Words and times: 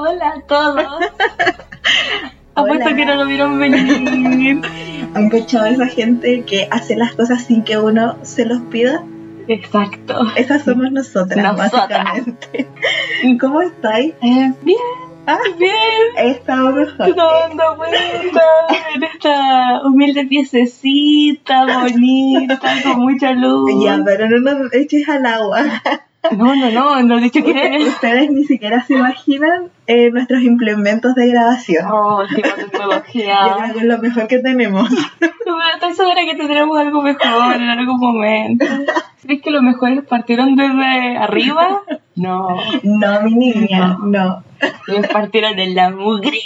Hola 0.00 0.28
a 0.36 0.40
todos. 0.42 0.84
Apuesto 2.54 2.94
que 2.94 3.04
no 3.04 3.14
lo 3.16 3.26
vieron 3.26 3.58
venir. 3.58 4.60
¿Han 5.14 5.28
cachado 5.28 5.66
esa 5.66 5.86
gente 5.86 6.44
que 6.44 6.68
hace 6.70 6.94
las 6.94 7.14
cosas 7.14 7.42
sin 7.42 7.64
que 7.64 7.78
uno 7.78 8.16
se 8.22 8.44
los 8.44 8.60
pida? 8.70 9.02
Exacto. 9.48 10.20
Esas 10.36 10.62
somos 10.62 10.92
nosotras, 10.92 11.42
Nosotras. 11.56 11.90
básicamente. 12.04 12.68
¿Cómo 13.40 13.60
estáis? 13.62 14.14
Eh, 14.22 14.52
bien, 14.62 14.78
Ah, 15.26 15.36
bien. 15.58 15.72
he 16.16 16.30
estado 16.30 16.70
mejor. 16.72 17.14
Dando 17.16 17.84
en 18.94 19.02
esta 19.02 19.82
humilde 19.84 20.26
piececita 20.26 21.64
bonita, 21.82 22.60
con 22.84 23.00
mucha 23.00 23.32
luz. 23.32 23.68
Ya, 23.84 24.00
pero 24.04 24.28
no 24.28 24.38
nos 24.58 24.72
eches 24.74 25.08
al 25.08 25.26
agua. 25.26 25.64
No, 26.36 26.54
no, 26.54 26.70
no, 26.70 27.02
no 27.02 27.18
he 27.18 27.22
dicho 27.22 27.42
que 27.44 27.50
eres. 27.52 27.86
Ustedes 27.86 28.30
ni 28.30 28.44
siquiera 28.44 28.82
se 28.84 28.94
imaginan 28.94 29.70
eh, 29.86 30.10
nuestros 30.10 30.42
implementos 30.42 31.14
de 31.14 31.28
grabación. 31.28 31.86
Oh, 31.90 32.22
Yo 32.36 32.42
tecnología. 32.42 33.38
creo 33.56 33.72
que 33.72 33.78
es 33.78 33.84
lo 33.84 33.98
mejor 33.98 34.26
que 34.26 34.38
tenemos. 34.40 34.88
Pero 35.18 35.56
estoy 35.74 35.94
segura 35.94 36.24
que 36.24 36.34
tendremos 36.34 36.78
algo 36.78 37.02
mejor 37.02 37.54
en 37.56 37.68
algún 37.68 37.98
momento. 37.98 38.66
¿Crees 39.22 39.42
que 39.42 39.50
los 39.50 39.62
mejores 39.62 40.04
partieron 40.04 40.56
desde 40.56 41.16
arriba? 41.16 41.82
No. 42.16 42.56
No, 42.82 43.22
mi 43.22 43.34
niña, 43.34 43.96
no. 44.02 44.42
Ellos 44.88 45.06
partieron 45.08 45.56
de 45.56 45.68
la 45.68 45.90
mugre. 45.90 46.38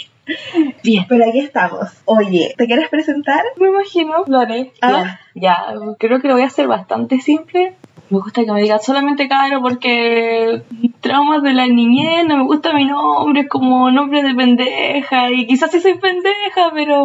Bien. 0.83 1.05
Pero 1.09 1.25
aquí 1.27 1.39
estamos. 1.39 1.89
Oye, 2.05 2.53
¿te 2.57 2.65
quieres 2.67 2.89
presentar? 2.89 3.43
Me 3.57 3.67
imagino, 3.67 4.23
lo 4.27 4.39
haré. 4.39 4.71
Ah. 4.81 5.19
Ya, 5.33 5.73
ya, 5.73 5.95
creo 5.99 6.21
que 6.21 6.27
lo 6.27 6.35
voy 6.35 6.43
a 6.43 6.47
hacer 6.47 6.67
bastante 6.67 7.19
simple. 7.19 7.75
Me 8.13 8.19
gusta 8.19 8.45
que 8.45 8.51
me 8.51 8.61
digan 8.61 8.79
solamente 8.79 9.27
caro 9.27 9.59
porque 9.63 10.61
traumas 11.01 11.41
de 11.41 11.55
la 11.55 11.65
niñez, 11.65 12.27
no 12.27 12.37
me 12.37 12.43
gusta 12.43 12.71
mi 12.71 12.85
nombre, 12.85 13.41
es 13.41 13.49
como 13.49 13.89
nombre 13.89 14.21
de 14.21 14.35
pendeja 14.35 15.31
y 15.31 15.47
quizás 15.47 15.71
sí 15.71 15.79
soy 15.79 15.97
pendeja, 15.97 16.69
pero 16.75 17.03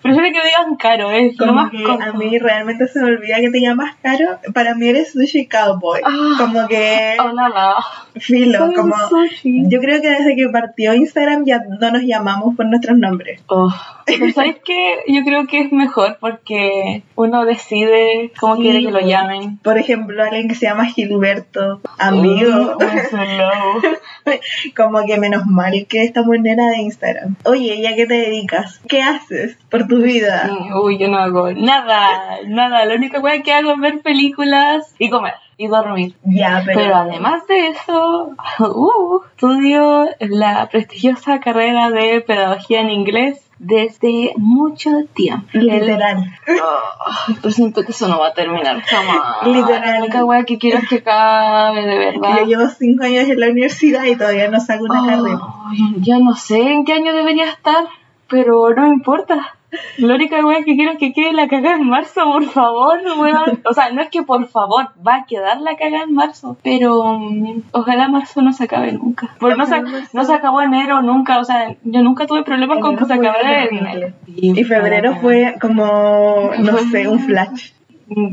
prefiero 0.00 0.28
que 0.28 0.38
me 0.38 0.44
digan 0.44 0.76
caro, 0.76 1.10
es 1.10 1.36
lo 1.40 1.46
Como 1.46 1.60
más 1.60 1.72
que 1.72 1.84
a 1.84 2.12
mí 2.12 2.38
realmente 2.38 2.86
se 2.86 3.00
me 3.00 3.06
olvida 3.06 3.38
que 3.40 3.50
te 3.50 3.60
llamas 3.60 3.96
Caro. 4.00 4.38
Para 4.54 4.76
mí 4.76 4.88
eres 4.88 5.10
Sushi 5.10 5.48
Cowboy. 5.48 6.02
Ah. 6.04 6.34
Como 6.38 6.68
que 6.68 7.16
Hola, 7.18 7.48
la. 7.48 7.74
filo, 8.20 8.58
Soy 8.58 8.74
como... 8.74 8.94
sushi. 9.08 9.64
Yo 9.68 9.80
creo 9.80 10.00
que 10.00 10.10
desde 10.10 10.36
que 10.36 10.48
partió 10.50 10.94
Instagram 10.94 11.44
ya 11.44 11.64
no 11.80 11.90
nos 11.90 12.02
llamamos 12.02 12.54
por 12.54 12.66
nuestros 12.66 12.96
nombres. 12.96 13.42
Oh. 13.48 13.74
Pero 14.06 14.30
¿sabes 14.32 14.56
qué? 14.64 14.98
Yo 15.08 15.24
creo 15.24 15.46
que 15.46 15.60
es 15.60 15.72
mejor 15.72 16.18
porque 16.20 17.02
uno 17.16 17.44
decide 17.44 18.32
cómo 18.38 18.56
Sí. 18.56 18.62
quiere 18.62 18.84
que 18.84 18.90
lo 18.90 19.00
llamen. 19.00 19.58
Por 19.58 19.78
ejemplo, 19.78 20.22
alguien 20.22 20.48
que 20.48 20.54
se 20.54 20.66
llama 20.66 20.86
Gilberto, 20.86 21.80
amigo. 21.98 22.76
Uh. 22.76 24.30
Como 24.76 25.04
que 25.04 25.18
menos 25.18 25.46
mal 25.46 25.86
que 25.88 26.02
estamos 26.04 26.34
en 26.36 26.46
era 26.46 26.68
de 26.68 26.78
Instagram. 26.78 27.36
Oye, 27.44 27.74
¿y 27.76 27.86
a 27.86 27.94
qué 27.94 28.06
te 28.06 28.14
dedicas? 28.14 28.80
¿Qué 28.88 29.02
haces 29.02 29.56
por 29.70 29.86
tu 29.86 29.98
vida? 30.02 30.50
Uy, 30.82 30.98
yo 30.98 31.08
no 31.08 31.18
hago 31.18 31.50
nada, 31.52 32.38
nada. 32.46 32.84
La 32.84 32.94
única 32.94 33.20
cosa 33.20 33.42
que 33.42 33.52
hago 33.52 33.72
es 33.72 33.80
ver 33.80 34.00
películas 34.00 34.94
y 34.98 35.10
comer 35.10 35.34
y 35.56 35.68
dormir. 35.68 36.14
Ya, 36.24 36.62
pero... 36.64 36.80
Pero 36.80 36.96
además 36.96 37.46
de 37.46 37.68
eso, 37.68 38.30
uh, 38.58 39.20
estudio 39.34 40.06
la 40.20 40.68
prestigiosa 40.68 41.40
carrera 41.40 41.90
de 41.90 42.20
pedagogía 42.20 42.80
en 42.80 42.90
inglés 42.90 43.40
desde 43.66 44.32
mucho 44.36 44.90
tiempo. 45.14 45.46
El- 45.52 45.66
Literal. 45.66 46.24
Ay, 46.46 47.36
pero 47.40 47.50
siento 47.52 47.82
que 47.84 47.92
eso 47.92 48.08
no 48.08 48.18
va 48.18 48.28
a 48.28 48.34
terminar 48.34 48.80
jamás. 48.82 49.46
Literal. 49.46 49.92
La 49.92 49.98
única 50.00 50.24
wea 50.24 50.44
que 50.44 50.58
quiero 50.58 50.78
es 50.78 50.88
que 50.88 50.96
acabe, 50.96 51.84
de 51.86 51.98
verdad. 51.98 52.38
Yo 52.40 52.46
llevo 52.46 52.68
cinco 52.68 53.04
años 53.04 53.28
en 53.28 53.40
la 53.40 53.48
universidad 53.48 54.04
y 54.04 54.16
todavía 54.16 54.48
no 54.50 54.60
saco 54.60 54.84
una 54.84 55.06
carrera. 55.06 55.38
Ay, 55.70 55.94
ya 56.00 56.18
no 56.18 56.34
sé 56.34 56.60
en 56.60 56.84
qué 56.84 56.92
año 56.94 57.12
debería 57.14 57.44
estar, 57.50 57.84
pero 58.28 58.70
no 58.74 58.82
me 58.82 58.94
importa. 58.94 59.54
La 59.98 60.14
única 60.14 60.44
wea 60.44 60.62
que 60.62 60.76
quiero 60.76 60.92
es 60.92 60.98
que 60.98 61.12
quede 61.12 61.32
la 61.32 61.48
cagada 61.48 61.76
en 61.76 61.88
marzo, 61.88 62.22
por 62.24 62.44
favor, 62.44 63.00
weón. 63.18 63.60
O 63.64 63.72
sea, 63.72 63.90
no 63.90 64.02
es 64.02 64.08
que 64.08 64.22
por 64.22 64.46
favor, 64.46 64.90
va 65.06 65.16
a 65.16 65.26
quedar 65.26 65.60
la 65.60 65.76
cagada 65.76 66.04
en 66.04 66.14
marzo, 66.14 66.56
pero 66.62 67.18
mm, 67.18 67.62
ojalá 67.72 68.08
marzo 68.08 68.42
no 68.42 68.52
se 68.52 68.64
acabe 68.64 68.92
nunca. 68.92 69.34
Porque 69.40 69.56
no 69.56 69.66
se, 69.66 69.82
no 70.12 70.24
se 70.24 70.32
acabó 70.32 70.62
enero 70.62 71.02
nunca, 71.02 71.38
o 71.38 71.44
sea, 71.44 71.74
yo 71.82 72.02
nunca 72.02 72.26
tuve 72.26 72.44
problemas 72.44 72.78
con 72.78 72.96
que 72.96 73.04
se 73.04 73.14
acabara 73.14 73.64
enero. 73.64 74.12
Y 74.26 74.62
febrero 74.64 75.16
fue 75.16 75.56
como, 75.60 76.50
no 76.58 76.78
sé, 76.90 77.08
un 77.08 77.20
flash. 77.20 77.72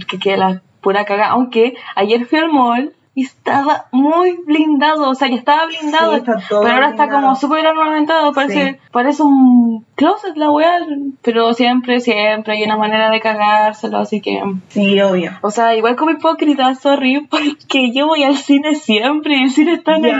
Que 0.07 0.19
quede 0.19 0.38
la 0.38 0.62
pura 0.81 1.06
cagada. 1.06 1.31
Aunque 1.31 1.75
ayer 1.96 2.25
fui 2.25 2.40
al 2.40 2.51
mall 2.51 2.94
y 3.14 3.24
estaba 3.26 3.88
muy 3.92 4.38
blindado, 4.46 5.10
o 5.10 5.16
sea, 5.16 5.28
ya 5.28 5.36
estaba 5.36 5.66
blindado, 5.66 6.16
Sí, 6.16 6.22
pero 6.26 6.62
ahora 6.62 6.90
está 6.92 7.10
como 7.10 7.36
súper 7.36 7.68
ornamentado, 7.68 8.32
parece, 8.34 8.74
Sí. 8.74 8.80
parece 8.92 9.24
un 9.24 9.86
closet 10.01 10.35
la 10.35 10.50
weá, 10.50 10.79
pero 11.22 11.53
siempre, 11.53 12.00
siempre 12.01 12.53
hay 12.53 12.63
una 12.63 12.75
manera 12.75 13.12
de 13.12 13.19
cagárselo, 13.19 14.00
así 14.00 14.19
que... 14.19 14.41
Sí, 14.69 15.00
obvio. 15.00 15.31
O 15.41 15.51
sea, 15.51 15.75
igual 15.75 15.95
como 15.95 16.09
hipócrita, 16.12 16.73
sorry, 16.73 17.28
porque 17.29 17.91
yo 17.94 18.07
voy 18.07 18.23
al 18.23 18.38
cine 18.38 18.73
siempre 18.75 19.35
y 19.38 19.44
el 19.44 19.51
cine 19.51 19.73
está 19.73 19.97
en 19.97 20.06
el 20.06 20.16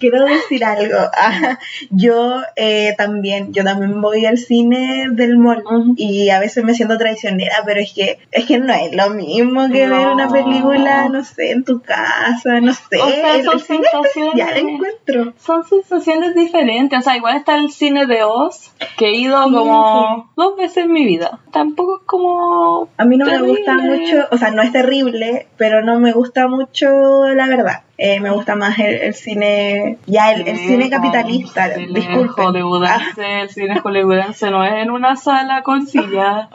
quiero 0.00 0.24
decir 0.24 0.64
algo. 0.64 0.96
Ah, 1.14 1.58
yo 1.90 2.40
eh, 2.56 2.94
también, 2.96 3.52
yo 3.52 3.62
también 3.62 4.00
voy 4.00 4.26
al 4.26 4.38
cine 4.38 5.06
del 5.10 5.36
mall 5.38 5.62
Ujú. 5.64 5.94
y 5.96 6.30
a 6.30 6.40
veces 6.40 6.64
me 6.64 6.74
siento 6.74 6.98
traicionera, 6.98 7.56
pero 7.64 7.80
es 7.80 7.92
que 7.92 8.18
es 8.32 8.46
que 8.46 8.58
no 8.58 8.72
es 8.72 8.94
lo 8.94 9.10
mismo 9.10 9.68
que 9.68 9.86
No. 9.86 9.96
ver 9.96 10.08
una 10.08 10.28
película, 10.28 11.08
no 11.08 11.22
sé, 11.22 11.52
en 11.52 11.64
tu 11.64 11.80
casa, 11.82 12.60
no 12.60 12.72
sé. 12.72 12.96
O 13.00 13.08
sea, 13.08 13.42
son 13.44 13.54
el 13.54 13.60
sensaciones. 13.60 14.34
ya 14.34 14.50
encuentro. 14.56 15.34
Son 15.38 15.64
sensaciones 15.64 16.34
diferentes, 16.34 16.98
o 16.98 17.02
sea, 17.02 17.16
igual 17.16 17.36
está 17.36 17.56
el 17.56 17.70
cine 17.70 18.06
de 18.06 18.24
Oz, 18.24 18.72
que 18.96 19.06
he 19.08 19.14
ido 19.16 19.44
Sí, 19.44 19.52
como 19.54 20.30
dos 20.36 20.56
veces 20.56 20.84
en 20.84 20.92
mi 20.92 21.04
vida. 21.04 21.38
Tampoco 21.52 21.98
es 22.00 22.06
como... 22.06 22.88
A 22.96 23.04
mí 23.04 23.16
no 23.16 23.26
me 23.26 23.40
gusta 23.42 23.74
mucho, 23.74 24.26
o 24.30 24.36
sea, 24.36 24.50
no 24.50 24.62
es 24.62 24.72
terrible, 24.72 25.46
pero 25.56 25.82
no 25.82 25.98
me 26.00 26.12
gusta 26.12 26.48
mucho 26.48 26.88
la 27.34 27.46
verdad. 27.46 27.82
Eh, 28.02 28.18
me 28.18 28.30
gusta 28.30 28.56
más 28.56 28.78
el, 28.78 28.94
el 28.94 29.14
cine, 29.14 29.98
ya 30.06 30.32
el, 30.32 30.48
el 30.48 30.56
cine 30.56 30.88
capitalista, 30.88 31.68
disculpen. 31.68 32.56
Ah, 32.86 32.98
el 33.18 33.50
cine 33.50 33.78
hollywoodense 33.78 34.50
no 34.50 34.64
es 34.64 34.72
en 34.72 34.90
una 34.90 35.16
sala 35.16 35.62
con 35.62 35.86
sillas, 35.86 36.48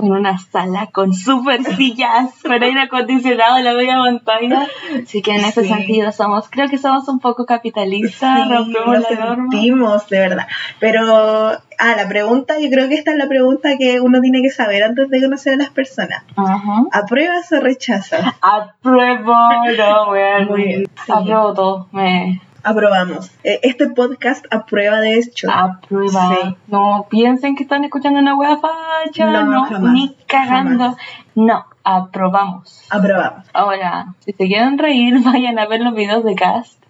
en 0.00 0.12
una 0.12 0.38
sala 0.38 0.86
con 0.92 1.12
super 1.12 1.64
sillas, 1.64 2.30
con 2.42 2.52
aire 2.62 2.82
acondicionado 2.82 3.58
en 3.58 3.64
la 3.64 3.74
media 3.74 3.96
pantalla. 3.96 4.68
Así 5.02 5.22
que 5.22 5.32
en 5.32 5.40
ese 5.44 5.62
Sí. 5.62 5.68
sentido 5.70 6.12
somos, 6.12 6.48
creo 6.48 6.68
que 6.68 6.78
somos 6.78 7.08
un 7.08 7.18
poco 7.18 7.46
capitalistas, 7.46 8.44
Sí, 8.44 8.48
rompemos 8.54 8.86
lo 8.86 9.00
la 9.00 9.24
norma. 9.26 9.48
sentimos, 9.50 10.08
de 10.08 10.18
verdad. 10.20 10.46
Pero, 10.78 11.50
ah, 11.82 11.96
la 11.96 12.08
pregunta, 12.08 12.54
yo 12.60 12.70
creo 12.70 12.88
que 12.88 12.94
esta 12.94 13.10
es 13.12 13.16
la 13.18 13.26
pregunta 13.28 13.76
que 13.78 14.00
uno 14.00 14.20
tiene 14.20 14.40
que 14.42 14.50
saber 14.50 14.82
antes 14.84 15.08
de 15.08 15.20
conocer 15.20 15.54
a 15.54 15.56
las 15.56 15.70
personas. 15.70 16.22
Ajá. 16.36 16.84
¿Apruebas 16.92 17.50
o 17.52 17.60
rechazas? 17.60 18.24
Apruebo, 18.40 19.34
no, 19.76 20.10
weón. 20.10 20.46
Muy 20.48 20.64
bien, 20.64 20.86
sí. 21.06 21.12
Apruebo 21.12 21.54
todo, 21.54 21.88
me 21.92 22.40
Aprobamos. 22.64 23.30
Eh, 23.42 23.58
este 23.64 23.88
podcast 23.88 24.44
aprueba 24.50 25.00
de 25.00 25.14
hecho. 25.18 25.50
aprueba. 25.50 26.36
Sí. 26.42 26.56
No 26.68 27.06
piensen 27.10 27.56
que 27.56 27.64
están 27.64 27.84
escuchando 27.84 28.20
una 28.20 28.36
wea 28.36 28.56
facha, 28.58 29.26
No, 29.30 29.44
no, 29.46 29.64
jamás, 29.64 29.92
ni 29.92 30.16
cagando. 30.28 30.84
jamás. 30.84 30.96
No, 31.34 31.64
aprobamos. 31.82 32.84
Aprobamos. 32.90 33.46
Ahora, 33.52 34.14
si 34.20 34.32
se 34.32 34.46
quieren 34.46 34.78
reír, 34.78 35.20
vayan 35.24 35.58
a 35.58 35.66
ver 35.66 35.80
los 35.80 35.94
videos 35.94 36.22
de 36.24 36.36
cast 36.36 36.80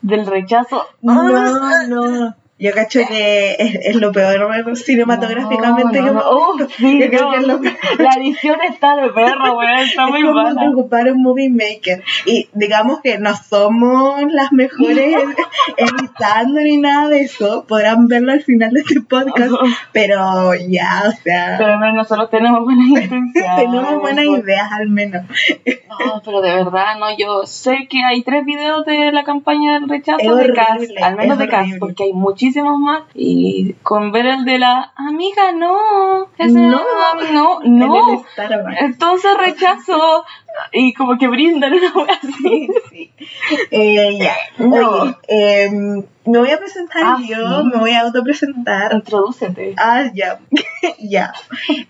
del 0.00 0.26
rechazo. 0.26 0.84
No, 1.00 1.22
no. 1.88 2.34
Yo 2.62 2.70
cacho 2.72 3.00
que 3.08 3.56
es, 3.58 3.74
es 3.82 3.96
lo 3.96 4.12
peor 4.12 4.76
cinematográficamente 4.76 5.98
No, 5.98 6.04
que 6.04 6.10
hemos 6.10 6.24
no. 6.24 6.56
visto. 6.56 6.74
Sí, 6.76 7.00
lo. 7.46 7.60
La 7.98 8.10
edición 8.20 8.56
está 8.70 8.94
de 8.96 9.08
perro, 9.10 9.58
weón, 9.58 9.78
está 9.80 10.06
muy 10.06 10.20
es 10.20 10.26
como 10.26 10.42
mala. 10.42 10.60
preocupar 10.60 11.10
un 11.12 11.22
movie 11.22 11.50
maker. 11.50 12.04
Y 12.24 12.48
digamos 12.52 13.00
que 13.00 13.18
no 13.18 13.34
somos 13.34 14.22
las 14.32 14.52
mejores 14.52 15.16
editando 15.76 16.60
ni 16.60 16.76
nada 16.76 17.08
de 17.08 17.22
eso. 17.22 17.64
Podrán 17.66 18.06
verlo 18.06 18.30
al 18.32 18.42
final 18.42 18.70
de 18.70 18.80
este 18.80 19.00
podcast. 19.00 19.52
Pero 19.92 20.54
ya, 20.54 21.02
o 21.08 21.12
sea, 21.22 21.56
Pero 21.58 21.78
nosotros 21.92 22.30
tenemos 22.30 22.62
buenas 22.64 22.86
intenciones. 22.90 23.56
tenemos 23.56 23.98
buenas 24.00 24.24
ideas 24.24 24.70
al 24.70 24.88
menos. 24.88 25.24
No, 25.88 26.22
pero 26.24 26.40
de 26.40 26.54
verdad, 26.54 26.96
no, 26.98 27.06
yo 27.18 27.44
sé 27.44 27.86
que 27.90 28.02
hay 28.02 28.22
tres 28.22 28.44
videos 28.44 28.84
de 28.86 29.10
la 29.12 29.24
campaña 29.24 29.74
del 29.74 29.88
rechazo 29.88 30.18
Es 30.20 30.26
de 30.26 30.32
horrible, 30.32 31.02
al 31.02 31.16
menos 31.16 31.38
de 31.38 31.44
horrible. 31.44 31.78
porque 31.78 32.04
hay 32.04 32.12
muchísimos 32.12 32.51
más. 32.60 33.04
Y 33.14 33.74
con 33.82 34.12
ver 34.12 34.26
el 34.26 34.44
de 34.44 34.58
la 34.58 34.92
amiga, 34.96 35.52
no, 35.52 36.26
ese 36.36 36.52
No. 36.58 36.82
no, 37.32 37.62
En 37.62 37.78
no. 37.78 38.24
Starbucks. 38.32 38.80
Entonces 38.80 39.30
rechazo 39.38 40.24
y 40.72 40.92
como 40.92 41.16
que 41.16 41.28
brindan 41.28 41.72
una 41.72 41.92
wea 41.94 42.18
así. 42.22 42.32
Sí, 42.32 42.68
sí. 42.90 43.10
Eh, 43.70 44.18
ya. 44.20 44.34
No. 44.58 45.16
Em, 45.28 46.02
me 46.26 46.38
voy 46.38 46.50
a 46.50 46.58
presentar 46.58 47.02
Ah, 47.04 47.18
yo, 47.26 47.62
sí. 47.62 47.68
me 47.72 47.78
voy 47.78 47.90
a 47.92 48.02
autopresentar. 48.02 48.92
Introdúcete. 48.92 49.74
Ah, 49.78 50.04
ya. 50.12 50.38
ya. 51.00 51.32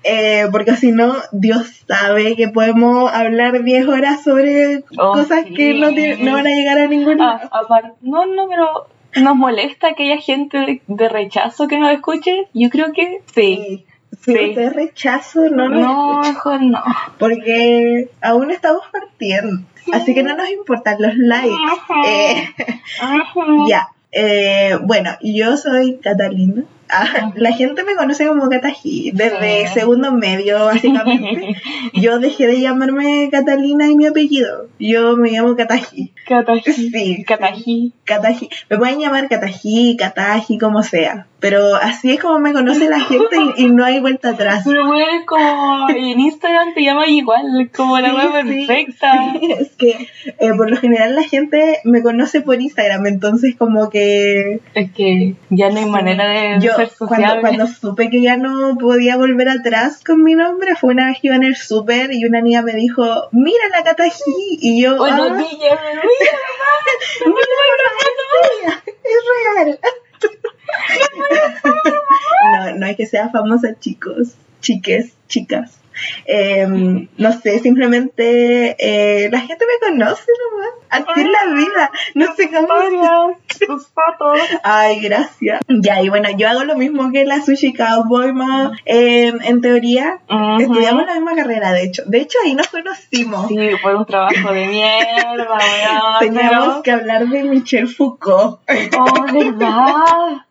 Eh, 0.04 0.46
porque 0.52 0.76
si 0.76 0.92
no, 0.92 1.14
Dios 1.32 1.82
sabe 1.88 2.36
que 2.36 2.48
podemos 2.48 3.12
hablar 3.12 3.62
10 3.62 3.88
horas 3.88 4.22
sobre 4.22 4.84
Oh, 4.98 5.12
cosas 5.12 5.44
que 5.56 5.74
no, 5.74 5.90
no 5.90 6.32
van 6.34 6.46
a 6.46 6.50
llegar 6.50 6.78
a 6.78 6.86
ningún 6.86 7.20
Ah, 7.20 7.40
lado. 7.50 7.96
no, 8.02 8.26
no, 8.26 8.48
pero 8.48 8.86
nos 9.20 9.36
molesta 9.36 9.88
aquella 9.88 10.18
gente 10.18 10.80
de, 10.86 11.08
rechazo 11.08 11.68
que 11.68 11.78
nos 11.78 11.92
escuche? 11.92 12.48
Yo 12.54 12.70
creo 12.70 12.92
que 12.92 13.22
sí. 13.34 13.84
Si 14.22 14.32
Sí. 14.34 14.50
usted 14.50 14.72
rechazo, 14.74 15.48
no 15.48 15.68
nos 15.68 15.80
No, 15.80 16.20
mejor 16.20 16.62
no. 16.62 16.82
porque 17.18 18.08
aún 18.20 18.50
estamos 18.50 18.82
partiendo. 18.92 19.62
Así 19.92 20.14
que 20.14 20.22
no 20.22 20.36
nos 20.36 20.48
importan 20.50 20.96
los 21.00 21.16
likes. 21.16 21.54
Eh, 22.06 22.48
Ujú. 23.34 23.68
ya. 23.68 23.88
Eh, 24.12 24.78
bueno, 24.82 25.10
yo 25.22 25.56
soy 25.56 25.98
Catalina. 26.02 26.64
Ah, 26.94 27.32
la 27.34 27.52
gente 27.52 27.84
me 27.84 27.94
conoce 27.96 28.26
como 28.26 28.48
Catají 28.50 29.12
desde 29.14 29.66
Sí. 29.68 29.74
segundo 29.74 30.12
medio, 30.12 30.66
básicamente. 30.66 31.56
Yo 31.94 32.18
dejé 32.18 32.46
de 32.46 32.60
llamarme 32.60 33.28
Catalina 33.30 33.88
y 33.88 33.96
mi 33.96 34.06
apellido. 34.06 34.68
Yo 34.78 35.16
me 35.16 35.30
llamo 35.30 35.56
Catají. 35.56 36.12
Catají. 36.28 36.62
Sí, 36.62 37.24
Catají. 37.26 37.92
Catají. 38.04 38.48
Me 38.68 38.76
pueden 38.78 39.00
llamar 39.00 39.28
Catají, 39.28 39.96
Catají, 39.96 40.58
como 40.58 40.82
sea. 40.82 41.26
Pero 41.42 41.74
así 41.74 42.12
es 42.12 42.20
como 42.20 42.38
me 42.38 42.52
conoce 42.54 42.88
la 42.88 43.00
gente 43.00 43.36
y, 43.56 43.64
y 43.64 43.66
no 43.66 43.84
hay 43.84 44.00
vuelta 44.00 44.30
atrás. 44.30 44.62
Pero 44.64 44.86
bueno, 44.86 45.04
es 45.18 45.26
como 45.26 45.88
en 45.90 46.20
Instagram 46.20 46.72
te 46.72 46.82
llaman 46.84 47.10
igual, 47.10 47.68
como 47.76 47.98
la 47.98 48.14
web 48.14 48.46
sí, 48.48 48.64
perfecta. 48.66 49.32
sí, 49.38 49.52
es 49.52 49.70
que 49.72 50.08
eh, 50.38 50.52
por 50.56 50.70
lo 50.70 50.76
general 50.76 51.14
la 51.16 51.24
gente 51.24 51.80
me 51.84 52.00
conoce 52.02 52.40
por 52.42 52.60
Instagram, 52.62 53.06
entonces 53.06 53.56
como 53.56 53.90
que 53.90 54.60
Es 54.74 54.92
que 54.92 55.34
ya 55.50 55.68
no 55.70 55.80
hay 55.80 55.86
manera 55.86 56.28
de 56.28 56.60
yo 56.60 56.74
ser 56.76 56.90
cuando, 56.96 57.16
sociable. 57.16 57.40
cuando 57.40 57.66
supe 57.66 58.08
que 58.08 58.22
ya 58.22 58.36
no 58.36 58.78
podía 58.78 59.16
volver 59.16 59.48
atrás 59.48 60.00
con 60.04 60.22
mi 60.22 60.34
nombre 60.34 60.76
fue 60.76 60.92
una 60.94 61.08
vez 61.08 61.18
que 61.20 61.26
iba 61.26 61.36
en 61.36 61.42
el 61.42 61.56
súper 61.56 62.12
y 62.12 62.24
una 62.24 62.40
niña 62.40 62.62
me 62.62 62.72
dijo, 62.74 63.02
mira 63.32 63.64
la 63.76 63.82
Catají 63.82 64.12
y 64.60 64.80
yo, 64.80 64.96
Bueno, 64.96 65.24
"Ah, 65.24 65.28
niña, 65.30 65.48
mira, 65.60 66.02
mira, 67.24 68.82
es 68.86 69.64
real. 69.66 69.78
no, 72.52 72.76
no 72.76 72.86
es 72.86 72.96
que 72.96 73.06
sea 73.06 73.30
famosa, 73.30 73.78
chicos, 73.78 74.34
chiques, 74.60 75.12
chicas. 75.28 75.81
Eh, 76.26 77.08
no 77.16 77.32
sé, 77.32 77.58
simplemente 77.60 78.76
eh, 78.78 79.28
la 79.30 79.40
gente 79.40 79.64
me 79.66 79.88
conoce 79.88 80.24
nomás. 80.52 80.72
Así 80.90 81.20
es 81.20 81.26
la 81.26 81.54
vida. 81.54 81.90
No 82.14 82.34
sé 82.34 82.50
cómo. 82.50 82.68
tus 83.66 83.86
fotos. 83.88 84.40
Ay, 84.62 85.00
gracias. 85.00 85.60
Ya, 85.68 86.02
y 86.02 86.08
bueno, 86.10 86.28
yo 86.36 86.48
hago 86.48 86.64
lo 86.64 86.76
mismo 86.76 87.10
que 87.12 87.24
la 87.24 87.40
Sushi 87.42 87.72
Cowboy. 87.72 88.32
Eh, 88.84 89.32
en 89.42 89.60
teoría, 89.60 90.18
estudiamos 90.58 91.06
la 91.06 91.14
misma 91.14 91.34
carrera, 91.34 91.72
de 91.72 91.84
hecho. 91.84 92.02
De 92.06 92.18
hecho, 92.18 92.38
ahí 92.44 92.54
nos 92.54 92.68
conocimos. 92.68 93.48
Sí, 93.48 93.56
fue 93.80 93.96
un 93.96 94.04
trabajo 94.04 94.52
de 94.52 94.66
mierda. 94.66 95.58
Teníamos 96.20 96.68
pero- 96.68 96.82
que 96.82 96.90
hablar 96.90 97.26
de 97.26 97.42
Michel 97.44 97.88
Foucault. 97.88 98.60
Oh, 98.98 99.22
verdad. 99.32 100.44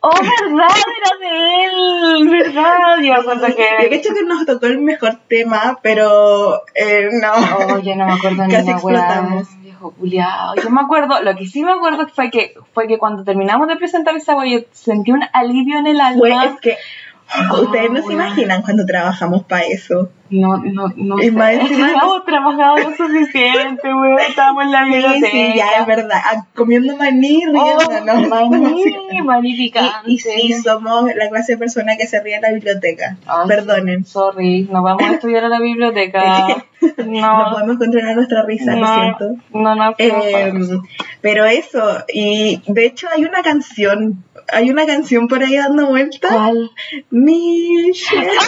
Oh, 0.00 0.10
verdad, 0.10 0.68
era 0.76 1.28
de 1.28 1.64
él. 1.64 2.28
Verdad. 2.30 2.96
Yo 3.02 3.12
me 3.12 3.18
acuerdo 3.20 3.48
Yo 3.48 3.56
que. 3.56 3.90
cacho 3.90 4.14
que 4.14 4.22
nos 4.24 4.46
tocó 4.46 4.66
el 4.66 4.78
mejor 4.78 5.16
tema, 5.28 5.78
pero 5.82 6.62
eh, 6.74 7.08
no. 7.20 7.32
Oh, 7.74 7.78
yo 7.80 7.94
no 7.96 8.06
me 8.06 8.12
acuerdo 8.14 8.46
ni 8.46 8.52
Casi 8.54 8.70
una 8.70 8.78
weá. 8.78 8.98
explotamos. 8.98 9.48
Viejo 9.62 9.90
culiao. 9.92 10.54
Yo 10.56 10.70
me 10.70 10.80
acuerdo, 10.80 11.22
lo 11.22 11.34
que 11.36 11.46
sí 11.46 11.62
me 11.64 11.72
acuerdo 11.72 12.06
fue 12.08 12.30
que 12.30 12.54
fue 12.72 12.86
que 12.86 12.98
cuando 12.98 13.24
terminamos 13.24 13.68
de 13.68 13.76
presentar 13.76 14.14
esa 14.16 14.36
weá, 14.36 14.58
yo 14.60 14.66
sentí 14.72 15.10
un 15.12 15.22
alivio 15.32 15.78
en 15.78 15.86
el 15.88 15.98
Fue, 16.18 16.32
alma. 16.32 16.44
es 16.46 16.60
que 16.60 16.76
ustedes 17.62 17.90
no 17.90 18.02
se 18.02 18.12
imaginan 18.12 18.62
cuando 18.62 18.84
trabajamos 18.86 19.44
para 19.44 19.64
eso. 19.66 20.10
No, 20.30 20.58
no, 20.58 20.86
no 20.96 21.18
sé. 21.18 21.32
más 21.32 21.54
encima- 21.54 21.90
Hemos 21.90 22.24
trabajado 22.24 22.76
lo 22.76 22.96
suficiente, 22.96 23.92
weón. 23.92 24.18
Estábamos 24.20 24.64
en 24.64 24.70
la 24.70 24.84
Sí, 24.84 24.90
biblioteca. 24.92 25.28
sí, 25.32 25.52
ya 25.56 25.66
es 25.80 25.86
verdad. 25.86 26.20
Ah, 26.24 26.46
Comiendo 26.54 26.96
maní, 26.96 27.42
riendo, 27.44 27.60
Oh, 27.60 28.04
¿no? 28.06 28.28
maní, 28.28 28.84
maní 29.24 29.50
Y, 29.50 29.56
picante. 29.56 29.90
y 30.06 30.18
sí, 30.18 30.52
somos 30.52 31.06
la 31.16 31.28
clase 31.28 31.52
de 31.52 31.58
persona 31.58 31.96
que 31.96 32.06
se 32.06 32.20
ríe 32.22 32.36
en 32.36 32.42
la 32.42 32.52
biblioteca. 32.52 33.16
Ay, 33.26 33.48
Perdonen. 33.48 34.04
Sorry, 34.04 34.68
nos 34.70 34.84
vamos 34.84 35.02
a 35.02 35.14
estudiar 35.14 35.44
a 35.44 35.48
la 35.48 35.58
biblioteca. 35.60 36.46
No 36.96 37.04
No, 37.44 37.50
podemos 37.52 37.76
controlar 37.76 38.16
nuestra 38.16 38.42
risa, 38.46 38.74
lo 38.74 38.80
no, 38.80 38.94
siento. 38.94 39.42
no, 39.52 39.74
no. 39.74 39.94
Eh, 39.98 40.50
pero 41.20 41.44
eso, 41.44 41.82
y 42.10 42.62
de 42.68 42.86
hecho 42.86 43.06
hay 43.14 43.24
una 43.26 43.42
canción, 43.42 44.24
hay 44.52 44.70
una 44.70 44.86
canción 44.86 45.28
por 45.28 45.42
ahí 45.42 45.56
dando 45.56 45.86
vueltas. 45.86 46.30
¿Cuál? 46.30 46.70
Michelle. 47.10 48.30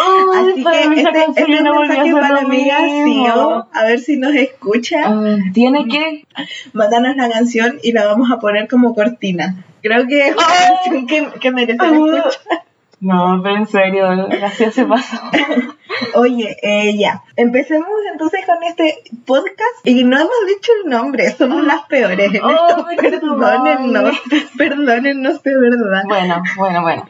Ay, 0.00 0.50
Así 0.52 0.62
para 0.62 0.76
que 0.76 1.00
este, 1.00 1.24
este 1.36 1.54
es 1.54 1.62
no 1.62 1.72
un 1.72 1.88
mensaje 1.88 2.12
para 2.12 2.34
la 2.34 2.40
amiga. 2.40 2.78
Sio, 3.04 3.68
a 3.72 3.84
ver 3.84 3.98
si 4.00 4.16
nos 4.18 4.34
escucha. 4.34 5.02
Ah, 5.06 5.36
Tiene 5.54 5.88
que. 5.88 6.26
Mándanos 6.74 7.16
la 7.16 7.30
canción 7.30 7.78
y 7.82 7.92
la 7.92 8.06
vamos 8.06 8.30
a 8.30 8.38
poner 8.38 8.68
como 8.68 8.94
cortina. 8.94 9.64
Creo 9.82 10.06
que 10.06 10.28
es 10.28 10.34
una 10.36 10.44
Ay. 10.46 10.74
canción 10.74 11.06
que, 11.06 11.40
que 11.40 11.50
merece 11.52 11.84
escuchar. 11.84 12.32
No, 13.00 13.40
pero 13.42 13.56
en 13.56 13.66
serio, 13.66 14.26
gracias 14.28 14.74
se 14.74 14.84
pasó. 14.84 15.16
Oye, 16.14 16.56
eh, 16.62 16.96
ya, 16.98 17.22
empecemos 17.36 17.88
entonces 18.12 18.44
con 18.44 18.62
este 18.64 19.02
podcast 19.24 19.84
y 19.84 20.02
no 20.04 20.16
hemos 20.16 20.46
dicho 20.48 20.72
el 20.84 20.90
nombre, 20.90 21.30
somos 21.30 21.62
las 21.64 21.82
peores 21.86 22.34
en 22.34 22.42
Oh, 22.44 22.50
esto, 22.50 22.86
perdón. 22.96 23.38
perdónennos, 23.40 24.16
perdónennos 24.56 25.42
de 25.42 25.58
verdad. 25.58 26.02
Bueno, 26.06 26.42
bueno, 26.56 26.82
bueno. 26.82 27.08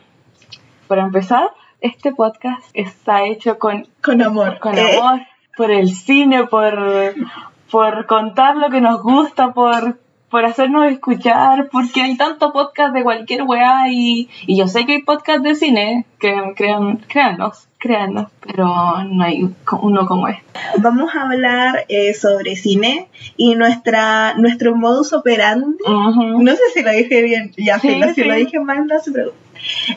Para 0.89 1.03
empezar, 1.03 1.51
este 1.81 2.13
podcast 2.13 2.63
está 2.75 3.25
hecho 3.25 3.59
con, 3.59 3.87
Con 4.03 4.23
amor. 4.23 4.59
con 4.59 4.77
Eh, 4.77 4.99
amor, 4.99 5.21
por 5.57 5.71
el 5.71 5.91
cine, 5.91 6.45
por, 6.47 7.15
por 7.71 8.07
contar 8.07 8.57
lo 8.57 8.69
que 8.71 8.81
nos 8.81 9.03
gusta, 9.03 9.53
por, 9.53 9.99
por 10.31 10.45
hacernos 10.45 10.91
escuchar, 10.91 11.69
porque 11.71 12.03
hay 12.03 12.17
tanto 12.17 12.53
podcast 12.53 12.95
de 12.95 13.03
cualquier 13.03 13.43
weá 13.45 13.91
y, 13.91 14.29
y 14.47 14.59
yo 14.59 14.67
sé 14.67 14.85
que 14.85 14.93
hay 14.93 15.03
podcast 15.03 15.43
de 15.43 15.55
cine, 15.55 16.07
que 16.19 16.35
crean, 16.57 16.99
créanos, 17.09 17.69
créanos, 17.79 18.29
pero 18.47 18.67
no 19.05 19.25
hay 19.25 19.49
uno 19.83 20.07
como 20.07 20.29
este. 20.29 20.43
Vamos 20.79 21.15
a 21.15 21.23
hablar 21.23 21.85
eh, 21.89 22.15
sobre 22.15 22.57
cine 22.57 23.09
y 23.37 23.55
nuestra 23.55 24.35
nuestro 24.35 24.75
modus 24.77 25.13
operandi. 25.13 25.77
Ujú. 25.87 26.43
No 26.43 26.53
sé 26.53 26.63
si 26.75 26.83
lo 26.83 26.91
dije 26.91 27.23
bien, 27.23 27.53
ya 27.57 27.79
Sí, 27.79 28.01
si 28.15 28.23
sí. 28.23 28.25
lo 28.25 28.35
dije 28.35 28.59
mal, 28.61 28.87
no 28.87 28.99
se 29.01 29.13
preocupe. 29.13 29.39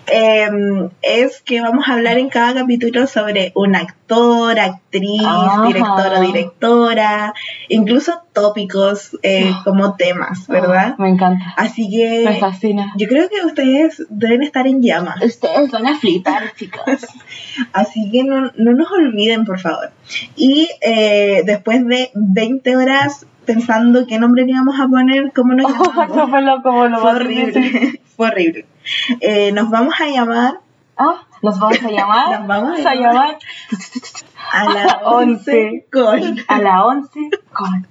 Em, 0.07 0.89
es 1.03 1.41
que 1.41 1.61
vamos 1.61 1.87
a 1.87 1.93
hablar 1.93 2.17
en 2.17 2.29
cada 2.29 2.53
capítulo 2.61 3.05
sobre 3.05 3.51
un 3.55 3.75
actor, 3.75 4.59
actriz, 4.59 5.21
Ajá. 5.23 5.67
director 5.67 6.13
o 6.17 6.21
directora, 6.21 7.33
incluso 7.69 8.21
tópicos 8.33 9.17
eh, 9.23 9.51
como 9.63 9.95
temas, 9.95 10.47
¿verdad? 10.47 10.97
Me 10.97 11.09
encanta, 11.09 11.53
Así 11.57 11.83
me 11.89 12.33
que 12.33 12.37
fascina. 12.39 12.91
yo 12.97 13.07
creo 13.07 13.29
que 13.29 13.45
ustedes 13.45 14.03
deben 14.09 14.41
estar 14.41 14.65
en 14.65 14.81
llamas. 14.81 15.21
Ustedes 15.23 15.69
van 15.69 15.85
a 15.85 15.95
flipar, 15.95 16.10
chicos. 16.55 17.07
Así 17.73 18.09
que 18.11 18.23
no, 18.23 18.51
no 18.55 18.73
nos 18.73 18.91
olviden, 18.91 19.45
por 19.45 19.59
favor. 19.59 19.91
Y 20.35 20.69
eh, 20.81 21.43
después 21.45 21.85
de 21.85 22.11
20 22.13 22.75
horas 22.77 23.25
pensando 23.45 24.05
qué 24.07 24.19
nombre 24.19 24.45
le 24.45 24.51
íbamos 24.51 24.79
a 24.79 24.87
poner, 24.87 25.31
cómo 25.33 25.53
nos 25.53 25.71
Eso 25.73 25.83
llamamos, 25.85 26.29
fue 26.29 26.41
lo 26.41 26.61
como 26.61 26.87
lo 26.87 26.99
fue 26.99 27.11
horrible. 27.11 28.01
fue 28.15 28.27
horrible. 28.27 28.65
Eh, 29.19 29.51
nos 29.51 29.69
vamos 29.69 29.93
a 29.99 30.07
llamar 30.07 30.59
Ah, 30.97 31.23
nos 31.41 31.59
vamos 31.59 31.83
a 31.83 31.89
llamar. 31.89 32.39
Nos 32.39 32.47
vamos 32.47 32.85
a 32.85 32.93
llamar 32.93 33.37
a 34.51 34.65
las 34.65 34.97
11 35.03 35.87
con. 35.91 36.39
a 36.47 36.61
la 36.61 36.85
11 36.85 37.19
con. 37.51 37.87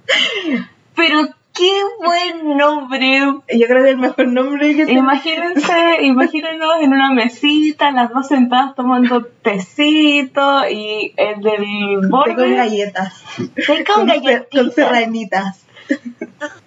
Pero 0.95 1.27
qué 1.53 1.71
buen 2.03 2.57
nombre. 2.57 3.19
Yo 3.19 3.67
creo 3.67 3.83
que 3.83 3.89
el 3.91 3.97
mejor 3.97 4.27
nombre 4.27 4.75
que 4.75 4.85
se 4.85 4.91
Imagínense, 4.93 6.01
imagínenos 6.03 6.73
en 6.81 6.93
una 6.93 7.11
mesita, 7.11 7.91
las 7.91 8.11
dos 8.11 8.27
sentadas 8.27 8.75
tomando 8.75 9.25
tecito 9.41 10.67
y 10.69 11.13
el 11.17 11.41
del 11.41 11.55
Té 11.55 11.99
con 12.01 12.09
borde. 12.09 12.55
galletas. 12.55 13.23
Té 13.55 13.83
con 13.83 13.85
Con, 13.85 13.85
ser- 13.85 13.85
con 13.85 14.05
galletitas. 14.07 14.73
serranitas. 14.75 15.67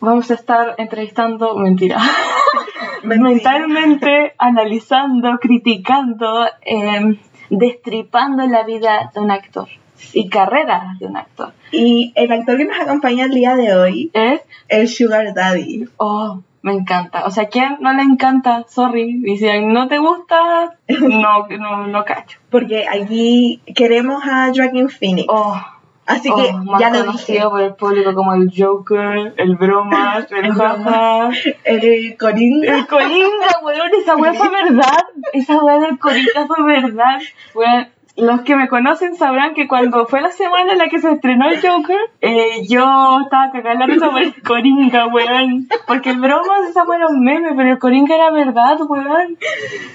Vamos 0.01 0.31
a 0.31 0.35
estar 0.35 0.75
entrevistando, 0.79 1.57
mentira. 1.57 1.99
Mentira. 3.03 3.29
mentalmente 3.31 4.35
analizando, 4.39 5.39
criticando, 5.41 6.47
eh, 6.63 7.19
destripando 7.51 8.47
la 8.47 8.65
vida 8.65 9.11
de 9.15 9.21
un 9.21 9.31
actor 9.31 9.69
y 10.13 10.29
carrera 10.29 10.95
de 10.99 11.07
un 11.07 11.17
actor. 11.17 11.53
Y 11.73 12.13
el 12.15 12.31
actor 12.33 12.57
que 12.57 12.65
nos 12.65 12.79
acompaña 12.79 13.25
el 13.25 13.31
día 13.33 13.57
de 13.57 13.75
hoy 13.75 14.11
Es, 14.13 14.41
es 14.69 14.97
Sugar 14.97 15.35
Daddy. 15.35 15.87
oh, 15.97 16.41
me 16.63 16.73
encanta. 16.73 17.27
O 17.27 17.31
sea, 17.31 17.49
¿quién 17.49 17.77
no 17.81 17.93
le 17.93 18.03
encanta? 18.03 18.65
Sorry. 18.69 19.23
Y 19.27 19.37
si 19.37 19.47
no 19.67 19.87
te 19.87 19.99
gusta, 19.99 20.77
no, 20.89 21.47
no, 21.49 21.87
no 21.89 22.05
cacho. 22.05 22.39
Porque 22.49 22.87
aquí 22.89 23.61
queremos 23.75 24.23
a 24.25 24.51
Joaquin 24.55 24.89
Phoenix. 24.89 25.27
Oh, 25.29 25.61
Así 26.07 26.29
oh, 26.31 26.37
que 26.37 26.53
más 26.53 26.79
ya 26.81 26.91
lo 26.91 26.97
dije. 26.97 27.07
conocido 27.07 27.51
por 27.51 27.61
el 27.63 27.75
público 27.75 28.15
como 28.15 28.35
el 28.35 28.53
Joker, 28.55 29.33
el 29.39 29.57
Bromas, 29.57 30.31
el 30.33 30.45
El 30.45 30.53
Jaja. 30.53 31.31
El 31.65 32.17
Coringa. 32.19 32.77
El 32.79 32.87
Coringa, 32.87 33.59
weón, 33.63 33.91
esa 34.01 34.17
weá 34.17 34.35
fue 34.35 34.49
verdad. 34.65 34.99
Esa 35.33 35.63
weá 35.65 35.79
del 35.79 35.99
Coringa 35.99 36.47
fue 36.47 36.63
verdad. 36.63 37.21
Weón, 37.55 37.89
los 38.17 38.43
que 38.43 38.55
me 38.55 38.69
conocen 38.69 39.17
sabrán 39.17 39.55
que 39.55 39.67
cuando 39.67 40.07
fue 40.07 40.21
la 40.21 40.31
semana 40.31 40.73
en 40.73 40.79
la 40.79 40.89
que 40.89 41.01
se 41.01 41.11
estrenó 41.11 41.49
el 41.49 41.61
Joker, 41.61 41.99
eh, 42.21 42.65
yo 42.69 43.21
estaba 43.23 43.51
cagando 43.51 43.87
la 43.87 44.11
por 44.11 44.23
el 44.23 44.43
Coringa, 44.43 45.07
weón. 45.09 45.67
Porque 45.87 46.11
el 46.11 46.21
broma 46.21 46.69
esa 46.69 46.85
fue 46.85 46.97
un 47.07 47.25
meme, 47.25 47.55
pero 47.57 47.73
el 47.73 47.79
Coringa 47.79 48.15
era 48.15 48.31
verdad, 48.31 48.79
weón. 48.89 49.37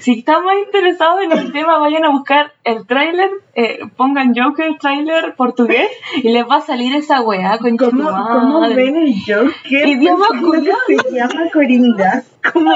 Si 0.00 0.18
están 0.18 0.44
más 0.44 0.56
interesados 0.58 1.22
en 1.22 1.32
el 1.32 1.52
tema, 1.52 1.78
vayan 1.78 2.04
a 2.04 2.10
buscar 2.10 2.52
el 2.64 2.86
tráiler, 2.86 3.30
eh, 3.62 3.78
pongan 3.96 4.34
Joker 4.34 4.76
trailer 4.80 5.34
portugués 5.36 5.88
y 6.22 6.30
les 6.30 6.44
va 6.44 6.56
a 6.56 6.60
salir 6.60 6.94
esa 6.94 7.20
weá 7.20 7.58
con 7.58 7.76
¿Cómo, 7.76 8.04
¿Cómo 8.10 8.60
ven 8.74 8.96
el 8.96 9.14
Joker? 9.26 9.86
Idioma. 9.88 10.26
Se 10.86 11.14
llama 11.14 11.50
Coringa. 11.52 12.24
¿Cómo, 12.52 12.72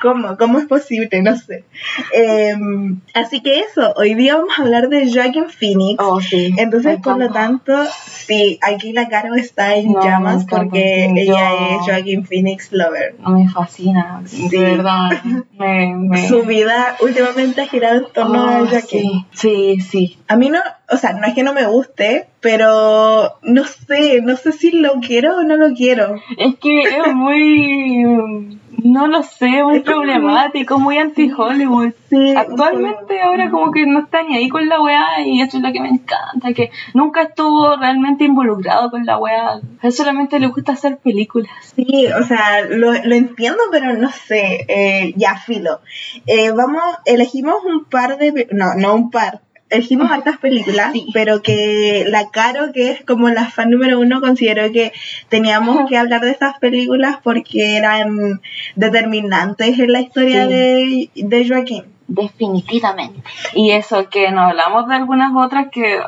cómo, 0.00 0.36
¿Cómo 0.36 0.58
es 0.60 0.66
posible? 0.66 1.22
No 1.22 1.36
sé. 1.36 1.64
Em, 2.12 3.00
así 3.14 3.40
que 3.42 3.60
eso, 3.60 3.92
hoy 3.96 4.14
día 4.14 4.36
vamos 4.36 4.56
a 4.56 4.62
hablar 4.62 4.88
de 4.88 5.12
Joaquin 5.12 5.48
Phoenix. 5.50 6.00
Oh, 6.02 6.20
sí. 6.20 6.54
Entonces, 6.56 7.00
por 7.02 7.18
lo 7.18 7.28
tanto, 7.30 7.72
sí, 8.06 8.60
aquí 8.62 8.92
la 8.92 9.08
Caro 9.08 9.34
está 9.34 9.74
en 9.74 9.92
No, 9.92 10.02
llamas 10.02 10.44
porque 10.48 11.08
Yo- 11.14 11.20
ella 11.34 11.50
es 11.70 11.78
Joaquin 11.84 12.24
Phoenix 12.24 12.70
lover. 12.72 13.16
No 13.20 13.30
me 13.30 13.48
fascina, 13.48 14.22
Sí. 14.24 14.48
de 14.48 14.58
verdad. 14.58 15.10
Me, 15.58 15.94
me... 15.96 16.28
Su 16.28 16.42
vida 16.44 16.94
últimamente 17.00 17.62
ha 17.62 17.66
girado 17.66 17.96
en 18.06 18.12
torno 18.12 18.40
a 18.40 18.62
Oh, 18.62 18.66
Joaquin. 18.66 19.26
sí, 19.32 19.78
sí, 19.78 19.80
sí. 19.80 20.18
A 20.28 20.36
mí 20.36 20.50
no, 20.50 20.60
o 20.90 20.96
sea, 20.96 21.14
no 21.14 21.26
es 21.26 21.34
que 21.34 21.42
no 21.42 21.54
me 21.54 21.66
guste, 21.66 22.28
pero 22.40 23.38
no 23.42 23.64
sé, 23.64 24.20
no 24.22 24.36
sé 24.36 24.52
si 24.52 24.72
lo 24.72 25.00
quiero 25.00 25.38
o 25.38 25.42
no 25.42 25.56
lo 25.56 25.74
quiero. 25.74 26.16
Es 26.36 26.56
que 26.56 26.82
es 26.82 27.14
muy. 27.14 28.58
No 28.84 29.08
lo 29.08 29.22
sé, 29.24 29.64
muy 29.64 29.78
Es 29.78 29.82
problemático, 29.82 30.78
muy 30.78 30.98
anti-Hollywood. 30.98 31.92
Sí, 32.10 32.34
Actualmente 32.36 33.20
ahora 33.20 33.50
como 33.50 33.72
que 33.72 33.86
no 33.86 34.00
está 34.00 34.22
ni 34.22 34.36
ahí 34.36 34.48
con 34.48 34.68
la 34.68 34.80
weá 34.80 35.20
y 35.26 35.40
eso 35.40 35.56
es 35.56 35.62
lo 35.64 35.72
que 35.72 35.80
me 35.80 35.88
encanta, 35.88 36.52
que 36.54 36.70
nunca 36.94 37.22
estuvo 37.22 37.76
realmente 37.76 38.24
involucrado 38.24 38.90
con 38.90 39.04
la 39.04 39.18
weá. 39.18 39.54
A 39.54 39.60
él 39.82 39.92
solamente 39.92 40.38
le 40.38 40.46
gusta 40.46 40.72
hacer 40.72 40.98
películas. 40.98 41.50
Sí, 41.74 42.06
o 42.06 42.22
sea, 42.22 42.64
lo, 42.68 42.92
lo 42.92 43.14
entiendo, 43.14 43.58
pero 43.72 43.94
no 43.94 44.10
sé, 44.10 44.64
eh, 44.68 45.12
ya 45.16 45.36
filo. 45.36 45.80
Eh, 46.26 46.52
vamos, 46.52 46.82
elegimos 47.04 47.56
un 47.64 47.84
par 47.84 48.16
de, 48.16 48.46
no, 48.52 48.74
no 48.76 48.94
un 48.94 49.10
par, 49.10 49.40
elegimos 49.70 50.10
hartas 50.10 50.38
películas, 50.38 50.92
Sí. 50.92 51.06
pero 51.12 51.42
que 51.42 52.04
la 52.08 52.30
Caro, 52.30 52.72
que 52.72 52.90
es 52.90 53.04
como 53.04 53.28
la 53.28 53.46
fan 53.46 53.70
número 53.70 54.00
uno, 54.00 54.20
consideró 54.20 54.70
que 54.72 54.92
teníamos 55.28 55.88
que 55.88 55.96
hablar 55.98 56.20
de 56.22 56.30
estas 56.30 56.58
películas 56.58 57.18
porque 57.22 57.76
eran 57.76 58.40
determinantes 58.76 59.78
en 59.78 59.92
la 59.92 60.00
historia 60.00 60.46
Sí. 60.46 61.10
de, 61.14 61.26
de 61.28 61.48
Joaquín. 61.48 61.84
Definitivamente. 62.06 63.20
Y 63.54 63.72
eso 63.72 64.08
que 64.08 64.30
no 64.32 64.40
hablamos 64.42 64.88
de 64.88 64.94
algunas 64.94 65.32
otras 65.36 65.66
que 65.70 65.98
oh, 66.00 66.04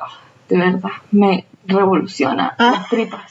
de 0.48 0.56
verdad 0.58 0.90
me 1.10 1.44
revoluciona 1.66 2.54
Ah. 2.58 2.72
las 2.76 2.88
tripas. 2.88 3.20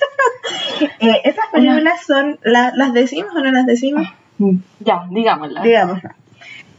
Eh, 0.99 1.21
esas 1.25 1.45
películas 1.51 2.01
son, 2.05 2.39
la- 2.43 2.71
¿las 2.75 2.93
decimos 2.93 3.31
o 3.35 3.39
no 3.39 3.51
las 3.51 3.65
decimos? 3.65 4.07
Mm, 4.37 4.57
Ya, 4.79 5.03
digámosla. 5.09 5.61
Digámoslo. 5.61 6.09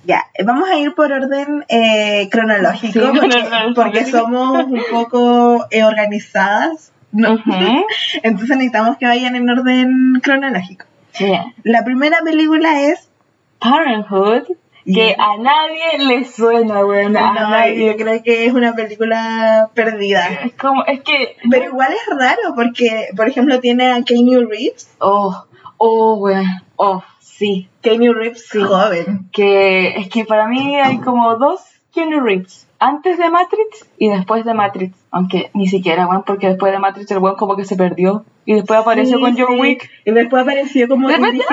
Ya, 0.05 0.25
vamos 0.45 0.69
a 0.69 0.77
ir 0.79 0.95
por 0.95 1.13
orden 1.13 1.65
eh, 1.69 2.29
cronológico, 2.31 2.93
Sí, 2.93 3.01
porque, 3.13 3.29
cronológico. 3.29 3.75
porque 3.75 4.05
somos 4.07 4.65
un 4.65 4.83
poco 4.91 5.67
eh, 5.71 5.85
organizadas, 5.85 6.93
¿no? 7.13 7.39
Entonces 8.23 8.57
necesitamos 8.57 8.97
que 8.97 9.07
vayan 9.07 9.37
en 9.37 9.49
orden 9.51 10.21
cronológico. 10.23 10.87
La 11.65 11.85
primera 11.85 12.19
película 12.25 12.81
es... 12.83 13.09
Parenthood, 13.59 14.45
que 14.47 14.55
Yeah. 14.87 15.15
a 15.19 15.37
nadie 15.37 15.99
le 16.07 16.25
suena, 16.25 16.85
weón. 16.87 17.13
No, 17.13 17.35
nadie. 17.35 17.85
yo 17.89 17.97
creo 17.97 18.23
que 18.23 18.47
es 18.47 18.55
una 18.55 18.73
película 18.75 19.69
perdida. 19.75 20.27
Es 20.47 20.55
como, 20.55 20.83
es 20.87 21.03
que. 21.03 21.37
Pero 21.51 21.67
igual 21.67 21.93
es 21.93 22.17
raro 22.19 22.55
porque, 22.57 23.09
por 23.15 23.29
ejemplo, 23.29 23.61
tiene 23.61 23.93
a 23.93 24.03
Keanu 24.03 24.49
Reeves. 24.49 24.89
Oh, 24.99 25.45
oh, 25.83 26.15
weón. 26.17 26.45
Oh, 26.77 27.03
sí. 27.21 27.69
Keanu 27.83 28.13
Reeves 28.13 28.47
Sí. 28.47 28.61
joven. 28.61 29.29
Que 29.33 29.97
es 29.97 30.09
que 30.09 30.25
para 30.25 30.47
mí 30.47 30.77
hay 30.79 30.99
como 30.99 31.37
dos 31.37 31.61
Keanu 31.95 32.21
Reeves. 32.21 32.67
Antes 32.79 33.19
de 33.19 33.29
Matrix 33.29 33.87
y 33.99 34.09
después 34.09 34.45
de 34.45 34.55
Matrix. 34.55 34.95
Aunque 35.11 35.51
ni 35.55 35.67
siquiera, 35.69 36.07
weón, 36.07 36.23
porque 36.25 36.49
después 36.49 36.73
de 36.73 36.79
Matrix 36.79 37.11
el 37.11 37.19
weón 37.19 37.37
como 37.37 37.57
que 37.57 37.65
se 37.65 37.77
perdió. 37.77 38.25
Y 38.47 38.55
después 38.55 38.81
apareció 38.81 39.17
Sí, 39.19 39.23
con 39.23 39.37
John 39.39 39.55
sí. 39.55 39.61
Wick. 39.61 39.91
Y 40.05 40.11
después 40.13 40.43
apareció 40.43 40.87
como 40.89 41.09
De 41.09 41.15
indigente. 41.15 41.47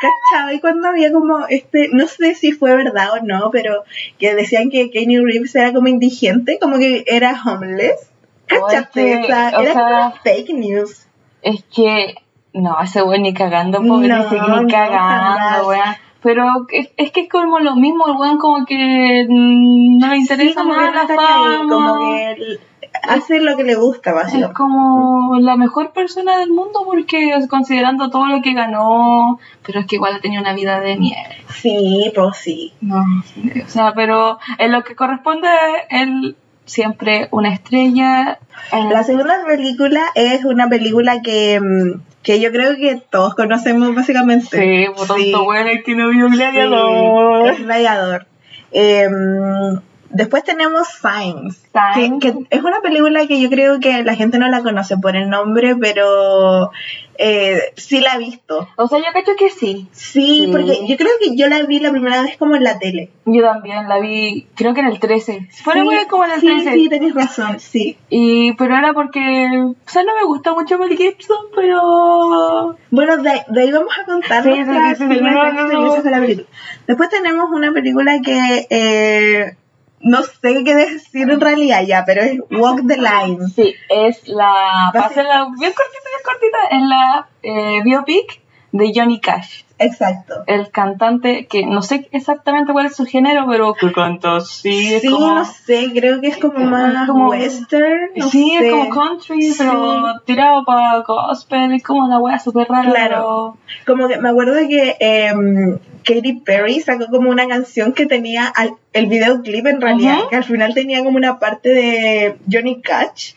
¿Cachaba? 0.00 0.54
Y 0.54 0.60
cuando 0.60 0.88
había 0.88 1.12
como 1.12 1.46
este, 1.48 1.88
no 1.92 2.06
sé 2.06 2.34
si 2.34 2.52
fue 2.52 2.74
verdad 2.74 3.08
o 3.20 3.24
no, 3.24 3.50
pero 3.50 3.84
que 4.18 4.34
decían 4.34 4.70
que 4.70 4.90
Keanu 4.90 5.24
Reeves 5.26 5.54
era 5.54 5.72
como 5.74 5.88
indigente, 5.88 6.58
como 6.60 6.78
que 6.78 7.04
era 7.06 7.38
homeless. 7.44 8.10
¿Cachaste? 8.46 9.02
Oye, 9.04 9.20
o 9.22 9.26
sea, 9.26 9.52
o 9.58 9.60
era 9.60 9.72
sea- 9.74 10.12
fake 10.22 10.50
news. 10.54 11.06
Es 11.42 11.62
que. 11.74 12.14
No, 12.52 12.80
ese 12.82 13.02
weón 13.02 13.22
ni 13.22 13.32
cagando, 13.34 13.78
pobre, 13.78 14.08
No, 14.08 14.30
ni, 14.30 14.38
no, 14.38 14.66
cagando, 14.68 15.68
weón. 15.68 15.94
Pero 16.22 16.44
es, 16.70 16.90
es 16.98 17.12
que 17.12 17.20
es 17.22 17.28
como 17.30 17.60
lo 17.60 17.76
mismo, 17.76 18.06
el 18.08 18.16
weón 18.16 18.38
como 18.38 18.66
que 18.66 19.26
mm, 19.28 19.98
no 19.98 20.08
le 20.08 20.16
interesa 20.18 20.50
Sí, 20.50 20.54
como 20.54 20.74
que 20.74 20.80
nada 20.80 20.90
no 21.04 21.08
la 21.08 21.16
fama. 21.16 21.58
como 21.68 22.14
que 22.14 22.58
hace 23.04 23.40
lo 23.40 23.56
que 23.56 23.62
le 23.64 23.76
gusta, 23.76 24.10
Es 24.10 24.16
básicamente. 24.16 24.54
como 24.54 25.38
la 25.38 25.56
mejor 25.56 25.92
persona 25.92 26.38
del 26.38 26.50
mundo 26.50 26.80
porque 26.84 27.32
considerando 27.48 28.10
todo 28.10 28.26
lo 28.26 28.42
que 28.42 28.52
ganó, 28.52 29.38
pero 29.64 29.80
es 29.80 29.86
que 29.86 29.96
igual 29.96 30.16
ha 30.16 30.20
tenido 30.20 30.42
una 30.42 30.52
vida 30.54 30.80
de 30.80 30.96
mierda. 30.96 31.36
Sí, 31.54 32.12
pues 32.14 32.36
sí. 32.36 32.72
No, 32.80 32.98
o 33.00 33.68
sea, 33.68 33.92
pero 33.94 34.38
en 34.58 34.72
lo 34.72 34.82
que 34.82 34.96
corresponde 34.96 35.48
él 35.88 36.36
siempre 36.66 37.28
una 37.30 37.48
estrella. 37.54 38.38
eh, 38.72 38.84
La 38.92 39.04
segunda 39.04 39.36
película 39.46 40.02
es 40.14 40.44
una 40.44 40.68
película 40.68 41.22
que, 41.22 41.58
mm, 41.60 42.00
que 42.22 42.40
yo 42.40 42.50
creo 42.52 42.76
que 42.76 43.00
todos 43.10 43.34
conocemos 43.34 43.94
básicamente. 43.94 44.58
sí, 44.58 44.92
por 44.94 45.06
Sí. 45.16 45.30
tanto 45.32 45.44
bueno 45.44 45.70
el 45.70 45.82
que 45.82 45.94
no 45.94 46.08
vio 46.10 46.28
Sí, 46.28 46.36
Gladiador. 46.36 47.48
es 47.48 47.62
Gladiador. 47.64 48.26
Em, 48.72 49.80
después 50.10 50.44
tenemos 50.44 50.88
Signs, 50.88 51.62
que, 51.94 52.12
que 52.20 52.34
es 52.50 52.62
una 52.62 52.80
película 52.80 53.26
que 53.26 53.40
yo 53.40 53.48
creo 53.48 53.80
que 53.80 54.02
la 54.04 54.14
gente 54.14 54.38
no 54.38 54.48
la 54.48 54.62
conoce 54.62 54.96
por 54.98 55.16
el 55.16 55.30
nombre, 55.30 55.76
pero 55.76 56.70
eh, 57.16 57.60
sí 57.76 58.00
la 58.00 58.12
ha 58.12 58.18
visto. 58.18 58.68
O 58.76 58.88
sea, 58.88 58.98
yo 58.98 59.04
cacho 59.12 59.32
que 59.38 59.50
sí. 59.50 59.88
Sí, 59.92 60.44
Sí. 60.44 60.48
porque 60.50 60.86
yo 60.86 60.96
creo 60.96 61.10
que 61.20 61.36
yo 61.36 61.46
la 61.48 61.62
vi 61.62 61.78
la 61.80 61.90
primera 61.90 62.22
vez 62.22 62.36
como 62.36 62.56
en 62.56 62.64
la 62.64 62.78
tele. 62.78 63.10
Yo 63.26 63.42
también 63.42 63.88
la 63.88 63.98
vi, 64.00 64.46
creo 64.56 64.74
que 64.74 64.80
en 64.80 64.86
el 64.86 64.98
13. 65.00 65.48
Fue 65.62 65.74
sí, 65.74 65.80
como 66.08 66.24
en 66.24 66.30
el 66.32 66.40
sí, 66.40 66.46
13. 66.46 66.72
sí, 66.72 66.88
tenés 66.88 67.14
razón, 67.14 67.60
sí. 67.60 67.96
Y, 68.08 68.52
pero 68.54 68.76
era 68.76 68.92
porque, 68.92 69.20
o 69.20 69.74
sea, 69.90 70.02
no 70.04 70.14
me 70.18 70.24
gusta 70.26 70.52
mucho 70.54 70.78
Mel 70.78 70.96
Gibson, 70.96 71.38
pero... 71.54 72.76
Bueno, 72.90 73.16
de, 73.18 73.42
de 73.48 73.60
ahí 73.62 73.70
vamos 73.72 73.92
a 74.00 74.04
contar 74.06 74.42
Sí, 74.42 74.50
sí, 74.52 74.56
nuestras 74.60 74.98
sí, 74.98 75.04
sí, 75.04 75.08
primeras 75.10 75.34
no, 75.34 75.42
no, 75.52 75.54
no. 75.54 75.62
experiencias 75.62 76.02
con 76.02 76.10
la 76.12 76.20
película. 76.20 76.46
Después 76.86 77.08
tenemos 77.10 77.50
una 77.52 77.72
película 77.72 78.20
que 78.24 78.66
eh, 78.70 79.56
no 80.00 80.22
sé 80.22 80.62
qué 80.64 80.74
decir 80.74 81.30
en 81.30 81.40
realidad 81.40 81.82
ya, 81.86 82.04
pero 82.06 82.22
es 82.22 82.38
Walk 82.50 82.86
the 82.86 82.96
Line. 82.96 83.48
Sí, 83.54 83.74
es 83.88 84.26
la. 84.28 84.44
Va 84.46 84.88
a 84.88 84.92
Pasa 85.08 85.22
la 85.22 85.44
bien 85.58 85.72
cortita, 85.72 86.08
bien 86.10 86.24
cortita. 86.24 86.58
Es 86.70 86.82
la 86.82 87.28
eh, 87.42 87.82
biopic 87.84 88.40
de 88.72 88.92
Johnny 88.94 89.20
Cash. 89.20 89.64
Exacto. 89.82 90.34
El 90.46 90.70
cantante 90.70 91.46
que 91.46 91.64
no 91.64 91.80
sé 91.80 92.06
exactamente 92.12 92.70
cuál 92.72 92.84
es 92.86 92.96
su 92.96 93.06
género, 93.06 93.46
pero 93.48 93.72
que 93.72 93.90
canta 93.92 94.36
así. 94.36 94.92
Es 94.94 95.00
Sí, 95.00 95.08
como, 95.08 95.34
no 95.36 95.44
sé, 95.46 95.90
creo 95.94 96.20
que 96.20 96.28
es 96.28 96.36
como 96.36 96.58
más 96.66 97.06
como- 97.08 97.30
western. 97.30 98.10
no 98.14 98.28
sí, 98.28 98.56
sé. 98.58 98.66
es 98.68 98.72
como 98.74 98.88
country, 98.90 99.54
pero 99.56 100.02
Sí. 100.12 100.18
tirado 100.26 100.64
para 100.66 100.98
gospel. 101.00 101.72
Es 101.72 101.82
como 101.82 102.04
una 102.04 102.18
wea 102.18 102.38
súper 102.38 102.68
rara. 102.68 102.90
Claro. 102.90 103.56
Como 103.86 104.06
que 104.06 104.18
me 104.18 104.28
acuerdo 104.28 104.54
que 104.68 104.96
em, 105.00 105.78
Katy 106.04 106.40
Perry 106.44 106.80
sacó 106.80 107.06
como 107.06 107.30
una 107.30 107.46
canción 107.48 107.92
que 107.92 108.06
tenía 108.06 108.46
al- 108.46 108.74
el 108.92 109.06
videoclip 109.06 109.66
en 109.66 109.80
realidad, 109.80 110.18
que 110.30 110.36
al 110.36 110.44
final 110.44 110.74
tenía 110.74 111.02
como 111.04 111.16
una 111.16 111.38
parte 111.38 111.68
de 111.70 112.36
Johnny 112.50 112.80
Cash. 112.80 113.32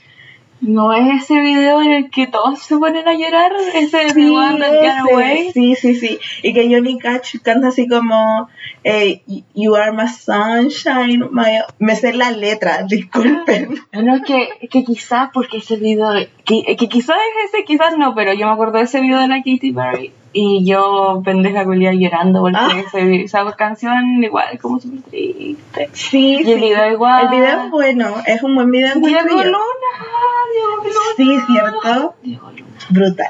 No 0.61 0.93
es 0.93 1.23
ese 1.23 1.41
video 1.41 1.81
en 1.81 1.91
el 1.91 2.09
que 2.09 2.25
todos 2.25 2.59
se 2.61 2.77
ponen 2.77 3.05
a 3.05 3.13
llorar. 3.15 3.51
Ese 3.75 3.97
de 3.97 4.09
Sí, 4.13 4.33
Away. 4.33 5.51
sí, 5.51 5.75
sí, 5.75 5.95
sí. 5.95 6.19
Y 6.41 6.53
que 6.53 6.69
Johnny 6.73 6.97
Cash 6.99 7.35
canta 7.43 7.67
así 7.67 7.85
como 7.89 8.47
eh, 8.85 9.21
You 9.53 9.75
are 9.75 9.91
my 9.91 10.07
sunshine, 10.07 11.27
my... 11.31 11.59
Me 11.79 11.95
sé 11.97 12.13
la 12.13 12.31
letra, 12.31 12.83
disculpen. 12.87 13.75
No, 13.91 14.21
que, 14.23 14.67
que 14.69 14.85
quizás 14.85 15.31
porque 15.33 15.57
ese 15.57 15.75
video, 15.75 16.13
que, 16.45 16.77
que 16.77 16.87
quizás 16.87 17.17
es 17.43 17.53
ese, 17.53 17.65
quizás 17.65 17.97
no, 17.97 18.15
pero 18.15 18.31
yo 18.33 18.45
me 18.47 18.53
acuerdo 18.53 18.77
de 18.77 18.85
ese 18.85 19.01
video 19.01 19.19
de 19.19 19.27
la 19.27 19.37
Katy 19.39 19.73
Perry 19.73 20.13
y 20.33 20.65
yo 20.65 21.21
pendeja 21.23 21.63
culia 21.63 21.93
llorando 21.93 22.41
porque 22.41 22.57
Ah. 22.59 22.83
ese- 22.85 23.21
esa 23.23 23.49
canción 23.55 24.23
igual 24.23 24.57
como 24.59 24.79
súper 24.79 25.01
triste. 25.03 25.89
Sí, 25.93 26.37
Y 26.43 26.51
el 26.51 26.59
sí. 26.59 26.65
video 26.65 26.91
igual. 26.91 27.23
El 27.25 27.29
video 27.39 27.63
es 27.65 27.69
bueno, 27.71 28.15
es 28.25 28.43
un 28.43 28.55
buen 28.55 28.71
video. 28.71 28.95
Diego. 28.95 29.27
Luna, 29.29 29.43
Diego 29.45 30.77
Luna. 30.83 30.99
Sí, 31.15 31.37
cierto. 31.47 32.15
Diego 32.23 32.49
Luna. 32.51 32.65
Brutal. 32.89 33.27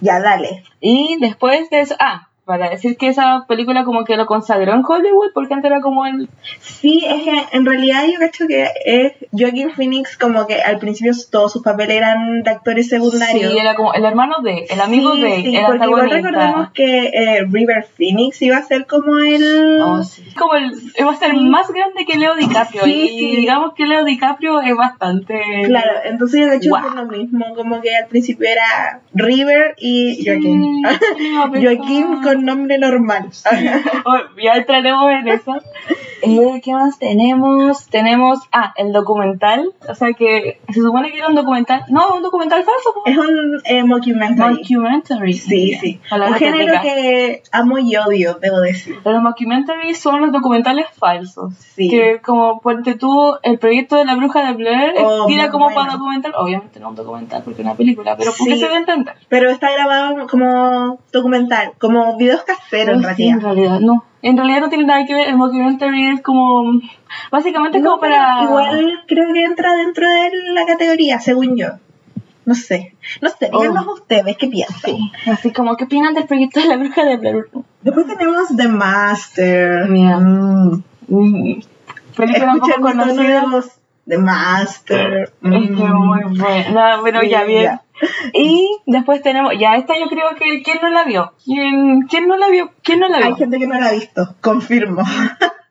Ya, 0.00 0.20
dale. 0.20 0.64
Y 0.80 1.18
después 1.20 1.70
de 1.70 1.80
eso, 1.82 1.94
ah, 2.00 2.28
para 2.44 2.70
decir 2.70 2.96
que 2.96 3.06
esa 3.06 3.44
película 3.46 3.84
como 3.84 4.04
que 4.04 4.16
lo 4.16 4.26
consagró 4.26 4.74
en 4.74 4.82
Hollywood, 4.84 5.30
porque 5.32 5.54
antes 5.54 5.70
era 5.70 5.80
como 5.80 6.06
el... 6.06 6.28
Sí, 6.58 7.04
es 7.06 7.22
que 7.22 7.56
en 7.56 7.64
realidad 7.64 8.04
yo 8.06 8.18
creo 8.18 8.48
que 8.48 8.68
es 8.84 9.12
Joaquin 9.30 9.70
Phoenix 9.70 10.18
como 10.18 10.46
que 10.46 10.60
al 10.60 10.78
principio 10.78 11.12
todos 11.30 11.52
sus 11.52 11.62
papeles 11.62 11.98
eran 11.98 12.42
de 12.42 12.50
actores 12.50 12.88
secundarios. 12.88 13.52
Sí, 13.52 13.58
era 13.58 13.76
como 13.76 13.94
el 13.94 14.04
hermano 14.04 14.42
de, 14.42 14.66
el 14.68 14.80
amigo 14.80 15.14
Sí, 15.14 15.22
de, 15.22 15.42
sí, 15.42 15.56
el 15.56 15.66
porque 15.66 15.84
igual 15.84 16.10
recordemos 16.10 16.70
que 16.72 17.06
eh, 17.08 17.46
River 17.48 17.84
Phoenix 17.96 18.42
iba 18.42 18.56
a 18.56 18.62
ser 18.62 18.86
como 18.86 19.18
el... 19.18 19.80
Oh, 19.80 20.02
sí. 20.02 20.24
Como 20.36 20.54
el, 20.54 20.72
va 21.06 21.12
a 21.12 21.16
ser 21.16 21.34
más 21.36 21.70
grande 21.70 22.04
que 22.04 22.18
Leo 22.18 22.34
DiCaprio. 22.34 22.86
Y 22.86 23.36
digamos 23.36 23.74
que 23.74 23.86
Leo 23.86 24.04
DiCaprio 24.04 24.60
es 24.62 24.74
bastante... 24.74 25.40
Claro, 25.66 25.92
entonces 26.04 26.40
yo 26.40 26.48
creo 26.58 26.70
Guau. 26.70 26.82
que 26.82 26.88
es 26.88 26.94
lo 26.94 27.04
mismo, 27.06 27.54
como 27.54 27.80
que 27.80 27.94
al 27.94 28.08
principio 28.08 28.48
era 28.48 29.00
River 29.14 29.76
y 29.78 30.24
Joaquín. 30.26 30.82
Sí, 31.18 31.62
Joaquín 31.62 32.20
con 32.32 32.44
nombre 32.44 32.78
normal. 32.78 33.28
Oh, 34.04 34.16
ya 34.42 34.54
entraremos 34.54 35.10
en 35.10 35.28
eso. 35.28 35.54
Eh, 36.24 36.60
¿Qué 36.62 36.72
más 36.72 36.98
tenemos? 37.00 37.86
Tenemos, 37.88 38.38
ah, 38.52 38.72
el 38.76 38.92
documental. 38.92 39.72
O 39.88 39.94
sea 39.94 40.12
que 40.12 40.60
se 40.72 40.80
supone 40.80 41.10
que 41.10 41.18
era 41.18 41.28
un 41.28 41.34
documental. 41.34 41.84
No, 41.88 42.14
un 42.14 42.22
documental 42.22 42.62
falso. 42.62 42.94
po. 42.94 43.02
es 43.06 43.16
un 43.18 43.60
eh, 43.64 43.82
mockumentary. 43.82 44.54
Mockumentary. 44.54 45.32
Sí, 45.32 45.74
sí. 45.80 46.00
Palabra 46.08 46.34
Un 46.34 46.38
género 46.38 46.74
técnica. 46.74 46.82
que 46.82 47.42
amo 47.50 47.78
y 47.78 47.96
odio, 47.96 48.38
debo 48.40 48.60
decir. 48.60 48.98
Los 49.04 49.20
mockumentaries 49.22 49.98
son 49.98 50.20
los 50.20 50.32
documentales 50.32 50.86
falsos. 50.96 51.54
Sí. 51.56 51.88
Que 51.90 52.20
como 52.20 52.60
ponte 52.60 52.94
tú, 52.94 53.34
el 53.42 53.58
proyecto 53.58 53.96
de 53.96 54.04
la 54.04 54.14
bruja 54.14 54.46
de 54.46 54.52
Blair 54.54 54.94
Oh, 55.00 55.26
tira 55.26 55.50
como 55.50 55.64
bueno. 55.66 55.80
para 55.80 55.92
documental. 55.94 56.32
Obviamente 56.36 56.78
no 56.78 56.90
un 56.90 56.94
documental 56.94 57.42
porque 57.42 57.62
es 57.62 57.66
una 57.66 57.74
película, 57.76 58.16
pero 58.16 58.30
porque 58.38 58.54
Sí. 58.54 58.60
se 58.60 58.68
va 58.68 58.74
a 58.76 58.78
entender. 58.78 59.14
Pero 59.28 59.50
está 59.50 59.72
grabado 59.72 60.28
como 60.28 61.00
documental, 61.12 61.72
como 61.78 62.16
videos 62.22 62.42
caseros 62.44 62.94
en 62.96 63.00
sí, 63.00 63.04
realidad. 63.06 63.34
en 63.34 63.40
realidad 63.40 63.80
no. 63.80 64.04
En 64.22 64.36
realidad 64.36 64.60
no 64.60 64.68
tiene 64.68 64.84
nada 64.84 65.04
que 65.04 65.14
ver. 65.14 65.28
El 65.28 65.36
mockumentary 65.36 66.06
es 66.08 66.20
como. 66.22 66.80
Básicamente 67.30 67.78
es 67.78 67.84
No, 67.84 67.90
como 67.90 68.00
para. 68.02 68.42
Igual 68.44 69.04
creo 69.08 69.32
que 69.32 69.44
entra 69.44 69.74
dentro 69.74 70.06
de 70.08 70.30
la 70.54 70.64
categoría, 70.66 71.18
según 71.20 71.56
yo. 71.56 71.68
No 72.44 72.54
sé. 72.54 72.94
No 73.20 73.28
sé, 73.28 73.50
Oh. 73.52 73.60
díganos 73.62 73.86
ustedes 73.86 74.36
qué 74.36 74.48
piensan. 74.48 74.78
Sí, 74.82 75.12
así 75.30 75.52
como, 75.52 75.76
¿qué 75.76 75.84
opinan 75.84 76.12
del 76.14 76.26
proyecto 76.26 76.60
de 76.60 76.66
la 76.66 76.76
bruja 76.76 77.04
de 77.04 77.16
Blair? 77.16 77.46
Después 77.82 78.06
tenemos 78.06 78.56
The 78.56 78.68
Master. 78.68 79.88
Mira. 79.88 80.18
Mm. 80.18 80.82
Mm. 81.08 81.60
Película 82.16 82.52
un 82.54 82.60
poco 82.60 82.88
Escuchen. 82.88 83.62
The 84.08 84.18
Master. 84.18 85.22
Es 85.22 85.30
que 85.30 85.48
Mm. 85.48 85.94
muy 86.04 86.24
buena, 86.38 86.98
pero 87.04 87.20
Sí, 87.20 87.28
ya 87.28 87.44
bien. 87.44 87.62
ya. 87.64 87.82
Y 88.32 88.68
después 88.86 89.22
tenemos, 89.22 89.52
ya 89.58 89.76
esta 89.76 89.94
yo 89.98 90.06
creo 90.08 90.34
que, 90.36 90.62
¿quién 90.62 90.78
no 90.82 90.90
la 90.90 91.04
vio? 91.04 91.32
¿Quién, 91.44 92.02
quién 92.08 92.26
no 92.28 92.36
la 92.36 92.48
vio? 92.48 92.70
¿Quién 92.82 93.00
no 93.00 93.08
la 93.08 93.18
Hay 93.18 93.24
vio? 93.26 93.36
gente 93.36 93.58
que 93.58 93.66
no 93.66 93.78
la 93.78 93.88
ha 93.88 93.92
visto, 93.92 94.34
confirmo. 94.40 95.02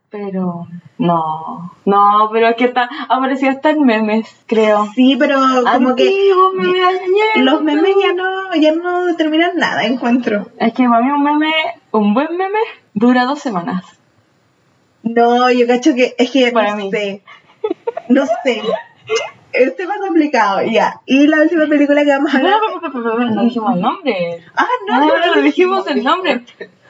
Pero, 0.09 0.67
no, 0.97 1.71
no, 1.85 2.29
pero 2.33 2.49
es 2.49 2.55
que 2.57 2.65
está, 2.65 2.89
apareció 3.07 3.49
hasta 3.49 3.69
en 3.69 3.85
memes, 3.85 4.27
creo. 4.45 4.87
Sí, 4.93 5.15
pero 5.17 5.39
como 5.73 5.95
que 5.95 6.11
los 7.37 7.61
memes 7.63 7.95
ya 8.01 8.13
no, 8.13 8.53
ya 8.55 8.73
no 8.73 9.05
determinan 9.05 9.55
nada, 9.55 9.85
encuentro. 9.85 10.47
Es 10.59 10.73
que 10.73 10.83
para 10.87 11.01
mí 11.01 11.11
un 11.11 11.23
meme, 11.23 11.51
un 11.91 12.13
buen 12.13 12.35
meme, 12.35 12.59
dura 12.93 13.23
dos 13.25 13.39
semanas. 13.39 13.85
No, 15.03 15.49
yo 15.49 15.65
cacho 15.65 15.95
que 15.95 16.13
es 16.17 16.29
que 16.29 16.51
Para 16.51 16.71
no 16.71 16.75
mí. 16.77 16.91
sé. 16.91 17.23
No 18.09 18.25
sé. 18.43 18.61
Este 19.53 19.85
más 19.87 19.97
complicado, 19.99 20.61
ya. 20.63 21.01
Y 21.05 21.27
la 21.27 21.41
última 21.41 21.67
película 21.67 22.03
que 22.03 22.11
vamos 22.11 22.33
a 22.33 22.37
hablar. 22.37 22.53
No, 22.93 23.29
no 23.29 23.43
dijimos 23.43 23.75
el 23.75 23.81
nombre. 23.81 24.43
Ah, 24.55 24.65
no, 24.87 24.99
No, 24.99 25.17
no, 25.17 25.35
no, 25.35 25.41
dijimos 25.41 25.87
el 25.87 26.03
nombre. 26.03 26.45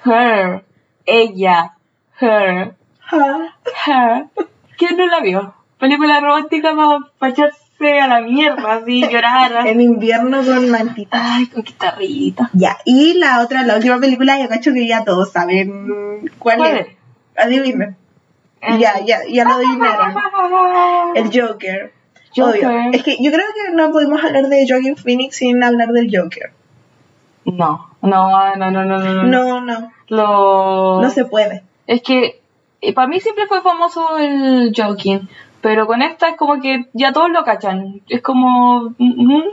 Her, 0.06 0.64
ella, 1.06 1.76
her, 2.20 2.76
Ah, 3.12 3.56
her. 3.88 4.26
¿Quién 4.78 4.98
no 4.98 5.06
la 5.08 5.20
vio? 5.22 5.54
Película 5.80 6.20
romántica 6.20 6.74
para 7.18 7.32
echarse 7.34 8.00
a 8.00 8.08
la 8.08 8.22
mierda, 8.22 8.74
así, 8.76 9.02
llorar. 9.10 9.68
En 9.68 9.82
invierno 9.82 10.44
con 10.44 10.70
mantita. 10.70 11.18
Ay, 11.36 11.48
con 11.48 11.64
guitarrita. 11.64 12.50
Ya. 12.54 12.78
Y 12.86 13.16
la 13.16 13.42
otra, 13.42 13.64
la 13.64 13.76
última 13.76 14.00
película, 14.00 14.40
yo 14.40 14.48
cacho 14.48 14.72
que 14.74 14.88
ya 14.88 15.04
todos 15.04 15.32
saben 15.32 16.30
cuál, 16.38 16.58
¿Cuál 16.58 16.78
es. 16.78 16.88
es? 16.88 16.96
Adivinen. 17.36 17.98
Ya, 18.80 19.00
ya, 19.04 19.22
ya 19.28 19.44
lo 19.44 19.56
adivinaron. 19.56 20.16
El 21.16 21.32
Joker. 21.34 21.92
Joker. 22.36 22.66
Obvio. 22.66 22.92
Es 22.94 23.04
que 23.04 23.18
yo 23.20 23.32
creo 23.32 23.46
que 23.54 23.74
no 23.74 23.92
podemos 23.92 24.24
hablar 24.24 24.48
de 24.48 24.66
Joaquin 24.68 24.98
Phoenix 24.98 25.36
sin 25.38 25.64
hablar 25.64 25.90
del 25.90 26.10
Joker. 26.12 26.52
No, 27.46 27.90
no, 28.02 28.56
no, 28.56 28.72
no, 28.72 28.86
no, 28.86 29.00
no. 29.00 29.24
No, 29.24 29.62
no. 29.62 29.92
Lo... 30.08 31.02
No 31.02 31.10
se 31.10 31.26
puede. 31.26 31.64
Es 31.88 32.02
que 32.02 32.42
eh, 32.82 32.94
para 32.94 33.08
mí 33.08 33.20
siempre 33.20 33.48
fue 33.48 33.62
famoso 33.62 34.18
el 34.18 34.74
joking, 34.76 35.30
pero 35.62 35.88
con 35.88 36.02
esta 36.02 36.30
es 36.30 36.38
como 36.38 36.60
que 36.62 36.86
ya 36.94 37.12
todos 37.14 37.30
lo 37.32 37.44
cachan. 37.44 38.02
Es 38.10 38.22
como. 38.22 38.94
mm, 38.98 39.44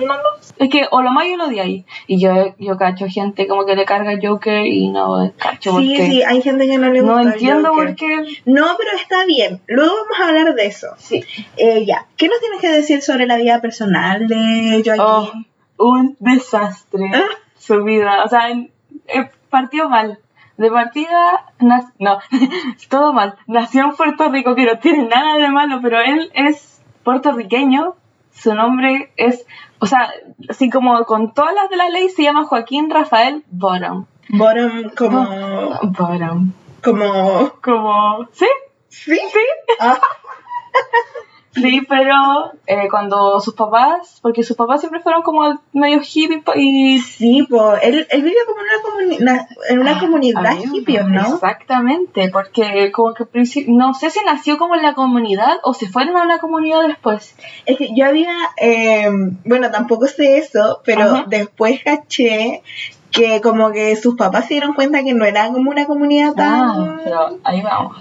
no, 0.00 0.06
no. 0.06 0.14
Es 0.58 0.68
que 0.70 0.86
o 0.90 1.02
lo 1.02 1.10
más 1.10 1.24
o 1.32 1.36
lo 1.36 1.44
odiáis. 1.46 1.84
Y 2.06 2.20
yo, 2.20 2.54
yo 2.58 2.76
cacho 2.76 3.06
gente 3.08 3.46
como 3.46 3.64
que 3.66 3.76
le 3.76 3.84
carga 3.84 4.18
Joker 4.22 4.66
y 4.66 4.88
no 4.90 5.32
cacho 5.38 5.78
Sí, 5.78 5.96
sí, 5.96 6.22
hay 6.22 6.42
gente 6.42 6.66
que 6.66 6.78
no 6.78 6.90
le 6.90 7.00
gusta 7.02 7.22
no 7.22 7.30
entiendo 7.32 7.68
Joker. 7.70 7.86
por 7.86 7.94
qué. 7.96 8.16
No, 8.44 8.66
pero 8.78 8.90
está 8.96 9.24
bien. 9.26 9.60
Luego 9.66 9.94
vamos 9.94 10.20
a 10.20 10.28
hablar 10.28 10.54
de 10.54 10.66
eso. 10.66 10.88
Sí. 10.98 11.22
Eh, 11.56 11.84
ya. 11.86 12.06
¿Qué 12.16 12.28
nos 12.28 12.40
tienes 12.40 12.60
que 12.60 12.68
decir 12.70 13.02
sobre 13.02 13.26
la 13.26 13.36
vida 13.36 13.60
personal 13.60 14.26
de 14.28 14.82
Oh, 14.98 15.24
Joaquín? 15.24 15.46
un 15.78 16.16
desastre. 16.20 17.10
Ah. 17.14 17.24
Su 17.58 17.82
vida. 17.84 18.24
O 18.24 18.28
sea, 18.28 18.48
partió 19.50 19.88
mal. 19.88 20.18
De 20.56 20.70
partida, 20.70 21.52
no, 21.58 22.18
todo 22.88 23.12
mal. 23.12 23.36
Nació 23.46 23.84
en 23.84 23.96
Puerto 23.96 24.30
Rico, 24.30 24.54
que 24.54 24.64
no 24.64 24.78
tiene 24.78 25.06
nada 25.08 25.36
de 25.36 25.48
malo, 25.50 25.80
pero 25.82 26.00
él 26.00 26.30
es 26.34 26.82
puertorriqueño. 27.04 27.94
Su 28.32 28.54
nombre 28.54 29.12
es, 29.16 29.46
o 29.78 29.86
sea, 29.86 30.10
así 30.48 30.68
como 30.70 31.04
con 31.04 31.32
todas 31.32 31.54
las 31.54 31.70
de 31.70 31.76
la 31.76 31.88
ley, 31.88 32.08
se 32.08 32.22
llama 32.22 32.44
Joaquín 32.44 32.90
Rafael 32.90 33.44
Borom. 33.50 34.06
Bottom 34.28 34.90
como... 34.96 35.24
Borom. 35.82 36.52
como... 36.82 37.52
Como, 37.62 38.28
¿sí? 38.32 38.46
¿Sí? 38.88 39.16
¿Sí? 39.16 39.74
Ah, 39.78 39.98
Sí, 41.56 41.80
pero 41.88 42.52
eh, 42.66 42.86
cuando 42.90 43.40
sus 43.40 43.54
papás, 43.54 44.18
porque 44.22 44.42
sus 44.42 44.56
papás 44.56 44.80
siempre 44.80 45.00
fueron 45.00 45.22
como 45.22 45.58
medio 45.72 46.00
hippie 46.02 46.42
y 46.56 46.98
sí, 47.00 47.46
pues 47.48 47.80
él, 47.82 48.06
él 48.10 48.22
vive 48.22 48.36
como 48.46 48.60
en 48.60 49.22
una, 49.22 49.38
comuni- 49.46 49.46
en 49.70 49.78
una 49.80 49.98
comunidad 49.98 50.46
Ay, 50.46 50.64
hippie, 50.72 51.02
¿no? 51.04 51.34
Exactamente, 51.34 52.28
porque 52.30 52.92
como 52.92 53.14
que 53.14 53.22
al 53.22 53.28
principio- 53.30 53.74
no 53.74 53.94
sé 53.94 54.10
si 54.10 54.20
nació 54.24 54.58
como 54.58 54.74
en 54.74 54.82
la 54.82 54.94
comunidad 54.94 55.56
o 55.62 55.72
se 55.72 55.88
fueron 55.88 56.16
a 56.16 56.22
una 56.24 56.38
comunidad 56.38 56.86
después. 56.86 57.34
Es 57.64 57.78
que 57.78 57.88
yo 57.96 58.04
había, 58.06 58.34
eh, 58.60 59.08
bueno, 59.44 59.70
tampoco 59.70 60.06
sé 60.06 60.38
eso, 60.38 60.82
pero 60.84 61.02
Ajá. 61.04 61.24
después 61.26 61.82
caché 61.82 62.62
que 63.12 63.40
como 63.40 63.70
que 63.72 63.96
sus 63.96 64.16
papás 64.16 64.46
se 64.46 64.54
dieron 64.54 64.74
cuenta 64.74 65.02
que 65.02 65.14
no 65.14 65.24
era 65.24 65.48
como 65.48 65.70
una 65.70 65.86
comunidad 65.86 66.32
Ah, 66.36 66.74
tan... 66.86 67.00
pero 67.04 67.38
ahí 67.44 67.62
vamos, 67.62 67.96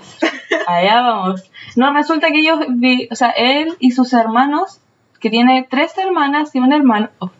allá 0.67 1.01
vamos. 1.01 1.43
No, 1.75 1.93
resulta 1.93 2.27
que 2.31 2.39
ellos, 2.39 2.59
vi- 2.69 3.07
o 3.11 3.15
sea, 3.15 3.29
él 3.29 3.75
y 3.79 3.91
sus 3.91 4.13
hermanos, 4.13 4.79
que 5.19 5.29
tiene 5.29 5.65
tres 5.69 5.97
hermanas 5.97 6.53
y 6.55 6.59
un 6.59 6.73
hermano, 6.73 7.09
oh, 7.19 7.31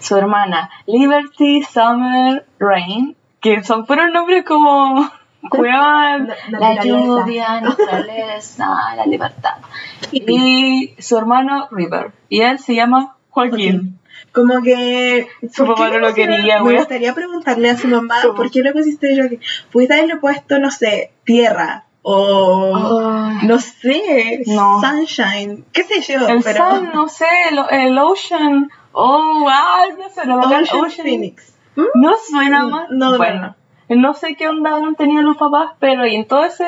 su 0.00 0.16
hermana, 0.16 0.70
Liberty, 0.86 1.62
Summer, 1.62 2.46
Rain, 2.58 3.16
que 3.40 3.62
son 3.62 3.86
fueron 3.86 4.12
nombres 4.12 4.44
como... 4.44 5.08
Cueva, 5.48 6.18
Na- 6.18 6.34
la 6.48 6.74
naturaleza. 6.74 6.84
lluvia, 6.84 7.60
naturaleza, 7.60 8.66
la 8.96 9.06
libertad. 9.06 9.54
Y 10.12 10.94
su 10.98 11.16
hermano 11.16 11.68
River. 11.70 12.10
Y 12.28 12.40
él 12.40 12.58
se 12.58 12.74
llama 12.74 13.14
Joaquín. 13.30 13.98
Como 14.36 14.62
que... 14.62 15.26
Su 15.50 15.64
¿por 15.64 15.74
qué 15.76 15.82
papá 15.84 15.94
no 15.94 15.98
lo 16.08 16.14
quería, 16.14 16.56
Me 16.58 16.62
güey. 16.62 16.76
gustaría 16.76 17.14
preguntarle 17.14 17.70
a 17.70 17.76
su 17.78 17.88
mamá, 17.88 18.16
¿Cómo? 18.20 18.34
¿por 18.34 18.50
qué 18.50 18.60
le 18.62 18.72
pusiste 18.74 19.16
Joaquín? 19.16 19.40
Pudiste 19.72 19.94
haberle 19.94 20.16
puesto, 20.16 20.58
no 20.58 20.70
sé, 20.70 21.12
tierra 21.24 21.86
o... 22.02 23.30
No 23.42 23.58
sé, 23.58 24.42
No. 24.46 24.80
sunshine, 24.82 25.64
qué 25.72 25.82
sé 25.84 26.02
yo, 26.02 26.28
El 26.28 26.42
pero... 26.44 26.68
Sun, 26.70 26.90
no 26.92 27.08
sé, 27.08 27.24
el, 27.50 27.58
el 27.80 27.98
Ocean. 27.98 28.70
Oh, 28.92 29.40
wow, 29.40 29.98
no 29.98 30.08
sé, 30.10 30.26
lo 30.26 30.36
bacán, 30.36 30.64
Ocean 30.64 30.90
Phoenix. 30.90 31.54
¿Mm? 31.74 31.84
No 31.94 32.12
suena 32.28 32.66
mal. 32.66 32.86
No, 32.90 33.12
no, 33.12 33.16
bueno, 33.18 33.40
no. 33.40 33.56
No 33.88 34.14
sé 34.14 34.34
qué 34.34 34.48
onda 34.48 34.76
han 34.76 34.96
tenido 34.96 35.22
los 35.22 35.36
papás, 35.36 35.72
pero 35.78 36.06
y 36.06 36.16
en 36.16 36.26
todo 36.26 36.44
ese, 36.44 36.66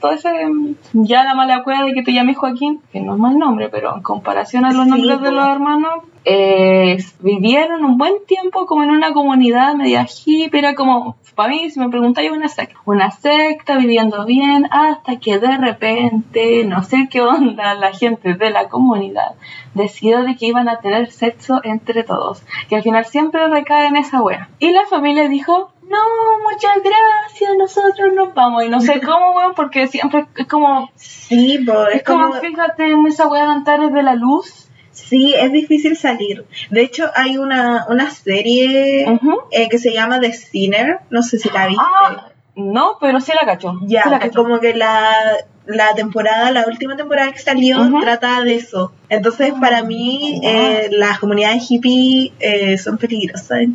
todo 0.00 0.12
ese, 0.12 0.30
ya 0.92 1.24
la 1.24 1.34
mala 1.34 1.62
cueva 1.62 1.84
de 1.84 1.92
que 1.92 2.02
te 2.02 2.12
llames 2.12 2.38
Joaquín, 2.38 2.80
que 2.92 3.00
no 3.00 3.14
es 3.14 3.18
mal 3.18 3.38
nombre, 3.38 3.68
pero 3.68 3.94
en 3.94 4.02
comparación 4.02 4.64
a 4.64 4.72
los 4.72 4.84
Sí, 4.84 4.90
nombres 4.90 5.20
de 5.20 5.32
los 5.32 5.46
hermanos, 5.46 6.04
eh, 6.24 6.98
vivieron 7.20 7.84
un 7.84 7.98
buen 7.98 8.14
tiempo 8.26 8.66
como 8.66 8.82
en 8.82 8.90
una 8.90 9.12
comunidad 9.12 9.74
media 9.74 10.06
hippie, 10.06 10.58
era 10.58 10.74
como, 10.74 11.16
para 11.34 11.50
mí, 11.50 11.70
si 11.70 11.80
me 11.80 11.88
preguntáis, 11.88 12.30
una 12.30 12.48
secta. 12.48 12.78
Una 12.84 13.10
secta 13.10 13.76
viviendo 13.76 14.24
bien 14.24 14.66
hasta 14.70 15.16
que 15.16 15.38
de 15.38 15.56
repente, 15.56 16.64
no 16.64 16.82
sé 16.82 17.08
qué 17.10 17.20
onda, 17.22 17.74
la 17.74 17.92
gente 17.92 18.34
de 18.34 18.50
la 18.50 18.68
comunidad 18.68 19.34
decidió 19.74 20.22
de 20.22 20.36
que 20.36 20.46
iban 20.46 20.68
a 20.68 20.80
tener 20.80 21.10
sexo 21.10 21.60
entre 21.64 22.02
todos, 22.04 22.42
que 22.68 22.76
al 22.76 22.82
final 22.82 23.04
siempre 23.04 23.48
recae 23.48 23.86
en 23.86 23.96
esa 23.96 24.22
wea. 24.22 24.48
Y 24.58 24.70
la 24.72 24.86
familia 24.86 25.28
dijo, 25.28 25.72
no, 25.90 26.50
muchas 26.50 26.76
gracias, 26.82 27.56
nosotros 27.58 28.14
nos 28.14 28.32
vamos. 28.34 28.64
Y 28.64 28.68
no 28.68 28.80
sé 28.80 29.00
cómo, 29.00 29.32
weón, 29.32 29.54
porque 29.54 29.88
siempre 29.88 30.26
es 30.36 30.46
como, 30.46 30.90
Sí, 30.94 31.58
po, 31.66 31.86
es 31.88 31.96
es 31.96 32.02
como, 32.04 32.28
como... 32.28 32.40
fíjate 32.40 32.90
en 32.90 33.06
esa 33.06 33.26
weá 33.26 33.44
de 33.44 33.50
Antares 33.50 33.92
de 33.92 34.02
la 34.02 34.14
Luz. 34.14 34.68
Sí, 34.92 35.34
es 35.36 35.50
difícil 35.52 35.96
salir. 35.96 36.46
De 36.70 36.82
hecho, 36.82 37.10
hay 37.14 37.38
una, 37.38 37.86
una 37.88 38.10
serie 38.10 39.06
eh, 39.50 39.68
que 39.68 39.78
se 39.78 39.92
llama 39.92 40.20
The 40.20 40.32
Sinner, 40.32 41.00
no 41.10 41.22
sé 41.22 41.38
si 41.38 41.50
la 41.50 41.66
viste. 41.66 41.82
Ah, 41.84 42.28
no, 42.54 42.96
pero 43.00 43.20
sí 43.20 43.32
la 43.34 43.46
cacho. 43.46 43.78
Ya, 43.82 44.04
sí 44.04 44.10
la 44.10 44.18
cacho. 44.20 44.42
como 44.42 44.60
que 44.60 44.74
la, 44.74 45.12
la 45.66 45.94
temporada, 45.94 46.50
la 46.50 46.66
última 46.66 46.96
temporada 46.96 47.30
que 47.32 47.38
salió, 47.38 47.76
trata 48.00 48.42
de 48.42 48.56
eso. 48.56 48.92
Entonces, 49.08 49.52
para 49.60 49.82
mí, 49.82 50.40
eh, 50.42 50.88
las 50.90 51.18
comunidades 51.18 51.70
hippie 51.70 52.32
eh, 52.40 52.78
son 52.78 52.98
peligrosas. 52.98 53.60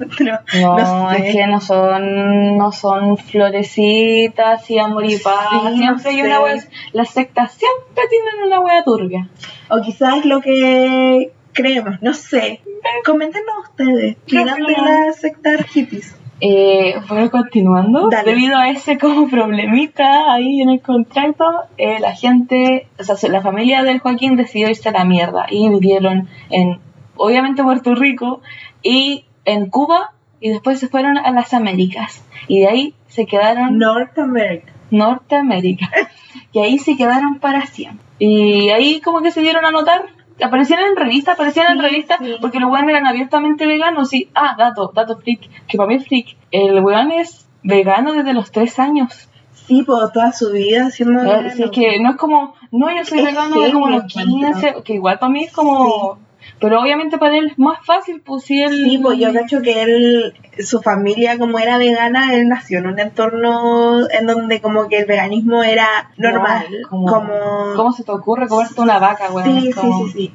No, 0.56 0.78
no 0.78 1.12
sé. 1.12 1.28
es 1.28 1.36
que 1.36 1.48
no 1.48 1.60
son, 1.60 2.58
no 2.58 2.72
son 2.72 3.18
florecitas 3.18 4.70
y 4.70 4.80
amor 4.80 5.06
y 5.06 5.18
paz. 5.18 5.50
Sí, 5.52 5.58
no 5.64 5.76
siempre 5.76 6.10
hay 6.12 6.16
sé. 6.18 6.24
una 6.24 6.42
wea. 6.42 6.64
Las 6.94 7.10
sectas 7.10 7.54
siempre 7.54 8.04
tienen 8.10 8.48
una 8.48 8.62
wea 8.62 8.84
turbia. 8.84 9.30
O 9.70 9.82
quizás 9.82 10.26
lo 10.26 10.42
que 10.42 11.32
creemos, 11.54 12.02
no 12.02 12.14
sé. 12.14 12.62
Coméntenos 13.06 13.56
ustedes. 13.70 14.18
¿Qué 14.28 14.38
¿Qué 14.38 14.46
de 14.46 14.82
las 14.82 15.18
sectas 15.18 15.66
hippies? 15.68 16.16
Eh, 16.42 16.96
bueno, 17.08 17.32
continuando, 17.32 18.10
Dale. 18.10 18.32
debido 18.32 18.58
a 18.58 18.70
ese 18.70 18.98
como 18.98 19.30
problemita 19.30 20.34
ahí 20.34 20.62
en 20.62 20.70
el 20.70 20.82
contrato, 20.82 21.46
eh, 21.78 22.00
la 22.00 22.14
gente, 22.14 22.88
o 23.00 23.04
sea, 23.04 23.16
la 23.30 23.42
familia 23.42 23.84
del 23.84 24.00
Joaquín 24.00 24.36
decidió 24.36 24.70
irse 24.70 24.90
a 24.90 24.92
la 24.92 25.06
mierda 25.06 25.46
y 25.50 25.70
vivieron 25.70 26.28
en, 26.50 26.80
obviamente, 27.16 27.64
Puerto 27.64 27.96
Rico 27.96 28.42
y 28.84 29.26
en 29.46 29.70
Cuba 29.70 30.12
y 30.42 30.50
después 30.50 30.80
se 30.80 30.90
fueron 30.90 31.18
a 31.18 31.32
las 31.32 31.54
Américas 31.54 32.26
y 32.48 32.60
de 32.60 32.68
ahí 32.68 32.96
se 33.08 33.26
quedaron 33.26 33.78
North 33.78 34.20
America. 34.20 34.74
Norteamérica 34.92 35.90
y 36.52 36.60
ahí 36.60 36.78
se 36.80 36.96
quedaron 36.96 37.40
para 37.40 37.66
siempre. 37.66 38.06
Y 38.20 38.70
ahí 38.70 39.02
como 39.02 39.22
que 39.22 39.32
se 39.32 39.42
dieron 39.42 39.66
a 39.66 39.72
notar, 39.72 40.06
aparecían 40.42 40.82
en 40.82 40.96
revistas, 40.96 41.36
aparecían 41.36 41.74
en 41.74 41.82
revistas 41.82 42.20
sí. 42.20 42.36
porque 42.42 42.60
los 42.60 42.70
weones 42.70 42.90
eran 42.90 43.08
abiertamente 43.08 43.66
veganos 43.66 44.14
y, 44.14 44.30
ah, 44.36 44.56
dato, 44.58 44.92
dato 44.94 45.18
freak, 45.18 45.50
que 45.68 45.78
para 45.78 45.88
mí 45.88 45.96
es 45.96 46.08
freak, 46.08 46.38
el 46.52 46.80
weón 46.82 47.12
es 47.12 47.48
vegano 47.64 48.14
desde 48.14 48.34
los 48.34 48.52
tres 48.52 48.80
años. 48.80 49.30
Sí, 49.54 49.82
por 49.82 50.12
toda 50.12 50.32
su 50.32 50.52
vida 50.52 50.88
haciendo. 50.88 51.24
Eh, 51.24 51.48
es 51.48 51.72
que 51.72 52.00
no 52.00 52.12
es 52.12 52.16
como, 52.18 52.54
no, 52.72 52.96
yo 52.96 53.04
soy 53.04 53.20
Es 53.20 53.26
vegano 53.26 53.60
de 53.60 53.72
como 53.72 53.90
los 53.90 54.04
encuentro. 54.16 54.62
15, 54.62 54.84
que 54.84 54.94
igual 54.94 55.18
para 55.18 55.32
mí 55.32 55.46
es 55.46 55.54
como... 55.54 56.20
Pero 56.60 56.82
obviamente 56.82 57.18
para 57.18 57.38
él 57.38 57.48
es 57.52 57.60
más 57.60 57.86
fácil, 57.86 58.22
pues 58.26 58.44
si 58.44 58.62
él... 58.62 58.86
Sí, 58.90 58.98
pues 58.98 59.20
yo 59.20 59.34
cacho 59.34 59.62
que 59.62 59.82
él, 59.82 60.34
su 60.60 60.82
familia 60.82 61.38
como 61.38 61.60
era 61.60 61.78
vegana, 61.78 62.34
él 62.34 62.48
nació 62.48 62.80
en 62.80 62.88
un 62.88 63.00
entorno 63.00 64.10
en 64.10 64.26
donde 64.26 64.62
como 64.62 64.88
que 64.88 65.00
el 65.00 65.06
veganismo 65.06 65.64
era 65.64 66.12
normal. 66.18 66.66
No, 66.82 66.90
como, 66.90 67.06
como... 67.08 67.74
¿Cómo 67.76 67.92
se 67.92 68.04
te 68.04 68.12
ocurre 68.12 68.48
comerte 68.48 68.80
una 68.82 69.00
vaca, 69.00 69.32
weón? 69.32 69.62
Sí, 69.62 69.74
sí, 69.74 69.82
sí, 69.82 70.12
sí. 70.14 70.32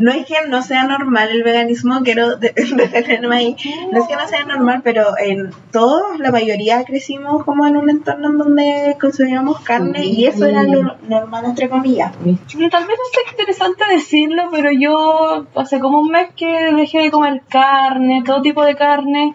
No 0.00 0.10
es 0.12 0.26
que 0.26 0.34
no 0.48 0.62
sea 0.62 0.84
normal 0.84 1.28
el 1.30 1.42
veganismo, 1.42 2.00
quiero 2.02 2.36
de- 2.36 2.52
detenerme 2.76 3.36
ahí. 3.36 3.56
No 3.92 4.02
es 4.02 4.08
que 4.08 4.16
no 4.16 4.26
sea 4.26 4.44
normal, 4.44 4.80
pero 4.82 5.04
en 5.18 5.50
todos, 5.70 6.18
la 6.18 6.30
mayoría 6.32 6.82
crecimos 6.84 7.44
como 7.44 7.66
en 7.66 7.76
un 7.76 7.88
entorno 7.90 8.30
en 8.30 8.38
donde 8.38 8.96
consumíamos 9.00 9.60
carne 9.60 10.06
y 10.06 10.26
eso 10.26 10.46
era 10.46 10.62
lo 10.64 10.96
normal, 11.08 11.44
entre 11.44 11.68
comillas. 11.68 12.12
Tal 12.70 12.86
vez 12.86 12.96
no 12.98 13.04
sea 13.12 13.30
interesante 13.30 13.84
decirlo, 13.92 14.44
pero 14.50 14.70
yo 14.72 15.46
hace 15.54 15.78
como 15.80 16.00
un 16.00 16.08
mes 16.10 16.28
que 16.36 16.74
dejé 16.74 16.98
de 17.02 17.10
comer 17.10 17.42
carne, 17.48 18.22
todo 18.24 18.42
tipo 18.42 18.64
de 18.64 18.74
carne, 18.76 19.34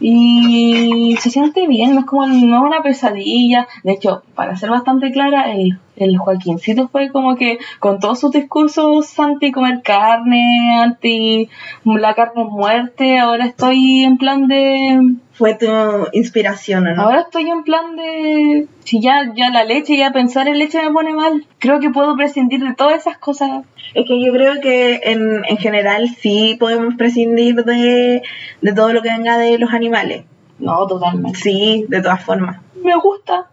y 0.00 1.16
se 1.20 1.30
siente 1.30 1.66
bien, 1.66 1.94
no 1.94 2.00
es 2.00 2.06
como 2.06 2.26
no 2.26 2.56
es 2.58 2.62
una 2.62 2.82
pesadilla. 2.82 3.66
De 3.82 3.92
hecho, 3.92 4.22
para 4.34 4.56
ser 4.56 4.70
bastante 4.70 5.10
clara, 5.12 5.50
el, 5.52 5.78
el 5.96 6.18
Joaquincito 6.18 6.88
fue 6.88 7.10
como 7.10 7.36
que 7.36 7.58
con 7.78 8.00
todos 8.00 8.20
sus 8.20 8.32
discursos 8.32 9.18
anti 9.18 9.52
comer 9.52 9.82
carne, 9.82 10.80
anti 10.82 11.48
la 11.84 12.14
carne 12.14 12.42
es 12.42 12.48
muerte, 12.48 13.18
ahora 13.18 13.46
estoy 13.46 14.02
en 14.04 14.18
plan 14.18 14.48
de 14.48 15.16
Fue 15.32 15.54
tu 15.54 15.66
inspiración, 16.12 16.86
¿o 16.86 16.94
¿no? 16.94 17.02
Ahora 17.02 17.20
estoy 17.20 17.48
en 17.48 17.62
plan 17.62 17.96
de. 17.96 18.66
Si 18.84 19.00
ya, 19.00 19.32
ya 19.34 19.50
la 19.50 19.64
leche, 19.64 19.96
ya 19.96 20.12
pensar 20.12 20.48
en 20.48 20.58
leche 20.58 20.82
me 20.82 20.92
pone 20.92 21.12
mal. 21.12 21.46
Creo 21.58 21.80
que 21.80 21.90
puedo 21.90 22.16
prescindir 22.16 22.60
de 22.60 22.74
todas 22.74 22.98
esas 22.98 23.18
cosas. 23.18 23.64
Es 23.94 24.06
que 24.06 24.24
yo 24.24 24.32
creo 24.32 24.60
que 24.60 25.00
en, 25.04 25.44
en 25.44 25.56
general 25.56 26.08
sí 26.08 26.56
podemos 26.58 26.94
prescindir 26.96 27.64
de, 27.64 28.22
de 28.60 28.72
todo 28.72 28.92
lo 28.92 29.02
que 29.02 29.10
venga 29.10 29.38
de 29.38 29.58
los 29.58 29.72
animales. 29.72 30.24
No, 30.58 30.86
totalmente. 30.86 31.38
Sí, 31.38 31.86
de 31.88 32.00
todas 32.00 32.24
formas. 32.24 32.60
Me 32.82 32.96
gusta. 32.96 33.48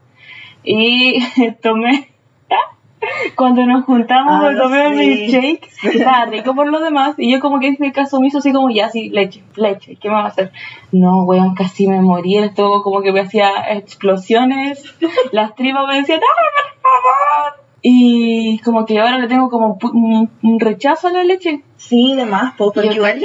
Y 0.63 1.19
tomé. 1.61 2.09
Cuando 3.35 3.65
nos 3.65 3.85
juntamos, 3.85 4.33
Ah, 4.33 4.49
me 4.49 4.55
tomé 4.55 4.87
un 4.87 4.97
sí. 4.97 5.07
milkshake. 5.07 5.69
Estaba 5.95 6.25
rico 6.25 6.53
por 6.55 6.67
lo 6.69 6.79
demás. 6.79 7.15
Y 7.17 7.31
yo, 7.31 7.39
como 7.39 7.59
que 7.59 7.69
hice 7.69 7.91
caso 7.91 8.17
omiso, 8.17 8.39
así 8.39 8.53
como 8.53 8.69
ya, 8.69 8.89
sí, 8.89 9.09
leche, 9.09 9.43
leche. 9.55 9.97
¿Qué 9.99 10.09
me 10.09 10.15
va 10.15 10.25
a 10.25 10.27
hacer? 10.27 10.51
No, 10.91 11.23
weón, 11.23 11.55
casi 11.55 11.87
me 11.87 12.01
morí. 12.01 12.37
El 12.37 12.53
como 12.53 13.01
que 13.01 13.11
me 13.11 13.21
hacía 13.21 13.49
explosiones. 13.71 14.83
Las 15.31 15.55
tripas 15.55 15.87
me 15.87 15.95
decían, 15.97 16.19
¡ay, 16.19 16.47
por 16.55 16.91
favor! 16.91 17.65
Y 17.81 18.59
como 18.59 18.85
que 18.85 18.99
ahora 18.99 19.17
le 19.17 19.27
tengo 19.27 19.49
como 19.49 19.79
un, 19.81 20.59
rechazo 20.59 21.07
a 21.07 21.11
la 21.11 21.23
leche. 21.23 21.63
Sí, 21.77 22.15
de 22.15 22.25
más, 22.25 22.53
po, 22.53 22.71
porque 22.71 22.93
igual 22.93 23.19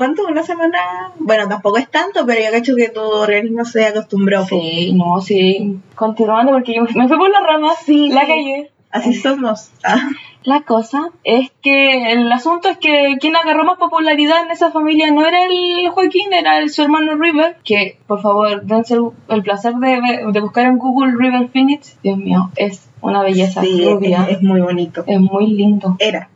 ¿Cuánto? 0.00 0.26
¿Una 0.26 0.42
semana? 0.42 0.78
Bueno, 1.18 1.46
tampoco 1.46 1.76
es 1.76 1.90
tanto, 1.90 2.24
pero 2.24 2.40
yo 2.42 2.50
cacho 2.50 2.74
que 2.74 2.88
tu 2.88 3.02
organismo 3.02 3.66
se 3.66 3.84
acostumbró. 3.84 4.46
po. 4.46 4.58
Sí, 4.58 4.94
no, 4.94 5.20
sí. 5.20 5.78
Continuando, 5.94 6.52
porque 6.52 6.72
yo 6.74 6.84
me 6.94 7.06
fui 7.06 7.18
por 7.18 7.28
las 7.28 7.42
ramas. 7.46 7.76
Sí, 7.84 8.08
La 8.08 8.22
calle. 8.26 8.70
Así 8.90 9.12
somos. 9.12 9.70
Ah, 9.84 10.08
La 10.42 10.62
cosa 10.62 11.10
es 11.22 11.52
que 11.60 12.12
el 12.12 12.32
asunto 12.32 12.70
es 12.70 12.78
que 12.78 13.18
quien 13.20 13.36
agarró 13.36 13.64
más 13.64 13.76
popularidad 13.76 14.42
en 14.42 14.50
esa 14.50 14.70
familia 14.70 15.10
no 15.10 15.26
era 15.26 15.44
el 15.44 15.90
Joaquín, 15.90 16.32
era 16.32 16.56
el, 16.56 16.70
su 16.70 16.80
hermano 16.80 17.14
River, 17.16 17.58
que 17.62 17.98
por 18.06 18.22
favor 18.22 18.62
dense 18.64 18.94
el, 18.94 19.02
el 19.28 19.42
placer 19.42 19.74
de, 19.74 20.00
de 20.32 20.40
buscar 20.40 20.64
en 20.64 20.78
Google 20.78 21.12
River 21.18 21.50
Phoenix. 21.50 21.98
Dios 22.02 22.16
mío, 22.16 22.50
es 22.56 22.88
una 23.02 23.20
belleza 23.22 23.60
sí, 23.60 23.84
rubia. 23.84 24.24
es, 24.30 24.38
es 24.38 24.42
muy 24.42 24.62
bonito. 24.62 25.04
Es 25.06 25.20
muy 25.20 25.46
lindo. 25.48 25.96
Era. 25.98 26.29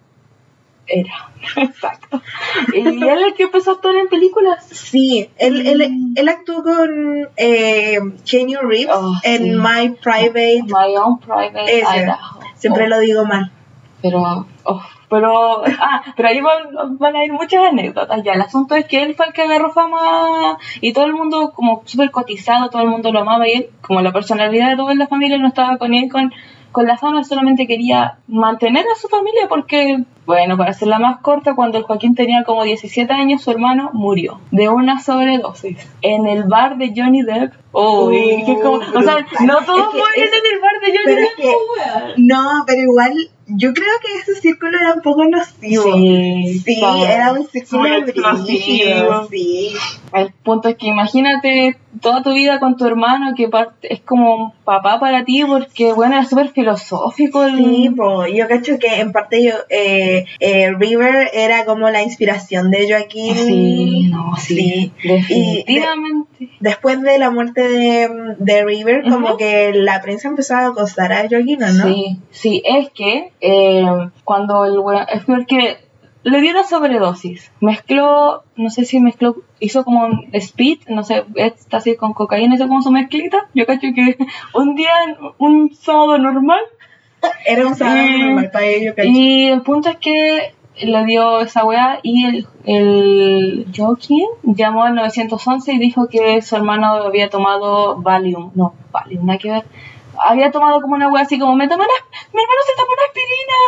Era. 0.87 1.31
Exacto. 1.57 2.21
Y 2.75 2.81
él 2.81 3.03
es 3.03 3.27
el 3.27 3.35
que 3.35 3.45
empezó 3.45 3.71
a 3.71 3.75
actuar 3.75 3.97
en 3.97 4.09
películas. 4.09 4.65
Sí, 4.71 5.29
él, 5.39 5.67
él, 5.67 6.13
él 6.15 6.29
actuó 6.29 6.63
con 6.63 7.29
eh, 7.37 7.99
Kenny 8.29 8.57
Reeves 8.57 8.95
Oh, 8.95 9.15
en 9.23 9.43
sí. 9.45 9.51
My 9.57 9.91
Private. 10.03 10.63
My 10.65 10.97
Own 10.97 11.19
Private. 11.21 11.83
Idaho. 11.83 12.41
Siempre 12.57 12.85
Oh. 12.85 12.89
lo 12.89 12.99
digo 13.01 13.25
mal. 13.25 13.51
Pero, 14.03 14.47
oh, 14.65 14.83
pero, 15.09 15.65
ah, 15.65 16.03
pero 16.15 16.29
ahí 16.29 16.41
van, 16.43 16.99
van 16.99 17.17
a 17.17 17.25
ir 17.25 17.33
muchas 17.33 17.65
anécdotas 17.65 18.23
ya. 18.23 18.33
El 18.35 18.43
asunto 18.43 18.75
es 18.75 18.85
que 18.87 19.03
él 19.03 19.15
fue 19.15 19.27
el 19.27 19.33
que 19.33 19.43
agarró 19.43 19.73
fama 19.73 20.59
y 20.83 20.93
todo 20.93 21.07
el 21.07 21.15
mundo 21.15 21.53
como 21.55 21.83
súper 21.87 22.11
cotizado, 22.11 22.69
todo 22.69 22.83
el 22.83 22.89
mundo 22.89 23.13
lo 23.13 23.21
amaba 23.21 23.49
y 23.49 23.53
él, 23.53 23.71
como 23.81 24.03
la 24.03 24.13
personalidad 24.13 24.69
de 24.69 24.77
toda 24.77 24.95
la 24.95 25.07
familia, 25.07 25.39
no 25.39 25.49
estaba 25.49 25.79
con 25.79 25.95
él 25.95 26.11
con, 26.13 26.33
con 26.73 26.87
la 26.87 26.99
fama, 26.99 27.21
él 27.21 27.25
solamente 27.25 27.67
quería 27.67 28.19
mantener 28.29 28.85
a 28.95 29.01
su 29.01 29.09
familia 29.09 29.49
porque, 29.49 30.05
bueno, 30.27 30.57
para 30.57 30.71
hacerla 30.71 30.99
más 30.99 31.21
corta, 31.21 31.55
cuando 31.55 31.79
el 31.79 31.85
Joaquín 31.85 32.15
tenía 32.15 32.45
como 32.45 32.65
17 32.65 33.13
años, 33.13 33.43
su 33.43 33.51
hermano 33.51 33.91
murió 33.93 34.41
de 34.51 34.69
una 34.69 35.01
sobredosis 35.01 35.79
en 36.03 36.27
el 36.27 36.45
bar 36.45 36.79
de 36.79 36.93
Johnny 36.97 37.23
Depp. 37.23 37.53
Oh, 37.77 38.09
que 38.09 38.55
como, 38.63 38.77
o 38.77 39.03
sea, 39.03 39.27
no 39.45 39.59
todos 39.65 39.81
Es 39.81 39.91
que 39.93 39.99
mueren 39.99 40.25
es- 40.25 40.33
en 40.33 40.55
el 40.55 40.61
bar 40.61 40.81
de 40.81 40.87
Johnny 40.87 41.05
pero 41.05 41.21
es 41.23 41.35
que-. 41.35 42.23
No, 42.23 42.65
pero 42.67 42.81
igual, 42.83 43.31
yo 43.49 43.75
creo 43.75 43.89
que 44.03 44.15
ese 44.21 44.41
círculo 44.41 44.79
era 44.79 44.95
un 44.95 45.03
poco 45.03 45.25
nocivo. 45.25 45.83
Sí, 45.93 46.81
era 47.07 47.33
un 47.33 47.47
círculo 47.49 47.97
explosivo. 47.97 49.29
sí. 49.31 49.73
El 50.13 50.33
punto 50.45 50.69
es 50.69 50.77
que 50.77 50.87
imagínate 50.87 51.77
toda 52.01 52.23
tu 52.23 52.33
vida 52.33 52.61
con 52.61 52.77
tu 52.77 52.87
hermano 52.87 53.35
que 53.37 53.49
parte- 53.49 53.93
es 53.93 54.01
como 54.01 54.35
un 54.37 54.53
papá 54.65 55.01
para 55.01 55.25
ti 55.25 55.43
porque, 55.45 55.93
bueno, 55.93 56.15
era 56.17 56.25
súper 56.25 56.49
filosófico. 56.51 57.45
el- 57.45 57.57
Sí, 57.57 57.91
po, 57.91 58.25
yo 58.27 58.47
cacho 58.49 58.79
que 58.79 59.01
en 59.01 59.11
parte 59.13 59.45
yo, 59.45 59.53
eh, 59.71 60.25
eh, 60.39 60.71
River 60.79 61.31
era 61.33 61.65
como 61.65 61.91
la 61.91 62.03
inspiración 62.03 62.71
de 62.71 62.89
Joaquín. 62.89 63.35
Sí, 63.37 64.09
no, 64.11 64.37
sí, 64.37 64.93
Y 65.03 65.09
de- 65.09 65.15
definitivamente. 65.15 66.49
después 66.61 67.01
de 67.03 67.19
la 67.19 67.31
muerte 67.31 67.64
de, 67.69 68.35
de 68.39 68.65
River, 68.65 69.03
como 69.11 69.37
que 69.37 69.73
la 69.75 70.01
prensa 70.01 70.29
empezó 70.29 70.55
a 70.57 70.67
acosar 70.67 71.13
a 71.13 71.29
Joaquín, 71.29 71.63
¿o 71.63 71.67
¿no? 71.73 71.85
Sí, 71.85 72.19
sí, 72.31 72.63
es 72.65 72.91
que 72.91 73.33
eh, 73.41 73.87
cuando 74.25 74.65
el 74.65 74.79
weón, 74.79 75.07
es 75.13 75.25
porque 75.25 75.79
le 76.23 76.41
dio 76.41 76.53
una 76.53 76.65
sobredosis, 76.65 77.51
mezcló, 77.61 78.45
no 78.57 78.71
sé 78.71 78.85
si 78.87 78.99
mezcló, 79.01 79.37
hizo 79.61 79.85
como 79.85 80.07
un 80.07 80.29
speed, 80.33 80.79
no 80.89 81.03
sé, 81.05 81.25
está 81.35 81.77
así 81.79 81.97
con 81.97 82.15
cocaína, 82.15 82.55
hizo 82.55 82.67
como 82.67 82.81
su 82.83 82.91
mezclita, 82.91 83.49
yo 83.55 83.67
cacho 83.67 83.89
que 83.95 84.17
un 84.55 84.75
día, 84.75 84.91
un 85.39 85.75
sábado 85.75 86.17
normal, 86.19 86.61
Era 87.47 87.67
un 87.67 87.75
sábado 87.75 87.99
Y- 88.07 88.23
normal 88.23 88.51
para 88.53 88.67
ellos, 88.67 88.95
cacho. 88.95 89.09
Y 89.11 89.47
el 89.49 89.63
punto 89.63 89.89
es 89.91 89.97
que 89.97 90.55
le 90.77 91.05
dio 91.05 91.41
esa 91.41 91.65
weá 91.65 92.01
y 92.03 92.25
el, 92.27 92.47
el 92.65 93.67
Joaquín 93.77 94.27
llamó 94.43 94.85
al 94.85 94.95
911 94.95 95.73
y 95.73 95.79
dijo 95.79 96.09
que 96.09 96.43
su 96.43 96.57
hermano 96.57 96.87
había 96.95 97.31
tomado 97.31 97.97
Valium. 98.01 98.51
No, 98.55 98.75
Valium, 98.93 99.25
nada 99.27 99.39
que 99.39 99.51
ver. 99.51 99.65
Había 100.17 100.51
tomado 100.53 100.81
como 100.81 100.95
una 100.95 101.09
weá 101.09 101.23
así 101.23 101.39
como, 101.39 101.57
me 101.57 101.67
tomé 101.69 101.83
una- 101.85 102.21
mi 102.33 102.41
hermano 102.41 102.61
se 102.67 102.77
tomó 102.77 102.93
una 102.93 103.03
aspirina, 103.07 103.59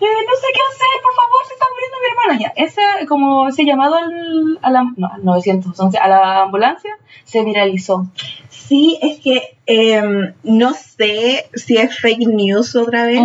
eh, 0.00 0.24
no 0.26 0.34
sé 0.34 0.46
qué 0.52 0.60
hacer, 0.68 1.02
por 1.02 1.14
favor, 1.14 1.46
se 1.46 1.52
está 1.54 1.66
muriendo 1.72 1.96
mi 2.00 2.08
hermano. 2.10 2.40
Ya, 2.40 2.52
ese, 2.64 3.06
como 3.06 3.48
ese 3.48 3.64
llamado 3.64 3.96
al, 3.96 4.58
a 4.62 4.70
la, 4.70 4.84
no, 4.96 5.06
al 5.12 5.24
911, 5.24 5.98
a 5.98 6.08
la 6.08 6.42
ambulancia, 6.42 6.96
se 7.24 7.44
viralizó. 7.44 8.06
Sí, 8.48 8.98
es 9.00 9.20
que 9.20 9.56
em, 9.66 10.34
no 10.42 10.74
sé 10.74 11.48
si 11.54 11.76
es 11.76 11.96
fake 12.00 12.26
news 12.26 12.74
otra 12.74 13.04
vez, 13.04 13.20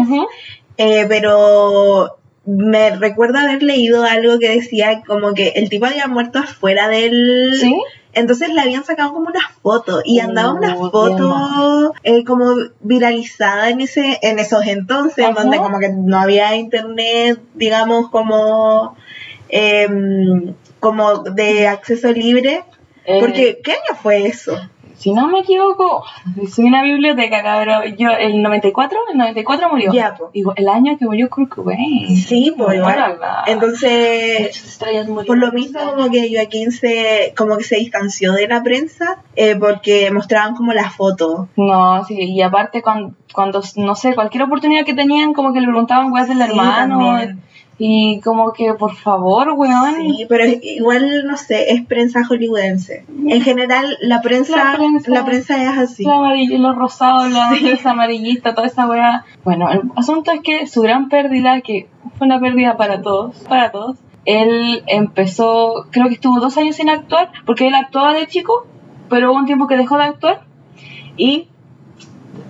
eh, 0.78 1.06
pero 1.10 2.18
me 2.48 2.96
recuerdo 2.96 3.40
haber 3.40 3.62
leído 3.62 4.06
algo 4.06 4.40
que 4.40 4.50
decía 4.50 5.04
como 5.06 5.34
que 5.34 5.50
el 5.50 5.70
tipo 5.70 5.86
había 5.86 6.08
muerto 6.08 6.40
afuera 6.40 6.88
del... 6.88 7.54
¿Sí? 7.60 7.76
Entonces 8.14 8.50
le 8.50 8.62
habían 8.62 8.86
sacado 8.86 9.14
como 9.14 9.28
una 9.28 9.48
foto 9.62 10.02
y 10.04 10.22
andaba 10.22 10.54
una 10.54 10.76
Oh, 10.76 10.90
foto 10.90 11.94
eh, 12.04 12.24
como 12.24 12.56
viralizada 12.80 13.70
en 13.70 13.82
ese 13.82 14.18
en 14.24 14.40
esos 14.40 14.66
entonces, 14.66 15.26
Ajá. 15.26 15.44
donde 15.44 15.58
como 15.58 15.78
que 15.78 15.90
no 15.90 16.18
había 16.18 16.56
internet, 16.56 17.40
digamos, 17.54 18.10
como 18.10 18.96
em, 19.50 20.56
como 20.80 21.20
de 21.24 21.68
acceso 21.68 22.12
libre. 22.12 22.64
Eh, 23.06 23.20
Porque, 23.20 23.60
¿qué 23.64 23.74
año 23.74 24.00
fue 24.02 24.26
eso? 24.26 24.58
Si 24.98 25.14
no 25.14 25.28
me 25.28 25.40
equivoco, 25.40 26.04
soy 26.52 26.66
una 26.66 26.84
biblioteca, 26.84 27.44
cabrón. 27.44 27.96
Yo, 27.98 28.10
el 28.12 28.42
94, 28.42 28.98
el 29.12 29.18
94 29.18 29.70
murió. 29.70 29.94
Ya, 29.94 30.16
po. 30.16 30.32
Igual, 30.34 30.56
el 30.58 30.68
año 30.68 30.98
que 30.98 31.06
murió 31.06 31.30
Kurt 31.30 31.50
Cobain. 31.50 32.16
Sí, 32.16 32.54
pues. 32.58 32.82
Entonces, 33.46 34.80
por 35.26 35.38
lo 35.38 35.52
mismo 35.52 35.80
como 35.80 36.10
que 36.10 36.30
Joaquín 36.34 36.72
se, 36.72 37.34
como 37.38 37.58
que 37.58 37.64
se 37.64 37.78
distanció 37.78 38.34
de 38.34 38.48
la 38.48 38.64
prensa 38.64 39.22
eh, 39.36 39.56
porque 39.56 40.10
mostraban 40.12 40.56
como 40.56 40.74
la 40.74 40.90
foto. 40.90 41.48
No, 41.56 42.04
sí, 42.06 42.16
y 42.18 42.42
aparte 42.42 42.82
cuando, 42.82 43.14
cuando, 43.34 43.62
no 43.76 43.96
sé, 43.96 44.16
cualquier 44.16 44.44
oportunidad 44.44 44.86
que 44.86 44.94
tenían, 44.94 45.34
como 45.34 45.54
que 45.54 45.62
le 45.62 45.68
preguntaban 45.68 46.12
weas 46.12 46.28
del 46.28 46.38
Sí, 46.38 46.44
hermano. 46.44 46.98
también. 47.00 47.42
Y 47.80 48.22
como 48.22 48.54
que, 48.54 48.74
por 48.74 48.96
favor, 48.96 49.52
weón. 49.56 49.96
Sí, 49.98 50.26
pero 50.28 50.44
es- 50.46 50.60
igual, 50.64 51.26
no 51.28 51.38
sé, 51.38 51.72
es 51.74 51.86
prensa 51.86 52.24
hollywoodense. 52.26 53.06
En 53.28 53.42
general, 53.42 53.98
la 54.02 54.22
prensa, 54.22 54.56
La 54.56 54.64
la 55.20 55.26
prensa. 55.26 55.62
es 55.62 55.78
así. 55.78 56.04
Los 56.04 56.14
amarillos, 56.14 56.60
los 56.60 56.76
rosados, 56.76 57.32
la 57.32 57.50
prensa 57.52 57.92
amarillista, 57.92 58.56
toda 58.56 58.66
esa 58.68 58.88
weá. 58.88 59.26
Bueno, 59.44 59.70
el 59.70 59.82
asunto 59.96 60.32
es 60.32 60.42
que 60.42 60.66
su 60.66 60.82
gran 60.82 61.08
pérdida, 61.10 61.62
que 61.62 61.88
fue 62.18 62.26
una 62.26 62.40
pérdida 62.40 62.78
para 62.78 63.02
todos, 63.04 63.36
para 63.48 63.70
todos, 63.72 63.98
él 64.26 64.84
empezó, 64.88 65.86
creo 65.92 66.08
que 66.08 66.16
estuvo 66.16 66.40
dos 66.40 66.58
años 66.58 66.76
sin 66.78 66.90
actuar, 66.90 67.32
porque 67.46 67.68
él 67.68 67.76
actuaba 67.76 68.14
de 68.14 68.26
chico, 68.28 68.66
pero 69.08 69.32
hubo 69.32 69.38
un 69.40 69.46
tiempo 69.46 69.68
que 69.68 69.78
dejó 69.78 69.98
de 69.98 70.04
actuar 70.06 70.42
y 71.16 71.48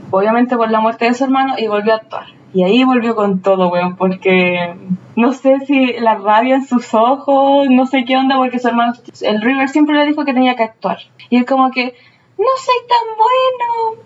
obviamente 0.09 0.55
por 0.55 0.71
la 0.71 0.79
muerte 0.79 1.05
de 1.05 1.13
su 1.13 1.25
hermano 1.25 1.55
y 1.57 1.67
volvió 1.67 1.93
a 1.93 1.97
actuar. 1.97 2.36
Y 2.53 2.63
ahí 2.63 2.83
volvió 2.83 3.15
con 3.15 3.41
todo, 3.41 3.69
weón, 3.69 3.97
porque 3.97 4.75
no 5.15 5.33
sé 5.33 5.59
si 5.65 5.93
la 5.93 6.15
rabia 6.15 6.55
en 6.55 6.65
sus 6.65 6.93
ojos, 6.93 7.67
no 7.69 7.85
sé 7.85 8.05
qué 8.05 8.15
onda, 8.15 8.37
porque 8.37 8.59
su 8.59 8.67
hermano, 8.67 8.93
el 9.21 9.41
River 9.41 9.69
siempre 9.69 9.95
le 9.95 10.05
dijo 10.05 10.25
que 10.25 10.33
tenía 10.33 10.55
que 10.55 10.63
actuar. 10.63 10.99
Y 11.29 11.37
él 11.37 11.45
como 11.45 11.71
que, 11.71 11.95
no 12.37 12.45
soy 12.57 12.87
tan 12.87 13.15
bueno. 13.17 14.03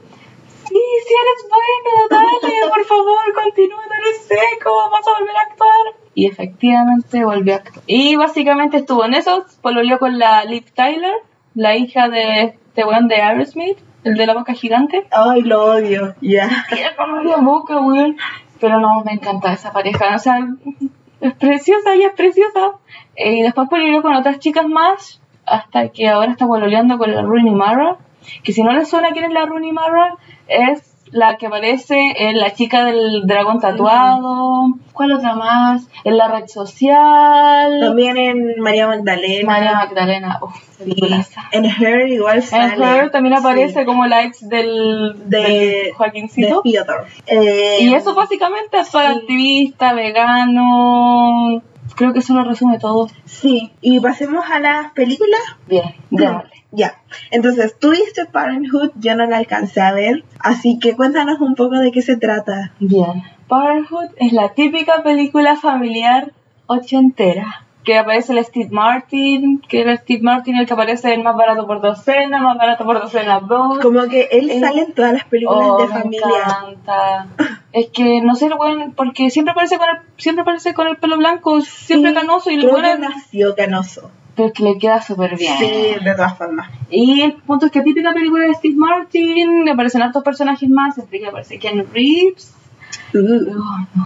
Sí, 0.64 0.80
si 1.08 1.14
eres 1.14 1.50
bueno, 1.50 2.08
dale, 2.10 2.56
por 2.70 2.86
favor, 2.86 3.44
continúa, 3.44 3.86
no 3.86 3.94
eres 3.94 4.22
seco, 4.24 4.76
vamos 4.76 5.06
a 5.08 5.20
volver 5.20 5.36
a 5.36 5.42
actuar. 5.42 5.96
Y 6.16 6.28
efectivamente 6.28 7.26
volvió 7.26 7.54
a 7.54 7.58
actuar. 7.58 7.84
Y 7.88 8.16
básicamente 8.16 8.78
estuvo 8.78 9.06
en 9.06 9.14
eso, 9.16 9.46
pololeó 9.62 10.00
con 10.00 10.18
la 10.18 10.46
Liv 10.46 10.66
Tyler, 10.74 11.16
la 11.56 11.76
hija 11.76 12.08
de 12.08 12.56
este 12.72 12.86
weón 12.86 13.10
de 13.10 13.16
Aerosmith, 13.16 13.78
el 14.04 14.16
de 14.16 14.26
la 14.26 14.34
boca 14.34 14.54
gigante. 14.54 15.06
Ay, 15.12 15.42
lo 15.42 15.64
odio. 15.64 16.16
Ya. 16.22 16.50
Tiene 16.70 16.96
como 16.96 17.22
la 17.22 17.38
boca, 17.38 17.80
weón. 17.80 18.18
Pero 18.60 18.80
no, 18.80 19.04
me 19.04 19.14
encanta 19.14 19.54
esa 19.54 19.72
pareja. 19.72 20.16
O 20.16 20.20
sea, 20.20 20.40
es 21.20 21.34
preciosa, 21.34 21.94
ella 21.94 22.08
es 22.08 22.14
preciosa. 22.14 22.74
Eh, 23.16 23.38
y 23.38 23.42
después 23.42 23.70
pololeó 23.70 24.02
con 24.02 24.16
otras 24.16 24.40
chicas 24.40 24.68
más, 24.68 25.22
hasta 25.46 25.90
que 25.90 26.08
ahora 26.08 26.32
está 26.32 26.46
pololeando 26.46 26.98
con 26.98 27.14
la 27.14 27.22
Rooney 27.22 27.54
Mara. 27.54 27.98
Que 28.44 28.54
si 28.54 28.64
no 28.64 28.72
les 28.72 28.90
suena 28.90 29.12
quién 29.12 29.26
es 29.26 29.34
la 29.34 29.46
Rooney 29.46 29.72
Mara, 29.72 30.16
es 30.48 30.91
la 31.12 31.38
que 31.38 31.48
aparece 31.48 32.00
en 32.18 32.38
la 32.40 32.54
chica 32.54 32.86
del 32.86 33.28
dragón 33.28 33.60
tatuado. 33.60 34.66
¿Cuál 34.94 35.12
otra 35.14 35.36
más? 35.36 35.88
En 36.04 36.18
la 36.18 36.28
red 36.28 36.48
social. 36.48 37.80
También 37.82 38.18
en 38.18 38.60
María 38.62 38.88
Magdalena. 38.88 39.46
María 39.46 39.74
Magdalena. 39.74 40.40
Uf, 40.42 40.56
Sí. 40.82 40.96
En 41.52 41.66
Her 41.66 42.08
igual 42.10 42.42
sale. 42.42 42.74
En 42.74 42.82
Her 42.84 43.12
también 43.12 43.36
aparece 43.36 43.82
Sí. 43.82 43.86
como 43.86 44.08
la 44.08 44.24
ex 44.24 44.50
del, 44.50 45.14
De- 45.26 45.38
del 45.38 45.44
de 45.46 45.94
Joaquincito. 45.96 46.62
Theodore. 46.64 47.04
Eh, 47.28 47.78
Y 47.82 47.94
eso 47.94 48.16
básicamente 48.16 48.80
es 48.80 48.90
para 48.90 49.14
sí. 49.14 49.20
activista, 49.20 49.94
vegano. 49.94 51.62
Creo 52.02 52.14
que 52.14 52.20
eso 52.20 52.34
lo 52.34 52.44
resume 52.44 52.80
todo. 52.80 53.10
Sí, 53.26 53.74
y 53.80 54.00
pasemos 54.00 54.44
a 54.50 54.60
las 54.60 54.92
películas. 54.94 55.40
Bien, 55.68 55.94
démosle. 56.10 56.50
Ya, 56.72 57.00
entonces 57.30 57.78
tú 57.78 57.92
viste 57.92 58.26
Parenthood, 58.26 58.90
yo 58.96 59.16
no 59.16 59.28
la 59.28 59.38
alcancé 59.38 59.82
a 59.82 59.94
ver, 59.94 60.24
así 60.40 60.80
que 60.80 60.96
cuéntanos 60.96 61.40
un 61.40 61.54
poco 61.54 61.78
de 61.78 61.92
qué 61.92 62.02
se 62.02 62.18
trata. 62.18 62.72
Bien. 62.80 63.22
Parenthood 63.48 64.16
es 64.16 64.34
la 64.34 64.50
típica 64.56 65.04
película 65.04 65.58
familiar 65.58 66.32
ochentera. 66.66 67.68
Que 67.84 67.98
aparece 67.98 68.34
el 68.34 68.46
Steve 68.46 68.70
Martin, 68.72 69.60
que 69.68 69.82
era 69.82 69.98
Steve 69.98 70.22
Martin 70.22 70.56
el 70.56 70.68
que 70.68 70.74
aparece 70.74 71.14
en 71.14 71.24
Más 71.24 71.36
Barato 71.36 71.66
por 71.66 71.82
Docena, 71.82 72.40
Más 72.40 72.56
Barato 72.58 72.86
por 72.86 73.02
Docena 73.02 73.40
2. 73.40 73.80
Como 73.80 74.08
que 74.08 74.30
él 74.32 74.52
Eh, 74.52 74.60
sale 74.60 74.82
en 74.84 74.94
todas 74.94 75.14
las 75.14 75.26
películas 75.26 75.68
Oh, 75.68 75.78
de 75.82 75.88
me 75.88 76.00
familia. 76.02 76.28
encanta. 76.48 77.28
Es 77.72 77.88
que 77.90 78.22
no 78.22 78.36
sé, 78.36 78.48
el 78.48 78.54
weón, 78.54 78.94
porque 78.96 79.30
siempre 79.32 79.54
aparece 79.54 79.78
con 79.80 79.90
el, 79.90 79.98
siempre 80.18 80.44
aparece 80.44 80.74
con 80.76 80.88
el 80.88 80.98
pelo 80.98 81.18
blanco, 81.18 81.62
siempre 81.62 82.12
Sí, 82.12 82.18
canoso 82.18 82.52
y 82.52 82.56
el 82.56 82.70
es- 82.70 83.00
nació 83.00 83.56
canoso. 83.56 84.12
pero 84.36 84.48
es 84.50 84.54
que 84.54 84.64
le 84.64 84.78
queda 84.78 85.02
súper 85.02 85.36
bien. 85.38 85.58
Sí, 85.58 85.96
de 86.06 86.14
todas 86.16 86.38
formas. 86.38 86.70
Y 86.90 87.22
el 87.22 87.34
punto 87.34 87.66
es 87.66 87.72
que 87.72 87.82
típica 87.82 88.14
película 88.14 88.46
de 88.46 88.54
Steve 88.54 88.76
Martin, 88.78 89.68
aparecen 89.70 90.02
hartos 90.04 90.24
personajes 90.24 90.70
más, 90.70 90.94
siempre 90.96 91.20
que 91.20 91.28
aparece 91.28 91.58
Keanu 91.60 91.86
Reeves. 91.92 92.56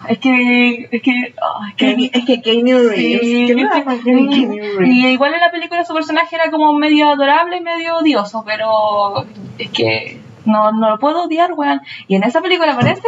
Es 0.08 0.20
que, 0.20 0.90
es 0.92 1.02
que, 1.02 1.36
oh, 1.42 1.66
es 1.70 1.76
que 1.76 2.12
es 2.14 2.26
que 2.26 2.42
Keanu 2.42 2.90
Reeves. 2.90 3.22
Sí, 3.22 3.46
¿Qué 3.48 3.56
me 3.56 3.66
va 3.66 3.78
a 3.78 3.84
pasar 3.84 4.08
en 4.08 4.30
Keanu 4.30 4.56
Reeves? 4.78 4.88
y 4.88 5.08
igual 5.08 5.34
en 5.34 5.42
la 5.42 5.52
película 5.52 5.86
su 5.86 5.94
personaje 5.94 6.36
era 6.36 6.52
como 6.52 6.74
medio 6.74 7.10
adorable 7.10 7.58
y 7.58 7.62
medio 7.62 7.98
odioso, 7.98 8.44
pero 8.46 9.26
es 9.58 9.70
que 9.70 10.20
no, 10.46 10.72
no 10.72 10.90
lo 10.92 11.00
puedo 11.00 11.24
odiar, 11.24 11.54
weón. 11.54 11.82
Y 12.08 12.16
en 12.16 12.24
esa 12.24 12.42
película 12.42 12.74
aparece 12.74 13.08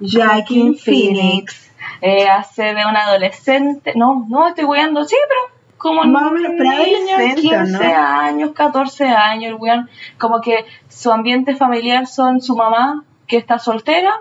Joaquin 0.00 0.76
Phoenix. 0.76 1.70
Eh, 2.00 2.28
hace 2.28 2.74
de 2.74 2.84
un 2.84 2.96
adolescente, 2.96 3.92
no, 3.96 4.26
no 4.28 4.48
estoy 4.48 4.64
weando, 4.64 5.04
sí, 5.04 5.16
pero 5.28 5.56
como 5.78 6.04
Más 6.04 6.24
o 6.24 6.30
menos, 6.30 6.52
pero 6.56 6.70
adolescente, 6.70 7.40
15 7.40 7.66
¿no? 7.66 7.80
años, 7.80 8.50
14 8.52 9.04
años, 9.04 9.52
el 9.52 9.54
weón, 9.54 9.88
como 10.18 10.40
que 10.40 10.66
su 10.88 11.12
ambiente 11.12 11.54
familiar 11.54 12.06
son 12.06 12.40
su 12.40 12.56
mamá, 12.56 13.04
que 13.26 13.36
está 13.36 13.58
soltera, 13.58 14.12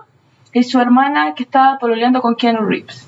y 0.56 0.64
su 0.64 0.80
hermana, 0.80 1.34
que 1.36 1.44
está 1.44 1.78
pololeando 1.80 2.22
con 2.22 2.36
Keanu 2.36 2.62
Reeves. 2.66 3.08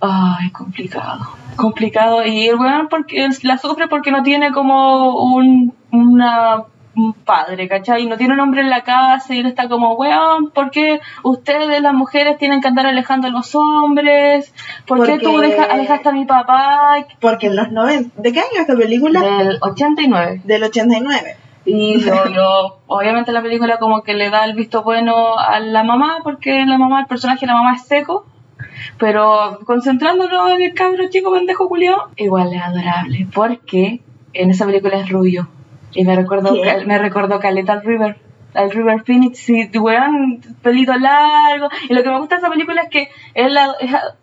Ay, 0.00 0.50
complicado. 0.50 1.20
Complicado. 1.56 2.24
Y 2.26 2.48
el 2.48 2.56
weón 2.56 2.88
porque, 2.88 3.28
la 3.42 3.58
sufre 3.58 3.88
porque 3.88 4.10
no 4.10 4.22
tiene 4.22 4.52
como 4.52 5.14
un, 5.34 5.72
una, 5.90 6.64
un 6.96 7.12
padre, 7.14 7.68
¿cachai? 7.68 8.06
No 8.06 8.16
tiene 8.16 8.34
un 8.34 8.40
hombre 8.40 8.62
en 8.62 8.70
la 8.70 8.82
casa 8.82 9.34
y 9.34 9.38
él 9.40 9.46
está 9.46 9.68
como, 9.68 9.94
weón, 9.94 10.50
¿por 10.50 10.70
qué 10.70 11.00
ustedes, 11.22 11.80
las 11.80 11.94
mujeres, 11.94 12.36
tienen 12.38 12.60
que 12.60 12.68
andar 12.68 12.86
alejando 12.86 13.28
a 13.28 13.30
los 13.30 13.54
hombres? 13.54 14.52
¿Por 14.86 15.06
qué 15.06 15.18
tú 15.18 15.32
Porque- 15.32 15.48
deja- 15.48 15.64
alejaste 15.64 16.08
a 16.08 16.12
mi 16.12 16.24
papá? 16.24 16.96
Porque 17.20 17.46
en 17.46 17.56
los 17.56 17.70
90. 17.70 18.20
¿De 18.20 18.32
qué 18.32 18.40
año 18.40 18.60
esta 18.60 18.74
película? 18.76 19.20
Del 19.20 19.58
89. 19.62 20.40
Del 20.44 20.64
89. 20.64 21.36
Y 21.64 22.00
lo, 22.02 22.24
lo- 22.26 22.78
obviamente 22.88 23.30
la 23.32 23.42
película 23.42 23.78
como 23.78 24.02
que 24.02 24.14
le 24.14 24.30
da 24.30 24.44
el 24.44 24.54
visto 24.54 24.82
bueno 24.82 25.38
a 25.38 25.60
la 25.60 25.84
mamá, 25.84 26.18
porque 26.24 26.64
la 26.66 26.76
mamá, 26.78 27.00
el 27.00 27.06
personaje 27.06 27.40
de 27.40 27.46
la 27.46 27.54
mamá 27.54 27.74
es 27.76 27.82
seco, 27.86 28.26
pero 28.98 29.60
concentrándonos 29.64 30.50
en 30.50 30.62
el 30.62 30.74
cabro 30.74 31.08
chico 31.08 31.32
pendejo 31.32 31.68
culiao, 31.68 32.08
igual 32.16 32.52
es 32.52 32.62
adorable, 32.62 33.26
porque 33.34 34.00
en 34.32 34.50
esa 34.50 34.66
película 34.66 34.96
es 34.98 35.08
rubio. 35.08 35.48
Y 35.92 36.04
me 36.04 36.16
recuerdo, 36.16 36.52
¿Quién? 36.54 36.86
me 36.88 36.98
recordó 36.98 37.38
Caleta 37.38 37.74
al 37.74 37.82
River. 37.82 38.18
Al 38.54 38.70
River 38.70 39.02
Phoenix, 39.04 39.48
y 39.48 39.66
weón, 39.78 40.40
pelito 40.62 40.94
largo. 40.94 41.68
Y 41.88 41.94
lo 41.94 42.02
que 42.02 42.10
me 42.10 42.18
gusta 42.18 42.34
de 42.34 42.40
esa 42.40 42.50
película 42.50 42.82
es 42.82 42.90
que 42.90 43.08
él 43.34 43.56
es 43.80 43.94
ad- 43.94 44.14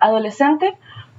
adolescente, 0.00 0.74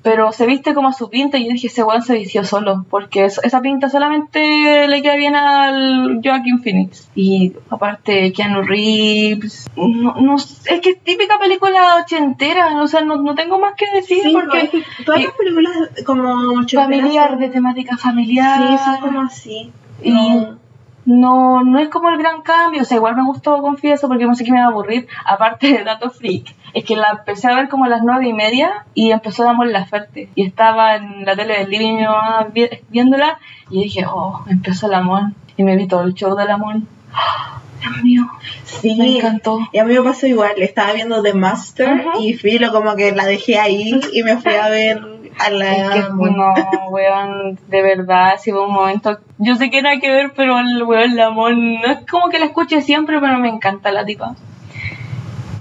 pero 0.06 0.32
se 0.32 0.46
viste 0.46 0.76
como 0.76 0.90
a 0.90 0.94
su 0.94 1.10
pinta 1.10 1.40
y 1.40 1.46
yo 1.46 1.52
dije, 1.54 1.66
ese 1.66 1.84
weón 1.84 2.04
se 2.04 2.14
vistió 2.14 2.44
solo, 2.46 2.86
porque 2.92 3.26
es- 3.26 3.42
esa 3.44 3.60
pinta 3.62 3.90
solamente 3.90 4.88
le 4.88 5.02
queda 5.02 5.16
bien 5.16 5.36
al 5.36 6.22
Joaquin 6.24 6.62
Phoenix. 6.62 7.10
Y 7.16 7.54
aparte, 7.72 8.32
Keanu 8.32 8.62
Reeves, 8.62 9.66
no, 9.76 10.14
no 10.22 10.36
es 10.36 10.62
que 10.84 10.92
es 10.92 11.00
típica 11.04 11.40
película 11.40 11.96
ochentera, 12.04 12.80
o 12.84 12.88
sea, 12.88 13.02
no, 13.02 13.16
no 13.18 13.34
tengo 13.34 13.58
más 13.60 13.74
que 13.74 13.86
decir 13.96 14.20
Sí, 14.22 14.32
porque 14.32 14.70
todas 15.06 15.24
las 15.24 15.34
películas 15.34 15.74
como 16.06 16.64
familiar, 16.68 17.32
son- 17.32 17.40
de 17.40 17.50
temática 17.50 17.98
familiar. 17.98 18.60
Sí, 18.62 18.78
son 18.86 19.02
como 19.02 19.22
así. 19.22 19.72
Y 20.04 20.12
No. 20.12 20.60
No, 21.06 21.64
no 21.64 21.80
es 21.80 21.90
como 21.90 22.10
el 22.10 22.18
gran 22.18 22.42
cambio, 22.42 22.82
o 22.82 22.86
sea, 22.86 22.98
igual 22.98 23.16
me 23.16 23.24
gustó, 23.26 23.62
confieso, 23.62 24.08
porque 24.08 24.26
pensé 24.26 24.44
que 24.44 24.52
me 24.52 24.58
iba 24.58 24.68
a 24.68 24.72
aburrir, 24.72 25.08
aparte 25.26 25.68
de 25.72 25.84
Dato 25.84 26.10
Freak, 26.10 26.56
es 26.74 26.84
que 26.84 26.96
la 26.96 27.10
empecé 27.12 27.48
a 27.48 27.56
ver 27.56 27.70
como 27.70 27.86
a 27.86 27.90
las 27.90 28.02
nueve 28.04 28.28
y 28.28 28.34
media 28.34 28.86
y 28.94 29.12
empezó 29.12 29.48
a 29.48 29.52
Amor 29.52 29.68
Laferte, 29.68 30.30
y 30.36 30.46
estaba 30.46 30.96
en 30.96 31.26
la 31.26 31.36
tele 31.36 31.60
del 31.60 31.70
living 31.70 31.96
mi 31.98 32.04
mamá 32.04 32.48
vi- 32.52 32.70
viéndola, 32.90 33.40
y 33.70 33.84
dije, 33.84 34.06
oh, 34.08 34.44
empezó 34.50 34.88
el 34.88 34.96
amor, 34.96 35.22
y 35.58 35.64
me 35.64 35.76
vi 35.78 35.88
todo 35.88 36.02
el 36.02 36.14
show 36.14 36.36
del 36.36 36.50
amor. 36.52 36.76
Dios 37.82 38.04
mío, 38.04 38.24
Sí, 38.64 38.96
me 38.96 39.18
encantó. 39.18 39.60
Y 39.72 39.78
a 39.78 39.84
mí 39.86 39.94
me 39.94 40.02
pasó 40.02 40.26
igual, 40.26 40.54
estaba 40.58 40.94
viendo 40.94 41.22
The 41.22 41.34
Master 41.34 42.08
y 42.20 42.34
filo 42.34 42.72
como 42.72 42.96
que 42.96 43.12
la 43.12 43.26
dejé 43.26 43.60
ahí 43.60 44.00
y 44.12 44.24
me 44.24 44.38
fui 44.38 44.56
a 44.56 44.70
ver 44.70 45.02
a 45.40 45.50
la... 45.50 45.96
Es 45.96 46.06
que 46.06 46.10
no, 46.12 46.54
weón, 46.90 47.60
de 47.68 47.82
verdad, 47.82 48.36
si 48.40 48.52
hubo 48.52 48.68
un 48.68 48.74
momento. 48.74 49.20
Yo 49.38 49.56
sé 49.56 49.70
que 49.70 49.82
nada 49.82 50.00
que 50.00 50.10
ver, 50.10 50.34
pero 50.36 50.60
el 50.60 50.84
weón, 50.84 51.16
la 51.16 51.30
mon, 51.30 51.76
no 51.76 51.86
es 51.86 52.00
como 52.10 52.30
que 52.30 52.40
la 52.40 52.46
escuche 52.46 52.82
siempre, 52.82 53.20
pero 53.20 53.38
me 53.40 53.50
encanta 53.50 53.92
la 53.92 54.06
tipa. 54.06 54.36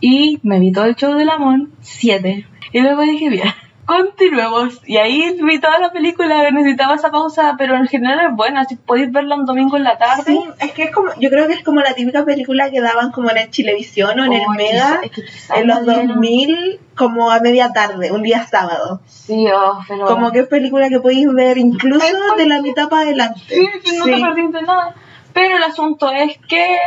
Y 0.00 0.38
me 0.42 0.60
vi 0.60 0.72
todo 0.72 0.84
el 0.84 0.96
show 0.96 1.14
de 1.14 1.24
la 1.24 1.38
mon, 1.38 1.72
7. 1.80 2.46
Y 2.72 2.80
luego 2.80 3.02
dije, 3.02 3.28
bien, 3.30 3.48
continuemos. 3.86 4.80
Y 4.86 4.96
ahí 4.96 5.36
vi 5.42 5.60
toda 5.60 5.78
la 5.78 5.92
película, 5.92 6.50
necesitaba 6.50 6.94
esa 6.94 7.10
pausa, 7.10 7.54
pero 7.58 7.74
en 7.76 7.86
general 7.86 8.20
es 8.30 8.36
buena, 8.36 8.64
si 8.64 8.76
podéis 8.76 9.12
verla 9.12 9.36
un 9.36 9.44
domingo 9.46 9.76
en 9.76 9.84
la 9.84 9.98
tarde. 9.98 10.22
Sí, 10.26 10.40
es 10.60 10.72
que 10.72 10.84
es 10.84 10.90
como, 10.90 11.08
yo 11.18 11.30
creo 11.30 11.46
que 11.46 11.54
es 11.54 11.62
como 11.64 11.80
la 11.80 11.94
típica 11.94 12.24
película 12.24 12.70
que 12.70 12.80
daban 12.80 13.10
como 13.12 13.30
en 13.30 13.38
el 13.38 13.50
Chilevisión 13.50 14.18
o 14.20 14.24
en 14.24 14.32
el 14.32 14.42
Mega 14.56 15.00
quizá- 15.00 15.00
es 15.04 15.10
que 15.10 15.24
quizá 15.24 15.56
en 15.60 15.66
los 15.68 15.82
la 15.82 15.92
dieron. 15.94 16.08
2000 16.08 16.80
como 16.96 17.30
a 17.30 17.40
media 17.40 17.72
tarde, 17.72 18.12
un 18.12 18.22
día 18.22 18.46
sábado. 18.46 19.00
Sí, 19.06 19.46
oh, 19.54 19.78
pero. 19.88 20.06
Como 20.06 20.30
que 20.32 20.40
es 20.40 20.46
película 20.46 20.88
que 20.88 21.00
podéis 21.00 21.26
ver 21.32 21.58
incluso 21.58 22.06
de 22.36 22.46
la 22.46 22.60
mitad 22.62 22.88
para 22.88 23.02
adelante. 23.02 23.40
Sí, 23.48 23.66
sí, 23.84 23.96
no 23.98 24.04
Sí. 24.04 24.12
te 24.12 24.20
perdiste 24.20 24.62
nada. 24.62 24.94
Pero 25.34 25.56
el 25.56 25.62
asunto 25.64 26.12
es 26.12 26.38
que 26.48 26.78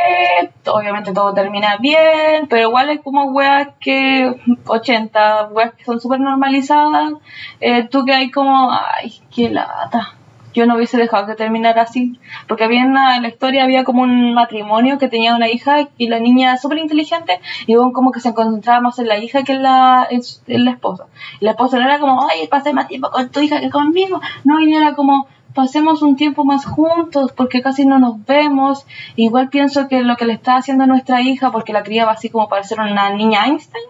obviamente 0.68 1.12
todo 1.12 1.34
termina 1.34 1.76
bien, 1.78 2.48
pero 2.50 2.70
igual 2.70 2.90
es 2.90 3.02
como 3.02 3.26
weas 3.26 3.68
que 3.82 4.40
80, 4.66 5.50
weas 5.52 5.74
que 5.74 5.84
son 5.84 6.00
súper 6.00 6.22
normalizadas. 6.22 7.12
Eh, 7.60 7.84
tú 7.90 8.06
que 8.06 8.14
hay 8.14 8.32
como, 8.32 8.72
ay, 8.72 9.14
qué 9.36 9.50
lata. 9.50 10.14
Yo 10.54 10.66
no 10.66 10.76
hubiese 10.76 10.98
dejado 10.98 11.28
que 11.28 11.36
terminara 11.36 11.82
así, 11.84 12.20
porque 12.48 12.64
había 12.64 12.82
en 12.82 12.94
la 12.94 13.28
historia 13.28 13.66
había 13.66 13.84
como 13.84 14.02
un 14.02 14.34
matrimonio 14.34 14.98
que 14.98 15.10
tenía 15.10 15.36
una 15.36 15.50
hija 15.50 15.90
y 15.98 16.08
la 16.08 16.20
niña 16.20 16.58
súper 16.58 16.80
inteligente 16.80 17.40
y 17.68 17.76
bueno, 17.76 17.92
como 17.92 18.12
que 18.12 18.22
se 18.22 18.34
concentraba 18.34 18.82
más 18.82 18.98
en 18.98 19.08
la 19.08 19.20
hija 19.20 19.44
que 19.44 19.52
en 19.52 19.64
la, 19.64 20.08
en, 20.10 20.22
en 20.48 20.66
la 20.66 20.72
esposa. 20.72 21.06
Y 21.42 21.46
la 21.46 21.52
esposa 21.52 21.78
no 21.78 21.86
era 21.86 22.00
como, 22.00 22.28
ay, 22.28 22.48
pasé 22.48 22.74
más 22.74 22.88
tiempo 22.88 23.12
con 23.12 23.30
tu 23.30 23.42
hija 23.42 23.60
que 23.60 23.70
conmigo, 23.70 24.20
no, 24.46 24.60
y 24.62 24.74
era 24.74 24.96
como, 24.96 25.28
pasemos 25.58 26.02
un 26.02 26.16
tiempo 26.16 26.46
más 26.46 26.64
juntos 26.66 27.34
porque 27.36 27.62
casi 27.62 27.86
no 27.86 28.00
nos 28.00 28.26
vemos. 28.26 28.86
Igual 29.18 29.50
pienso 29.50 29.88
que 29.90 30.02
lo 30.04 30.16
que 30.16 30.26
le 30.26 30.34
está 30.34 30.56
haciendo 30.56 30.86
a 30.86 30.88
nuestra 30.88 31.22
hija, 31.22 31.52
porque 31.52 31.74
la 31.74 31.84
criaba 31.84 32.14
así 32.14 32.30
como 32.30 32.48
para 32.48 32.64
ser 32.64 32.80
una 32.80 33.10
niña 33.10 33.46
Einstein, 33.48 33.84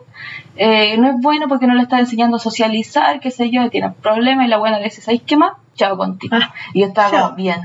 eh, 0.56 0.98
no 0.98 1.10
es 1.10 1.16
bueno 1.22 1.48
porque 1.48 1.68
no 1.68 1.76
le 1.76 1.84
está 1.84 2.00
enseñando 2.00 2.38
a 2.38 2.40
socializar, 2.40 3.20
qué 3.20 3.30
sé 3.30 3.52
yo, 3.52 3.70
tiene 3.70 3.92
problemas 3.92 4.46
y 4.48 4.50
la 4.50 4.58
buena 4.58 4.80
le 4.80 4.86
dice, 4.86 5.02
¿sabéis 5.02 5.22
qué 5.28 5.38
más? 5.38 5.52
Chao 5.76 5.96
contigo. 5.98 6.36
Ah, 6.42 6.52
y 6.74 6.80
yo 6.82 6.88
estaba 6.88 7.12
como, 7.26 7.36
bien, 7.36 7.60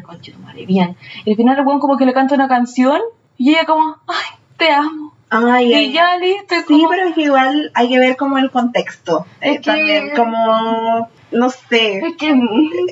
madre, 0.45 0.67
bien. 0.67 0.97
Y 1.25 1.31
al 1.31 1.37
final 1.37 1.59
el 1.59 1.65
weón 1.67 1.81
como 1.81 1.97
que 1.97 2.05
le 2.05 2.13
canta 2.13 2.35
una 2.35 2.49
canción 2.49 3.01
y 3.39 3.51
ella 3.53 3.65
como, 3.65 3.97
ay, 4.07 4.37
te 4.59 4.71
amo. 4.71 5.13
Ay, 5.31 5.71
Y 5.71 5.75
ay. 5.75 5.93
ya 5.93 6.19
listo, 6.19 6.55
y 6.55 6.59
Sí, 6.59 6.65
como, 6.67 6.89
pero 6.91 7.09
es 7.09 7.17
igual 7.17 7.71
hay 7.75 7.89
que 7.89 7.99
ver 7.99 8.17
como 8.19 8.37
el 8.37 8.51
contexto. 8.51 9.25
Eh, 9.41 9.53
que- 9.63 9.71
También 9.71 10.11
como, 10.15 11.09
no 11.33 11.51
sé, 11.51 11.99
es 11.99 12.17
que... 12.17 12.35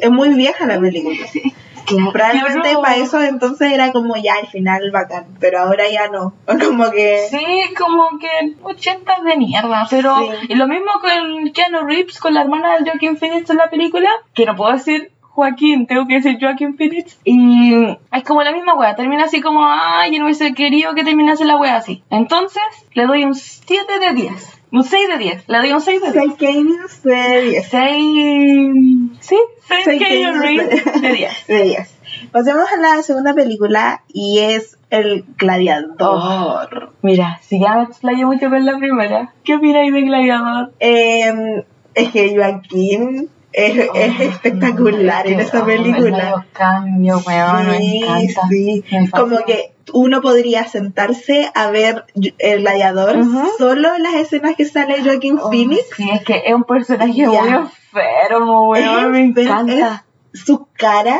es 0.00 0.10
muy 0.10 0.30
vieja 0.34 0.66
la 0.66 0.80
película. 0.80 1.16
Claro, 1.86 2.12
Probablemente 2.12 2.60
pero- 2.62 2.82
para 2.82 2.96
eso 2.96 3.20
entonces 3.20 3.72
era 3.72 3.90
como 3.90 4.14
ya 4.16 4.34
el 4.40 4.46
final 4.46 4.90
bacán, 4.92 5.26
pero 5.40 5.58
ahora 5.60 5.84
ya 5.90 6.08
no. 6.08 6.34
Como 6.46 6.90
que... 6.92 7.18
Sí, 7.30 7.74
como 7.76 8.18
que 8.20 8.28
80 8.62 9.12
de 9.24 9.36
mierda, 9.36 9.86
pero 9.90 10.16
Sí. 10.18 10.26
y 10.50 10.54
lo 10.54 10.68
mismo 10.68 10.92
con 11.00 11.50
Keanu 11.52 11.80
Reeves, 11.86 12.20
con 12.20 12.34
la 12.34 12.42
hermana 12.42 12.76
de 12.78 12.88
Joaquin 12.88 13.16
Phoenix 13.16 13.50
en 13.50 13.56
la 13.56 13.70
película, 13.70 14.08
que 14.34 14.44
no 14.46 14.54
puedo 14.54 14.72
decir 14.72 15.10
Joaquín, 15.32 15.86
tengo 15.86 16.06
que 16.06 16.14
decir 16.14 16.36
Joaquin 16.40 16.76
Phoenix, 16.76 17.18
y 17.24 17.74
es 18.12 18.24
como 18.24 18.42
la 18.42 18.52
misma 18.52 18.74
wea, 18.74 18.94
termina 18.94 19.24
así 19.24 19.40
como, 19.40 19.60
ay, 19.64 20.12
yo 20.12 20.18
no 20.18 20.26
hubiese 20.26 20.52
querido 20.54 20.94
que 20.94 21.02
terminase 21.02 21.44
la 21.44 21.56
wea 21.56 21.76
así. 21.76 22.04
Entonces, 22.10 22.62
le 22.94 23.06
doy 23.06 23.24
un 23.24 23.34
7 23.34 23.98
de 24.00 24.12
10, 24.12 24.59
un 24.72 24.84
6 24.84 25.08
de 25.08 25.18
10, 25.18 25.44
le 25.48 25.58
doy 25.58 25.72
un 25.72 25.80
6 25.80 26.00
de 26.02 26.12
10. 26.12 26.24
6 26.24 26.34
Keynes 26.38 27.02
de 27.02 27.42
10. 27.42 27.68
6, 27.68 29.18
sí, 29.20 29.36
6 29.68 29.80
Seis 29.84 30.02
Keanu 30.02 30.40
Reeves 30.40 30.84
de 31.02 31.12
10. 31.12 31.46
De 31.48 31.62
10. 31.62 31.96
Pasemos 32.32 32.64
a 32.72 32.76
la 32.80 33.02
segunda 33.02 33.34
película 33.34 34.02
y 34.08 34.38
es 34.40 34.78
El 34.90 35.24
Gladiador. 35.38 36.92
Mira, 37.02 37.38
si 37.42 37.60
ya 37.60 37.74
me 37.76 37.82
explayé 37.84 38.24
mucho 38.24 38.48
con 38.50 38.64
la 38.64 38.78
primera, 38.78 39.32
¿qué 39.44 39.56
opináis 39.56 39.92
de 39.92 40.02
Gladiador? 40.02 40.72
Eh, 40.80 41.64
es 41.94 42.10
que 42.10 42.34
Joaquín 42.36 43.28
es, 43.52 43.88
es 43.94 44.20
espectacular 44.20 45.26
en 45.26 45.40
esa 45.40 45.64
película. 45.64 46.46
cambio, 46.52 47.20
weón, 47.26 47.66
me 47.68 47.78
Sí, 47.78 48.02
encanta. 48.04 48.40
sí. 48.48 48.84
Me. 48.92 49.10
Como 49.10 49.38
que 49.44 49.72
uno 49.92 50.20
podría 50.20 50.64
sentarse 50.66 51.50
a 51.54 51.70
ver 51.70 52.04
El 52.38 52.60
Gladiador 52.60 53.16
Ujú. 53.18 53.48
solo 53.58 53.94
en 53.94 54.02
las 54.02 54.14
escenas 54.14 54.56
que 54.56 54.64
sale 54.64 55.02
Joaquin 55.02 55.38
Oh, 55.38 55.50
Phoenix. 55.50 55.82
Sí, 55.96 56.08
es 56.12 56.22
que 56.24 56.42
es 56.46 56.54
un 56.54 56.64
personaje 56.64 57.26
muy 57.26 57.36
enfermo, 57.48 58.68
weón, 58.70 59.10
me 59.12 59.20
encanta. 59.22 60.04
es 60.32 60.40
su 60.40 60.66
cara 60.76 61.18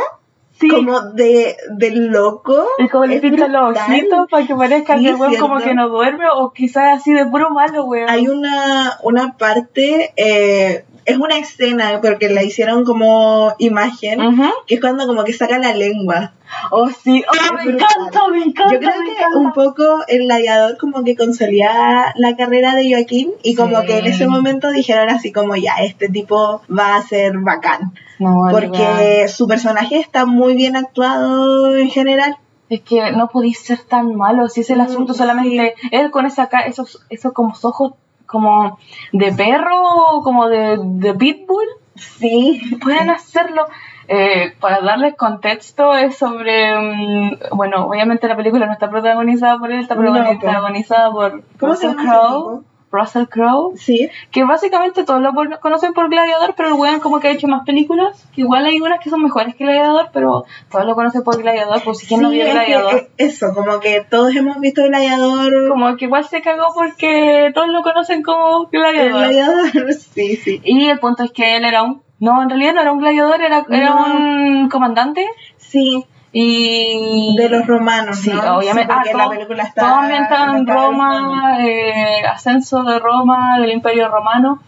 Sí, 0.59 0.69
como 0.69 1.01
de, 1.01 1.57
de 1.71 1.91
loco. 1.91 2.67
y 2.79 2.87
como 2.89 3.07
le 3.07 3.19
pinta 3.19 3.49
los 3.49 3.75
ojitos 3.75 4.29
para 4.31 4.47
que 4.47 4.55
parezca 4.55 4.99
Sí, 4.99 5.05
que 5.05 5.09
el 5.11 5.17
weón 5.17 5.37
como 5.37 5.59
que 5.59 5.73
no 5.75 5.89
duerme 5.89 6.27
o 6.35 6.53
quizás 6.53 6.99
así 7.01 7.15
de 7.15 7.25
puro 7.25 7.49
malo, 7.49 7.85
weón. 7.87 8.11
Hay 8.11 8.29
una, 8.29 8.99
una 9.03 9.39
parte, 9.39 10.13
eh, 10.17 10.85
es 11.11 11.19
una 11.19 11.39
escena 11.39 12.01
porque 12.01 12.29
la 12.29 12.43
hicieron 12.43 12.85
como 12.85 13.55
imagen, 13.59 14.21
que 14.67 14.75
es 14.77 14.81
cuando 14.81 15.07
como 15.07 15.25
que 15.25 15.33
saca 15.33 15.59
la 15.59 15.75
lengua. 15.75 16.33
Oh, 16.73 16.89
sí, 16.91 17.23
oh, 17.29 17.55
me 17.55 17.63
encanta, 17.73 18.29
me 18.31 18.39
encanta. 18.43 18.73
Yo 18.75 18.79
creo 18.81 18.93
que 19.05 19.13
encanta. 19.13 19.39
un 19.39 19.53
poco 19.53 20.05
el 20.09 20.25
gladiador 20.25 20.77
como 20.79 21.05
que 21.05 21.15
consolida 21.17 22.13
la 22.17 22.37
carrera 22.37 22.75
de 22.75 22.91
Joaquín 22.93 23.31
y 23.43 23.55
como 23.55 23.81
Sí. 23.81 23.87
que 23.87 23.99
en 23.99 24.07
ese 24.07 24.27
momento 24.27 24.71
dijeron 24.71 25.09
así 25.11 25.33
como 25.33 25.55
ya, 25.57 25.75
este 25.83 26.09
tipo 26.09 26.63
va 26.69 26.97
a 26.97 27.03
ser 27.03 27.39
bacán. 27.39 27.93
No. 28.19 28.49
Porque 28.51 29.29
su 29.29 29.47
personaje 29.47 29.99
está 29.99 30.27
muy 30.27 30.55
bien 30.55 30.77
actuado 30.77 31.77
en 31.77 31.89
general. 31.89 32.37
Es 32.69 32.83
que 32.83 33.11
no 33.13 33.29
podéis 33.29 33.59
ser 33.61 33.81
tan 33.83 34.15
malo, 34.15 34.49
si 34.49 34.61
es 34.61 34.71
el 34.71 34.79
Mm, 34.79 34.83
asunto 34.83 35.15
solamente 35.15 35.75
él 35.91 36.11
con 36.11 36.27
esa 36.27 36.49
esos 36.67 37.05
esos 37.11 37.33
como 37.33 37.53
ojos 37.63 37.95
como 38.31 38.79
de 39.13 39.33
perro 39.33 39.83
o 39.83 40.23
como 40.23 40.49
de, 40.49 40.79
de 40.81 41.15
pitbull. 41.15 41.67
Sí. 41.97 42.79
pueden 42.83 43.11
hacerlo. 43.11 43.67
Eh, 44.09 44.57
para 44.59 44.81
darles 44.81 45.15
contexto 45.17 45.95
es 45.95 46.17
sobre 46.17 46.77
mm, 46.77 47.57
bueno 47.57 47.87
obviamente 47.87 48.27
la 48.27 48.37
película 48.37 48.67
no 48.67 48.73
está 48.73 48.91
protagonizada 48.91 49.57
por 49.59 49.71
él 49.71 49.79
está 49.79 49.95
No, 49.95 50.13
protagonizada 50.13 51.13
por 51.13 51.45
¿Cómo 51.61 51.77
se 51.77 51.87
Russell 51.87 51.91
llama 51.91 52.03
ese 52.03 52.11
Crowe 52.11 52.63
Russell 52.93 53.27
Crowe 53.29 53.77
Sí. 53.77 54.09
que 54.31 54.45
básicamente 54.45 55.05
todos 55.05 55.21
lo 55.23 55.33
por- 55.33 55.61
conocen 55.61 55.93
por 55.93 56.09
Gladiador, 56.11 56.55
pero 56.57 56.71
el 56.71 56.75
weón 56.75 57.01
como 57.01 57.21
que 57.21 57.29
ha 57.29 57.31
hecho 57.33 57.47
más 57.49 57.65
películas, 57.65 58.27
que 58.35 58.41
igual 58.43 58.67
hay 58.67 58.81
unas 58.81 59.01
que 59.01 59.11
son 59.11 59.23
mejores 59.23 59.55
que 59.55 59.65
Gladiador, 59.65 60.11
pero 60.13 60.45
todos 60.71 60.85
lo 60.87 60.95
conocen 60.95 61.23
por 61.23 61.41
Gladiador, 61.41 61.83
pues 61.85 61.99
si 61.99 62.07
quién 62.07 62.23
no 62.23 62.31
vio 62.31 62.43
es 62.45 62.49
que, 62.49 62.55
Gladiador. 62.55 62.95
eh, 62.95 63.09
eso, 63.19 63.55
como 63.55 63.79
que 63.81 64.05
todos 64.11 64.35
hemos 64.35 64.59
visto 64.61 64.83
Gladiador. 64.83 65.69
Como 65.69 65.97
que 65.97 66.07
igual 66.07 66.25
se 66.27 66.43
cagó 66.43 66.73
porque 66.75 67.51
todos 67.55 67.69
lo 67.69 67.83
conocen 67.83 68.23
como 68.23 68.65
el 68.65 68.81
Gladiador. 68.81 69.11
Gladiador, 69.29 69.93
sí, 70.15 70.37
sí. 70.37 70.61
Y 70.65 70.89
el 70.89 70.99
punto 70.99 71.23
es 71.25 71.33
que 71.33 71.57
él 71.57 71.65
era 71.65 71.83
un... 71.83 72.03
No, 72.19 72.43
en 72.43 72.51
realidad 72.51 72.75
no 72.75 72.81
era 72.83 72.93
un 72.93 72.99
gladiador, 72.99 73.41
era, 73.41 73.65
era 73.71 73.95
un 73.95 74.69
comandante. 74.69 75.27
Sí, 75.57 76.05
Y... 76.33 77.35
de 77.37 77.49
los 77.49 77.67
romanos, 77.67 78.19
Sí, 78.19 78.31
¿no? 78.33 78.59
obviamente. 78.59 78.93
Sí, 78.93 78.99
ah, 79.01 79.17
la 79.17 79.25
todo, 79.25 79.31
película 79.31 79.63
está 79.65 79.81
todo 79.83 79.95
ambientado 79.97 80.57
en 80.57 80.67
Roma, 80.67 81.67
eh, 81.67 82.23
ascenso 82.27 82.83
de 82.85 82.99
Roma, 83.01 83.59
del 83.61 83.73
Imperio 83.73 84.09
Romano. 84.09 84.61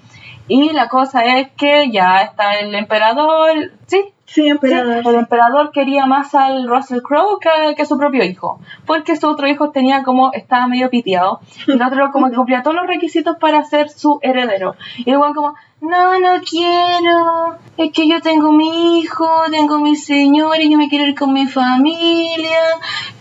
Y 0.49 0.71
la 0.73 0.89
cosa 0.89 1.25
es 1.39 1.51
que 1.57 1.91
ya 1.91 2.23
está 2.23 2.55
el 2.55 2.75
emperador, 2.75 3.73
sí, 3.87 4.12
Sí, 4.25 4.43
Sí, 4.43 4.49
emperador. 4.49 5.03
el 5.07 5.15
emperador 5.17 5.73
quería 5.73 6.07
más 6.07 6.35
al 6.35 6.67
Russell 6.67 7.03
Crowe 7.03 7.39
que, 7.41 7.75
que 7.75 7.83
a 7.83 7.87
su 7.87 7.99
propio 7.99 8.25
hijo, 8.25 8.61
porque 8.87 9.17
su 9.17 9.29
otro 9.29 9.47
hijo 9.49 9.71
tenía 9.71 10.05
como, 10.05 10.33
estaba 10.33 10.69
medio 10.69 10.89
piteado, 10.91 11.41
y 11.67 11.73
el 11.73 11.83
otro 11.83 12.11
como 12.13 12.31
que 12.31 12.37
cumplía 12.37 12.63
todos 12.63 12.77
los 12.77 12.87
requisitos 12.87 13.37
para 13.37 13.63
ser 13.65 13.91
su 13.91 14.21
heredero. 14.23 14.75
Y 14.99 15.11
el 15.11 15.19
como, 15.35 15.55
no, 15.83 16.19
no 16.21 16.41
quiero, 16.49 17.59
es 17.77 17.93
que 17.93 18.09
yo 18.09 18.21
tengo 18.21 18.53
mi 18.53 19.01
hijo, 19.01 19.29
tengo 19.51 19.79
mi 19.81 19.97
señor 19.97 20.61
y 20.61 20.71
yo 20.71 20.79
me 20.79 20.89
quiero 20.89 21.07
ir 21.07 21.19
con 21.19 21.33
mi 21.33 21.47
familia. 21.47 22.61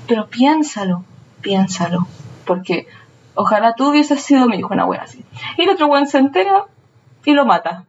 Pero 0.07 0.27
piénsalo, 0.27 1.03
piénsalo, 1.41 2.07
porque 2.45 2.87
ojalá 3.35 3.73
tú 3.73 3.89
hubieses 3.89 4.21
sido 4.21 4.47
mi 4.47 4.57
hijo, 4.57 4.73
una 4.73 4.85
wea 4.85 5.01
así. 5.01 5.25
Y 5.57 5.63
el 5.63 5.69
otro 5.71 5.87
weón 5.87 6.07
se 6.07 6.19
entera 6.19 6.65
y 7.25 7.33
lo 7.33 7.45
mata. 7.45 7.85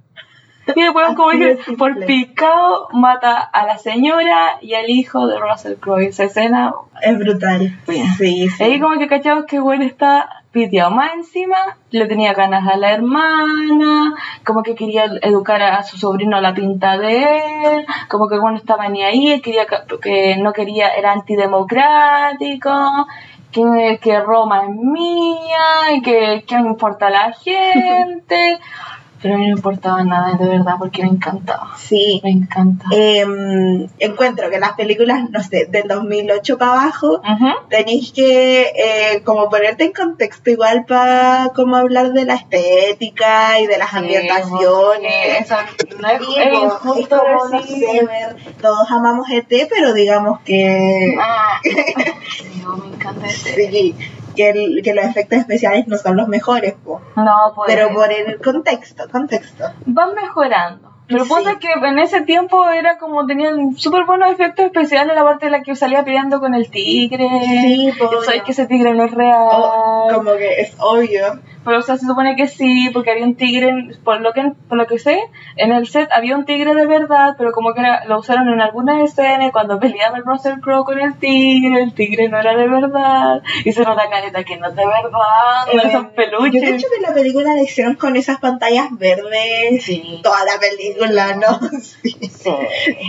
Y 0.75 0.81
el 0.81 0.91
weón, 0.91 1.15
como 1.15 1.31
dije, 1.31 1.59
por 1.77 2.05
picado, 2.07 2.89
mata 2.93 3.39
a 3.39 3.67
la 3.67 3.79
señora 3.79 4.59
y 4.61 4.75
al 4.75 4.89
hijo 4.89 5.27
de 5.27 5.39
Russell 5.39 5.75
Crowe. 5.75 6.07
Esa 6.07 6.25
escena, 6.25 6.73
Es 7.01 7.19
brutal. 7.19 7.79
Bien. 7.87 8.07
Sí, 8.17 8.49
sí. 8.49 8.63
ahí 8.63 8.81
como 8.81 8.99
que 8.99 9.09
cachamos 9.09 9.47
que 9.47 9.61
weón 9.61 9.83
está 9.83 10.45
piteado. 10.53 10.91
Más 10.91 11.15
encima, 11.15 11.57
le 11.91 12.07
tenía 12.07 12.33
ganas 12.35 12.67
a 12.69 12.77
la 12.77 12.93
hermana, 12.93 14.15
como 14.45 14.63
que 14.63 14.75
quería 14.75 15.07
educar 15.23 15.63
a 15.63 15.83
su 15.83 15.97
sobrino 15.97 16.37
a 16.37 16.41
la 16.41 16.55
pinta 16.55 16.97
de 16.99 17.23
él, 17.23 17.87
como 18.09 18.29
que 18.29 18.39
weón 18.39 18.57
estaba 18.57 18.89
ni 18.89 19.03
ahí, 19.03 19.41
quería 19.41 19.67
que, 19.67 20.37
no 20.37 20.53
quería, 20.53 20.89
era 20.91 21.13
antidemocrático. 21.13 23.07
Que, 23.53 23.99
que 24.01 24.19
Roma 24.19 24.63
es 24.63 24.71
mía 24.71 25.95
y 25.95 26.01
que, 26.01 26.43
que 26.47 26.57
me 26.57 26.69
importa 26.69 27.11
la 27.11 27.35
gente 27.35 28.59
pero 29.23 29.35
a 29.35 29.39
mí 29.39 29.45
no 29.47 29.55
me 29.55 29.57
importaba 29.59 30.03
nada 30.05 30.37
de 30.37 30.47
verdad 30.49 30.75
porque 30.79 31.03
me 31.03 31.09
encantaba 31.11 31.71
Sí. 31.79 32.21
me 32.25 32.31
encanta 32.31 32.85
Em, 32.91 33.87
encuentro 33.99 34.51
que 34.51 34.59
las 34.59 34.73
películas, 34.73 35.31
no 35.31 35.43
sé, 35.43 35.67
del 35.71 35.87
2008 35.89 36.59
para 36.59 36.73
abajo, 36.73 37.23
tenéis 37.69 38.13
que 38.13 38.63
eh, 38.63 39.23
como 39.25 39.49
ponerte 39.49 39.85
en 39.85 39.93
contexto 39.93 40.51
igual 40.51 40.85
para 40.87 41.51
como 41.55 41.77
hablar 41.77 42.13
de 42.13 42.25
la 42.25 42.35
estética 42.35 43.59
y 43.61 43.67
de 43.67 43.79
las 43.79 43.91
Sí, 43.91 43.97
ambientaciones. 43.99 45.41
eso 45.41 45.55
no 46.01 46.09
es, 46.09 46.19
Sí, 46.27 46.35
es 46.41 46.79
como, 47.09 47.49
no 47.51 47.63
sé, 47.63 48.07
ver, 48.07 48.37
todos 48.61 48.91
amamos 48.91 49.29
ET, 49.31 49.69
pero 49.71 49.93
digamos 49.93 50.41
que, 50.41 51.15
Ah, 51.21 51.61
no, 52.63 52.77
me 52.79 52.87
encanta 52.95 53.27
ese. 53.27 53.55
sí, 53.71 53.95
que, 54.35 54.51
el- 54.51 54.81
que 54.83 54.95
los 54.95 55.05
efectos 55.05 55.39
especiales 55.39 55.87
no 55.89 55.97
son 55.99 56.17
los 56.17 56.29
mejores, 56.29 56.75
po. 56.85 57.01
No, 57.17 57.53
pues. 57.55 57.67
pero 57.75 57.93
por 57.93 58.11
el 58.13 58.41
contexto, 58.41 59.05
contexto. 59.11 59.65
Van 59.87 60.15
mejorando. 60.15 60.91
Pero 61.09 61.25
Sí. 61.25 61.31
ponte 61.31 61.59
que 61.59 61.69
en 61.73 61.99
ese 61.99 62.23
tiempo 62.23 62.71
era 62.71 62.97
como 62.97 63.27
tenían 63.27 63.77
súper 63.77 64.05
buenos 64.07 64.31
efectos 64.31 64.65
especiales 64.67 65.15
la 65.15 65.25
parte 65.25 65.47
de 65.47 65.51
la 65.53 65.63
que 65.63 65.75
salía 65.77 66.05
peleando 66.05 66.41
con 66.41 66.55
el 66.55 66.71
tigre. 66.71 67.29
Sí, 67.45 67.93
no. 68.01 68.45
que 68.45 68.53
ese 68.53 68.67
tigre 68.67 68.95
no 68.95 69.05
es 69.05 69.11
real. 69.11 69.49
Oh, 69.53 70.09
como 70.15 70.33
que 70.35 70.61
es 70.61 70.75
obvio. 70.79 71.39
Pero 71.65 71.79
o 71.79 71.83
sea, 71.83 71.97
se 71.97 72.07
supone 72.07 72.35
que 72.37 72.49
sí, 72.49 72.91
porque 72.93 73.11
había 73.13 73.25
un 73.25 73.37
tigre, 73.37 73.69
en- 73.69 73.97
por 74.05 74.21
lo 74.21 74.33
que 74.33 74.53
por 74.69 74.79
lo 74.79 74.87
que 74.87 74.99
sé, 74.99 75.21
en 75.57 75.73
el 75.73 75.87
set 75.87 76.09
había 76.13 76.37
un 76.37 76.45
tigre 76.45 76.75
de 76.75 76.87
verdad, 76.87 77.35
pero 77.39 77.53
como 77.53 77.73
que 77.75 77.81
era- 77.81 78.05
lo 78.07 78.19
usaron 78.19 78.49
en 78.49 78.61
algunas 78.61 79.01
escenas 79.03 79.53
cuando 79.53 79.79
peleaba 79.79 80.17
el 80.19 80.25
Russell 80.25 80.61
Crowe 80.61 80.85
con 80.85 80.99
el 80.99 81.15
tigre, 81.19 81.83
el 81.83 81.95
tigre 81.95 82.29
no 82.29 82.39
era 82.39 82.57
de 82.57 82.69
verdad. 82.69 83.43
Y 83.65 83.73
se 83.73 83.83
nota 83.85 84.09
careta 84.11 84.43
que 84.45 84.57
no 84.57 84.69
es 84.69 84.75
de 84.77 84.87
verdad, 84.87 85.67
no 85.73 85.83
Eh, 85.83 85.93
son 85.93 86.11
peluches. 86.15 86.63
Yo 86.63 86.69
de 86.69 86.77
hecho 86.77 86.87
que 86.95 87.01
la 87.01 87.15
película 87.15 87.55
la 87.55 87.63
hicieron 87.63 87.95
con 87.95 88.17
esas 88.17 88.39
pantallas 88.41 88.89
verdes. 88.99 89.85
Sí. 89.85 90.21
Toda 90.23 90.45
la 90.45 90.59
película, 90.61 91.37
¿no? 91.37 91.61
Sí, 91.81 92.17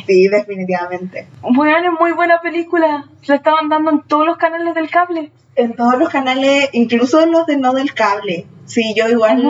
sí 0.06 0.28
definitivamente. 0.28 1.28
Bueno, 1.42 1.78
es 1.94 2.00
muy 2.00 2.12
buena 2.12 2.40
película. 2.42 3.06
La 3.28 3.36
estaban 3.36 3.70
dando 3.70 3.92
en 3.92 4.02
todos 4.04 4.26
los 4.26 4.38
canales 4.38 4.74
del 4.76 4.90
cable. 4.90 5.32
En 5.56 5.76
todos 5.76 5.98
los 6.00 6.10
canales, 6.10 6.70
incluso 6.74 7.26
los 7.26 7.46
de 7.46 7.58
no 7.58 7.74
del 7.74 7.94
cable. 7.94 8.48
Sí, 8.66 8.94
yo 8.96 9.10
igual 9.10 9.44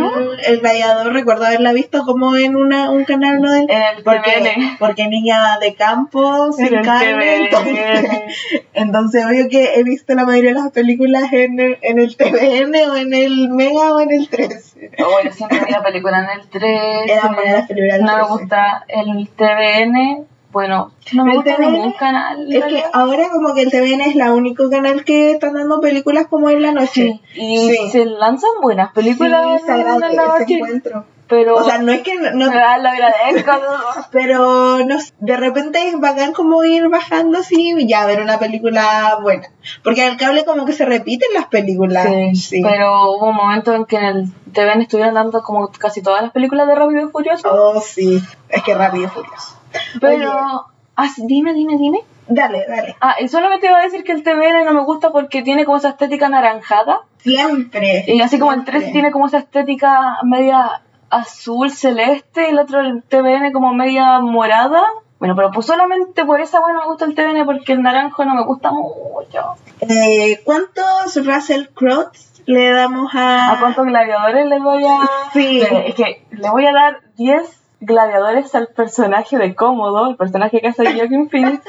el 0.45 0.59
gladiador 0.59 1.13
recuerdo 1.13 1.45
haberla 1.45 1.71
visto 1.71 2.03
como 2.03 2.35
en 2.35 2.55
una, 2.55 2.89
un 2.89 3.05
canal 3.05 3.41
no 3.41 3.51
del 3.51 3.69
En 3.69 3.81
el 3.97 4.03
porque, 4.03 4.55
porque 4.79 5.07
niña 5.07 5.59
de 5.59 5.75
campo, 5.75 6.51
sin 6.51 6.73
En 6.73 6.83
cable, 6.83 7.45
entonces, 7.45 8.09
entonces 8.73 9.25
obvio 9.25 9.47
que 9.49 9.75
he 9.75 9.83
visto 9.83 10.15
la 10.15 10.25
mayoría 10.25 10.53
de 10.53 10.59
las 10.61 10.71
películas 10.71 11.31
en 11.31 11.59
el, 11.59 11.77
en 11.81 11.99
el 11.99 12.17
TVN 12.17 12.75
o 12.89 12.95
en 12.95 13.13
el 13.13 13.49
Mega 13.49 13.93
o 13.93 14.01
en 14.01 14.11
el 14.11 14.27
13. 14.27 14.91
Bueno, 14.97 15.31
siempre 15.31 15.59
vi 15.65 15.71
la 15.71 15.83
película 15.83 16.19
en 16.19 16.39
el 16.39 16.49
3. 16.49 16.81
Eran 17.07 17.35
buenas 17.35 17.53
las 17.53 17.67
películas 17.67 17.97
del 17.97 18.05
No 18.05 18.11
me 18.13 18.23
13. 18.23 18.31
gusta 18.31 18.85
el 18.87 19.29
TVN. 19.29 20.32
Bueno, 20.53 20.91
no 21.13 21.25
me 21.25 21.31
El 21.31 21.37
gusta 21.37 21.55
TVN 21.57 21.71
ningún 21.73 21.91
canal. 21.93 22.53
Es 22.53 22.63
que 22.65 22.83
ahora 22.93 23.29
como 23.31 23.53
que 23.53 23.63
el 23.63 23.71
TVN 23.71 24.01
es 24.01 24.15
la 24.15 24.31
único 24.33 24.69
canal 24.69 25.03
que 25.03 25.31
están 25.31 25.53
dando 25.55 25.81
películas 25.81 26.27
como 26.29 26.49
en 26.49 26.61
la 26.61 26.71
noche. 26.71 27.19
Sí, 27.33 27.41
y 27.41 27.57
Sí. 27.75 27.89
se 27.91 28.05
lanzan 28.05 28.51
buenas 28.61 28.93
películas 28.93 29.61
Sí, 29.65 29.71
en 29.71 29.89
la 29.89 29.97
noche, 29.97 30.53
encuentro. 30.53 31.05
pero 31.27 31.55
O 31.55 31.63
sea, 31.63 31.79
no 31.79 31.91
es 31.91 32.01
que 32.03 32.15
no, 32.15 32.31
no- 32.33 32.51
Ah, 32.53 32.77
lo 32.77 32.89
agradezco. 32.89 33.51
pero 34.11 34.85
no, 34.85 34.99
sé, 34.99 35.13
de 35.19 35.37
repente 35.37 35.87
es 35.87 35.99
bacán 35.99 36.33
como 36.33 36.63
ir 36.63 36.87
bajando 36.89 37.39
así 37.39 37.73
y 37.77 37.87
ya 37.87 38.05
ver 38.05 38.21
una 38.21 38.37
película 38.37 39.17
buena. 39.21 39.47
Porque 39.83 40.05
en 40.05 40.11
el 40.11 40.17
cable 40.17 40.45
como 40.45 40.65
que 40.65 40.73
se 40.73 40.85
repiten 40.85 41.29
las 41.33 41.47
películas. 41.47 42.07
Sí, 42.07 42.35
Sí. 42.35 42.61
pero 42.61 43.11
hubo 43.15 43.29
un 43.29 43.35
momento 43.35 43.73
en 43.73 43.85
que 43.85 43.95
en 43.97 44.03
el 44.05 44.25
TVN 44.53 44.81
estuvieron 44.83 45.15
dando 45.15 45.41
como 45.41 45.69
casi 45.69 46.03
todas 46.03 46.21
las 46.21 46.31
películas 46.31 46.67
de 46.67 46.75
Rápido 46.75 47.07
y 47.07 47.11
Furioso. 47.11 47.49
Oh, 47.51 47.81
sí. 47.81 48.21
Es 48.49 48.61
que 48.61 48.75
rápido 48.75 49.05
y 49.05 49.07
furioso. 49.07 49.57
Pero, 49.99 50.65
ah, 50.95 51.09
dime, 51.17 51.53
dime, 51.53 51.77
dime. 51.77 51.99
Dale, 52.27 52.65
dale. 52.67 52.95
Ah, 53.01 53.15
y 53.19 53.27
solamente 53.27 53.67
iba 53.67 53.77
a 53.77 53.83
decir 53.83 54.03
que 54.03 54.13
el 54.13 54.23
TVN 54.23 54.63
no 54.65 54.73
me 54.73 54.83
gusta 54.83 55.11
porque 55.11 55.41
tiene 55.41 55.65
como 55.65 55.77
esa 55.77 55.89
estética 55.89 56.27
anaranjada. 56.27 57.01
Siempre. 57.17 58.05
Y 58.07 58.21
así 58.21 58.39
como 58.39 58.51
el 58.51 58.59
siempre. 58.59 58.79
13 58.79 58.91
tiene 58.91 59.11
como 59.11 59.27
esa 59.27 59.39
estética 59.39 60.17
media 60.23 60.81
azul 61.09 61.69
celeste, 61.71 62.47
y 62.47 62.51
el 62.51 62.59
otro 62.59 62.79
el 62.79 63.03
TVN 63.03 63.51
como 63.51 63.73
media 63.73 64.19
morada. 64.19 64.83
Bueno, 65.19 65.35
pero 65.35 65.51
pues 65.51 65.65
solamente 65.65 66.25
por 66.25 66.41
esa 66.41 66.59
bueno 66.59 66.81
me 66.81 66.87
gusta 66.87 67.05
el 67.05 67.15
TVN 67.15 67.45
porque 67.45 67.73
el 67.73 67.81
naranjo 67.81 68.25
no 68.25 68.35
me 68.35 68.43
gusta 68.43 68.71
mucho. 68.71 69.55
Eh, 69.81 70.41
¿Cuántos 70.43 71.15
Russell 71.25 71.67
Crowe 71.73 72.09
le 72.45 72.71
damos 72.71 73.13
a... 73.15 73.53
¿A 73.53 73.59
cuántos 73.59 73.85
gladiadores 73.85 74.45
le 74.47 74.59
voy 74.59 74.83
a...? 74.85 75.07
Sí. 75.31 75.61
Pero 75.61 75.79
Es 75.79 75.95
que 75.95 76.25
le 76.31 76.49
voy 76.49 76.65
a 76.65 76.73
dar 76.73 76.99
10 77.15 77.62
gladiadores 77.85 78.53
al 78.55 78.67
personaje 78.67 79.37
de 79.37 79.55
Cómodo, 79.55 80.09
el 80.09 80.15
personaje 80.15 80.59
que 80.61 80.67
hace 80.67 80.83
Joaquin 80.93 81.29
Phoenix, 81.29 81.61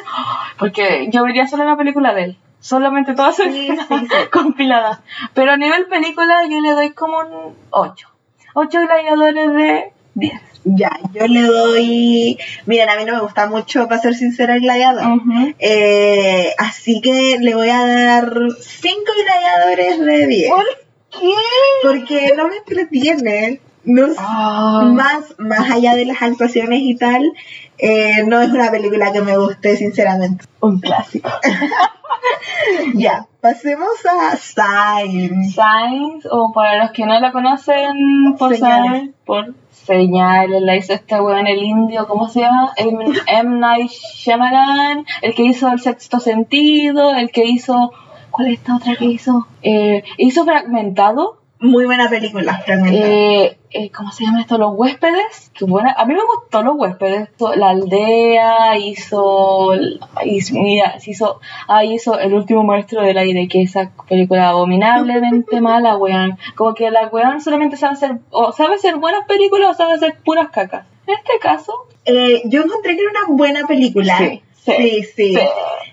porque 0.59 1.09
yo 1.11 1.23
vería 1.25 1.47
solo 1.47 1.65
la 1.65 1.77
película 1.77 2.15
de 2.15 2.25
él. 2.25 2.39
Solamente 2.61 3.15
todas 3.15 3.37
sus 3.37 3.47
Sí, 3.47 3.69
sí, 3.69 3.77
sí. 3.89 4.07
compiladas. 4.33 5.01
Pero 5.35 5.53
a 5.53 5.57
nivel 5.57 5.87
película 5.87 6.43
yo 6.49 6.61
le 6.61 6.71
doy 6.73 6.91
como 6.93 7.19
un 7.19 7.55
8. 7.71 8.09
8 8.55 8.81
gladiadores 8.81 9.53
de 9.53 9.93
10. 10.15 10.41
Ya, 10.67 10.99
yo 11.13 11.27
le 11.27 11.43
doy... 11.43 12.39
Miren, 12.65 12.89
a 12.89 12.97
mí 12.97 13.05
no 13.05 13.13
me 13.13 13.21
gusta 13.21 13.49
mucho, 13.49 13.87
para 13.87 14.01
ser 14.01 14.15
sincera, 14.15 14.55
el 14.55 14.63
gladiador. 14.63 15.05
Ujú. 15.19 15.53
Eh, 15.59 16.55
así 16.57 17.03
que 17.03 17.37
le 17.39 17.55
voy 17.55 17.69
a 17.69 17.85
dar 17.87 18.33
5 18.59 19.03
gladiadores 19.27 20.01
de 20.01 20.27
10. 20.27 20.51
¿Por 20.51 20.65
qué? 21.11 21.35
Porque 21.83 22.33
no 22.35 22.49
me 22.49 22.57
entretiene. 22.57 23.61
No 23.85 24.07
Ah. 24.19 24.83
más, 24.95 25.35
más 25.39 25.71
allá 25.71 25.95
de 25.95 26.07
las 26.07 26.23
actuaciones 26.23 26.81
y 26.83 26.97
tal, 26.97 27.33
eh, 27.79 28.25
no 28.27 28.41
es 28.41 28.51
una 28.51 28.71
película 28.71 29.13
que 29.13 29.21
me 29.21 29.37
guste, 29.37 29.77
sinceramente. 29.77 30.45
Un 30.61 30.81
clásico. 30.81 31.31
Ya, 32.95 33.27
pasemos 33.41 33.89
a 34.07 34.37
Signs. 34.37 35.55
Signs, 35.55 36.27
o 36.31 36.53
para 36.53 36.83
los 36.83 36.93
que 36.93 37.05
no 37.05 37.19
la 37.21 37.33
conocen, 37.33 38.37
por 38.39 38.55
Señales. 38.57 39.11
por 39.27 39.55
señales, 39.71 40.63
la 40.63 40.77
hizo 40.77 40.95
este 40.95 41.21
weón, 41.21 41.47
el 41.47 41.63
indio, 41.63 42.07
¿cómo 42.09 42.29
se 42.29 42.41
llama? 42.41 42.73
M. 42.77 43.05
M. 43.27 43.59
Night 43.59 43.91
Shyamalan, 43.91 45.05
el 45.23 45.35
que 45.35 45.43
hizo 45.45 45.69
El 45.71 45.81
Sexto 45.81 46.21
Sentido, 46.21 47.15
el 47.15 47.31
que 47.31 47.45
hizo... 47.45 47.93
¿Cuál 48.31 48.49
es 48.49 48.55
esta 48.55 48.77
otra 48.77 48.97
que 48.97 49.05
hizo? 49.05 49.47
Eh, 49.63 50.03
hizo 50.17 50.45
Fragmentado, 50.45 51.39
Muy 51.65 51.87
buena 51.87 52.11
película, 52.11 52.63
eh, 52.67 53.57
eh, 53.71 53.91
¿cómo 53.91 54.13
se 54.13 54.25
llama 54.25 54.43
esto? 54.43 54.59
Los 54.59 54.73
huéspedes. 54.75 55.51
Qué 55.55 55.65
buena. 55.65 55.95
A 55.97 56.05
mí 56.05 56.13
me 56.13 56.21
gustó 56.21 56.63
los 56.63 56.75
huéspedes. 56.77 57.31
La 57.57 57.71
aldea, 57.71 58.77
hizo, 58.77 59.73
hizo 60.27 60.55
mira, 60.57 60.97
hizo, 61.07 61.41
ah, 61.67 61.83
hizo 61.83 62.19
El 62.19 62.35
último 62.35 62.65
maestro 62.65 63.01
del 63.01 63.17
aire, 63.17 63.49
que 63.49 63.63
esa 63.63 63.91
película 64.07 64.51
abominablemente 64.51 65.59
mala, 65.63 65.97
weón. 65.97 66.37
Como 66.55 66.75
que 66.75 66.91
la 66.91 67.09
weón 67.09 67.41
solamente 67.41 67.79
sabe 67.79 67.95
hacer, 67.95 68.19
o 68.31 68.53
sabe 68.53 68.75
hacer 68.75 68.97
buenas 68.97 69.27
películas 69.27 69.71
o 69.71 69.75
sabe 69.75 69.95
hacer 69.95 70.19
puras 70.23 70.51
cacas. 70.51 70.85
En 71.07 71.15
este 71.15 71.39
caso, 71.41 71.73
Eh, 72.07 72.43
yo 72.45 72.61
encontré 72.63 72.95
que 72.95 73.01
era 73.01 73.11
una 73.11 73.35
buena 73.35 73.67
película. 73.67 74.19
Sí, 74.19 74.43
sí. 74.65 75.05
sí. 75.17 75.39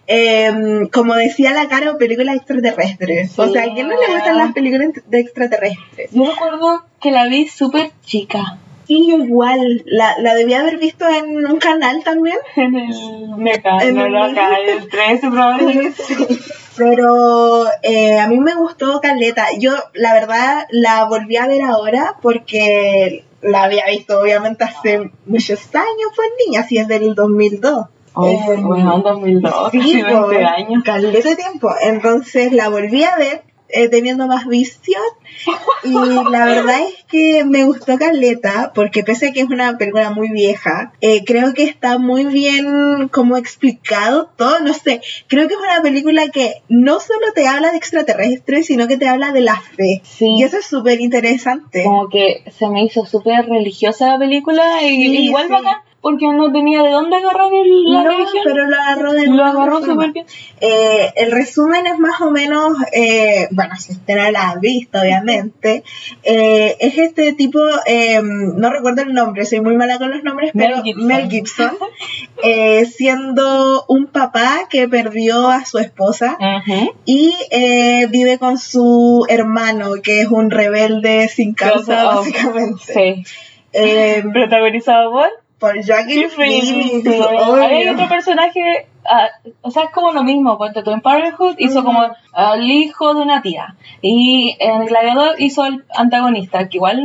Em, 0.07 0.87
como 0.87 1.13
decía 1.15 1.51
la 1.53 1.67
cara, 1.67 1.97
películas 1.97 2.35
extraterrestres. 2.37 3.37
o 3.37 3.45
Sí, 3.47 3.53
sea, 3.53 3.63
¿a 3.63 3.73
quién 3.73 3.87
no 3.87 3.99
le 3.99 4.13
gustan 4.13 4.37
las 4.37 4.51
películas 4.53 4.89
de 5.07 5.19
extraterrestres? 5.19 6.09
yo 6.11 6.25
recuerdo 6.25 6.83
que 7.01 7.11
la 7.11 7.27
vi 7.27 7.47
súper 7.47 7.91
chica. 8.05 8.57
Sí, 8.87 9.09
igual. 9.13 9.83
La, 9.85 10.17
la 10.19 10.33
debía 10.35 10.59
haber 10.61 10.77
visto 10.77 11.07
en 11.07 11.45
un 11.45 11.57
canal 11.59 12.03
también. 12.03 12.35
En 12.57 12.75
el 12.75 13.29
Meca, 13.37 13.77
no, 13.91 14.05
el- 14.05 14.69
el 14.69 14.89
13 14.89 15.29
probablemente. 15.29 16.03
Pero 16.77 17.65
eh, 17.83 18.17
a 18.19 18.27
mí 18.27 18.39
me 18.39 18.55
gustó 18.55 18.99
Caleta. 19.01 19.47
Yo, 19.57 19.71
la 19.93 20.13
verdad, 20.13 20.65
la 20.71 21.05
volví 21.05 21.37
a 21.37 21.47
ver 21.47 21.61
ahora 21.61 22.15
porque 22.21 23.23
la 23.41 23.63
había 23.63 23.85
visto 23.87 24.19
obviamente 24.19 24.63
hace 24.63 25.09
muchos 25.25 25.59
años, 25.75 26.11
pues 26.15 26.27
niña, 26.47 26.63
si 26.63 26.77
es 26.77 26.87
del 26.87 27.13
2002. 27.13 27.85
Eh, 28.27 28.39
en 28.55 28.63
2002, 29.03 29.71
sí, 29.71 29.79
casi 29.79 30.01
20 30.01 30.19
pues, 30.25 30.45
años. 30.45 30.83
caleta 30.83 31.35
tiempo. 31.35 31.69
Entonces 31.81 32.51
la 32.51 32.69
volví 32.69 33.03
a 33.03 33.15
ver 33.17 33.43
eh, 33.73 33.87
teniendo 33.89 34.27
más 34.27 34.47
visión 34.47 35.01
y 35.83 35.93
la 35.93 36.45
verdad 36.45 36.81
es 36.81 37.05
que 37.07 37.45
me 37.45 37.63
gustó 37.63 37.97
Caleta 37.97 38.73
porque 38.75 39.03
pese 39.03 39.29
a 39.29 39.31
que 39.31 39.39
es 39.41 39.49
una 39.49 39.77
película 39.77 40.11
muy 40.11 40.29
vieja, 40.29 40.91
eh, 40.99 41.23
creo 41.25 41.53
que 41.53 41.63
está 41.63 41.97
muy 41.97 42.25
bien 42.25 43.07
como 43.07 43.37
explicado 43.37 44.29
todo, 44.35 44.59
no 44.59 44.73
sé, 44.73 45.01
creo 45.27 45.47
que 45.47 45.53
es 45.53 45.59
una 45.59 45.81
película 45.81 46.27
que 46.29 46.61
no 46.67 46.99
solo 46.99 47.27
te 47.33 47.47
habla 47.47 47.71
de 47.71 47.77
extraterrestres, 47.77 48.65
sino 48.65 48.87
que 48.89 48.97
te 48.97 49.07
habla 49.07 49.31
de 49.31 49.41
la 49.41 49.55
fe. 49.59 50.01
Sí. 50.03 50.25
Y 50.37 50.43
eso 50.43 50.57
es 50.57 50.65
súper 50.65 50.99
interesante. 50.99 51.83
Como 51.83 52.09
que 52.09 52.43
se 52.51 52.67
me 52.67 52.83
hizo 52.83 53.05
súper 53.05 53.45
religiosa 53.47 54.07
la 54.07 54.19
película 54.19 54.83
y 54.83 55.01
Sí, 55.01 55.17
igual 55.27 55.47
sí. 55.47 55.53
bacán 55.53 55.77
porque 56.01 56.27
no 56.27 56.51
tenía 56.51 56.81
de 56.81 56.89
dónde 56.89 57.15
agarrar 57.17 57.49
el- 57.53 57.83
la 57.93 58.03
No, 58.03 58.09
religión. 58.09 58.43
pero 58.43 58.65
lo 58.67 58.75
agarró 58.75 59.13
de 59.13 59.27
Lo 59.27 59.43
agarró 59.45 59.81
súper 59.83 60.11
bien. 60.11 60.25
Eh, 60.59 61.13
el 61.15 61.31
resumen 61.31 61.85
es 61.85 61.99
más 61.99 62.19
o 62.21 62.31
menos, 62.31 62.75
eh, 62.91 63.47
bueno, 63.51 63.75
si 63.77 63.91
usted 63.93 64.15
no 64.15 64.31
la 64.31 64.49
ha 64.49 64.55
visto, 64.55 64.99
obviamente, 64.99 65.83
eh, 66.23 66.75
es 66.79 66.97
este 66.97 67.33
tipo, 67.33 67.59
eh, 67.85 68.19
no 68.23 68.69
recuerdo 68.71 69.03
el 69.03 69.13
nombre, 69.13 69.45
soy 69.45 69.61
muy 69.61 69.75
mala 69.77 69.97
con 69.99 70.09
los 70.11 70.23
nombres, 70.23 70.55
Mel 70.55 70.69
pero 70.71 70.83
Gibson. 70.83 71.05
Mel 71.07 71.29
Gibson, 71.29 71.71
eh, 72.43 72.85
siendo 72.85 73.85
un 73.87 74.07
papá 74.07 74.67
que 74.69 74.87
perdió 74.87 75.49
a 75.49 75.65
su 75.65 75.77
esposa 75.77 76.37
Ujú. 76.39 76.93
y 77.05 77.33
eh, 77.51 78.07
vive 78.09 78.39
con 78.39 78.57
su 78.57 79.25
hermano, 79.29 79.93
que 80.03 80.21
es 80.21 80.27
un 80.29 80.49
rebelde 80.49 81.27
sin 81.27 81.53
causa, 81.53 82.05
básicamente. 82.05 82.81
Sí. 82.93 83.23
Eh, 83.73 84.23
Protagonizado 84.33 85.11
por 85.11 85.29
por 85.61 85.75
Joaquin 85.85 86.27
Phoenix, 86.31 87.05
Hay 87.05 87.87
otro 87.87 88.09
personaje, 88.09 88.87
ah, 89.05 89.29
o 89.61 89.69
sea, 89.69 89.83
es 89.83 89.91
como 89.91 90.11
lo 90.11 90.23
mismo, 90.23 90.57
porque 90.57 90.81
tú 90.81 90.89
en 90.89 91.01
Parenthood 91.01 91.53
hizo 91.59 91.83
como 91.83 92.01
al 92.33 92.69
hijo 92.69 93.13
de 93.13 93.21
una 93.21 93.43
tía. 93.43 93.75
Y 94.01 94.57
en 94.59 94.87
Gladiador 94.87 95.35
hizo 95.37 95.63
el 95.65 95.85
antagonista, 95.95 96.67
que 96.67 96.77
igual, 96.77 96.99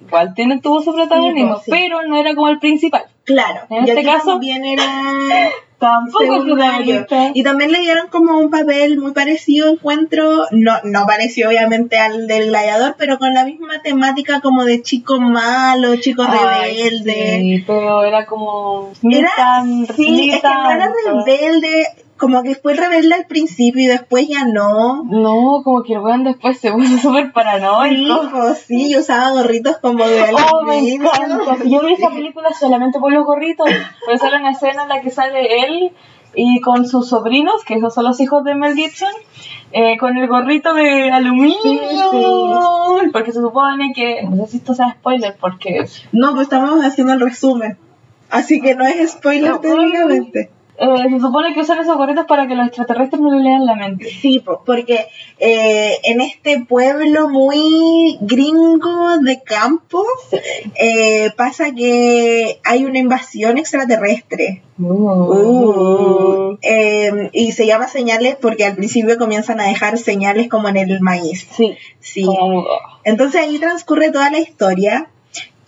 igual 0.00 0.32
tiene, 0.34 0.58
tuvo 0.58 0.80
su 0.80 0.94
protagonismo, 0.94 1.56
pues, 1.56 1.64
sí. 1.64 1.70
pero 1.70 2.02
no 2.08 2.18
era 2.18 2.34
como 2.34 2.48
el 2.48 2.58
principal. 2.58 3.04
Claro, 3.24 3.66
En 3.68 3.86
este 3.86 4.02
caso, 4.02 4.32
también 4.32 4.64
era 4.64 4.84
Secundario. 5.80 7.06
protagonista. 7.06 7.30
Y 7.34 7.42
también 7.42 7.72
le 7.72 7.80
dieron 7.80 8.08
como 8.08 8.38
un 8.38 8.50
papel 8.50 8.98
muy 8.98 9.12
parecido, 9.12 9.70
encuentro, 9.70 10.46
no, 10.50 10.72
no 10.84 11.06
parecido 11.06 11.48
obviamente 11.50 11.98
al 11.98 12.26
del 12.26 12.48
gladiador, 12.48 12.96
pero 12.98 13.18
con 13.18 13.32
la 13.34 13.44
misma 13.44 13.80
temática 13.82 14.40
como 14.40 14.64
de 14.64 14.82
chico 14.82 15.20
malo, 15.20 15.96
chico 15.96 16.24
Ay, 16.28 16.72
rebelde. 16.88 17.36
sí, 17.40 17.64
pero 17.66 18.04
era 18.04 18.26
como. 18.26 18.90
Era, 19.10 19.30
tan- 19.36 19.86
sí, 19.94 20.30
es 20.32 20.40
que 20.40 20.48
no 20.48 20.70
era 20.70 20.92
rebelde, 21.06 21.86
como 22.18 22.42
que 22.42 22.54
fue 22.54 22.74
rebelde 22.74 23.14
al 23.14 23.26
principio 23.26 23.82
y 23.82 23.86
después 23.86 24.28
ya 24.28 24.44
no. 24.44 25.04
No, 25.04 25.62
como 25.64 25.82
que 25.82 25.94
el 25.94 26.00
weón 26.00 26.24
después 26.24 26.58
se 26.58 26.70
puso 26.72 26.98
súper 27.02 27.26
Sí, 27.26 27.30
paranoico. 27.32 28.28
pues 28.30 28.58
sí, 28.66 28.90
y 28.90 28.96
usaba 28.96 29.30
gorritos 29.30 29.78
como 29.78 30.06
de 30.06 30.24
Oh, 30.52 30.64
me 30.64 30.78
encanta. 30.94 31.56
Yo 31.64 31.80
vi 31.82 31.94
esa 31.94 32.10
película 32.10 32.48
solamente 32.58 32.98
por 33.00 33.12
los 33.12 33.24
gorritos. 33.24 33.68
Pues 34.04 34.20
sale 34.20 34.36
una 34.38 34.50
escena 34.50 34.82
en 34.82 34.88
la 34.88 35.00
que 35.00 35.10
sale 35.10 35.64
él 35.64 35.92
y 36.34 36.60
con 36.60 36.86
sus 36.86 37.08
sobrinos, 37.08 37.64
que 37.64 37.74
esos 37.74 37.94
son 37.94 38.04
los 38.04 38.20
hijos 38.20 38.44
de 38.44 38.54
Mel 38.54 38.74
Gibson, 38.74 39.10
eh, 39.72 39.96
con 39.98 40.16
el 40.16 40.28
gorrito 40.28 40.74
de 40.74 41.10
aluminio. 41.10 41.80
Porque 43.12 43.32
se 43.32 43.40
supone 43.40 43.92
que, 43.94 44.22
no 44.24 44.44
sé 44.44 44.52
si 44.52 44.56
esto 44.58 44.74
sea 44.74 44.92
spoiler, 44.92 45.36
porque 45.40 45.84
No, 46.12 46.32
pues 46.34 46.42
estamos 46.42 46.84
haciendo 46.84 47.14
el 47.14 47.20
resumen. 47.20 47.78
Así 48.30 48.60
que 48.60 48.74
no 48.74 48.84
es 48.84 49.12
spoiler 49.12 49.52
No, 49.52 49.60
técnicamente. 49.60 50.50
Eh, 50.80 51.08
se 51.10 51.20
supone 51.20 51.52
que 51.54 51.60
usan 51.60 51.78
esos 51.80 51.96
gorritos 51.96 52.26
para 52.26 52.46
que 52.46 52.54
los 52.54 52.66
extraterrestres 52.68 53.20
no 53.20 53.30
le 53.34 53.42
lean 53.42 53.66
la 53.66 53.74
mente. 53.74 54.08
Sí, 54.10 54.38
po, 54.38 54.62
porque 54.64 55.06
eh, 55.38 55.96
en 56.04 56.20
este 56.20 56.64
pueblo 56.64 57.28
muy 57.28 58.16
gringo 58.20 59.18
de 59.18 59.42
campo 59.42 60.04
eh, 60.76 61.30
pasa 61.36 61.72
que 61.74 62.60
hay 62.64 62.84
una 62.84 62.98
invasión 62.98 63.58
extraterrestre. 63.58 64.62
Uh, 64.80 66.56
eh, 66.62 67.30
y 67.32 67.52
se 67.52 67.66
llama 67.66 67.88
señales 67.88 68.36
porque 68.40 68.64
al 68.64 68.76
principio 68.76 69.18
comienzan 69.18 69.60
a 69.60 69.66
dejar 69.66 69.98
señales 69.98 70.48
como 70.48 70.68
en 70.68 70.76
el 70.76 71.00
maíz. 71.00 71.48
Sí, 71.56 71.76
Sí. 72.00 72.24
como- 72.24 72.64
Entonces 73.04 73.40
ahí 73.40 73.58
transcurre 73.58 74.10
toda 74.10 74.30
la 74.30 74.38
historia. 74.38 75.08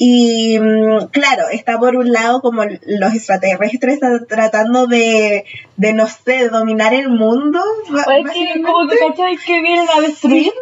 Y 0.03 0.59
mm, 0.59 1.09
claro, 1.11 1.48
está 1.53 1.78
por 1.78 1.94
un 1.94 2.11
lado 2.11 2.40
como 2.40 2.62
los 2.64 3.14
extraterrestres 3.14 4.01
tra- 4.01 4.26
tratando 4.26 4.86
de, 4.86 5.44
de, 5.76 5.92
no 5.92 6.07
sé, 6.07 6.48
dominar 6.48 6.94
el 6.94 7.11
mundo. 7.11 7.61
Es 7.86 8.32
que 8.32 8.62
como 8.62 8.88
que 8.88 8.96
cachai 8.96 9.36
que 9.36 9.61
vienen 9.61 9.86
a 9.94 10.01
destruirnos. 10.01 10.55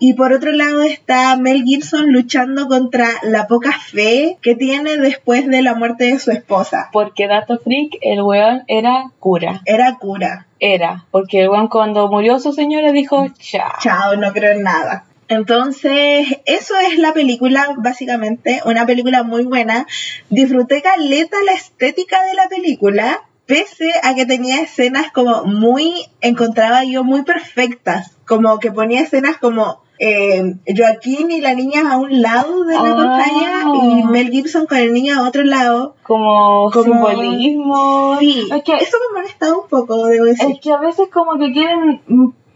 Y 0.00 0.14
por 0.14 0.32
otro 0.32 0.50
lado 0.50 0.82
está 0.82 1.36
Mel 1.36 1.62
Gibson 1.62 2.10
luchando 2.12 2.66
contra 2.66 3.06
la 3.22 3.46
poca 3.46 3.70
fe 3.70 4.36
que 4.42 4.56
tiene 4.56 4.96
después 4.96 5.46
de 5.46 5.62
la 5.62 5.74
muerte 5.76 6.06
de 6.06 6.18
su 6.18 6.32
esposa. 6.32 6.88
Porque 6.92 7.28
dato 7.28 7.60
freak, 7.60 7.98
el 8.00 8.20
weón 8.22 8.64
era 8.66 9.12
cura. 9.20 9.60
Era 9.64 9.96
cura. 10.00 10.48
Era. 10.58 11.04
Porque 11.12 11.42
el 11.42 11.50
weón 11.50 11.68
cuando 11.68 12.08
murió 12.08 12.40
su 12.40 12.52
señora 12.52 12.90
dijo, 12.90 13.28
chao. 13.38 13.74
Chao, 13.80 14.16
no 14.16 14.32
creo 14.32 14.54
en 14.56 14.64
nada. 14.64 15.04
Entonces, 15.32 16.26
eso 16.44 16.74
es 16.76 16.98
la 16.98 17.12
película, 17.12 17.74
básicamente. 17.78 18.60
Una 18.66 18.84
película 18.86 19.22
muy 19.22 19.44
buena. 19.44 19.86
Disfruté 20.30 20.82
caleta 20.82 21.36
la 21.44 21.52
estética 21.52 22.22
de 22.24 22.34
la 22.34 22.48
película, 22.48 23.22
pese 23.46 23.92
a 24.02 24.14
que 24.14 24.26
tenía 24.26 24.60
escenas 24.60 25.10
como 25.12 25.44
muy, 25.44 25.92
encontraba 26.20 26.84
yo 26.84 27.02
muy 27.04 27.22
perfectas. 27.22 28.16
Como 28.26 28.58
que 28.58 28.70
ponía 28.72 29.00
escenas 29.00 29.38
como 29.38 29.80
eh, 29.98 30.54
Joaquín 30.76 31.30
y 31.30 31.40
la 31.40 31.54
niña 31.54 31.92
a 31.92 31.96
un 31.96 32.22
lado 32.22 32.64
de 32.64 32.74
la 32.74 32.80
Ah. 32.90 32.96
pantalla 32.96 33.62
y 33.84 34.02
Mel 34.04 34.30
Gibson 34.30 34.66
con 34.66 34.78
el 34.78 34.92
niño 34.92 35.14
a 35.18 35.28
otro 35.28 35.44
lado. 35.44 35.94
Como, 36.02 36.70
Como- 36.72 37.08
simbolismo. 37.08 38.16
Sí, 38.18 38.48
Es 38.52 38.64
que, 38.64 38.74
eso 38.76 38.96
me 39.08 39.20
molestaba 39.20 39.58
un 39.58 39.68
poco, 39.68 40.06
debo 40.06 40.24
decir. 40.26 40.50
es 40.50 40.60
que 40.60 40.72
a 40.72 40.78
veces 40.78 41.08
como 41.12 41.38
que 41.38 41.52
quieren 41.52 42.02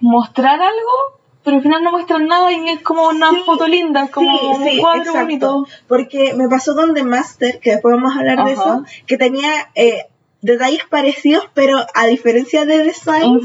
mostrar 0.00 0.60
algo, 0.60 1.15
pero 1.46 1.58
al 1.58 1.62
final 1.62 1.84
no 1.84 1.92
muestran 1.92 2.26
nada 2.26 2.52
y 2.52 2.68
es 2.68 2.80
como 2.82 3.06
una 3.06 3.30
Sí, 3.30 3.42
foto 3.46 3.68
linda, 3.68 4.02
es 4.06 4.10
como 4.10 4.36
sí, 4.36 4.44
un 4.46 4.64
sí, 4.64 4.78
cuadro 4.78 4.98
exacto. 5.02 5.20
bonito. 5.20 5.66
Porque 5.86 6.34
me 6.34 6.48
pasó 6.48 6.74
con 6.74 6.92
The 6.92 7.04
Master, 7.04 7.60
que 7.60 7.70
después 7.70 7.94
vamos 7.94 8.16
a 8.16 8.18
hablar 8.18 8.44
de 8.44 8.52
eso, 8.52 8.82
que 9.06 9.16
tenía 9.16 9.70
eh, 9.76 10.06
detalles 10.42 10.82
parecidos, 10.90 11.48
pero 11.54 11.78
a 11.94 12.06
diferencia 12.06 12.64
de 12.64 12.82
Design, 12.82 13.40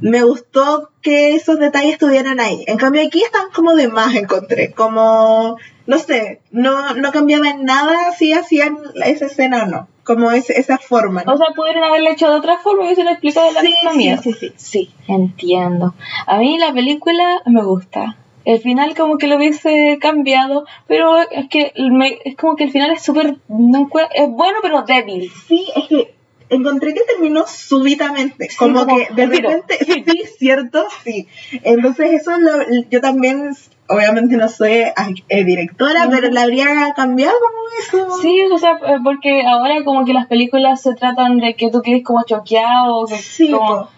me 0.00 0.24
gustó 0.24 0.90
que 1.02 1.36
esos 1.36 1.60
detalles 1.60 1.92
estuvieran 1.92 2.40
ahí. 2.40 2.64
En 2.66 2.78
cambio 2.78 3.06
aquí 3.06 3.22
están 3.22 3.46
como 3.54 3.74
de 3.76 3.86
más, 3.86 4.16
encontré. 4.16 4.72
Como, 4.72 5.56
no 5.86 5.98
sé, 6.00 6.40
no, 6.50 6.94
no 6.94 7.12
cambiaba 7.12 7.48
en 7.48 7.64
nada 7.64 8.10
si 8.10 8.32
hacían 8.32 8.76
esa 9.04 9.26
escena 9.26 9.62
o 9.62 9.66
no. 9.66 9.88
Como 10.06 10.30
es, 10.30 10.48
esa 10.50 10.78
forma. 10.78 11.24
¿no? 11.24 11.34
O 11.34 11.36
sea, 11.36 11.48
pudieron 11.54 11.82
haberlo 11.84 12.10
hecho 12.10 12.30
de 12.30 12.36
otra 12.38 12.58
forma 12.58 12.84
y 12.90 12.94
explicado 13.10 13.48
de 13.48 13.52
la 13.54 13.60
Sí, 13.60 13.66
misma 13.74 13.90
sí, 13.92 13.96
mierda. 13.98 14.22
sí, 14.22 14.32
sí. 14.32 14.52
Sí, 14.56 14.90
entiendo. 15.08 15.94
A 16.26 16.38
mí 16.38 16.58
la 16.58 16.72
película 16.72 17.42
me 17.46 17.62
gusta. 17.62 18.16
El 18.44 18.60
final 18.60 18.94
como 18.94 19.18
que 19.18 19.26
lo 19.26 19.36
hubiese 19.36 19.98
cambiado, 20.00 20.64
pero 20.86 21.18
es 21.30 21.48
que 21.48 21.72
me- 21.90 22.18
es 22.24 22.36
como 22.36 22.54
que 22.54 22.64
el 22.64 22.70
final 22.70 22.92
es 22.92 23.02
súper... 23.02 23.38
no 23.48 23.88
es 24.14 24.28
bueno 24.28 24.58
pero 24.62 24.82
débil. 24.82 25.30
Sí, 25.48 25.66
es 25.74 25.88
que 25.88 26.14
encontré 26.48 26.94
que 26.94 27.00
terminó 27.00 27.44
súbitamente. 27.48 28.48
Como, 28.56 28.86
como 28.86 28.96
que 28.96 29.12
de 29.14 29.26
repente, 29.26 29.78
sí, 29.84 30.22
cierto, 30.38 30.86
sí. 31.02 31.26
Entonces 31.64 32.12
eso 32.20 32.38
lo, 32.38 32.52
yo 32.88 33.00
también, 33.00 33.50
obviamente 33.88 34.36
no 34.36 34.48
soy 34.48 34.84
eh, 35.28 35.44
directora, 35.44 36.06
pero 36.10 36.28
la 36.30 36.42
habría 36.42 36.92
cambiado 36.94 37.34
como 37.40 38.06
eso. 38.08 38.16
Sí, 38.22 38.42
o 38.52 38.58
sea, 38.58 38.72
eh, 38.86 38.96
porque 39.04 39.42
ahora 39.46 39.84
como 39.84 40.04
que 40.04 40.12
las 40.12 40.26
películas 40.26 40.82
se 40.82 40.94
tratan 40.94 41.38
de 41.38 41.54
que 41.56 41.70
tú 41.70 41.82
quedes 41.82 42.02
como 42.04 42.24
choqueado, 42.24 43.06
que 43.06 43.16
Sí, 43.18 43.50
como- 43.50 43.88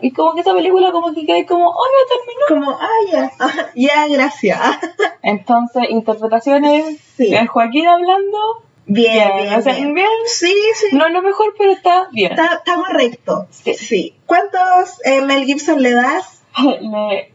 y 0.00 0.10
como 0.12 0.34
que 0.34 0.42
esa 0.42 0.52
película 0.52 0.92
como 0.92 1.14
que 1.14 1.24
queda 1.24 1.46
como, 1.46 1.70
¡ay, 1.72 1.90
ya 1.96 2.14
terminó! 2.14 2.66
como, 2.66 2.78
ah, 2.78 2.88
ya, 3.10 3.32
ah, 3.40 3.70
ya, 3.74 4.06
gracias. 4.08 4.60
Entonces, 5.22 5.84
interpretaciones, 5.88 6.98
Sí. 7.16 7.34
Joaquín 7.48 7.86
hablando, 7.88 8.62
Bien, 8.88 9.14
bien, 9.34 9.36
bien, 9.48 9.54
o 9.58 9.62
sea, 9.62 9.74
bien. 9.74 9.94
bien. 9.94 10.06
Sí, 10.26 10.54
sí. 10.74 10.94
no 10.94 11.06
es 11.06 11.12
lo 11.12 11.22
mejor, 11.22 11.54
pero 11.58 11.72
está 11.72 12.08
bien. 12.12 12.32
Está, 12.32 12.56
está 12.56 12.76
correcto. 12.76 13.46
Sí. 13.50 13.74
Sí. 13.74 14.14
¿Cuántos 14.26 15.00
eh, 15.04 15.22
Mel 15.22 15.44
Gibson 15.44 15.82
le 15.82 15.92
das? 15.92 16.35
Le- 16.80 17.32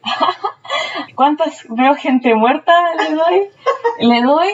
¿Cuántas 1.16 1.66
veo 1.70 1.96
gente 1.96 2.34
muerta 2.36 2.74
le 2.98 3.16
doy? 3.16 3.50
Le 4.00 4.22
doy 4.22 4.48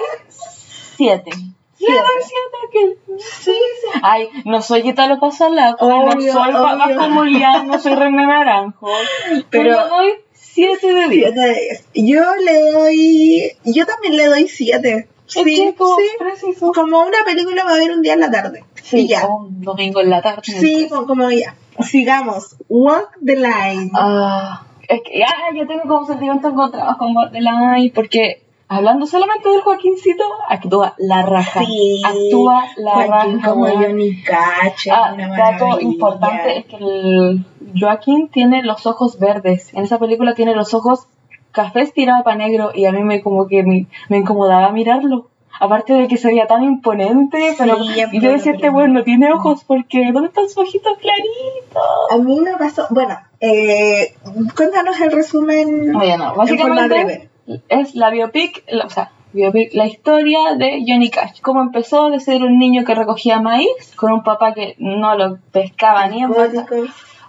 siete. 0.96 1.32
Le 1.80 1.94
doy 1.94 2.22
siete 2.22 2.58
que... 2.72 3.20
Sí, 3.20 3.52
sí. 3.54 4.00
Ay, 4.02 4.30
no 4.46 4.62
soy 4.62 4.88
Italo 4.90 5.20
Pasalaco, 5.20 5.88
no 5.88 6.06
Obvio, 6.12 6.34
soy 6.34 6.50
obvio. 6.50 6.64
Papas 6.64 7.10
Molián, 7.10 7.68
no 7.68 7.80
soy 7.80 7.94
René 7.96 8.26
Naranjo. 8.26 8.88
Pero- 9.50 9.64
le 9.84 9.90
doy 9.90 10.14
siete 10.34 10.94
de 10.94 11.08
diez. 11.08 11.34
Siete. 11.34 11.84
Yo 11.94 12.24
le 12.44 12.72
doy. 12.72 13.52
Yo 13.64 13.86
también 13.86 14.18
le 14.18 14.26
doy 14.26 14.48
siete. 14.48 15.08
Sí, 15.28 15.44
sí. 15.44 15.76
preciso. 16.18 16.72
Como 16.74 17.02
una 17.02 17.18
película 17.26 17.64
va 17.66 17.72
a 17.74 17.78
ver 17.78 17.92
un 17.92 18.02
día 18.02 18.14
en 18.14 18.22
la 18.22 18.32
tarde. 18.32 18.64
Sí, 18.82 19.02
Y 19.02 19.08
ya. 19.10 19.28
un 19.28 19.62
domingo 19.62 20.00
en 20.02 20.10
la 20.10 20.22
tarde. 20.22 20.42
Sí, 20.44 20.88
como, 20.90 21.06
como 21.06 21.30
ya. 21.30 21.54
Sigamos. 21.82 22.56
Walk 22.70 23.18
the 23.26 23.36
line. 23.36 23.92
Ah, 23.94 24.64
es 24.88 25.02
que 25.04 25.20
ya, 25.20 25.28
yo 25.56 25.68
tengo 25.68 25.84
como 25.84 26.06
sentimientos 26.06 26.52
encontrados 26.52 26.98
con 26.98 27.14
Borderline 27.14 27.92
porque 27.94 28.44
hablando 28.70 29.06
solamente 29.06 29.50
del 29.50 29.62
Joaquincito, 29.62 30.24
actúa 30.50 30.94
la 30.98 31.22
raja. 31.24 31.62
Sí. 31.66 32.02
Actúa 32.06 32.64
la 32.78 32.92
Joaquín 32.92 33.38
raja. 33.38 33.50
como. 33.50 33.68
Johnny 33.68 34.22
Cash. 34.24 34.88
es 34.88 34.94
Ah, 34.94 35.14
una 35.14 35.38
dato 35.38 35.80
importante 35.80 36.58
es 36.60 36.66
que 36.66 36.78
el 36.78 37.46
Joaquín 37.80 38.30
tiene 38.30 38.64
los 38.64 38.86
ojos 38.86 39.20
verdes. 39.20 39.74
En 39.74 39.84
esa 39.84 40.00
película 40.00 40.34
tiene 40.36 40.56
los 40.56 40.74
ojos 40.74 41.08
cafés 41.52 41.94
tirados 41.94 42.24
para 42.24 42.38
negro 42.38 42.72
y 42.74 42.86
a 42.86 42.92
mí 42.92 43.04
me 43.04 43.22
como 43.22 43.48
que 43.48 43.64
me, 43.64 43.88
me 44.10 44.18
incomodaba 44.18 44.72
mirarlo. 44.72 45.28
Aparte 45.60 45.94
de 45.94 46.08
que 46.08 46.18
se 46.18 46.28
veía 46.28 46.48
tan 46.48 46.64
imponente, 46.64 47.56
pero 47.58 47.78
Sí, 47.84 47.90
y 48.12 48.20
yo 48.22 48.32
decía, 48.32 48.52
este 48.54 48.70
weón 48.70 48.94
no 48.94 49.04
tiene 49.04 49.32
ojos 49.32 49.64
porque 49.66 50.12
¿dónde 50.12 50.30
están 50.30 50.48
sus 50.48 50.58
ojitos 50.60 50.98
claritos? 50.98 51.84
A 52.12 52.18
mí 52.18 52.40
me 52.42 52.56
pasó. 52.58 52.88
Bueno, 52.90 53.18
eh, 53.40 54.16
cuéntanos 54.56 55.00
el 55.02 55.12
resumen. 55.12 55.94
Bueno, 55.94 56.34
básicamente 56.36 57.30
es 57.70 57.96
la 57.96 58.10
biopic, 58.10 58.64
la- 58.70 58.86
o 58.86 58.90
sea, 58.90 59.12
biopic, 59.34 59.74
la 59.74 59.88
historia 59.88 60.56
de 60.58 60.84
Johnny 60.88 61.10
Cash. 61.10 61.42
Cómo 61.42 61.62
empezó 61.62 62.10
de 62.10 62.20
ser 62.20 62.44
un 62.44 62.60
niño 62.60 62.84
que 62.86 62.94
recogía 62.96 63.40
maíz 63.40 63.96
con 63.96 64.12
un 64.12 64.24
papá 64.24 64.54
que 64.54 64.76
no 64.80 65.16
lo 65.16 65.38
pescaba 65.52 66.08
ni 66.08 66.22
en 66.24 66.32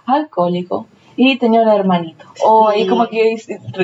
alcohólico. 0.05 0.87
Y 1.21 1.37
tenía 1.37 1.61
un 1.63 1.67
hermanito. 1.67 2.25
O 2.45 2.69
ahí 2.69 2.83
Sí. 2.83 2.87
como 2.87 3.07
que 3.07 3.35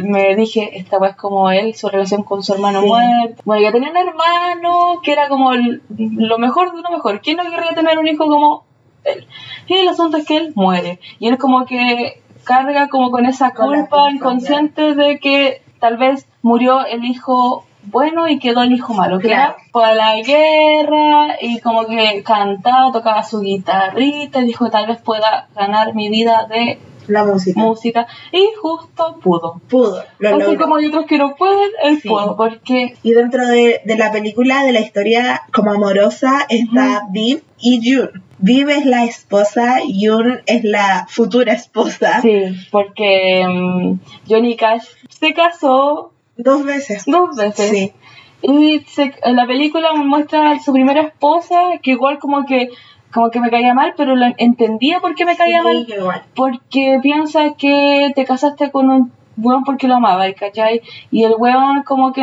me 0.04 0.36
dije, 0.38 0.78
esta 0.78 0.98
weá 0.98 1.10
es 1.12 1.16
como 1.18 1.52
él, 1.52 1.76
su 1.76 1.90
relación 1.90 2.24
con 2.24 2.42
su 2.44 2.54
hermano 2.54 2.80
Sí. 2.82 2.88
muerto. 2.88 3.42
Bueno, 3.44 3.62
yo 3.62 3.72
tenía 3.74 3.90
un 3.90 3.98
hermano 3.98 5.02
que 5.04 5.12
era 5.12 5.28
como 5.28 5.52
el- 5.52 5.82
lo 5.98 6.38
mejor 6.38 6.74
de 6.74 6.82
lo 6.82 6.90
mejor. 6.92 7.20
¿Quién 7.20 7.36
no 7.36 7.44
querría 7.44 7.74
tener 7.76 8.00
un 8.00 8.08
hijo 8.08 8.26
como 8.28 8.64
él? 9.04 9.28
Y 9.68 9.74
el 9.74 9.88
asunto 9.90 10.16
es 10.16 10.26
que 10.26 10.38
él 10.38 10.54
muere. 10.56 11.00
Y 11.20 11.28
él 11.28 11.38
como 11.38 11.66
que 11.66 12.22
carga 12.46 12.88
como 12.88 13.12
con 13.12 13.26
esa 13.26 13.52
culpa 13.54 14.10
inconsciente 14.12 14.96
de 14.96 15.20
que 15.20 15.62
tal 15.82 15.98
vez 15.98 16.28
murió 16.42 16.86
el 16.86 17.04
hijo 17.04 17.66
bueno 17.88 18.28
y 18.30 18.40
quedó 18.40 18.62
el 18.64 18.72
hijo 18.72 18.94
malo, 18.94 19.20
que 19.20 19.28
Claro. 19.28 19.56
era 19.56 19.64
por 19.74 19.94
la 19.94 20.16
guerra 20.22 21.36
y 21.42 21.60
como 21.60 21.86
que 21.86 22.24
cantaba, 22.24 22.92
tocaba 22.92 23.24
su 23.24 23.42
guitarrita 23.42 24.40
y 24.40 24.46
dijo 24.46 24.70
tal 24.70 24.88
vez 24.88 25.02
pueda 25.02 25.50
ganar 25.54 25.94
mi 25.94 26.10
vida 26.10 26.48
de 26.50 26.80
La 27.08 27.24
música. 27.24 27.60
música 27.60 28.08
y 28.32 28.46
justo 28.62 29.20
pudo. 29.22 29.62
Pudo. 29.70 30.04
Lo 30.20 30.30
Así 30.30 30.40
logró. 30.40 30.60
como 30.60 30.76
hay 30.78 30.86
otros 30.88 31.06
que 31.06 31.18
no 31.18 31.36
pueden, 31.36 31.70
él 31.84 32.00
Sí. 32.02 32.08
pudo, 32.10 32.36
porque 32.36 32.96
Y 33.04 33.12
dentro 33.12 33.46
de, 33.48 33.82
de 33.86 33.98
la 33.98 34.12
película, 34.12 34.64
de 34.64 34.72
la 34.72 34.80
historia 34.82 35.42
como 35.54 35.72
amorosa, 35.72 36.46
está 36.50 37.04
Viv 37.12 37.44
y 37.60 37.80
June. 37.84 38.10
Viv 38.40 38.70
es 38.70 38.86
la 38.86 39.06
esposa, 39.06 39.80
June 39.82 40.42
es 40.46 40.64
la 40.64 41.06
futura 41.10 41.54
esposa. 41.54 42.22
sí, 42.22 42.44
porque 42.72 43.46
mm, 43.48 44.00
Johnny 44.30 44.56
Cash 44.56 44.84
se 45.10 45.34
casó 45.34 46.12
Dos 46.38 46.64
veces. 46.66 47.04
dos 47.08 47.36
veces. 47.38 47.70
Sí. 47.70 47.94
Y 48.42 48.82
se- 48.88 49.14
en 49.24 49.36
la 49.38 49.48
película 49.48 49.94
muestra 49.94 50.52
a 50.52 50.60
su 50.60 50.74
primera 50.74 51.02
esposa, 51.02 51.56
que 51.82 51.92
igual 51.92 52.20
como 52.20 52.46
que 52.46 52.70
como 53.14 53.30
que 53.30 53.40
me 53.40 53.50
caía 53.50 53.74
mal, 53.74 53.94
pero 53.96 54.16
la 54.16 54.34
entendía 54.38 55.00
por 55.00 55.16
qué 55.16 55.26
me 55.26 55.36
caía 55.38 55.60
Sí, 55.62 55.64
mal. 55.64 55.86
igual. 55.88 56.22
Porque 56.36 57.00
piensa 57.02 57.54
que 57.58 58.12
te 58.16 58.26
casaste 58.26 58.72
con 58.72 58.90
un 58.90 59.12
weón 59.38 59.64
porque 59.64 59.88
lo 59.88 59.96
amaba, 59.96 60.32
¿cachai? 60.34 60.82
Y 61.12 61.24
el 61.24 61.34
weón 61.38 61.84
como 61.84 62.14
que 62.14 62.22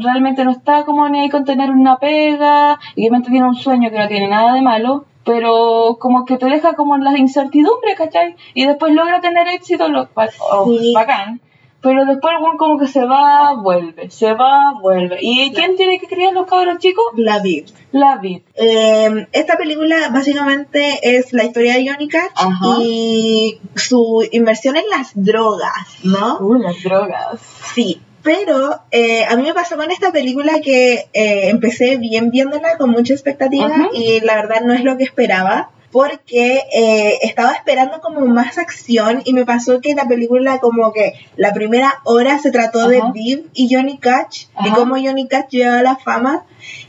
realmente 0.00 0.44
no 0.44 0.50
está 0.50 0.84
como 0.84 1.08
ni 1.08 1.20
ahí 1.20 1.28
con 1.30 1.44
tener 1.44 1.70
una 1.70 1.96
pega, 1.98 2.78
y 2.94 3.02
obviamente 3.02 3.30
tiene 3.30 3.46
un 3.46 3.54
sueño 3.54 3.90
que 3.90 3.98
no 3.98 4.08
tiene 4.08 4.28
nada 4.28 4.52
de 4.54 4.62
malo, 4.62 5.04
pero 5.24 5.96
como 6.00 6.24
que 6.24 6.36
te 6.36 6.46
deja 6.46 6.74
como 6.74 6.96
en 6.96 7.04
la 7.04 7.16
incertidumbre, 7.18 7.94
¿cachai? 7.96 8.34
Y 8.54 8.66
después 8.66 8.92
logra 8.92 9.20
tener 9.20 9.48
éxito, 9.48 9.88
lo, 9.88 10.08
oh, 10.14 10.66
Sí. 10.66 10.92
bacán. 10.94 11.40
Pero 11.82 12.04
después 12.04 12.34
el 12.34 12.56
como 12.58 12.78
que 12.78 12.86
se 12.86 13.04
va, 13.04 13.54
vuelve, 13.54 14.08
se 14.08 14.32
va, 14.34 14.74
vuelve. 14.80 15.18
¿Y 15.20 15.52
quién 15.52 15.76
tiene 15.76 15.98
que 15.98 16.06
criar 16.06 16.32
los 16.32 16.46
cabros 16.46 16.78
chicos? 16.78 17.04
La 17.16 17.40
Viv. 17.40 17.66
La 17.90 18.18
Vid. 18.18 18.42
Eh, 18.54 19.26
esta 19.32 19.56
película 19.56 20.08
básicamente 20.10 21.00
es 21.02 21.32
la 21.32 21.44
historia 21.44 21.74
de 21.74 21.90
Johnny 21.90 22.08
Cash 22.08 22.30
Ajá. 22.36 22.76
y 22.80 23.58
su 23.74 24.24
inversión 24.30 24.76
en 24.76 24.84
las 24.90 25.10
drogas, 25.14 26.04
¿no? 26.04 26.38
Uh, 26.38 26.54
las 26.54 26.80
drogas. 26.84 27.40
Sí, 27.74 28.00
pero 28.22 28.80
eh, 28.92 29.24
a 29.24 29.34
mí 29.34 29.42
me 29.42 29.52
pasó 29.52 29.76
con 29.76 29.90
esta 29.90 30.12
película 30.12 30.60
que 30.60 31.08
eh, 31.12 31.48
empecé 31.48 31.96
bien 31.96 32.30
viéndola 32.30 32.78
con 32.78 32.90
mucha 32.90 33.12
expectativa 33.12 33.90
y 33.92 34.20
la 34.20 34.36
verdad 34.36 34.60
no 34.62 34.72
es 34.72 34.84
lo 34.84 34.96
que 34.96 35.04
esperaba 35.04 35.70
porque 35.92 36.62
eh, 36.72 37.18
estaba 37.22 37.52
esperando 37.52 38.00
como 38.00 38.26
más 38.26 38.58
acción 38.58 39.22
y 39.24 39.34
me 39.34 39.44
pasó 39.44 39.80
que 39.80 39.94
la 39.94 40.08
película 40.08 40.58
como 40.58 40.92
que 40.92 41.12
la 41.36 41.52
primera 41.52 41.94
hora 42.04 42.38
se 42.38 42.50
trató 42.50 42.88
de. 42.88 43.02
Viv 43.12 43.50
y 43.52 43.72
Johnny 43.72 43.98
Cash 43.98 44.46
y 44.64 44.68
Ajá. 44.68 44.74
cómo 44.76 44.94
Johnny 44.94 45.28
Cash 45.28 45.48
llegó 45.50 45.72
a 45.72 45.82
la 45.82 45.96
fama. 45.96 46.44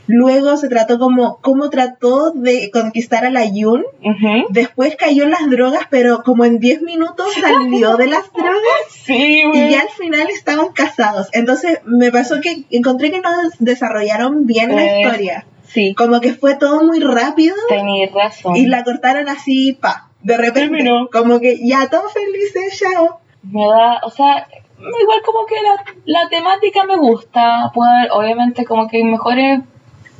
Luego 0.06 0.56
se 0.56 0.68
trató 0.68 0.98
como 0.98 1.38
cómo 1.40 1.68
trató 1.68 2.30
de 2.30 2.70
conquistar 2.70 3.26
a 3.26 3.30
la. 3.30 3.44
Ujú. 3.44 4.46
Después 4.48 4.96
cayó 4.96 5.24
en 5.24 5.30
las 5.30 5.50
drogas, 5.50 5.82
pero 5.90 6.22
como 6.22 6.44
en 6.44 6.58
10 6.58 6.82
minutos 6.82 7.26
salió 7.40 7.96
de 7.96 8.06
las 8.06 8.32
drogas. 8.32 8.60
Sí, 8.90 9.42
Y 9.52 9.70
ya 9.70 9.82
al 9.82 9.90
final 9.90 10.28
estaban 10.30 10.68
casados. 10.72 11.28
Entonces 11.32 11.80
me 11.84 12.10
pasó 12.10 12.40
que 12.40 12.64
encontré 12.70 13.10
que 13.10 13.20
no 13.20 13.30
desarrollaron 13.58 14.46
bien 14.46 14.74
la 14.74 15.00
historia. 15.00 15.46
Sí, 15.74 15.94
Como 15.94 16.20
que 16.20 16.34
fue 16.34 16.54
todo 16.56 16.84
muy 16.84 17.00
rápido 17.00 17.56
tenías 17.68 18.12
razón. 18.12 18.54
y 18.56 18.66
la 18.66 18.84
cortaron 18.84 19.28
así, 19.28 19.72
pa, 19.72 20.08
de 20.22 20.36
repente. 20.36 20.60
Terminó. 20.60 21.08
Como 21.12 21.40
que 21.40 21.58
ya 21.66 21.90
todos 21.90 22.12
felices, 22.12 22.78
chao. 22.78 23.18
Me 23.42 23.66
da, 23.66 24.00
o 24.04 24.10
sea, 24.10 24.46
igual 24.78 25.20
como 25.26 25.44
que 25.46 25.56
la, 25.60 25.84
la 26.22 26.28
temática 26.28 26.84
me 26.84 26.96
gusta. 26.96 27.72
Puede 27.74 27.90
haber, 27.90 28.12
obviamente, 28.12 28.64
como 28.64 28.86
que 28.88 28.98
hay 28.98 29.04
mejores 29.04 29.62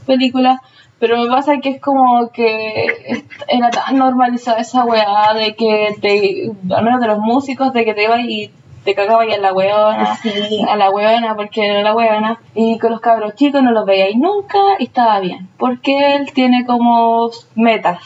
películas, 0.06 0.60
pero 0.98 1.18
me 1.22 1.28
pasa 1.28 1.58
que 1.62 1.70
es 1.70 1.80
como 1.80 2.30
que 2.32 2.86
era 3.48 3.70
tan 3.70 3.96
normalizada 3.96 4.58
esa 4.58 4.84
weá 4.84 5.32
de 5.34 5.54
que 5.54 5.94
te, 6.02 6.50
al 6.74 6.84
menos 6.84 7.00
de 7.00 7.06
los 7.06 7.18
músicos, 7.18 7.72
de 7.72 7.84
que 7.84 7.94
te 7.94 8.04
ibas 8.04 8.20
y 8.20 8.50
te 8.84 8.94
cagabas 8.94 9.26
en 9.28 9.42
la 9.42 9.52
weona. 9.52 10.16
Sí. 10.16 10.64
A 10.68 10.76
la 10.76 10.90
weona, 10.90 11.34
porque 11.36 11.66
era 11.66 11.82
la 11.82 11.94
weona. 11.94 12.40
Y 12.54 12.78
con 12.78 12.90
los 12.92 13.00
cabros 13.00 13.34
chicos 13.34 13.62
no 13.62 13.72
los 13.72 13.86
veíais 13.86 14.16
nunca 14.16 14.58
y 14.78 14.84
estaba 14.84 15.20
bien. 15.20 15.48
Porque 15.58 16.16
él 16.16 16.32
tiene 16.32 16.64
como 16.66 17.30
metas. 17.54 17.98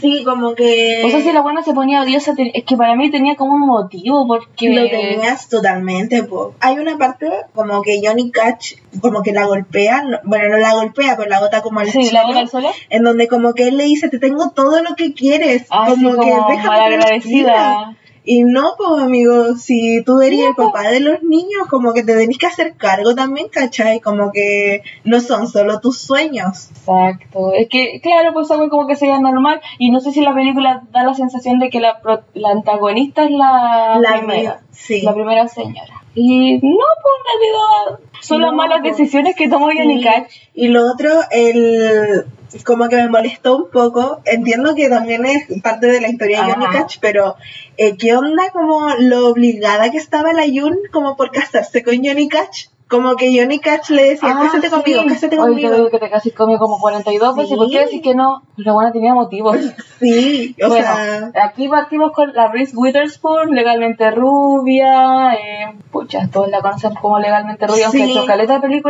Sí, 0.00 0.22
como 0.24 0.54
que 0.54 1.02
O 1.04 1.10
sea, 1.10 1.20
si 1.20 1.30
la 1.30 1.42
buena 1.42 1.62
se 1.62 1.74
ponía 1.74 2.00
odiosa, 2.00 2.32
es 2.38 2.64
que 2.64 2.74
para 2.74 2.96
mí 2.96 3.10
tenía 3.10 3.36
como 3.36 3.52
un 3.56 3.66
motivo, 3.66 4.26
porque... 4.26 4.70
lo 4.70 4.88
tenías 4.88 5.46
totalmente. 5.50 6.22
po. 6.22 6.54
Hay 6.60 6.78
una 6.78 6.96
parte 6.96 7.28
como 7.54 7.82
que 7.82 8.00
Johnny 8.02 8.30
Cash 8.30 8.76
como 9.02 9.22
que 9.22 9.32
la 9.32 9.44
golpea, 9.44 10.02
no- 10.04 10.20
bueno, 10.24 10.48
no 10.48 10.56
la 10.56 10.72
golpea, 10.72 11.18
pero 11.18 11.28
la 11.28 11.38
bota 11.38 11.60
como 11.60 11.80
al 11.80 11.88
Sí, 11.90 12.10
la 12.12 12.22
al 12.22 12.48
suelo. 12.48 12.70
en 12.88 13.02
donde 13.02 13.28
como 13.28 13.52
que 13.52 13.64
él 13.68 13.76
le 13.76 13.84
dice, 13.84 14.08
te 14.08 14.18
tengo 14.18 14.52
todo 14.52 14.80
lo 14.82 14.94
que 14.96 15.12
quieres. 15.12 15.66
Ah, 15.68 15.84
sí, 15.94 16.02
como 16.02 16.12
que 16.18 16.30
como 16.30 16.48
déjame 16.48 16.68
malagradecida. 16.68 17.94
Y 18.26 18.42
no, 18.42 18.72
pues 18.78 19.02
amigo, 19.02 19.54
si 19.56 20.02
tú 20.02 20.22
eres 20.22 20.40
No, 20.40 20.48
el 20.48 20.54
po. 20.54 20.72
papá 20.72 20.88
de 20.90 21.00
los 21.00 21.22
niños, 21.22 21.68
como 21.68 21.92
que 21.92 22.02
te 22.02 22.14
tenés 22.16 22.38
que 22.38 22.46
hacer 22.46 22.74
cargo 22.76 23.14
también, 23.14 23.48
¿cachai? 23.48 24.00
Como 24.00 24.32
que 24.32 24.82
no 25.04 25.20
son 25.20 25.46
solo 25.46 25.78
tus 25.80 25.98
sueños. 25.98 26.70
Exacto. 26.70 27.52
Es 27.52 27.68
que, 27.68 28.00
claro, 28.02 28.32
pues 28.32 28.50
algo 28.50 28.70
como 28.70 28.86
que 28.86 28.96
sería 28.96 29.18
normal. 29.20 29.60
Y 29.78 29.90
no 29.90 30.00
sé 30.00 30.12
si 30.12 30.22
la 30.22 30.34
película 30.34 30.82
da 30.90 31.04
la 31.04 31.12
sensación 31.14 31.58
de 31.58 31.68
que 31.68 31.80
la, 31.80 32.00
la 32.32 32.50
antagonista 32.50 33.24
es 33.24 33.30
la, 33.30 33.98
La 34.00 34.18
primera. 34.18 34.60
sí. 34.72 35.02
La 35.02 35.12
primera 35.12 35.46
señora. 35.48 35.93
Y 36.14 36.58
no, 36.58 36.60
pues 37.02 37.14
en 37.18 37.40
realidad 37.40 38.00
son 38.20 38.42
las 38.42 38.52
malas 38.52 38.80
pues, 38.82 38.96
decisiones 38.96 39.34
que 39.36 39.48
tomó 39.48 39.66
Johnny 39.66 40.02
Sí. 40.02 40.08
Y 40.54 40.68
lo 40.68 40.90
otro, 40.90 41.10
el 41.30 42.26
como 42.62 42.88
que 42.88 42.96
me 42.96 43.08
molestó 43.08 43.56
un 43.56 43.70
poco. 43.70 44.20
Entiendo 44.24 44.74
que 44.74 44.88
también 44.88 45.24
es 45.26 45.46
parte 45.62 45.88
de 45.88 46.00
la 46.00 46.08
historia 46.08 46.44
de 46.44 46.52
Johnny. 46.52 46.66
Cash, 46.66 46.98
pero 47.00 47.36
eh, 47.76 47.96
¿qué 47.96 48.14
onda 48.16 48.50
como 48.52 48.88
lo 48.98 49.28
obligada 49.28 49.90
que 49.90 49.98
estaba 49.98 50.32
la 50.32 50.46
Yun 50.46 50.78
como 50.92 51.16
por 51.16 51.32
casarse 51.32 51.82
con 51.82 51.96
Johnny 52.04 52.28
Cash? 52.28 52.66
Como 52.88 53.16
que 53.16 53.34
Johnny 53.36 53.58
Cash 53.60 53.88
le 53.90 54.10
decía, 54.10 54.34
Ah, 54.36 54.40
cásate 54.42 54.68
sí. 54.68 54.74
conmigo, 54.74 55.02
cásate 55.08 55.38
Oye, 55.38 55.54
te 55.54 55.60
digo 55.60 55.70
conmigo. 55.72 55.90
que 55.90 55.98
te 55.98 56.10
casi 56.10 56.30
comió 56.32 56.58
como 56.58 56.78
42 56.78 57.34
veces. 57.34 57.50
Sí. 57.50 57.56
¿Por 57.56 57.70
qué 57.70 57.78
decir 57.80 58.02
que 58.02 58.14
no? 58.14 58.42
La 58.56 58.72
buena 58.72 58.92
tenía 58.92 59.14
motivos. 59.14 59.56
Sí, 60.00 60.54
o 60.62 60.68
bueno, 60.68 60.84
sea, 60.84 61.30
aquí 61.44 61.66
partimos 61.68 62.12
con 62.12 62.34
la 62.34 62.48
Reese 62.48 62.76
Witherspoon, 62.76 63.54
legalmente 63.54 64.10
rubia. 64.10 65.32
Eh, 65.34 65.74
pucha, 65.90 66.28
todos 66.30 66.48
la 66.50 66.60
conocen 66.60 66.94
como 66.94 67.18
legalmente 67.18 67.66
rubia, 67.66 67.86
aunque 67.86 68.04
Sí. 68.04 68.10
ha 68.10 68.20
hecho 68.20 68.26
caleta 68.26 68.58
de 68.58 68.82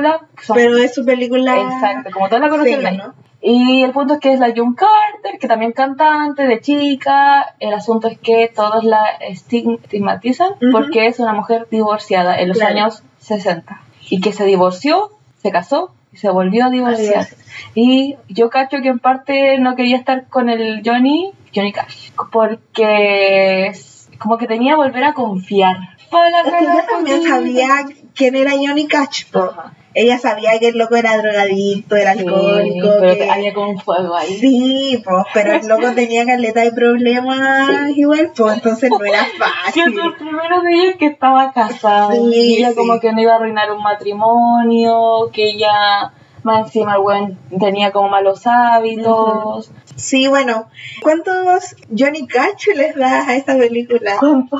son- 0.43 0.57
pero 0.57 0.77
es 0.77 0.93
su 0.95 1.05
película. 1.05 1.57
Exacto, 1.61 2.11
como 2.13 2.29
todos 2.29 2.41
la 2.43 2.49
conocen. 2.49 2.81
Sí. 2.81 2.99
Y 3.47 3.83
el 3.85 3.93
punto 3.93 4.15
es 4.15 4.21
que 4.21 4.33
es 4.33 4.41
la 4.41 4.53
June 4.57 4.75
Carter, 4.75 5.39
que 5.39 5.47
también 5.47 5.73
cantante 5.73 6.47
de 6.47 6.61
chica. 6.61 7.55
El 7.61 7.75
asunto 7.75 8.09
es 8.09 8.19
que 8.19 8.51
todos 8.55 8.83
la 8.85 9.05
estig- 9.21 9.79
estigmatizan 9.85 10.55
porque 10.73 11.07
es 11.07 11.21
una 11.21 11.35
mujer 11.35 11.69
divorciada 11.71 12.39
en 12.41 12.49
los 12.49 12.57
Claro. 12.59 12.73
años 12.75 13.03
60. 13.19 13.81
Y 14.11 14.21
que 14.21 14.33
se 14.33 14.45
divorció, 14.45 15.11
se 15.43 15.51
casó 15.51 15.93
y 16.13 16.17
se 16.17 16.31
volvió 16.31 16.67
a 16.67 16.71
divorciar. 16.71 17.27
Y 17.75 18.17
yo 18.29 18.51
cacho 18.51 18.79
que 18.83 18.89
en 18.89 18.99
parte 18.99 19.59
no 19.59 19.77
quería 19.77 19.97
estar 19.97 20.29
con 20.29 20.49
el 20.49 20.83
Johnny, 20.85 21.33
Johnny 21.55 21.73
Cash, 21.73 22.11
porque 22.33 23.73
como 24.19 24.39
que 24.39 24.47
tenía 24.47 24.73
que 24.73 24.77
volver 24.77 25.05
a 25.05 25.15
confiar. 25.15 25.77
Para 26.11 26.41
Es 26.41 26.53
que 26.53 26.65
ella 26.65 26.87
también 26.89 27.23
sabía 27.23 27.87
quién 28.15 28.37
era 28.37 28.53
Johnny 28.53 28.87
Cash. 28.87 29.25
Ajá. 29.35 29.73
Ella 29.95 30.19
sabía 30.19 30.59
que 30.59 30.69
el 30.69 30.79
loco 30.79 30.97
era 30.97 31.17
drogadicto, 31.17 31.95
era 31.97 32.15
Sí, 32.15 32.21
alcohólico. 32.21 32.89
pero 33.01 33.15
que- 33.15 33.31
había 33.31 33.55
como 33.55 33.71
un 33.71 33.79
fuego 33.81 34.15
ahí. 34.17 34.35
Sí, 34.39 35.03
pues, 35.05 35.25
pero 35.33 35.53
el 35.53 35.67
loco 35.69 35.93
tenía 35.95 36.27
caleta 36.27 36.61
de 36.63 36.73
problemas 36.73 37.71
igual, 37.97 38.33
pues, 38.37 38.55
entonces 38.55 38.91
no 38.91 39.05
era 39.05 39.25
Que 39.73 39.81
fácil. 39.83 39.99
el 40.01 40.15
primero 40.17 40.63
de 40.63 40.73
ellos 40.73 40.95
que 40.99 41.07
estaba 41.07 41.53
casado. 41.53 42.11
Sí, 42.13 42.31
y 42.35 42.57
ella 42.59 42.71
sí. 42.71 42.75
como 42.77 42.99
que 43.01 43.13
no 43.13 43.21
iba 43.21 43.33
a 43.33 43.37
arruinar 43.37 43.71
un 43.73 43.83
matrimonio, 43.83 45.31
que 45.33 45.51
ella 45.51 46.13
más 46.43 46.67
encima 46.67 46.97
el 46.97 47.39
tenía 47.59 47.91
como 47.93 48.09
malos 48.09 48.43
hábitos. 48.47 49.71
Sí, 49.97 50.27
bueno, 50.27 50.67
¿cuántos 51.03 51.77
Johnny 51.97 52.27
Cash 52.27 52.67
les 52.75 52.97
das 52.97 53.29
a 53.29 53.37
esta 53.37 53.57
película? 53.57 54.17
¿Cuánto? 54.19 54.57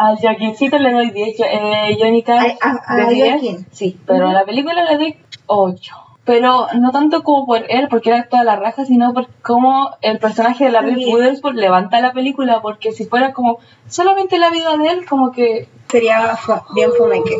A 0.00 0.14
Joaquincito 0.16 0.78
le 0.78 0.92
doy 0.92 1.10
10, 1.10 1.40
eh, 1.40 1.96
Johnny 2.00 2.22
Cash 2.22 2.56
a- 2.62 2.80
a 2.86 2.96
de 3.08 3.14
10. 3.14 3.30
Joaquín. 3.32 3.66
Sí, 3.72 3.98
pero 4.06 4.28
a 4.28 4.32
la 4.32 4.44
película 4.44 4.84
le 4.84 4.96
doy 4.96 5.16
8. 5.46 5.94
Pero 6.24 6.66
no 6.74 6.90
tanto 6.92 7.22
como 7.22 7.46
por 7.46 7.64
él, 7.70 7.88
porque 7.88 8.10
era 8.10 8.28
toda 8.28 8.44
la 8.44 8.56
raja, 8.56 8.84
sino 8.84 9.14
por 9.14 9.28
cómo 9.42 9.90
el 10.02 10.18
personaje 10.18 10.66
de 10.66 10.70
la. 10.70 10.82
Witherspoon 10.82 11.56
levanta 11.56 12.00
la 12.00 12.12
película, 12.12 12.60
porque 12.60 12.92
si 12.92 13.06
fuera 13.06 13.32
como 13.32 13.58
solamente 13.88 14.38
la 14.38 14.50
vida 14.50 14.76
de 14.76 14.88
él, 14.88 15.06
como 15.06 15.32
que 15.32 15.68
Sería 15.90 16.38
bien 16.74 16.90
fumeque. 16.98 17.38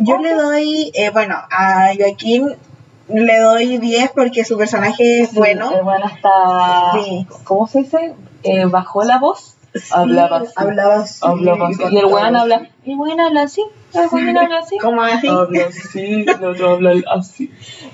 Yo 0.00 0.18
le 0.18 0.34
doy, 0.34 0.92
eh, 0.94 1.08
bueno, 1.10 1.36
a 1.50 1.88
Joaquín 1.98 2.54
le 3.08 3.38
doy 3.40 3.78
10 3.78 4.10
porque 4.14 4.44
su 4.44 4.58
personaje 4.58 5.22
es 5.22 5.34
bueno. 5.34 5.70
Bueno 5.82 6.04
hasta. 6.04 6.92
Sí. 7.02 7.26
¿Cómo 7.44 7.66
se 7.66 7.78
dice? 7.80 8.14
Eh, 8.42 8.66
bajó 8.66 9.04
la 9.04 9.18
voz. 9.18 9.56
Hablaba 9.90 10.38
así. 10.38 10.52
Hablaba 10.56 10.94
así. 10.96 11.18
Hablaba 11.22 11.68
así. 11.68 11.82
Y 11.90 11.98
el 11.98 12.04
weón 12.06 12.36
habla. 12.36 12.68
El 12.84 12.96
weón 12.96 13.20
habla 13.20 13.42
así. 13.42 13.62
El 13.94 14.06
weón 14.10 14.36
habla 14.36 14.58
así. 14.58 14.78
Como 14.78 15.02
así. 15.02 15.26
Habla 15.30 15.66
así. 15.68 16.24
El 16.28 16.44
otro 16.44 16.70
habla 16.72 16.92
así. 17.16 17.50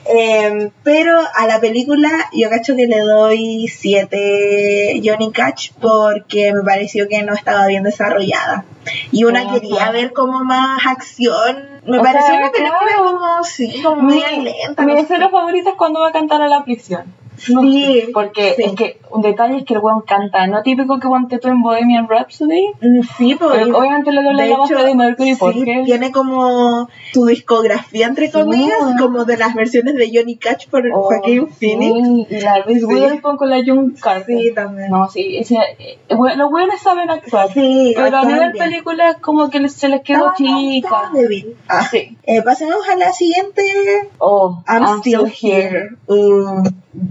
Eh, 0.06 0.70
pero 0.82 1.18
a 1.34 1.46
la 1.46 1.60
película 1.60 2.08
yo 2.32 2.48
cacho 2.50 2.74
que 2.74 2.86
le 2.86 3.00
doy 3.00 3.68
7 3.68 5.00
Johnny 5.04 5.30
Cash 5.32 5.70
porque 5.80 6.52
me 6.52 6.62
pareció 6.62 7.08
que 7.08 7.22
no 7.22 7.34
estaba 7.34 7.66
bien 7.66 7.82
desarrollada. 7.84 8.64
Y 9.12 9.24
una 9.24 9.42
Ajá. 9.42 9.54
quería 9.54 9.90
ver 9.90 10.12
como 10.12 10.42
más 10.44 10.84
acción. 10.86 11.80
Me 11.86 11.98
O 11.98 12.02
pareció 12.02 12.26
sea, 12.28 12.38
una 12.40 12.50
película 12.50 12.80
claro. 12.86 13.04
como, 13.12 13.44
sí, 13.44 13.82
como 13.82 14.02
media 14.02 14.30
lenta. 14.32 14.82
mi 14.84 14.94
no 14.94 14.98
escena 15.00 15.28
favorita 15.28 15.70
es 15.70 15.76
cuando 15.76 16.00
va 16.00 16.08
a 16.08 16.12
cantar 16.12 16.42
a 16.42 16.48
la 16.48 16.64
prisión. 16.64 17.04
No 17.50 17.62
Sí, 17.62 18.10
porque 18.12 18.54
sí. 18.56 18.62
es 18.64 18.72
que 18.72 19.00
un 19.10 19.22
detalle 19.22 19.58
es 19.58 19.64
que 19.64 19.74
el 19.74 19.80
weón 19.80 20.02
canta, 20.02 20.46
no 20.46 20.62
típico 20.62 20.98
que 20.98 21.08
ponte 21.08 21.38
tú 21.38 21.48
en 21.48 21.62
Bohemian 21.62 22.08
Rhapsody. 22.08 22.66
Mm, 22.80 23.00
Sí, 23.16 23.34
porque 23.38 23.58
Pero 23.58 23.78
obviamente 23.78 24.12
le 24.12 24.22
doble 24.22 24.42
de 24.42 24.48
la 24.50 24.56
voz 24.58 24.68
Freddie 24.68 24.94
Mercury 24.94 25.30
sí, 25.34 25.36
porque 25.38 25.82
tiene 25.84 26.12
como 26.12 26.88
su 27.12 27.26
discografía, 27.26 28.06
entre 28.06 28.30
comillas, 28.30 28.78
bueno. 28.80 28.96
como 29.00 29.24
de 29.24 29.36
las 29.36 29.54
versiones 29.54 29.94
de 29.94 30.10
Johnny 30.12 30.36
Cash 30.36 30.68
por 30.68 30.82
Oh, 30.94 31.08
Phoenix. 31.58 32.28
y 32.30 32.40
la 32.40 32.62
Reese. 32.62 32.84
Witherspoon 32.86 33.36
con 33.36 33.50
la 33.50 33.62
June 33.64 33.92
Carter. 34.00 34.36
Sí, 34.38 34.52
también. 34.54 34.90
No, 34.90 35.08
sí, 35.08 35.36
ese, 35.38 35.56
eh, 35.78 35.98
we- 36.16 36.36
los 36.36 36.50
buenos 36.50 36.80
saben 36.80 37.10
actuar. 37.10 37.48
Sí, 37.52 37.92
pero 37.96 38.18
a 38.18 38.24
nivel 38.24 38.52
bien. 38.52 38.64
película 38.64 39.10
es 39.10 39.16
como 39.18 39.48
que 39.50 39.68
se 39.68 39.88
les 39.88 40.02
quedó 40.02 40.32
chica. 40.36 41.10
Ah. 41.68 41.86
Sí. 41.90 42.16
Eh, 42.24 42.42
pasemos 42.42 42.88
a 42.88 42.96
la 42.96 43.12
siguiente. 43.12 43.62
Oh, 44.18 44.62
I'm, 44.68 44.98
still, 45.00 45.26
here. 45.26 45.90
Uh, 46.06 46.62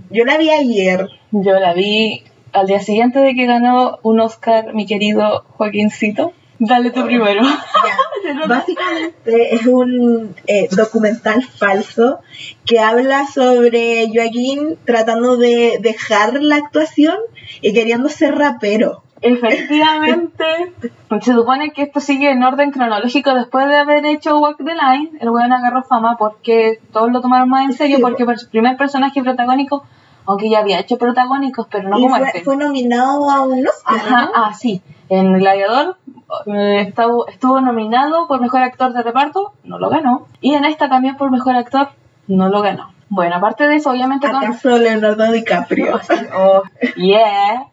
yo 0.09 0.25
la 0.25 0.38
vi 0.38 0.49
ayer. 0.49 1.07
Yo 1.31 1.59
la 1.59 1.73
vi 1.73 2.23
al 2.53 2.67
día 2.67 2.79
siguiente 2.81 3.19
de 3.19 3.35
que 3.35 3.45
ganó 3.45 3.99
un 4.03 4.19
Oscar 4.19 4.73
mi 4.73 4.85
querido 4.85 5.45
Joaquincito. 5.57 6.33
Dale 6.59 6.91
tú 6.91 7.05
primero. 7.05 7.43
Ya. 7.43 8.45
Básicamente 8.47 9.55
es 9.55 9.65
un 9.67 10.35
eh, 10.47 10.67
documental 10.71 11.43
falso 11.43 12.19
que 12.65 12.79
habla 12.79 13.27
sobre 13.27 14.07
Joaquín 14.13 14.77
tratando 14.85 15.38
de 15.38 15.77
dejar 15.81 16.41
la 16.41 16.55
actuación 16.55 17.17
y 17.61 17.73
queriendo 17.73 18.09
ser 18.09 18.35
rapero. 18.35 19.03
Efectivamente, 19.22 20.74
se 21.22 21.34
supone 21.34 21.72
que 21.72 21.84
esto 21.84 21.99
sigue 21.99 22.30
en 22.32 22.43
orden 22.43 22.72
cronológico 22.72 23.34
después 23.34 23.68
de 23.68 23.78
haber 23.78 24.05
hecho 24.05 24.38
Walk 24.39 24.57
the 24.57 24.74
Line. 24.76 25.11
El 25.20 25.30
weón 25.30 25.51
agarró 25.51 25.84
fama 25.84 26.18
porque 26.18 26.80
todos 26.91 27.11
lo 27.11 27.22
tomaron 27.22 27.49
más 27.49 27.65
en 27.65 27.74
serio, 27.74 27.97
Sí, 27.97 28.01
porque 28.01 28.26
su 28.38 28.49
primer 28.49 28.78
personaje 28.78 29.22
protagónico, 29.24 29.86
aunque 30.26 30.49
ya 30.49 30.59
había 30.59 30.80
hecho 30.80 30.97
protagónicos, 30.97 31.68
pero 31.70 31.89
no 31.89 31.97
y 31.99 32.03
como 32.03 32.18
fue, 32.18 32.28
este. 32.28 32.43
fue 32.43 32.57
nominado 32.57 33.30
a 33.30 33.43
un 33.43 33.68
Oscar. 33.68 33.95
Ajá, 33.95 34.22
¿no? 34.26 34.32
ah, 34.36 34.53
sí. 34.53 34.82
En 35.09 35.38
Gladiador 35.39 35.97
eh, 36.45 36.86
estuvo, 36.88 37.28
estuvo 37.28 37.61
nominado 37.61 38.28
por 38.28 38.41
mejor 38.41 38.61
actor 38.61 38.93
de 38.93 39.01
reparto, 39.01 39.53
no 39.63 39.80
lo 39.80 39.89
ganó. 39.89 40.28
Y 40.41 40.53
en 40.53 40.65
esta 40.65 40.89
también 40.89 41.18
por 41.18 41.32
mejor 41.32 41.55
actor, 41.55 41.89
no 42.28 42.49
lo 42.49 42.61
ganó. 42.61 42.91
Bueno, 43.09 43.38
aparte 43.38 43.68
de 43.68 43.78
eso, 43.78 43.91
obviamente 43.91 44.30
con. 44.30 44.43
¿Acaso 44.43 44.78
Leonardo 44.78 45.32
DiCaprio? 45.32 45.99
Oh, 46.36 46.63
yeah. 46.97 47.68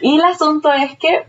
Y 0.00 0.16
el 0.16 0.24
asunto 0.24 0.72
es 0.72 0.96
que 0.98 1.24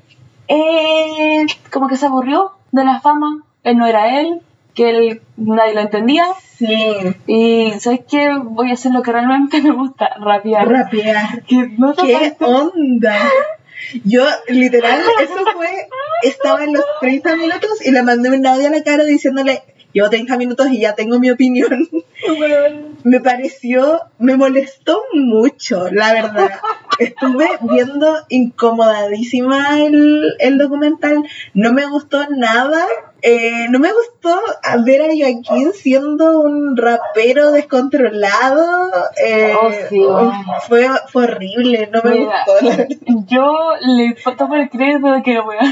eh, 0.48 1.46
como 1.72 1.88
que 1.88 1.98
se 1.98 2.06
aburrió 2.06 2.52
de 2.72 2.84
la 2.84 3.00
fama, 3.00 3.44
él 3.64 3.78
no 3.78 3.88
era 3.88 4.20
él, 4.20 4.42
que 4.74 4.90
él 4.90 5.22
nadie 5.38 5.74
lo 5.74 5.82
entendía. 5.82 6.26
Sí, 6.58 6.96
Y 7.28 7.72
sabes 7.80 8.02
qué, 8.10 8.30
voy 8.44 8.70
a 8.70 8.74
hacer 8.74 8.92
lo 8.94 9.02
que 9.02 9.12
realmente 9.12 9.62
me 9.64 9.72
gusta, 9.72 10.10
rapear. 10.20 10.68
rapear. 10.70 11.44
Que 11.44 11.68
no 11.78 11.94
¿Qué 11.96 12.14
parece- 12.14 12.38
onda? 12.46 13.18
Yo, 14.04 14.26
literal, 14.48 15.00
eso 15.22 15.36
fue, 15.54 15.68
estaba 16.24 16.64
en 16.64 16.74
los 16.74 16.84
30 17.02 17.36
minutos 17.36 17.86
y 17.86 17.92
le 17.92 18.02
mandé 18.04 18.30
un 18.30 18.46
audio 18.48 18.68
a 18.68 18.72
la 18.72 18.84
cara 18.84 19.04
diciéndole, 19.04 19.62
llevo 19.94 20.10
30 20.10 20.38
minutos 20.38 20.68
y 20.72 20.80
ya 20.80 20.96
tengo 20.96 21.20
mi 21.20 21.30
opinión. 21.30 21.88
Me 23.04 23.20
pareció, 23.20 24.02
me 24.18 24.36
molestó 24.36 25.02
mucho, 25.14 25.88
la 25.92 26.14
verdad. 26.14 26.50
Estuve 27.00 27.48
viendo 27.62 28.08
incomodadísima 28.30 29.80
el, 29.82 30.34
el 30.40 30.58
documental, 30.58 31.24
no 31.54 31.74
me 31.74 31.86
gustó 31.86 32.26
nada. 32.30 32.86
Eh, 33.22 33.68
no 33.70 33.80
me 33.80 33.90
gustó 33.92 34.40
ver 34.86 35.02
a 35.02 35.06
Joaquín 35.08 35.74
siendo 35.74 36.40
un 36.42 36.78
rapero 36.78 37.52
descontrolado. 37.52 38.92
eh, 39.24 39.54
Oh, 39.60 39.70
sí, 39.90 40.00
bueno. 40.00 40.44
fue, 40.68 40.88
fue 41.12 41.24
horrible, 41.26 41.90
no 41.92 42.02
me 42.04 42.12
Mira, 42.20 42.44
gustó. 42.46 42.66
la. 42.66 42.88
Yo 43.28 43.54
le 43.82 44.16
tomo 44.38 44.56
el 44.56 44.70
crédito 44.70 45.12
de 45.12 45.24
que, 45.24 45.40
weón, 45.40 45.66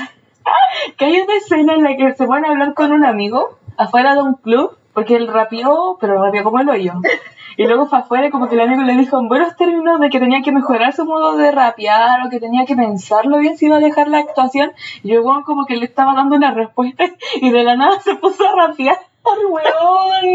que 0.98 1.06
hay 1.06 1.20
una 1.22 1.36
escena 1.38 1.74
en 1.76 1.84
la 1.84 1.96
que 1.96 2.14
se 2.16 2.26
van 2.26 2.44
a 2.46 2.50
hablar 2.50 2.74
con 2.74 2.92
un 2.92 3.06
amigo 3.06 3.58
afuera 3.78 4.14
de 4.16 4.22
un 4.24 4.34
club, 4.36 4.76
porque 4.94 5.16
él 5.16 5.28
rapeó, 5.28 5.98
pero 6.00 6.24
rapeó 6.24 6.44
como 6.44 6.60
el 6.60 6.70
hoyo. 6.70 6.94
Y 7.56 7.66
luego 7.66 7.86
fue 7.86 8.00
afuera 8.00 8.28
y 8.28 8.32
como 8.32 8.50
que 8.50 8.56
el 8.56 8.62
amigo 8.62 8.82
le 8.82 8.96
dijo 8.96 9.20
en 9.20 9.28
buenos 9.28 9.56
términos 9.56 10.00
de 10.00 10.10
que 10.10 10.20
tenía 10.20 10.42
que 10.42 10.52
mejorar 10.52 10.94
su 10.94 11.06
modo 11.06 11.38
de 11.38 11.52
rapear 11.52 12.26
o 12.26 12.30
que 12.30 12.40
tenía 12.40 12.66
que 12.66 12.76
pensarlo 12.76 13.38
bien 13.38 13.58
si 13.58 13.68
iba 13.68 13.78
a 13.78 13.80
dejar 13.80 14.08
la 14.08 14.20
actuación. 14.20 14.72
Y 15.04 15.10
yo, 15.10 15.22
weón, 15.22 15.44
como 15.44 15.66
que 15.66 15.76
le 15.76 15.86
estaba 15.86 16.16
dando 16.16 16.36
una 16.36 16.52
respuesta 16.52 17.06
y 17.36 17.52
de 17.52 17.64
la 17.64 17.76
nada 17.76 18.00
se 18.00 18.16
puso 18.16 18.44
a 18.48 18.56
rapear. 18.56 18.98
weón. 19.24 20.26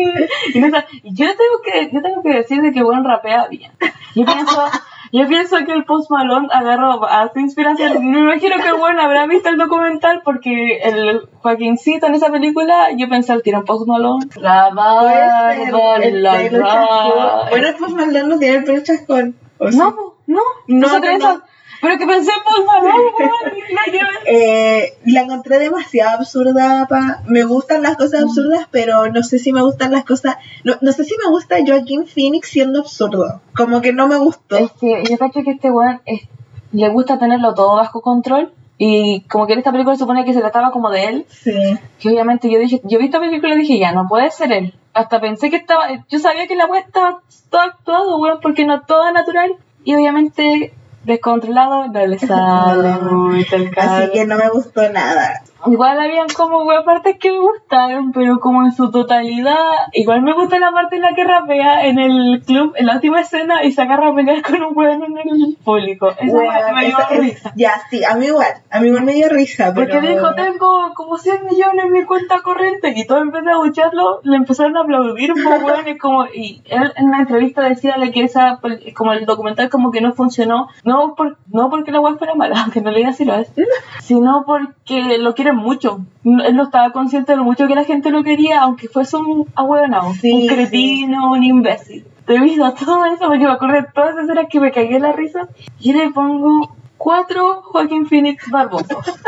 Y, 0.55 0.61
no 0.61 0.69
yo 1.03 1.27
tengo 1.27 1.63
que, 1.65 1.91
yo 1.93 2.03
tengo 2.03 2.23
que 2.23 2.35
decir 2.35 2.63
de 2.63 2.73
que 2.73 2.85
weón 2.85 3.05
rapea 3.05 3.49
bien. 3.49 3.73
Yo 4.15 4.25
pienso, 4.25 4.63
yo 5.13 5.27
pienso 5.27 5.57
que 5.65 5.73
el 5.73 5.85
Post 5.85 6.11
Malone 6.11 6.49
agarró 6.53 7.05
a 7.05 7.31
su 7.33 7.39
inspiración. 7.41 8.11
Me 8.11 8.19
imagino 8.21 8.57
que 8.57 8.69
el 8.69 8.75
weón 8.75 8.99
habrá 9.01 9.27
visto 9.27 9.49
el 9.49 9.57
documental 9.57 10.23
porque 10.25 10.79
el 10.79 11.29
Joaquincito 11.41 12.07
en 12.07 12.15
esa 12.15 12.31
película, 12.31 12.89
yo 12.97 13.09
pensé 13.09 13.33
al 13.33 13.43
tiro 13.43 13.65
Post 13.65 13.87
Malone. 13.87 14.27
La 14.37 14.71
barba, 14.71 15.55
el 15.55 16.23
la. 16.23 17.47
Bueno, 17.51 17.69
pues 17.79 17.93
Malone 17.93 18.23
no 18.25 18.39
tiene 18.39 18.57
el 18.59 18.65
pelo. 18.65 18.83
No, 19.61 19.97
no, 20.27 20.43
No, 20.67 20.99
no. 21.19 21.43
Pero 21.81 21.99
que 21.99 22.07
pensé 22.07 22.31
en. 22.31 22.39
Eh, 24.31 24.93
la 25.07 25.23
encontré 25.23 25.59
demasiado 25.59 26.19
absurda. 26.19 26.87
Pa. 26.89 27.23
Me 27.27 27.45
gustan 27.45 27.83
las 27.83 27.97
cosas 27.97 28.23
absurdas, 28.25 28.67
pero 28.71 29.07
no 29.11 29.23
sé 29.23 29.39
si 29.39 29.53
me 29.53 29.63
gustan 29.63 29.93
las 29.93 30.05
cosas. 30.05 30.37
No, 30.65 30.75
no 30.81 30.93
sé 30.93 31.05
si 31.05 31.15
me 31.25 31.31
gusta 31.31 31.57
Joaquín 31.67 32.07
Phoenix 32.07 32.49
siendo 32.49 32.81
absurdo. 32.81 33.41
Como 33.57 33.81
que 33.81 33.93
no 33.93 34.07
me 34.09 34.17
gustó. 34.17 34.57
Es 34.57 34.73
que 34.73 35.05
yo 35.09 35.17
cacho 35.19 35.43
que 35.45 35.53
este 35.53 35.71
weón 35.71 36.01
es- 36.05 36.29
le 36.73 36.89
gusta 36.91 37.19
tenerlo 37.19 37.55
todo 37.55 37.77
bajo 37.77 38.01
control. 38.03 38.53
Y 38.77 39.23
como 39.23 39.47
que 39.47 39.55
en 39.55 39.61
esta 39.61 39.73
película 39.73 39.97
se 39.97 40.01
supone 40.01 40.25
que 40.25 40.35
se 40.35 40.41
trataba 40.41 40.71
como 40.71 40.91
de 40.91 41.05
él. 41.07 41.27
Sí. 41.29 41.79
Que 41.99 42.09
obviamente 42.11 42.51
yo 42.51 42.59
dije, 42.59 42.81
yo 42.85 42.99
vi 42.99 43.07
esta 43.07 43.19
película 43.21 43.55
y 43.55 43.59
dije, 43.59 43.79
ya, 43.79 43.93
no 43.93 44.07
puede 44.09 44.31
ser 44.31 44.53
él. 44.53 44.75
Hasta 44.95 45.21
pensé 45.21 45.51
que 45.51 45.57
estaba, 45.57 45.85
yo 46.09 46.19
sabía 46.19 46.47
que 46.47 46.55
la 46.57 46.67
weá 46.67 46.81
estaba 46.83 47.21
todo 47.51 47.61
actuado, 47.63 48.19
weón, 48.19 48.39
porque 48.41 48.65
no 48.67 48.83
todo 48.83 49.11
natural. 49.13 49.53
Y 49.85 49.95
obviamente, 49.95 50.75
descontrolado, 51.09 51.89
no 51.89 52.07
le 52.07 52.19
sale 52.19 52.93
mucho 53.03 53.57
el 53.57 53.73
Así 53.77 54.11
que 54.13 54.25
no 54.27 54.37
me 54.37 54.49
gustó 54.51 54.89
nada. 54.91 55.43
Igual 55.67 56.01
habían 56.01 56.29
como 56.29 56.65
weón, 56.65 56.85
partes 56.85 57.17
que 57.19 57.33
me 57.33 57.39
gustaron, 57.39 58.13
pero 58.13 58.39
como 58.39 58.65
en 58.65 58.73
su 58.73 58.91
totalidad. 58.91 59.55
Igual 59.93 60.23
me 60.23 60.33
gusta 60.35 60.59
la 60.59 60.73
parte 60.73 60.97
en 60.97 61.03
la 61.03 61.15
que 61.15 61.25
rapea 61.25 61.87
en 61.87 61.99
el 61.99 62.43
club, 62.45 62.75
en 62.77 62.87
la 62.87 62.95
última 62.95 63.21
escena, 63.21 63.65
y 63.65 63.73
se 63.73 63.83
agarra 63.83 64.09
a 64.11 64.15
pelear 64.15 64.43
con 64.43 64.63
un 64.63 64.77
weón 64.77 65.03
en 65.03 65.19
el 65.19 65.57
público. 65.65 66.09
Esa 66.19 66.37
weá 66.37 66.73
me 66.73 66.87
dio 66.87 66.99
esa- 66.99 67.09
risa. 67.09 67.53
ya, 67.57 67.73
sí, 67.91 68.05
a 68.05 68.15
mí 68.15 68.27
igual. 68.27 68.55
A 68.71 68.81
mí 68.81 68.89
igual 68.89 69.05
me 69.05 69.15
dio 69.15 69.29
risa. 69.29 69.75
Porque 69.75 69.99
pero... 70.01 70.09
dijo, 70.09 70.35
tengo 70.35 70.93
como 70.95 71.19
100 71.19 71.45
millones 71.45 71.85
en 71.87 71.93
mi 71.93 72.05
cuenta 72.05 72.41
corriente 72.43 72.93
y 72.95 73.07
todo 73.07 73.19
empezó 73.19 73.49
a 73.49 73.53
escucharlo, 73.53 74.21
le 74.23 74.37
empezaron 74.37 74.77
a 74.77 74.81
aplaudir, 74.81 75.33
pues, 75.33 75.63
weón, 75.63 75.87
y 75.89 75.99
como, 75.99 76.27
y 76.27 76.63
él 76.67 76.93
en 76.97 77.07
una 77.07 77.21
entrevista 77.21 77.63
decía 77.63 77.97
que 78.13 78.23
esa, 78.23 78.61
como 78.95 79.13
el 79.13 79.27
documental 79.27 79.69
como 79.69 79.91
que 79.91 80.01
no 80.01 80.13
funcionó, 80.13 80.69
no, 80.85 81.15
por, 81.15 81.39
no 81.49 81.71
porque 81.71 81.91
la 81.91 82.01
web 82.01 82.19
fuera 82.19 82.35
mala, 82.35 82.61
aunque 82.63 82.81
no 82.81 82.91
le 82.91 82.99
diga 82.99 83.13
si 83.13 83.25
lo 83.25 83.35
es, 83.35 83.53
sino 84.01 84.45
porque 84.47 85.19
lo 85.19 85.35
quieren 85.49 85.57
mucho. 85.57 86.01
Él 86.25 86.57
no 86.57 86.65
estaba 86.65 86.91
consciente 86.93 87.33
de 87.33 87.39
lo 87.39 87.45
mucho 87.45 87.67
que 87.67 87.75
la 87.75 87.85
gente 87.85 88.11
lo 88.11 88.23
quería, 88.23 88.61
aunque 88.61 88.89
fuese 88.89 89.17
un 89.17 89.47
ahueonado, 89.55 90.13
Sí, 90.15 90.33
un 90.33 90.47
cretino, 90.47 91.33
un 91.33 91.45
imbécil. 91.45 92.05
Debido 92.27 92.67
a 92.67 92.75
todo 92.75 93.07
eso, 93.07 93.27
porque 93.27 93.45
me 93.45 93.53
acordé 93.53 93.83
de 93.83 93.89
todas 93.95 94.11
esas 94.11 94.25
escenas 94.25 94.47
que 94.51 94.61
me 94.61 94.73
cagué 94.73 94.99
la 94.99 95.13
risa, 95.13 95.49
y 95.81 95.93
le 95.93 96.11
pongo 96.11 96.75
cuatro 96.99 97.63
Joaquín 97.63 98.07
Phoenix 98.07 98.51
barbosos. 98.51 99.05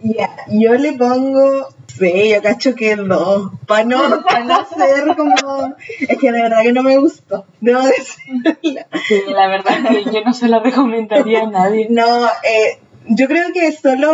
Ya, 0.00 0.30
yo 0.48 0.74
le 0.74 0.92
pongo. 0.94 1.68
Sí, 1.86 2.30
yo 2.30 2.42
cacho 2.42 2.74
que 2.74 2.96
no. 2.96 3.52
Para 3.66 3.84
no, 3.84 4.22
pa 4.22 4.40
no 4.40 4.64
ser 4.66 5.14
como. 5.16 5.34
Es 6.00 6.18
que 6.18 6.32
de 6.32 6.42
verdad 6.42 6.62
que 6.62 6.72
no 6.72 6.82
me 6.82 6.96
gustó. 6.98 7.44
Debo 7.60 7.80
decirlo. 7.82 8.50
Sí, 9.06 9.22
la 9.28 9.48
verdad 9.48 9.82
que 9.88 10.04
yo 10.04 10.24
no 10.24 10.32
se 10.32 10.48
la 10.48 10.60
recomendaría 10.60 11.42
a 11.42 11.50
nadie. 11.50 11.88
No, 11.90 12.26
eh, 12.26 12.80
yo 13.06 13.26
creo 13.26 13.52
que 13.52 13.70
solo, 13.72 14.12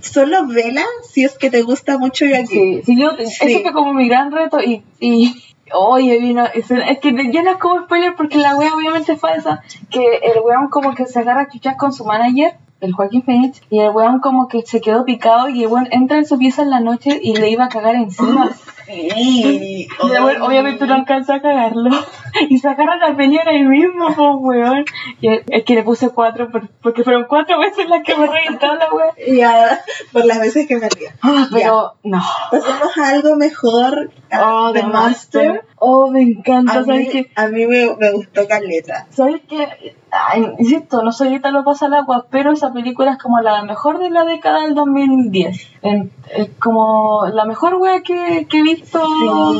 solo 0.00 0.46
vela 0.46 0.84
si 1.10 1.24
es 1.24 1.38
que 1.38 1.50
te 1.50 1.62
gusta 1.62 1.98
mucho 1.98 2.24
y 2.26 2.34
aquí. 2.34 2.46
Sí, 2.46 2.82
sí, 2.84 2.96
yo, 3.00 3.10
Sí. 3.16 3.22
ese 3.24 3.60
fue 3.60 3.72
como 3.72 3.92
mi 3.94 4.08
gran 4.08 4.30
reto 4.32 4.60
y, 4.60 4.82
y 5.00 5.34
oye, 5.72 6.18
vino, 6.18 6.44
es, 6.52 6.70
es 6.70 6.98
que 6.98 7.12
ya 7.32 7.42
no 7.42 7.52
es 7.52 7.56
como 7.58 7.84
spoiler 7.84 8.14
porque 8.16 8.38
la 8.38 8.56
wea 8.56 8.74
obviamente 8.74 9.12
es 9.12 9.20
falsa, 9.20 9.62
que 9.90 10.04
el 10.22 10.40
weón 10.44 10.68
como 10.68 10.94
que 10.94 11.06
se 11.06 11.20
agarra 11.20 11.42
a 11.42 11.48
chuchas 11.48 11.76
con 11.76 11.92
su 11.92 12.04
manager, 12.04 12.54
el 12.80 12.92
Joaquín 12.92 13.22
Phoenix, 13.22 13.60
y 13.70 13.78
el 13.78 13.90
weón 13.90 14.20
como 14.20 14.48
que 14.48 14.62
se 14.62 14.80
quedó 14.80 15.04
picado 15.04 15.48
y 15.48 15.62
el 15.64 15.68
weón 15.68 15.88
entra 15.90 16.18
en 16.18 16.26
su 16.26 16.38
pieza 16.38 16.62
en 16.62 16.70
la 16.70 16.80
noche 16.80 17.18
y 17.22 17.36
le 17.36 17.50
iba 17.50 17.66
a 17.66 17.68
cagar 17.68 17.94
encima. 17.94 18.50
Sí. 18.90 19.88
Y 20.02 20.12
el 20.16 20.22
weón 20.24 20.42
obviamente 20.42 20.86
no 20.86 20.94
alcanza 20.94 21.36
a 21.36 21.42
cagarlo. 21.42 21.90
Y 22.48 22.58
se 22.58 22.68
agarran 22.68 23.02
a 23.02 23.16
pelear 23.16 23.48
ahí 23.48 23.62
mismo, 23.64 24.06
pues 24.14 24.36
weón. 24.40 24.84
Y 25.20 25.28
es 25.28 25.64
que 25.64 25.74
le 25.74 25.82
puse 25.82 26.10
cuatro 26.10 26.48
por- 26.50 26.68
porque 26.80 27.02
fueron 27.02 27.24
cuatro 27.28 27.58
veces 27.58 27.88
las 27.88 28.04
que 28.04 28.14
me 28.16 28.26
reventaba 28.28 28.76
la 28.76 28.88
wea. 28.94 29.12
Ya, 29.36 29.80
por 30.12 30.24
las 30.24 30.38
veces 30.38 30.68
que 30.68 30.76
me 30.76 30.88
río. 30.88 31.08
Ah, 31.22 31.48
pero 31.52 31.94
no. 32.04 32.22
Pasemos 32.50 32.96
a 32.98 33.08
algo 33.08 33.34
mejor. 33.36 34.12
a 34.30 34.46
Oh, 34.68 34.72
The 34.72 34.80
The 34.82 34.86
Master. 34.86 35.64
Oh, 35.82 36.10
me 36.10 36.20
encanta. 36.20 36.72
A 36.72 36.84
¿Sabes 36.84 37.06
mí, 37.06 37.08
qué? 37.10 37.30
a 37.34 37.46
mí 37.48 37.66
me, 37.66 37.96
me 37.96 38.12
gustó 38.12 38.46
Caleta. 38.46 39.06
¿Sabes 39.10 39.40
qué? 39.48 39.96
Ay, 40.10 40.46
insisto, 40.58 41.02
no 41.02 41.10
soy 41.10 41.38
lo 41.38 41.64
pasa 41.64 41.86
al 41.86 41.94
agua, 41.94 42.26
pero 42.30 42.52
esa 42.52 42.70
película 42.72 43.12
es 43.12 43.18
como 43.18 43.40
la 43.40 43.62
mejor 43.64 43.98
de 43.98 44.10
la 44.10 44.24
década 44.24 44.60
del 44.62 44.74
2010. 44.74 45.68
En- 45.80 46.12
es 46.36 46.50
como 46.60 47.26
la 47.32 47.46
mejor 47.46 47.76
wea 47.76 48.02
que, 48.02 48.46
que 48.48 48.58
he 48.58 48.62
visto. 48.62 49.00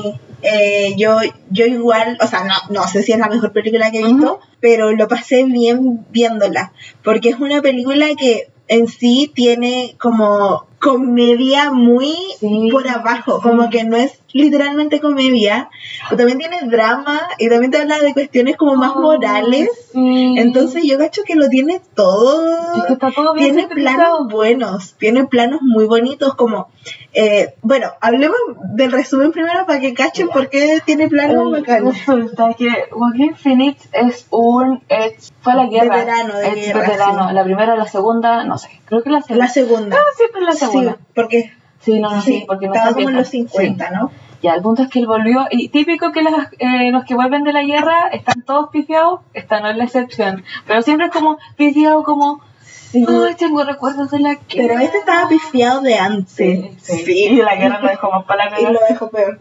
Sí. 0.03 0.13
Eh, 0.43 0.95
yo, 0.99 1.17
yo 1.51 1.65
igual, 1.67 2.19
o 2.23 2.27
sea, 2.27 2.45
no, 2.45 2.55
no 2.71 2.87
sé 2.87 3.03
si 3.03 3.13
es 3.13 3.19
la 3.19 3.29
mejor 3.29 3.53
película 3.53 3.91
que 3.91 4.01
he 4.01 4.05
visto, 4.07 4.41
pero 4.61 4.93
lo 4.93 5.09
pasé 5.09 5.45
bien 5.45 6.07
viéndola, 6.11 6.73
porque 7.03 7.31
es 7.31 7.39
una 7.41 7.61
película 7.63 8.07
que 8.19 8.51
en 8.69 8.89
sí 8.89 9.31
tiene 9.35 9.97
como 10.01 10.67
comedia 10.81 11.71
muy 11.71 12.15
Sí. 12.41 12.69
por 12.73 12.89
abajo, 12.89 13.41
como 13.43 13.69
que 13.71 13.85
no 13.85 13.97
es 13.97 14.19
literalmente 14.33 15.01
comedia, 15.01 15.69
pero 16.09 16.19
también 16.19 16.39
tiene 16.39 16.61
drama 16.71 17.21
y 17.39 17.49
también 17.49 17.71
te 17.73 17.79
habla 17.79 17.99
de 18.01 18.13
cuestiones 18.15 18.57
como 18.57 18.77
más 18.77 18.93
Oh, 18.95 19.01
morales. 19.03 19.69
sí. 19.93 20.35
Entonces 20.39 20.85
yo 20.85 20.99
cacho 20.99 21.23
que 21.27 21.35
lo 21.35 21.49
tiene 21.49 21.81
todo. 21.95 22.77
Es 22.77 22.85
que 22.85 22.93
está 22.95 23.11
todo 23.11 23.35
bien 23.35 23.57
tiene 23.57 23.69
planos 23.75 24.29
buenos, 24.31 24.95
tiene 24.99 25.27
planos 25.27 25.61
muy 25.63 25.85
bonitos 25.87 26.35
como... 26.35 26.69
eh, 27.13 27.55
bueno, 27.63 27.89
hablemos 28.01 28.39
del 28.75 28.93
resumen 28.93 29.33
primero 29.33 29.67
para 29.67 29.81
que 29.81 29.93
cachen 29.95 30.29
por 30.29 30.49
qué 30.49 30.81
tiene 30.87 31.09
planos 31.09 31.49
Eh, 31.49 31.61
bacanos. 31.61 31.97
Resulta 32.07 32.55
que 32.57 32.69
Joaquín 32.93 33.35
Phoenix 33.37 33.89
es 33.93 34.27
un 34.31 34.81
ex, 34.89 35.33
fue 35.41 35.53
a 35.53 35.57
la 35.57 35.67
guerra, 35.67 35.97
Veterano 35.97 36.37
de 36.37 36.47
ex 36.49 36.67
guerra, 36.67 36.81
veterano, 36.83 37.33
la 37.33 37.45
primera, 37.45 37.75
la 37.77 37.87
segunda, 37.89 38.45
no 38.45 38.57
sé, 38.59 38.69
creo 38.87 39.03
que 39.03 39.11
la 39.11 39.21
segunda. 39.23 39.45
La 39.45 39.51
segunda. 39.53 39.97
Ah, 39.99 40.05
siempre 40.17 40.41
la 40.43 40.53
segunda. 40.53 40.70
Sí, 40.71 40.87
porque, 41.15 41.53
Sí, 41.81 41.99
no, 41.99 42.11
no, 42.15 42.21
sí, 42.21 42.41
sí, 42.41 42.45
porque 42.47 42.67
no 42.67 42.75
estaba 42.75 42.93
como 42.95 43.09
en 43.09 43.17
los 43.17 43.29
50, 43.29 43.89
Sí. 43.89 43.95
¿no? 43.95 44.11
Ya, 44.43 44.55
el 44.55 44.63
punto 44.63 44.83
es 44.83 44.89
que 44.89 44.99
él 45.01 45.07
volvió, 45.07 45.47
y 45.51 45.69
típico 45.69 46.13
que 46.13 46.23
las, 46.23 46.49
eh, 46.59 46.91
los 46.93 47.05
que 47.05 47.15
vuelven 47.15 47.43
de 47.45 47.53
la 47.53 47.63
guerra 47.63 48.09
están 48.13 48.43
todos 48.43 48.71
pifiados, 48.71 49.21
esta 49.35 49.61
no 49.61 49.69
es 49.69 49.77
la 49.77 49.85
excepción, 49.85 50.45
pero 50.67 50.81
siempre 50.83 51.07
es 51.07 51.13
como 51.13 51.39
pifiado 51.57 52.03
como, 52.05 52.41
ay, 52.95 53.35
tengo 53.37 53.63
recuerdos 53.65 54.11
de 54.11 54.19
la 54.21 54.31
guerra. 54.35 54.45
Pero 54.49 54.79
este 54.81 54.99
estaba 54.99 55.29
pifiado 55.29 55.81
de 55.81 55.95
antes. 55.97 56.65
Sí, 56.83 56.97
sí, 57.05 57.13
y 57.27 57.37
la 57.37 57.55
guerra 57.57 57.81
lo 57.81 57.89
dejó 57.89 58.11
más 58.11 58.25
para 58.25 58.47
la 58.47 58.51
Y 58.61 58.65
cagada. 58.65 58.73
lo 58.73 58.81
dejó 58.89 59.11
peor. 59.11 59.39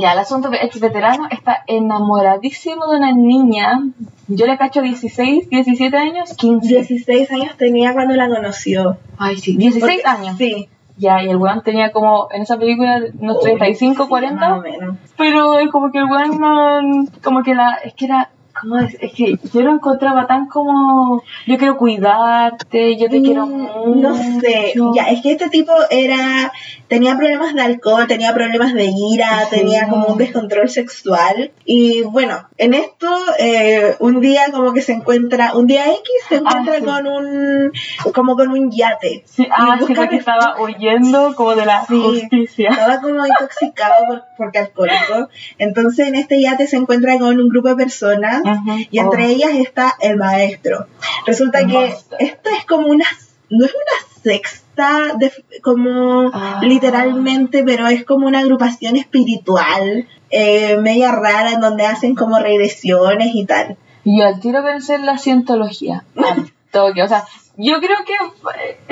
Ya, 0.00 0.12
el 0.12 0.18
asunto 0.18 0.50
es 0.52 0.58
que 0.60 0.66
ex 0.66 0.80
veterano 0.80 1.28
está 1.30 1.62
enamoradísimo 1.66 2.86
de 2.88 2.96
una 2.98 3.12
niña, 3.12 3.80
yo 4.28 4.46
le 4.46 4.56
cacho 4.58 4.82
16, 4.82 5.48
17 5.48 5.96
años, 5.96 6.34
15. 6.34 6.68
16 6.68 7.30
años 7.32 7.56
tenía 7.56 7.92
cuando 7.92 8.14
la 8.14 8.28
conoció. 8.28 8.98
Ay, 9.18 9.38
sí, 9.38 9.56
16 9.56 10.02
Porque- 10.02 10.08
años. 10.08 10.36
Sí. 10.38 10.68
Ya, 10.96 11.22
y 11.22 11.30
el 11.30 11.36
weón 11.38 11.62
tenía 11.62 11.92
como, 11.92 12.28
en 12.30 12.42
esa 12.42 12.58
película, 12.58 13.00
unos 13.18 13.40
35, 13.40 14.06
40. 14.06 14.48
Más 14.50 14.58
o 14.58 14.62
menos. 14.62 14.96
Pero 15.16 15.58
es 15.58 15.70
como 15.70 15.90
que 15.90 15.96
el 15.98 16.04
weón 16.04 16.38
no. 16.38 17.06
Como 17.24 17.42
que 17.42 17.54
la. 17.54 17.76
Es 17.82 17.94
que 17.94 18.04
era. 18.04 18.30
¿Cómo 18.60 18.78
es? 18.78 18.96
Es 19.00 19.12
que 19.12 19.38
yo 19.52 19.60
lo 19.62 19.72
encontraba 19.72 20.26
tan 20.26 20.46
como. 20.46 21.22
Yo 21.46 21.56
quiero 21.58 21.76
cuidarte, 21.76 22.96
yo 22.96 23.08
te 23.08 23.22
quiero 23.22 23.46
Mm, 23.46 23.50
mucho. 23.88 24.08
No 24.10 24.40
sé, 24.40 24.74
ya, 24.94 25.04
es 25.10 25.22
que 25.22 25.32
este 25.32 25.48
tipo 25.48 25.72
era, 25.90 26.52
tenía 26.90 27.16
problemas 27.16 27.54
de 27.54 27.62
alcohol, 27.62 28.06
tenía 28.06 28.34
problemas 28.34 28.74
de 28.74 28.92
ira, 29.12 29.46
Sí. 29.48 29.56
tenía 29.58 29.88
como 29.88 30.08
un 30.08 30.18
descontrol 30.18 30.68
sexual. 30.68 31.52
Y 31.64 32.02
bueno, 32.02 32.48
en 32.58 32.74
esto, 32.74 33.08
eh, 33.38 33.94
un 34.00 34.20
día 34.20 34.50
como 34.52 34.72
que 34.74 34.82
se 34.82 34.92
encuentra, 34.92 35.54
un 35.54 35.66
día 35.68 35.84
X 35.86 36.02
se 36.28 36.34
encuentra 36.36 36.74
Ah, 36.74 36.78
sí. 36.80 36.84
con 36.84 37.06
un, 37.06 37.72
como 38.12 38.34
con 38.36 38.48
un 38.50 38.70
yate. 38.70 39.22
Sí, 39.24 39.46
ah, 39.50 39.78
sí, 39.86 39.94
porque 39.94 40.16
estaba 40.16 40.56
huyendo 40.60 41.34
como 41.36 41.54
de 41.54 41.64
la 41.64 41.78
justicia. 41.86 42.70
Estaba 42.70 43.00
como 43.00 43.24
intoxicado 43.24 43.94
por, 44.08 44.22
porque 44.36 44.58
alcohólico. 44.58 45.28
Entonces 45.58 46.08
en 46.08 46.16
este 46.16 46.42
yate 46.42 46.66
se 46.66 46.76
encuentra 46.76 47.18
con 47.18 47.40
un 47.40 47.48
grupo 47.48 47.68
de 47.68 47.76
personas 47.76 48.42
Ujú. 48.42 48.78
y 48.90 48.98
entre 48.98 49.26
Oh. 49.26 49.28
ellas 49.28 49.50
está 49.54 49.94
el 50.00 50.16
maestro. 50.16 50.86
Resulta 51.24 51.60
El 51.60 51.68
que 51.68 51.88
master. 51.88 52.18
esta 52.20 52.50
es 52.58 52.64
como 52.66 52.88
una, 52.88 53.04
no 53.48 53.64
es 53.64 53.72
una 53.72 54.09
sexta, 54.22 55.14
de- 55.18 55.32
como 55.62 56.30
Ah. 56.32 56.60
literalmente, 56.62 57.62
pero 57.64 57.86
es 57.88 58.04
como 58.04 58.26
una 58.26 58.40
agrupación 58.40 58.96
espiritual, 58.96 60.06
eh, 60.30 60.76
media 60.78 61.12
rara, 61.12 61.52
en 61.52 61.60
donde 61.60 61.86
hacen 61.86 62.14
como 62.14 62.38
regresiones 62.38 63.34
y 63.34 63.44
tal. 63.46 63.76
Y 64.04 64.22
al 64.22 64.40
tiro 64.40 64.62
pensé 64.64 64.94
en 64.94 65.06
la 65.06 65.18
cientología. 65.18 66.04
Toque. 66.72 67.02
O 67.02 67.08
sea, 67.08 67.24
yo 67.56 67.78
creo 67.80 67.98
que 68.06 68.14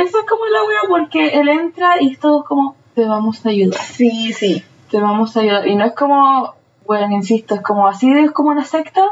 eso 0.03 0.18
es 0.18 0.24
como 0.29 0.45
la 0.47 0.64
wea 0.64 0.81
porque 0.89 1.29
él 1.41 1.49
entra 1.49 2.01
y 2.03 2.11
es 2.12 2.18
todo 2.18 2.45
como, 2.45 2.74
te 2.95 3.05
vamos 3.05 3.45
a 3.47 3.51
ayudar. 3.51 3.81
Sí, 3.81 4.33
sí. 4.33 4.64
te 4.91 4.99
vamos 5.01 5.37
a 5.37 5.41
ayudar. 5.41 5.68
Y 5.68 5.76
no 5.76 5.85
es 5.85 5.93
como, 5.95 6.55
bueno, 6.87 7.14
insisto, 7.14 7.55
es 7.55 7.61
como 7.62 7.87
así 7.87 8.11
es 8.11 8.31
como 8.33 8.49
una 8.51 8.64
secta. 8.64 9.03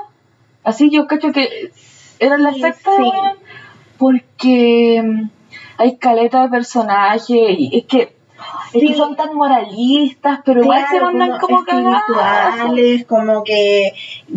Así 0.64 0.90
yo 0.90 1.06
cacho 1.06 1.30
que 1.32 1.70
era 2.18 2.38
la 2.38 2.52
Sí, 2.54 2.60
secta, 2.62 2.90
sí. 2.96 3.10
porque 3.98 5.02
mm, 5.04 5.28
hay 5.78 5.96
caleta 5.96 6.42
de 6.42 6.48
personaje 6.48 7.34
y 7.58 7.78
es 7.78 7.84
que 7.86 8.16
Es 8.74 8.80
Sí. 8.82 8.88
que 8.88 8.94
son 8.94 9.16
tan 9.16 9.34
moralistas, 9.34 10.40
pero 10.44 10.60
igual 10.62 10.84
se 10.90 11.00
mandan 11.00 11.38
como 11.38 11.64
cagadas. 11.64 12.02
espirituales, 12.58 13.06
como 13.06 13.42
que 13.44 13.92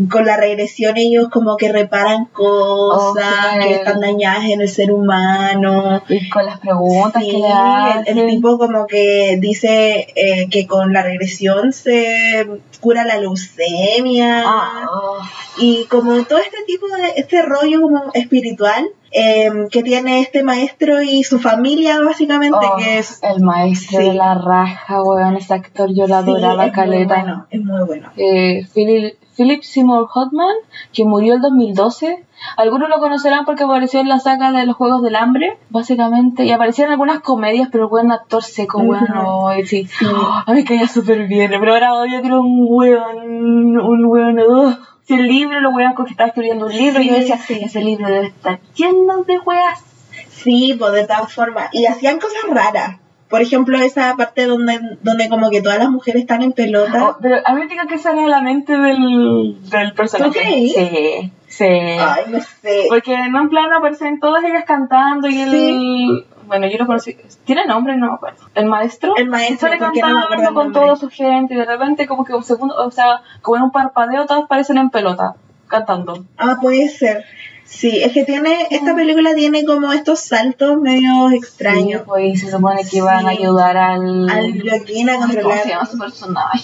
con 0.10 0.26
la 0.26 0.38
regresión 0.38 0.96
ellos 0.98 1.28
como 1.30 1.58
que 1.58 1.70
reparan 1.72 2.26
cosas 2.26 3.58
que 3.62 3.74
están 3.74 4.00
dañadas 4.00 4.46
en 4.46 4.62
el 4.62 4.70
ser 4.70 4.92
humano. 4.94 6.02
Y 6.08 6.30
con 6.30 6.46
las 6.46 6.60
preguntas 6.60 7.22
Sí, 7.24 7.32
que 7.32 7.38
le 7.40 7.48
el, 7.48 7.52
hacen. 7.54 8.18
el 8.20 8.28
tipo 8.30 8.58
como 8.58 8.88
que 8.88 9.38
dice 9.42 10.08
eh, 10.16 10.48
que 10.50 10.66
con 10.66 10.94
la 10.94 11.04
regresión 11.04 11.74
se 11.74 12.48
cura 12.80 13.04
la 13.06 13.18
leucemia 13.18 14.44
Ah, 14.46 14.86
oh. 14.92 15.18
y 15.58 15.86
como 15.86 16.24
todo 16.24 16.40
este 16.40 16.58
tipo 16.68 16.88
de 16.88 17.14
este 17.18 17.42
rollo 17.42 17.82
como 17.82 18.12
espiritual 18.14 18.88
eh, 19.12 19.50
que 19.72 19.82
tiene 19.84 20.20
este 20.22 20.44
maestro 20.44 21.02
y 21.02 21.24
su 21.24 21.40
familia 21.40 22.00
básicamente 22.02 22.58
Oh, 22.62 22.78
que 22.78 23.00
es 23.00 23.20
el 23.24 23.42
maestro 23.42 24.00
Sí. 24.00 24.06
de 24.08 24.14
la 24.14 24.36
raja, 24.36 25.02
weón, 25.04 25.36
ese 25.36 25.54
actor 25.56 25.90
yo 25.94 26.04
lo 26.08 26.24
sí, 26.24 26.30
adoraba 26.30 26.66
es 26.66 26.72
muy 26.72 26.76
caleta. 26.76 27.16
bueno, 27.16 27.48
es 27.50 27.62
muy 27.64 27.84
bueno. 27.86 28.10
Eh, 28.18 28.66
Philip, 28.74 29.16
Philip 29.40 29.64
Seymour 29.64 30.10
Hoffman, 30.14 30.54
que 30.92 31.06
murió 31.06 31.36
el 31.36 31.42
2012. 31.42 32.26
Algunos 32.58 32.90
lo 32.90 33.00
conocerán 33.00 33.46
porque 33.46 33.64
apareció 33.64 34.02
en 34.02 34.10
la 34.10 34.20
saga 34.20 34.52
de 34.52 34.66
los 34.66 34.76
Juegos 34.76 35.02
del 35.02 35.16
Hambre, 35.16 35.58
básicamente, 35.70 36.44
y 36.44 36.52
apareció 36.52 36.84
en 36.84 36.92
algunas 36.92 37.22
comedias, 37.22 37.70
pero 37.72 37.88
buen 37.88 38.12
actor 38.12 38.44
seco, 38.44 38.80
weón, 38.80 39.08
ay, 39.48 39.66
sí. 39.66 39.86
Sí. 39.86 40.06
A 40.46 40.54
mí 40.54 40.66
caía 40.66 40.90
súper 40.90 41.28
bien, 41.28 41.52
pero 41.58 41.72
ahora 41.72 41.94
odio 41.94 42.20
que 42.20 42.28
era 42.28 42.38
un 42.38 42.66
weón, 42.68 43.80
un 43.80 44.06
weón, 44.06 44.40
ugh. 44.40 44.78
Si 45.04 45.14
el 45.14 45.28
libro, 45.28 45.62
lo 45.62 45.70
weón 45.70 45.96
que 45.96 46.12
estaba 46.12 46.28
escribiendo 46.28 46.66
un 46.66 46.74
libro, 46.74 47.02
y 47.02 47.08
yo 47.08 47.14
decía, 47.16 47.38
sí. 47.38 47.62
ese 47.64 47.82
libro 47.82 48.08
debe 48.08 48.28
estar 48.28 48.60
lleno 48.76 49.24
de 49.24 49.40
weas. 49.40 49.86
Sí, 50.28 50.76
pues 50.78 50.92
de 50.92 51.08
todas 51.08 51.32
formas. 51.34 51.70
Y 51.72 51.86
hacían 51.86 52.20
cosas 52.20 52.44
raras. 52.50 52.98
Por 53.30 53.42
ejemplo, 53.42 53.78
esa 53.78 54.16
parte 54.16 54.48
donde, 54.48 54.80
donde 55.02 55.30
como 55.30 55.52
que 55.52 55.62
todas 55.62 55.78
las 55.78 55.90
mujeres 55.90 56.24
están 56.24 56.42
en 56.42 56.52
pelota. 56.52 57.10
Oh, 57.10 57.18
pero 57.22 57.38
a 57.46 57.54
mí 57.54 57.62
me 57.62 57.68
diga 57.68 57.86
que 57.86 57.96
esa 57.96 58.12
era 58.12 58.26
la 58.26 58.42
mente 58.42 58.76
del, 58.76 59.58
del 59.70 59.94
personaje. 59.94 60.40
Sí, 60.42 61.32
sí. 61.48 61.64
Ay, 61.64 62.26
no 62.30 62.40
sé. 62.42 62.86
Porque 62.90 63.14
en 63.14 63.36
un 63.36 63.50
plano 63.50 63.78
aparecen 63.78 64.20
todas 64.20 64.44
ellas 64.44 64.64
cantando 64.66 65.28
y 65.28 65.42
el... 65.42 65.52
Sí. 65.52 66.26
Bueno, 66.48 66.66
yo 66.66 66.80
lo 66.80 66.88
conocí. 66.88 67.16
¿Tiene 67.46 67.68
nombre? 67.68 67.96
No 67.96 68.08
me 68.08 68.14
acuerdo. 68.16 68.44
¿El 68.56 68.66
maestro? 68.66 69.16
El 69.16 69.30
maestro, 69.30 69.70
Sale 69.70 69.80
no 69.80 69.92
cantando 69.92 70.50
el 70.50 70.54
con 70.56 70.74
toda 70.74 70.96
su 70.96 71.08
gente 71.10 71.54
y 71.54 71.58
de 71.58 71.66
repente 71.66 72.08
como 72.08 72.26
que 72.26 72.34
un 72.34 72.42
segundo, 72.42 72.76
o 72.76 72.90
sea, 72.90 73.22
como 73.44 73.58
en 73.58 73.64
un 73.64 73.72
parpadeo 73.72 74.26
todas 74.26 74.48
parecen 74.48 74.80
en 74.80 74.90
pelota, 74.90 75.36
cantando. 75.68 76.26
Ah, 76.38 76.58
puede 76.60 76.90
ser. 76.90 77.24
Sí, 77.72 78.02
es 78.04 78.12
que 78.14 78.26
tiene, 78.26 78.68
esta 78.72 78.96
película 78.96 79.36
tiene 79.36 79.64
como 79.64 79.94
estos 79.94 80.20
saltos 80.22 80.82
medio 80.82 81.30
extraños. 81.32 82.02
Sí, 82.02 82.06
pues 82.08 82.42
se 82.42 82.52
supone 82.52 82.82
que 82.90 82.98
iban 82.98 83.26
a 83.28 83.30
ayudar 83.30 83.78
al... 83.78 84.28
Al 84.30 84.62
Joaquín 84.62 85.10
a 85.10 85.14
Ay, 85.14 85.18
¿Cómo 85.20 85.28
controlar. 85.34 85.60
se 85.64 85.70
llama 85.70 85.86
su 85.86 85.98
personaje? 86.00 86.60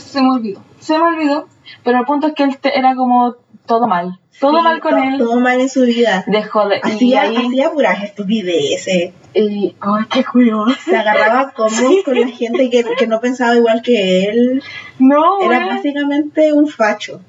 Se 0.00 0.22
me 0.22 0.30
olvidó. 0.30 0.62
Se 0.78 0.96
me 0.96 1.04
olvidó. 1.04 1.48
Pero 1.84 1.98
el 1.98 2.04
punto 2.06 2.28
es 2.28 2.34
que 2.34 2.44
él 2.44 2.56
te- 2.58 2.78
era 2.78 2.94
como 2.94 3.34
todo 3.66 3.86
mal. 3.88 4.18
Todo 4.40 4.58
Sí, 4.58 4.62
mal 4.64 4.80
con 4.80 4.98
él. 4.98 5.18
Todo 5.18 5.40
mal 5.40 5.60
en 5.60 5.68
su 5.68 5.82
vida. 5.82 6.24
Dejó 6.26 6.66
de... 6.68 6.80
Hacía, 6.82 7.22
ahí... 7.22 7.36
hacía 7.36 7.70
puras 7.72 8.02
estupideces. 8.02 9.12
y- 9.34 9.74
Ay, 9.80 10.04
qué 10.10 10.24
curioso. 10.24 10.74
Se 10.84 10.96
agarraba 10.96 11.50
como 11.56 11.70
con 12.04 12.18
la 12.20 12.28
gente 12.28 12.70
que, 12.70 12.84
que 12.96 13.06
no 13.06 13.20
pensaba 13.20 13.56
igual 13.56 13.82
que 13.82 14.24
él. 14.24 14.62
No, 14.98 15.40
Era 15.42 15.58
weón. 15.58 15.68
básicamente 15.76 16.52
un 16.52 16.68
facho. 16.68 17.20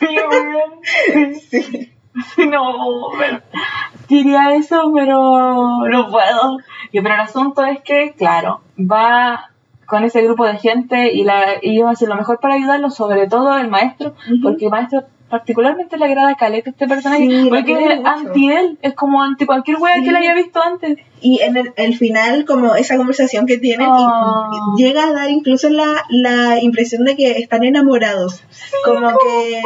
Sí. 0.00 0.06
Sí. 1.50 1.92
No, 2.50 3.08
pero 3.18 3.40
diría 4.08 4.54
eso, 4.54 4.90
pero 4.94 5.86
no 5.88 6.10
puedo. 6.10 6.58
Y, 6.92 7.00
pero 7.00 7.14
el 7.14 7.20
asunto 7.20 7.64
es 7.64 7.80
que, 7.82 8.12
claro, 8.16 8.60
va 8.78 9.50
con 9.86 10.04
ese 10.04 10.22
grupo 10.22 10.46
de 10.46 10.58
gente 10.58 11.12
y, 11.12 11.24
la, 11.24 11.54
y 11.62 11.76
ellos 11.76 11.90
hacen 11.90 12.08
lo 12.08 12.16
mejor 12.16 12.38
para 12.40 12.54
ayudarlo, 12.54 12.90
sobre 12.90 13.26
todo 13.28 13.56
el 13.58 13.68
maestro, 13.68 14.14
porque 14.42 14.66
el 14.66 14.70
maestro 14.70 15.04
particularmente 15.28 15.96
le 15.96 16.04
agrada 16.04 16.30
a 16.30 16.34
Caleta 16.34 16.68
este 16.70 16.86
personaje, 16.86 17.26
Sí, 17.26 17.46
porque 17.48 17.72
es 17.72 17.96
mucho. 17.98 18.06
anti 18.08 18.50
él, 18.52 18.78
es 18.82 18.92
como 18.94 19.22
anti 19.22 19.46
cualquier 19.46 19.78
wea 19.78 19.94
Sí. 19.96 20.04
que 20.04 20.12
le 20.12 20.18
haya 20.18 20.34
visto 20.34 20.62
antes. 20.62 20.98
Y 21.22 21.40
en 21.40 21.56
el, 21.56 21.72
el 21.76 21.96
final, 21.96 22.44
como 22.44 22.74
esa 22.74 22.98
conversación 22.98 23.46
que 23.46 23.56
tienen, 23.56 23.88
Oh. 23.90 24.74
y 24.76 24.82
llega 24.82 25.04
a 25.04 25.12
dar 25.12 25.30
incluso 25.30 25.70
la, 25.70 26.04
la 26.10 26.60
impresión 26.62 27.04
de 27.04 27.16
que 27.16 27.30
están 27.38 27.64
enamorados. 27.64 28.42
como 28.84 29.08
que 29.08 29.62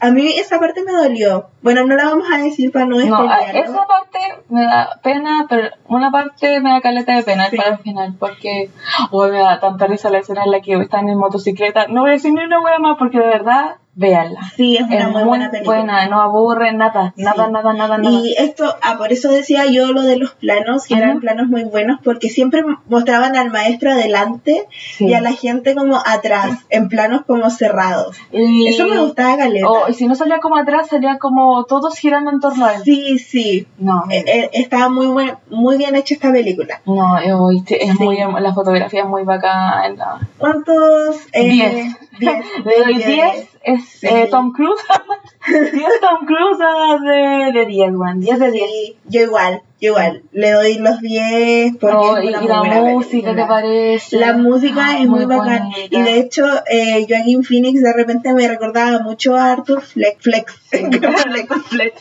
a 0.00 0.10
mí 0.10 0.28
esa 0.38 0.58
parte 0.58 0.82
me 0.84 0.92
dolió. 0.92 1.46
Bueno, 1.62 1.84
no 1.86 1.94
la 1.96 2.04
vamos 2.04 2.26
a 2.32 2.38
decir 2.38 2.70
para 2.72 2.84
no 2.86 2.96
No, 2.98 3.16
a- 3.16 3.38
spoilearlo. 3.40 3.60
esa 3.72 3.86
parte 3.86 4.18
me 4.48 4.62
da 4.64 5.00
pena, 5.02 5.46
pero 5.48 5.68
una 5.88 6.10
parte 6.10 6.60
me 6.60 6.70
da 6.70 6.80
caleta 6.80 7.14
de 7.16 7.22
pena 7.22 7.48
Sí. 7.50 7.56
para 7.56 7.70
el 7.70 7.78
final, 7.78 8.14
porque 8.18 8.70
oh, 9.10 9.26
me 9.28 9.38
da 9.38 9.58
tanta 9.60 9.86
risa 9.86 10.10
la 10.10 10.18
escena 10.18 10.44
en 10.44 10.50
la 10.52 10.60
que 10.60 10.74
están 10.74 11.08
en 11.08 11.18
motocicleta. 11.18 11.86
No 11.88 12.02
voy 12.02 12.10
a 12.10 12.14
decir 12.14 12.32
ni 12.32 12.44
una 12.44 12.60
wea 12.60 12.78
más 12.78 12.96
porque 12.98 13.18
de 13.18 13.26
verdad, 13.26 13.76
véanla. 13.98 14.40
Sí, 14.56 14.76
es 14.76 14.82
una 14.82 14.98
Es 14.98 15.08
muy, 15.10 15.24
buena 15.24 15.50
película. 15.50 15.78
buena, 15.78 16.06
no 16.08 16.20
aburre 16.20 16.72
nada, 16.74 17.14
nada, 17.16 17.46
Sí. 17.46 17.52
nada, 17.52 17.72
nada, 17.72 17.98
nada. 17.98 18.10
Y 18.10 18.34
esto, 18.38 18.76
ah, 18.82 18.96
por 18.98 19.10
eso 19.10 19.30
decía 19.30 19.64
yo 19.66 19.90
lo 19.92 20.02
de 20.02 20.16
los 20.18 20.32
planos, 20.34 20.84
que 20.86 20.94
Ajá. 20.94 21.04
eran 21.04 21.20
planos 21.20 21.48
muy 21.48 21.64
buenos, 21.64 21.98
porque 22.04 22.28
siempre 22.28 22.62
mostraban 22.88 23.36
al 23.36 23.50
maestro 23.50 23.90
adelante 23.92 24.66
Sí. 24.96 25.06
y 25.06 25.14
a 25.14 25.20
la 25.22 25.32
gente 25.32 25.74
como 25.74 25.96
atrás, 26.04 26.58
en 26.68 26.88
planos 26.88 27.22
como 27.26 27.48
cerrados. 27.50 28.16
Y- 28.32 28.68
Eso 28.68 28.86
me 28.86 28.98
gustaba 29.00 29.36
Galeta. 29.36 29.66
Oh, 29.68 29.88
y 29.88 29.94
si 29.94 30.06
no 30.06 30.14
salía 30.14 30.38
como 30.40 30.56
atrás, 30.56 30.88
salía 30.88 31.18
como 31.18 31.64
todos 31.64 31.96
girando 31.98 32.30
en 32.30 32.40
torno 32.40 32.66
a 32.66 32.74
él. 32.74 32.82
Sí, 32.84 33.18
sí. 33.18 33.66
No, 33.78 34.04
Eh, 34.10 34.24
eh, 34.26 34.50
estaba 34.52 34.90
muy, 34.90 35.06
buen, 35.06 35.36
muy 35.48 35.78
bien 35.78 35.96
hecha 35.96 36.14
esta 36.14 36.30
película. 36.30 36.82
no, 36.84 37.18
eh, 37.18 37.62
es 37.70 37.96
Sí. 37.96 38.02
muy, 38.04 38.18
la 38.40 38.52
fotografía 38.52 39.02
es 39.04 39.08
muy 39.08 39.22
bacana. 39.24 40.28
¿Cuántos? 40.38 41.16
Eh, 41.32 41.48
Diez. 41.48 41.96
diez. 42.18 42.44
Le 42.64 42.84
doy 42.84 42.94
Diez. 42.94 43.06
10, 43.06 43.48
es 43.66 43.84
Sí. 43.88 44.06
eh, 44.08 44.28
Tom 44.30 44.52
Cruise. 44.52 44.80
10 45.46 45.72
Tom 46.00 46.26
Cruise 46.26 46.58
ah, 46.60 46.96
de, 47.02 47.52
de 47.58 47.66
10, 47.66 47.94
Juan. 47.96 48.20
10 48.20 48.38
de 48.38 48.50
10. 48.52 48.70
Sí, 48.70 48.96
yo 49.06 49.20
igual, 49.22 49.62
yo 49.80 49.90
igual. 49.90 50.22
Le 50.32 50.50
doy 50.52 50.78
los 50.78 51.00
10 51.00 51.76
porque 51.80 51.96
Oh, 51.96 52.16
es 52.16 52.24
una 52.28 52.42
y 52.42 52.46
muy 52.48 52.68
la 52.68 52.80
música, 52.82 53.10
película. 53.30 53.34
¿te 53.36 53.46
parece? 53.48 54.16
La 54.18 54.32
música 54.32 54.98
es 54.98 55.06
muy, 55.08 55.24
bacán. 55.24 55.70
bonita. 55.70 55.96
Y 55.98 56.02
de 56.02 56.18
hecho, 56.18 56.44
eh, 56.70 57.06
Joaquin 57.08 57.44
Phoenix 57.44 57.82
de 57.82 57.92
repente 57.92 58.32
me 58.32 58.48
recordaba 58.48 58.98
mucho 59.00 59.36
a 59.36 59.52
Arthur 59.52 59.80
Fleck. 59.82 60.20
Flex. 60.20 60.52
Flex. 61.68 62.00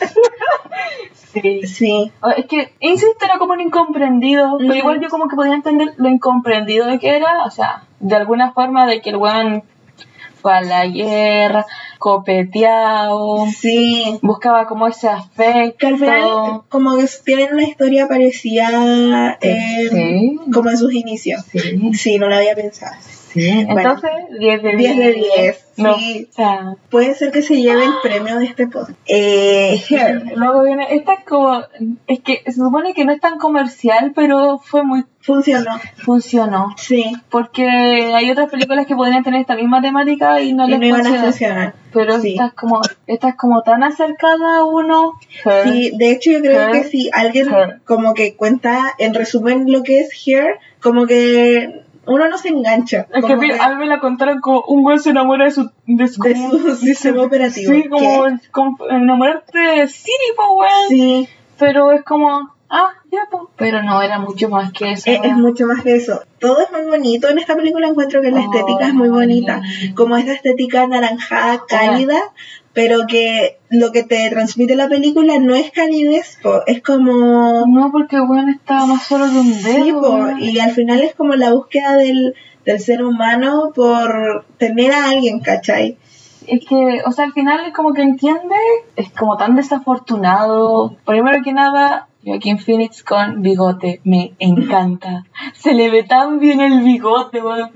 Sí. 1.34 1.62
sí. 1.68 2.12
Oh, 2.22 2.30
Es 2.30 2.46
que, 2.46 2.74
insisto, 2.80 3.26
era 3.26 3.38
como 3.38 3.54
un 3.54 3.62
incomprendido, 3.62 4.56
pero 4.58 4.70
Ujú. 4.70 4.78
igual 4.78 5.02
yo 5.02 5.10
como 5.10 5.28
que 5.28 5.36
podía 5.36 5.54
entender 5.54 5.94
lo 5.98 6.08
incomprendido 6.10 6.88
de 6.88 6.98
que 7.00 7.16
era, 7.16 7.44
o 7.46 7.52
sea, 7.52 7.84
de 8.00 8.16
alguna 8.16 8.54
forma 8.54 8.86
de 8.88 9.02
que 9.02 9.10
el 9.10 9.18
weón 9.18 9.64
la 10.62 10.86
guerra, 10.88 11.66
copeteado, 12.00 13.46
Sí. 13.60 14.20
buscaba 14.22 14.66
como 14.68 14.88
ese 14.88 15.08
afecto. 15.10 15.78
Que 15.80 15.88
al 15.88 15.98
final, 15.98 16.62
como 16.70 16.96
que 16.98 17.06
tienen 17.24 17.54
una 17.54 17.64
historia 17.64 18.08
parecida 18.08 19.38
eh, 19.42 19.88
Sí. 19.92 20.40
como 20.54 20.70
en 20.70 20.78
sus 20.78 20.94
inicios. 20.94 21.44
Sí, 21.52 21.92
Sí, 21.94 22.18
no 22.18 22.28
lo 22.30 22.36
había 22.36 22.56
pensado. 22.56 22.96
Sí. 23.36 23.66
Entonces, 23.70 24.12
10 24.40 24.64
de 24.64 24.76
10. 24.76 24.78
10 24.78 24.98
de 24.98 25.14
10, 25.14 25.66
No, 25.78 25.98
sí. 26.00 26.28
o 26.32 26.34
sea, 26.34 26.76
Puede 26.90 27.14
ser 27.14 27.32
que 27.32 27.42
se 27.44 27.62
lleve 27.62 27.84
el 27.86 27.92
premio 28.02 28.40
de 28.40 28.46
este 28.46 28.66
podcast. 28.68 28.98
Eh, 29.08 29.82
luego 30.36 30.64
viene, 30.64 30.88
esta 30.92 31.14
es 31.14 31.20
como, 31.26 31.62
es 32.08 32.20
que 32.22 32.42
se 32.46 32.54
supone 32.54 32.94
que 32.94 33.06
no 33.06 33.12
es 33.12 33.20
tan 33.22 33.38
comercial, 33.38 34.14
pero 34.16 34.58
fue 34.60 34.84
muy, 34.84 35.04
Funcionó. 35.22 35.72
funcionó. 35.98 36.74
Sí. 36.78 37.12
Porque 37.30 37.68
hay 37.68 38.30
otras 38.30 38.50
películas 38.50 38.86
que 38.86 38.96
podrían 38.96 39.24
tener 39.24 39.42
esta 39.42 39.56
misma 39.56 39.82
temática 39.82 40.40
y 40.42 40.54
no 40.54 40.68
Y 40.68 40.72
les 40.72 40.80
no 40.80 40.86
iban 40.86 41.02
a 41.02 41.04
funciona. 41.06 41.24
funcionar. 41.32 41.74
Pero 41.92 42.20
Sí. 42.20 42.32
esta 42.34 42.46
es 42.48 42.54
como, 42.54 42.82
esta 43.08 43.30
es 43.30 43.36
como 43.36 43.62
tan 43.64 43.84
acercada 43.84 44.60
a 44.60 44.64
uno. 44.66 45.14
Sí, 45.64 45.92
de 45.98 46.12
hecho 46.12 46.30
yo 46.32 46.42
creo 46.42 46.62
Her. 46.70 46.72
que 46.72 46.84
si 46.84 47.10
alguien 47.12 47.52
Her. 47.52 47.82
como 47.86 48.14
que 48.14 48.36
cuenta 48.36 48.94
en 49.00 49.14
resumen 49.16 49.66
lo 49.72 49.82
que 49.84 50.00
es 50.02 50.10
Hair, 50.28 50.60
como 50.80 51.08
que 51.08 51.85
uno 52.08 52.28
no 52.28 52.38
se 52.38 52.50
engancha. 52.50 53.08
Es 53.14 53.26
que 53.26 53.34
a 53.34 53.36
mí, 53.36 53.48
que 53.50 53.60
a 53.60 53.70
mí 53.70 53.76
me 53.76 53.88
la 53.88 54.00
contaron 54.00 54.40
como 54.40 54.62
un 54.68 54.84
güey 54.84 55.00
se 55.00 55.10
enamora 55.12 55.46
de 55.46 55.52
su, 55.52 55.72
de 55.86 56.08
su, 56.08 56.22
de 56.22 56.36
su 56.36 56.76
sistema 56.80 57.24
operativo. 57.24 57.74
Sí, 57.74 57.90
como, 57.90 58.26
como 58.52 58.78
enamorarte 58.90 59.58
de 59.58 59.88
Siri, 59.88 60.14
weón. 60.38 60.70
Sí, 60.90 61.30
Pero 61.58 61.92
es 61.92 62.04
como, 62.04 62.52
ah, 62.70 62.90
ya, 63.12 63.28
po. 63.32 63.50
Pero 63.58 63.84
no, 63.84 64.02
era 64.02 64.20
mucho 64.20 64.50
más 64.50 64.72
que 64.72 64.92
eso. 64.92 65.04
es, 65.10 65.38
mucho 65.38 65.66
más 65.68 65.82
que 65.82 65.96
eso. 65.96 66.22
Todo 66.40 66.62
es 66.62 66.72
muy 66.72 66.84
bonito. 66.84 67.30
En 67.30 67.40
esta 67.40 67.56
película 67.56 67.88
encuentro 67.88 68.22
que 68.22 68.32
la 68.32 68.42
Oh, 68.42 68.44
estética 68.44 68.88
es 68.88 68.94
muy 68.94 69.10
bonita. 69.10 69.62
Como 69.96 70.18
esta 70.18 70.34
estética 70.34 70.84
anaranjada, 70.84 71.64
cálida, 71.68 72.22
pero 72.76 73.08
que 73.08 73.58
lo 73.70 73.94
que 73.94 74.04
te 74.04 74.30
transmite 74.30 74.76
la 74.76 74.90
película 74.90 75.40
no 75.40 75.56
es 75.56 75.72
calidez, 75.72 76.38
po, 76.44 76.62
es 76.68 76.84
como... 76.84 77.66
No, 77.66 77.90
porque 77.90 78.20
weón 78.20 78.50
estaba 78.50 78.86
más 78.86 79.04
solo 79.04 79.28
de 79.28 79.40
un 79.40 79.64
dedo. 79.64 79.86
Sí, 79.86 79.92
po, 79.94 80.10
weón. 80.16 80.42
y 80.42 80.60
al 80.60 80.72
final 80.72 81.00
es 81.02 81.16
como 81.16 81.36
la 81.36 81.54
búsqueda 81.54 81.96
del, 81.96 82.36
del 82.66 82.80
ser 82.82 83.02
humano 83.02 83.72
por 83.74 84.46
tener 84.58 84.92
a 84.92 85.10
alguien, 85.10 85.40
¿cachai? 85.40 85.98
Es 86.48 86.66
que, 86.66 87.02
o 87.06 87.12
sea, 87.14 87.26
al 87.26 87.32
final 87.32 87.66
es 87.66 87.74
como 87.74 87.94
que 87.94 88.02
entiende, 88.02 88.56
es 88.98 89.10
como 89.12 89.38
tan 89.38 89.56
desafortunado. 89.56 90.98
Primero 91.06 91.42
que 91.46 91.54
nada, 91.54 92.10
Joaquín 92.26 92.60
Phoenix 92.60 93.04
con 93.04 93.42
bigote. 93.42 94.02
Me 94.04 94.34
encanta. 94.40 95.24
Se 95.54 95.74
le 95.74 95.90
ve 95.90 96.04
tan 96.04 96.40
bien 96.40 96.60
el 96.60 96.82
bigote, 96.82 97.42
weón. 97.42 97.72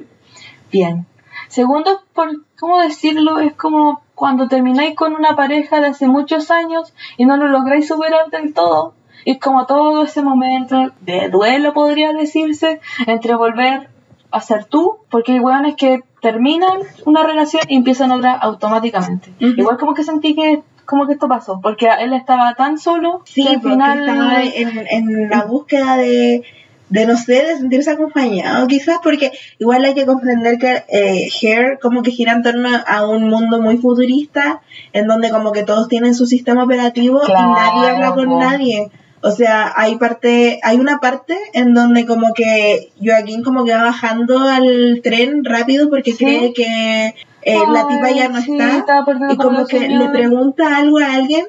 Bien. 0.69 1.05
Segundo, 1.47 2.01
por 2.13 2.29
cómo 2.59 2.79
decirlo, 2.79 3.39
es 3.39 3.53
como 3.55 4.01
cuando 4.19 4.49
termináis 4.49 4.97
con 4.97 5.15
una 5.15 5.37
pareja 5.37 5.79
de 5.79 5.87
hace 5.87 6.09
muchos 6.09 6.51
años 6.51 6.93
y 7.15 7.25
no 7.25 7.37
lo 7.37 7.47
lográis 7.47 7.87
superar 7.87 8.29
del 8.29 8.53
todo. 8.53 8.93
Es 9.23 9.39
como 9.39 9.65
todo 9.65 10.03
ese 10.03 10.21
momento 10.21 10.91
de 10.99 11.29
duelo, 11.29 11.73
podría 11.73 12.11
decirse, 12.11 12.81
entre 13.07 13.35
volver 13.35 13.89
a 14.29 14.41
ser 14.41 14.65
tú, 14.65 14.97
porque 15.09 15.31
hay 15.31 15.39
weones 15.39 15.75
que 15.77 16.03
terminan 16.21 16.79
una 17.05 17.23
relación 17.23 17.63
y 17.69 17.77
empiezan 17.77 18.11
otra 18.11 18.33
automáticamente. 18.33 19.33
Igual 19.39 19.77
como 19.77 19.93
que 19.93 20.03
sentí 20.03 20.35
que 20.35 20.63
como 20.85 21.07
que 21.07 21.13
esto 21.13 21.29
pasó, 21.29 21.61
porque 21.61 21.87
él 21.87 22.11
estaba 22.13 22.55
tan 22.55 22.77
solo 22.77 23.21
Sí, 23.23 23.43
que 23.43 23.55
al 23.55 23.61
final 23.61 23.99
estaba 23.99 24.43
en, 24.43 24.87
en 24.89 25.29
la 25.29 25.45
búsqueda 25.45 25.95
de, 25.95 26.43
de, 26.89 27.05
no 27.05 27.15
sé, 27.17 27.45
de 27.45 27.57
sentirse 27.57 27.91
acompañado, 27.91 28.65
quizás, 28.67 28.97
porque 29.03 29.31
igual 29.59 29.85
hay 29.85 29.93
que 29.93 30.05
comprender 30.05 30.57
que 30.57 30.83
eh, 30.89 31.29
Hair 31.41 31.79
como 31.81 32.01
que 32.01 32.11
gira 32.11 32.33
en 32.33 32.43
torno 32.43 32.69
a 32.85 33.07
un 33.07 33.29
mundo 33.29 33.61
muy 33.61 33.77
futurista, 33.77 34.61
en 34.93 35.07
donde 35.07 35.29
como 35.29 35.51
que 35.51 35.63
todos 35.63 35.87
tienen 35.87 36.15
su 36.15 36.25
sistema 36.25 36.63
operativo 36.63 37.19
Claro, 37.21 37.49
y 37.49 37.53
nadie 37.53 37.89
habla 37.89 38.13
con 38.15 38.39
nadie. 38.39 38.91
O 39.21 39.31
sea, 39.31 39.73
hay 39.75 39.97
parte, 39.97 40.61
hay 40.63 40.77
una 40.77 40.99
parte 40.99 41.37
en 41.53 41.73
donde 41.73 42.05
como 42.05 42.33
que 42.33 42.91
Joaquín 43.03 43.43
como 43.43 43.65
que 43.65 43.73
va 43.73 43.83
bajando 43.83 44.39
al 44.39 45.01
tren 45.03 45.43
rápido 45.43 45.89
porque 45.89 46.13
Sí. 46.13 46.23
cree 46.23 46.53
que 46.53 47.15
eh, 47.41 47.57
la 47.71 47.87
tipa 47.87 48.11
ya 48.11 48.29
no 48.29 48.41
sí, 48.41 48.57
está 48.57 49.03
y 49.29 49.35
como 49.37 49.65
que 49.65 49.89
le 49.89 50.09
pregunta 50.09 50.77
algo 50.77 50.99
a 50.99 51.13
alguien, 51.15 51.45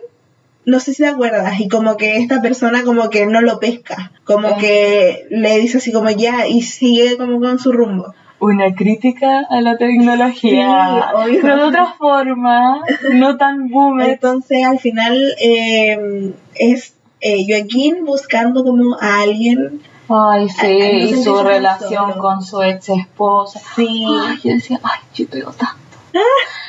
no 0.67 0.79
sé 0.81 0.93
si 0.95 1.03
te 1.03 1.09
acuerdas, 1.09 1.59
y 1.61 1.69
como 1.69 1.97
que 1.97 2.17
esta 2.19 2.41
persona 2.43 2.83
como 2.85 3.09
que 3.11 3.27
no 3.27 3.41
lo 3.41 3.59
pesca, 3.61 4.13
como 4.25 4.49
Eh. 4.49 4.57
que 4.61 5.27
le 5.31 5.59
dice 5.59 5.79
así 5.79 5.91
como 5.93 6.11
ya 6.11 6.47
y 6.47 6.63
sigue 6.63 7.17
como 7.17 7.41
con 7.41 7.59
su 7.59 7.73
rumbo. 7.73 8.15
una 8.43 8.75
crítica 8.75 9.47
a 9.51 9.61
la 9.61 9.77
tecnología, 9.77 11.11
Sí, 11.27 11.39
pero 11.43 11.57
de 11.57 11.63
otra 11.65 11.95
forma, 11.99 12.81
no 13.13 13.37
tan 13.37 13.69
boomer. 13.69 14.11
Entonces 14.11 14.65
al 14.65 14.79
final 14.79 15.35
eh, 15.43 16.33
es 16.55 16.95
eh, 17.21 17.45
Joaquín 17.47 18.07
buscando 18.07 18.65
como 18.65 18.97
a 18.99 19.21
alguien. 19.23 19.83
Ay, 20.09 20.49
sí, 20.49 20.67
y 20.67 21.23
su 21.23 21.43
relación 21.43 22.11
solo. 22.13 22.23
con 22.23 22.43
su 22.43 22.63
ex 22.63 22.89
esposa. 22.89 23.61
Sí. 23.77 24.07
Ay, 24.09 24.39
yo 24.43 24.55
decía, 24.55 24.81
ay, 24.83 25.01
yo 25.15 25.27
tanto. 25.29 25.67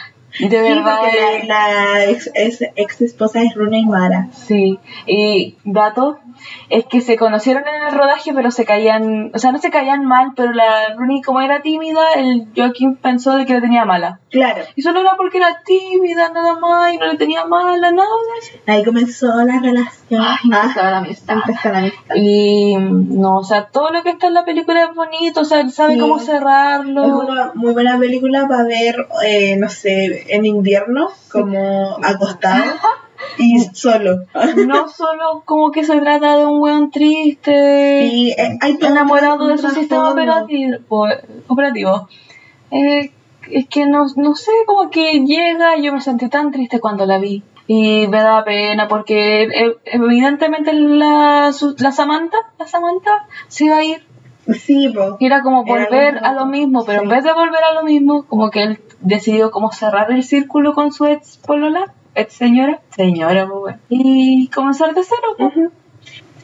De 0.42 0.50
Sí, 0.50 0.56
verdad, 0.74 1.00
porque 1.02 1.48
la, 1.48 1.68
la 1.94 2.06
ex, 2.06 2.30
es- 2.34 2.64
ex 2.76 3.02
esposa 3.02 3.42
es 3.44 3.54
Runa 3.56 3.78
y 3.78 3.86
Mara. 3.86 4.28
Sí, 4.34 4.80
y 5.06 5.56
dato 5.64 6.18
es 6.70 6.86
que 6.86 7.02
se 7.02 7.18
conocieron 7.18 7.64
en 7.68 7.84
el 7.88 7.94
rodaje, 7.98 8.34
pero 8.34 8.50
se 8.52 8.66
caían, 8.66 9.32
o 9.34 9.38
sea, 9.38 9.52
no 9.52 9.60
se 9.60 9.70
caían 9.70 10.06
mal, 10.06 10.34
pero 10.36 10.52
la 10.54 10.96
Rooney, 10.96 11.22
como 11.22 11.42
era 11.42 11.62
tímida, 11.62 12.02
el 12.16 12.48
Joaquín 12.56 12.96
pensó 12.96 13.36
de 13.38 13.46
que 13.46 13.54
la 13.54 13.62
tenía 13.62 13.86
mala. 13.86 14.20
Claro, 14.32 14.64
Y 14.76 14.82
solo 14.82 15.02
era 15.02 15.16
porque 15.18 15.38
era 15.38 15.62
tímida, 15.66 16.30
nada 16.30 16.56
más, 16.60 16.94
y 16.94 16.98
no 16.98 17.06
le 17.08 17.18
tenía 17.18 17.46
mala, 17.46 17.92
nada 17.92 18.08
ahí 18.68 18.84
comenzó 18.84 19.28
la 19.44 19.60
relación. 19.60 20.01
Ah, 20.20 20.38
la 20.44 20.98
amistad. 20.98 21.36
empezó 21.46 21.70
la 21.70 21.78
amistad. 21.80 22.16
Y 22.16 22.76
no, 22.78 23.38
o 23.38 23.44
sea, 23.44 23.68
todo 23.68 23.92
lo 23.92 24.04
que 24.04 24.10
está 24.10 24.28
en 24.28 24.34
la 24.34 24.46
película 24.46 24.84
es 24.84 24.96
bonito, 24.96 25.42
o 25.42 25.46
sea, 25.46 25.62
él 25.62 25.72
sabe 25.72 25.94
Sí. 25.94 26.00
cómo 26.00 26.20
cerrarlo. 26.20 27.06
Es 27.06 27.30
una 27.30 27.52
muy 27.56 27.74
buena 27.74 27.98
película 27.98 28.48
para 28.48 28.64
ver, 28.66 28.96
eh, 29.26 29.56
no 29.58 29.70
sé, 29.70 30.26
en 30.36 30.46
invierno, 30.46 31.10
como 31.32 31.98
acostado 32.04 32.64
y 33.38 33.60
solo. 33.74 34.26
No 34.68 34.90
solo 34.90 35.44
como 35.46 35.72
que 35.72 35.84
se 35.84 36.00
trata 36.02 36.38
de 36.38 36.46
un 36.46 36.60
weón 36.60 36.92
triste 36.92 38.06
Y 38.12 38.32
eh, 38.32 38.58
hay 38.62 38.78
enamorado 38.82 39.48
de 39.48 39.58
su 39.58 39.70
sistema 39.70 40.10
operativo. 40.12 40.78
operativo. 41.48 42.08
Eh, 42.72 43.12
es 43.50 43.68
que 43.68 43.86
no, 43.86 44.06
no 44.16 44.36
sé, 44.36 44.52
como 44.66 44.90
que 44.90 45.20
llega, 45.26 45.76
yo 45.78 45.94
me 45.94 46.02
sentí 46.02 46.30
tan 46.30 46.52
triste 46.52 46.80
cuando 46.80 47.06
la 47.06 47.18
vi. 47.18 47.44
Y 47.74 48.06
me 48.10 48.22
da 48.22 48.44
pena 48.44 48.90
porque 48.90 49.44
eh, 49.44 49.78
evidentemente 49.86 50.74
la, 50.74 51.52
la 51.78 51.92
Samantha, 51.94 52.38
la 52.60 52.68
Samantha 52.68 53.28
se 53.48 53.64
iba 53.64 53.78
a 53.78 53.84
ir. 53.86 54.06
Sí, 54.54 54.90
po. 54.94 55.16
Y 55.22 55.26
era 55.28 55.42
como 55.42 55.64
Era 55.66 55.86
volver 55.86 56.16
lo 56.16 56.28
a 56.28 56.34
lo 56.34 56.46
mismo, 56.48 56.84
pero 56.84 57.04
en 57.04 57.08
vez 57.08 57.24
de 57.24 57.32
volver 57.32 57.64
a 57.64 57.74
lo 57.74 57.84
mismo, 57.84 58.24
como 58.24 58.50
que 58.50 58.64
él 58.64 58.82
decidió 59.00 59.52
como 59.52 59.72
cerrar 59.72 60.12
el 60.12 60.24
círculo 60.24 60.74
con 60.74 60.92
su 60.92 61.06
ex 61.06 61.38
polola, 61.38 61.94
ex 62.14 62.34
señora, 62.34 62.82
señora, 62.90 63.48
pues 63.48 63.60
bueno, 63.62 63.80
y 63.88 64.50
comenzar 64.50 64.94
de 64.94 65.04
cero. 65.06 65.36
pues. 65.38 65.56
Ujú. 65.56 65.72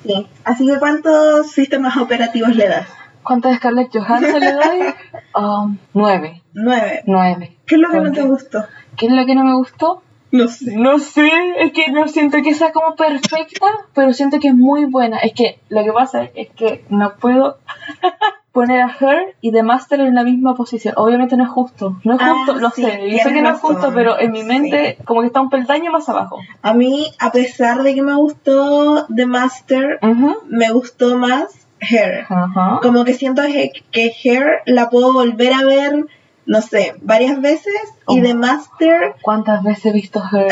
Sí. 0.05 0.27
Así 0.45 0.65
que, 0.65 0.79
¿cuántos 0.79 1.51
sistemas 1.51 1.97
operativos 1.97 2.55
le 2.55 2.69
das? 2.69 2.87
¿Cuántas 3.21 3.57
Scarlett 3.57 3.91
Johansson 3.91 4.39
le 4.39 4.53
doy? 4.53 4.93
Um, 5.35 5.77
nueve. 5.93 6.41
Nueve. 6.53 7.03
Nueve. 7.05 7.57
¿Qué 7.65 7.75
es 7.75 7.81
lo 7.81 7.89
que 7.89 7.97
¿Por 7.97 8.07
no 8.07 8.13
te 8.13 8.21
gustó? 8.21 8.65
¿Qué 8.95 9.07
es 9.07 9.11
lo 9.11 9.25
que 9.25 9.35
no 9.35 9.43
me 9.43 9.55
gustó? 9.55 10.03
No 10.31 10.47
sé. 10.47 10.75
No 10.75 10.99
sé, 10.99 11.29
es 11.59 11.71
que 11.71 11.91
no 11.91 12.07
siento 12.07 12.41
que 12.41 12.53
sea 12.53 12.71
como 12.71 12.95
perfecta, 12.95 13.67
pero 13.93 14.13
siento 14.13 14.39
que 14.39 14.49
es 14.49 14.55
muy 14.55 14.85
buena. 14.85 15.19
Es 15.19 15.33
que 15.33 15.59
lo 15.69 15.83
que 15.83 15.91
pasa 15.91 16.29
es 16.35 16.49
que 16.49 16.83
no 16.89 17.13
puedo 17.15 17.57
poner 18.51 18.81
a 18.81 18.95
Her 18.99 19.35
y 19.39 19.51
The 19.51 19.63
Master 19.63 19.99
en 20.01 20.15
la 20.15 20.23
misma 20.23 20.55
posición. 20.55 20.95
Obviamente 20.97 21.37
no 21.37 21.43
es 21.43 21.49
justo, 21.49 21.97
no 22.03 22.15
es 22.15 22.19
Ah, 22.21 22.33
justo, 22.33 22.55
lo 22.55 22.71
sí, 22.71 22.83
sé, 22.83 23.09
yo 23.09 23.19
sé 23.19 23.33
que 23.33 23.41
no 23.41 23.51
es 23.51 23.59
justo, 23.59 23.91
pero 23.93 24.19
en 24.19 24.31
mi 24.31 24.43
mente 24.43 24.97
como 25.05 25.21
que 25.21 25.27
está 25.27 25.41
un 25.41 25.49
peldaño 25.49 25.91
más 25.91 26.09
abajo. 26.09 26.39
A 26.61 26.73
mí, 26.73 27.11
a 27.19 27.31
pesar 27.31 27.83
de 27.83 27.93
que 27.93 28.01
me 28.01 28.15
gustó 28.15 29.05
The 29.15 29.25
Master, 29.27 29.99
me 30.47 30.71
gustó 30.71 31.17
más 31.17 31.67
Hair. 31.79 32.25
Como 32.81 33.05
que 33.05 33.13
siento 33.13 33.43
que, 33.43 33.71
que 33.91 34.11
Hair 34.23 34.61
la 34.65 34.89
puedo 34.89 35.13
volver 35.13 35.53
a 35.53 35.63
ver, 35.63 36.05
no 36.47 36.61
sé, 36.61 36.95
varias 37.01 37.39
veces. 37.41 37.73
Y 38.07 38.19
Oh. 38.19 38.23
The 38.23 38.33
Master, 38.33 39.15
¿Cuántas 39.21 39.63
veces 39.63 39.85
he 39.85 39.91
visto 39.91 40.23
Her? 40.31 40.47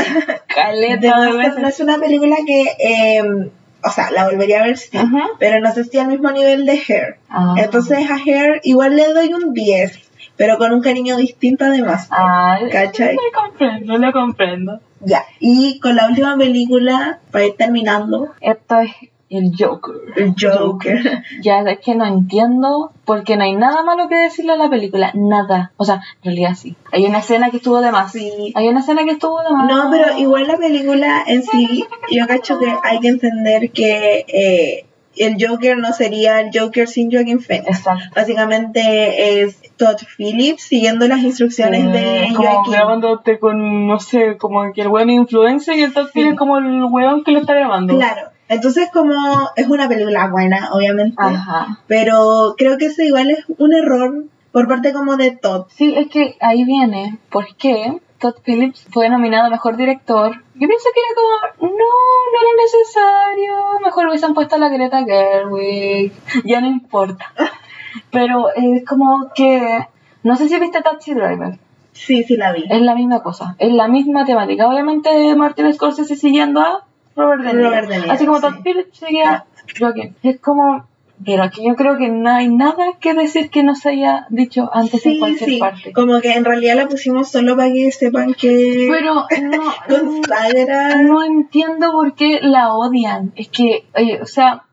Caleta 0.47 1.31
Master 1.31 1.61
no 1.61 1.67
es 1.69 1.79
una 1.79 1.97
película 1.97 2.35
que, 2.45 2.63
eh, 2.79 3.51
o 3.83 3.89
sea, 3.89 4.11
la 4.11 4.25
volvería 4.25 4.61
a 4.61 4.65
ver 4.65 4.77
sí, 4.77 4.97
pero 5.39 5.59
no 5.61 5.71
sé 5.71 5.85
si 5.85 5.97
al 5.97 6.07
mismo 6.07 6.31
nivel 6.31 6.65
de 6.65 6.73
Hair. 6.73 7.17
Ah. 7.29 7.55
Entonces 7.57 8.09
a 8.09 8.15
Hair 8.15 8.59
igual 8.63 8.95
le 8.95 9.13
doy 9.13 9.33
un 9.33 9.53
10, 9.53 9.99
pero 10.35 10.57
con 10.57 10.73
un 10.73 10.81
cariño 10.81 11.17
distinto 11.17 11.65
de 11.65 11.81
Master. 11.81 12.17
Ah, 12.19 12.59
¿Cachai? 12.71 13.15
lo 13.15 13.41
comprendo, 13.41 13.97
lo 13.97 14.11
comprendo. 14.11 14.79
Ya, 15.01 15.23
y 15.39 15.79
con 15.79 15.95
la 15.95 16.07
última 16.07 16.35
película, 16.35 17.19
para 17.31 17.45
ir 17.45 17.55
terminando, 17.57 18.33
Esto 18.41 18.79
es 18.79 18.91
el 19.38 19.51
Joker. 19.57 19.95
el 20.15 20.33
Joker. 20.39 21.23
Ya 21.41 21.59
es 21.61 21.79
que 21.79 21.95
no 21.95 22.05
entiendo 22.05 22.91
porque 23.05 23.38
no 23.38 23.43
hay 23.43 23.55
nada 23.55 23.83
malo 23.83 24.07
que 24.07 24.15
decirle 24.15 24.53
a 24.53 24.57
la 24.57 24.69
película, 24.69 25.11
nada. 25.13 25.71
O 25.77 25.86
sea, 25.86 25.95
en 26.23 26.23
realidad 26.36 26.55
sí. 26.55 26.75
Hay 26.91 27.05
una 27.05 27.19
escena 27.19 27.49
que 27.51 27.57
estuvo 27.57 27.81
de 27.81 27.91
más. 27.91 28.11
Sí. 28.11 28.51
Hay 28.55 28.67
una 28.67 28.79
escena 28.79 29.03
que 29.03 29.11
estuvo 29.11 29.41
de 29.41 29.49
más. 29.51 29.67
No, 29.67 29.89
pero 29.91 30.17
igual 30.17 30.47
la 30.47 30.57
película 30.57 31.23
en 31.27 31.43
sí, 31.43 31.86
yo 32.11 32.27
cacho 32.27 32.57
que 32.59 32.73
hay 32.83 32.99
que 32.99 33.07
entender 33.09 33.71
que 33.71 34.25
eh, 34.27 34.86
el 35.17 35.38
Joker 35.39 35.77
no 35.77 35.93
sería 35.93 36.41
el 36.41 36.49
Joker 36.53 36.88
sin 36.88 37.09
Joaquin 37.11 37.39
Phoenix. 37.39 37.69
Exacto. 37.69 38.03
Básicamente 38.15 39.41
es 39.41 39.61
Todd 39.77 39.97
Phillips 40.17 40.63
siguiendo 40.63 41.07
las 41.07 41.19
instrucciones 41.19 41.83
Sí, 41.83 41.88
de 41.89 42.27
como 42.36 42.49
Joaquin. 42.49 42.73
grabándote 42.73 43.39
con, 43.39 43.88
no 43.88 43.99
sé, 43.99 44.38
como 44.38 44.71
que 44.73 44.81
el 44.81 44.88
weón 44.89 45.09
influencia 45.09 45.75
y 45.75 45.83
el 45.83 45.93
Sí. 45.93 46.21
es 46.21 46.36
como 46.36 46.57
el 46.57 46.83
weón 46.86 47.23
que 47.23 47.31
lo 47.31 47.39
está 47.39 47.53
grabando. 47.53 47.95
Claro. 47.95 48.29
Entonces 48.47 48.89
como 48.91 49.13
es 49.55 49.67
una 49.67 49.87
película 49.87 50.27
buena, 50.27 50.69
obviamente, 50.71 51.15
Ajá. 51.17 51.79
pero 51.87 52.55
creo 52.57 52.77
que 52.77 52.85
eso 52.87 53.01
igual 53.01 53.31
es 53.31 53.43
un 53.57 53.73
error 53.73 54.25
por 54.51 54.67
parte 54.67 54.93
como 54.93 55.17
de 55.17 55.31
Todd. 55.31 55.65
Sí, 55.69 55.93
es 55.95 56.07
que 56.07 56.37
ahí 56.39 56.63
viene. 56.63 57.17
¿Por 57.29 57.55
qué? 57.57 57.99
Todd 58.19 58.35
Phillips 58.43 58.87
fue 58.91 59.09
nominado 59.09 59.47
a 59.47 59.49
mejor 59.49 59.75
director. 59.75 60.31
Yo 60.53 60.67
pienso 60.67 60.89
que 60.93 61.01
era 61.01 61.15
como, 61.59 61.73
no, 61.73 61.77
no 61.77 62.39
era 62.39 62.63
necesario. 62.63 63.79
Mejor 63.83 64.07
hubiesen 64.07 64.33
puesto 64.33 64.55
a 64.55 64.59
la 64.59 64.69
Greta 64.69 65.03
Gerwig. 65.03 66.13
Ya 66.45 66.61
no 66.61 66.67
importa. 66.67 67.33
Pero 68.11 68.49
es 68.55 68.85
como 68.85 69.31
que. 69.35 69.87
No 70.23 70.35
sé 70.35 70.47
si 70.47 70.57
viste 70.59 70.81
Taxi 70.81 71.13
Driver. 71.13 71.59
Sí, 71.91 72.23
sí 72.23 72.35
la 72.37 72.51
vi. 72.51 72.65
Es 72.69 72.81
la 72.81 72.95
misma 72.95 73.21
cosa. 73.21 73.55
Es 73.59 73.71
la 73.71 73.87
misma 73.87 74.25
temática. 74.25 74.67
Obviamente, 74.67 75.35
Martin 75.35 75.73
Scorsese 75.73 76.15
siguiendo 76.15 76.61
a 76.61 76.85
Robert 77.16 77.43
De 77.43 77.53
Niro. 77.53 77.70
Robert 77.70 77.88
De 77.89 77.99
Niro, 77.99 78.11
Así 78.11 78.26
como 78.26 78.39
sí. 78.39 78.43
Todd 78.43 78.63
Phillips 78.63 78.97
sigue 78.97 79.24
a 79.24 79.45
Joaquin. 79.80 80.16
Es 80.24 80.39
como. 80.39 80.86
Pero 81.26 81.43
aquí 81.43 81.66
yo 81.66 81.76
creo 81.76 81.97
que 81.97 82.09
no 82.09 82.30
hay 82.30 82.49
nada 82.49 82.88
que 82.99 83.13
decir 83.13 83.49
que 83.49 83.63
no 83.63 83.74
se 83.74 83.88
haya 83.89 84.28
dicho 84.30 84.70
antes 84.74 85.05
en 85.05 85.20
cualquier 85.20 85.49
sí, 85.49 85.59
parte. 85.59 85.93
como 85.93 86.20
que 86.20 86.34
en 86.34 86.43
realidad 86.43 86.76
la 86.76 86.89
pusimos 86.89 87.30
solo 87.30 87.55
para 87.55 87.72
que 87.72 87.89
sepan 87.93 88.34
que 88.34 88.89
Pero 88.91 89.26
no, 89.43 91.03
no 91.03 91.24
entiendo 91.24 91.93
por 91.93 92.16
qué 92.16 92.39
la 92.41 92.74
odian. 92.74 93.32
Es 93.38 93.47
que, 93.47 93.86
oye, 93.95 94.22
o 94.22 94.26
sea, 94.26 94.63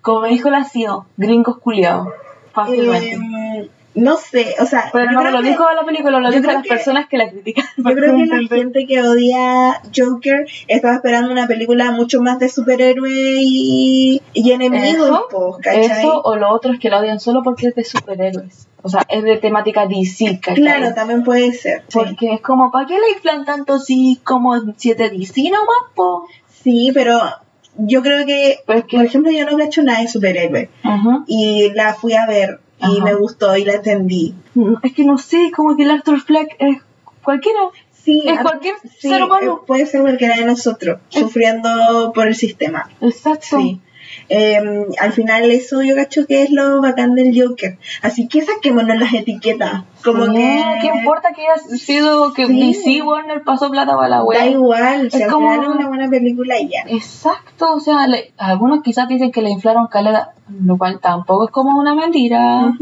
como 0.00 0.20
me 0.20 0.28
dijo 0.28 0.50
la 0.50 0.62
CEO, 0.62 1.06
gringos 1.16 1.58
culiados. 1.58 2.08
Fácilmente. 2.52 3.14
Eh, 3.14 3.70
no 3.98 4.16
sé, 4.16 4.54
o 4.60 4.66
sea, 4.66 4.90
Pero 4.92 5.10
no 5.12 5.22
me 5.22 5.30
lo 5.30 5.42
que- 5.42 5.48
dijo 5.48 5.66
a 5.66 5.74
la 5.74 5.84
película, 5.84 6.20
lo 6.20 6.30
dijo 6.30 6.48
a 6.50 6.54
las 6.54 6.62
que- 6.62 6.68
personas 6.68 7.08
que 7.08 7.18
la 7.18 7.28
critican. 7.30 7.64
Yo 7.76 7.82
creo 7.94 8.16
que 8.16 8.26
la 8.26 8.48
gente 8.48 8.86
que 8.86 9.02
odia 9.02 9.80
Joker 9.94 10.46
estaba 10.68 10.94
esperando 10.94 11.30
una 11.32 11.46
película 11.46 11.90
mucho 11.90 12.20
más 12.22 12.38
de 12.38 12.48
superhéroe 12.48 13.10
y, 13.40 14.22
y 14.32 14.52
enemigos, 14.52 15.22
Eso. 15.30 15.58
Eso 15.92 16.22
o 16.22 16.36
lo 16.36 16.50
otro 16.50 16.72
es 16.72 16.80
que 16.80 16.90
la 16.90 16.98
odian 17.00 17.20
solo 17.20 17.42
porque 17.42 17.68
es 17.68 17.74
de 17.74 17.84
superhéroes. 17.84 18.66
O 18.82 18.88
sea, 18.88 19.02
es 19.08 19.24
de 19.24 19.36
temática 19.38 19.86
DC, 19.86 20.38
¿cachai? 20.40 20.62
Claro, 20.62 20.94
también 20.94 21.24
puede 21.24 21.52
ser. 21.52 21.82
Sí. 21.88 21.98
Porque 21.98 22.34
es 22.34 22.40
como, 22.40 22.70
¿para 22.70 22.86
qué 22.86 22.94
le 22.94 23.10
inflan 23.14 23.44
tanto 23.44 23.78
si 23.80 24.20
como 24.22 24.54
7 24.76 25.10
DC 25.10 25.42
nomás, 25.50 25.92
po? 25.96 26.26
Sí, 26.62 26.92
pero 26.94 27.18
yo 27.76 28.02
creo 28.02 28.24
que, 28.24 28.58
por 28.66 28.76
ejemplo, 28.76 29.32
yo 29.32 29.44
no 29.50 29.58
he 29.58 29.64
hecho 29.64 29.82
nada 29.82 30.00
de 30.02 30.08
superhéroe 30.08 30.70
y 31.26 31.70
la 31.74 31.94
fui 31.94 32.14
a 32.14 32.26
ver 32.26 32.60
y 32.80 32.84
Ajá. 32.96 33.04
me 33.04 33.14
gustó 33.14 33.56
y 33.56 33.64
la 33.64 33.74
entendí. 33.74 34.34
Es 34.82 34.92
que 34.92 35.04
no 35.04 35.18
sé, 35.18 35.50
como 35.54 35.76
que 35.76 35.82
el 35.84 35.90
Arthur 35.90 36.20
Fleck 36.20 36.56
es 36.58 36.78
cualquiera. 37.22 37.58
Sí, 37.92 38.22
Es 38.26 38.40
cualquier 38.40 38.76
sí, 38.98 39.08
ser 39.10 39.22
humano. 39.24 39.60
eh, 39.60 39.64
puede 39.66 39.84
ser 39.86 40.00
cualquiera 40.00 40.36
de 40.36 40.44
nosotros, 40.46 41.00
Es- 41.12 41.20
sufriendo 41.20 42.12
por 42.14 42.26
el 42.28 42.34
sistema. 42.34 42.88
Exacto. 43.00 43.58
Sí. 43.58 43.80
Eh, 44.28 44.58
al 45.00 45.12
final 45.12 45.50
eso 45.50 45.82
yo 45.82 45.94
cacho 45.94 46.26
que 46.26 46.42
es 46.42 46.50
lo 46.50 46.80
bacán 46.82 47.14
del 47.14 47.32
Joker. 47.40 47.78
Así 48.02 48.28
que 48.28 48.42
saquémonos 48.42 48.96
las 48.98 49.12
etiquetas. 49.14 49.82
Como 50.04 50.26
Sí, 50.26 50.32
que... 50.34 50.64
¿Qué 50.80 50.86
importa 50.98 51.32
que 51.32 51.42
haya 51.42 51.58
sido 51.78 52.32
que 52.32 52.46
Sí. 52.46 52.60
DC 52.60 53.02
Warner 53.02 53.42
pasó 53.42 53.70
plata 53.70 53.96
para 53.96 54.08
la 54.08 54.16
Da 54.18 54.22
web? 54.24 54.50
igual, 54.50 55.10
si 55.10 55.16
Es 55.18 55.24
al 55.24 55.30
como- 55.30 55.50
final 55.50 55.64
es 55.70 55.76
una 55.76 55.88
buena 55.88 56.08
película 56.08 56.58
y 56.58 56.68
ya. 56.68 56.82
Exacto, 56.88 57.74
o 57.74 57.80
sea, 57.80 58.06
le- 58.06 58.32
algunos 58.38 58.82
quizás 58.82 59.08
dicen 59.08 59.32
que 59.32 59.42
le 59.42 59.50
inflaron 59.50 59.86
caleta, 59.88 60.32
lo 60.64 60.76
cual 60.78 61.00
tampoco 61.00 61.46
es 61.46 61.50
como 61.50 61.78
una 61.78 61.94
mentira, 61.94 62.72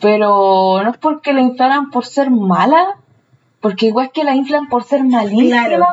pero 0.00 0.80
no 0.82 0.90
es 0.90 0.96
porque 0.98 1.32
la 1.32 1.40
inflaran 1.40 1.90
por 1.90 2.04
ser 2.04 2.30
mala, 2.30 2.96
porque 3.60 3.86
igual 3.86 4.10
que 4.12 4.24
la 4.24 4.34
inflan 4.34 4.68
por 4.68 4.84
ser 4.84 5.04
malísima, 5.04 5.66
Claro. 5.66 5.86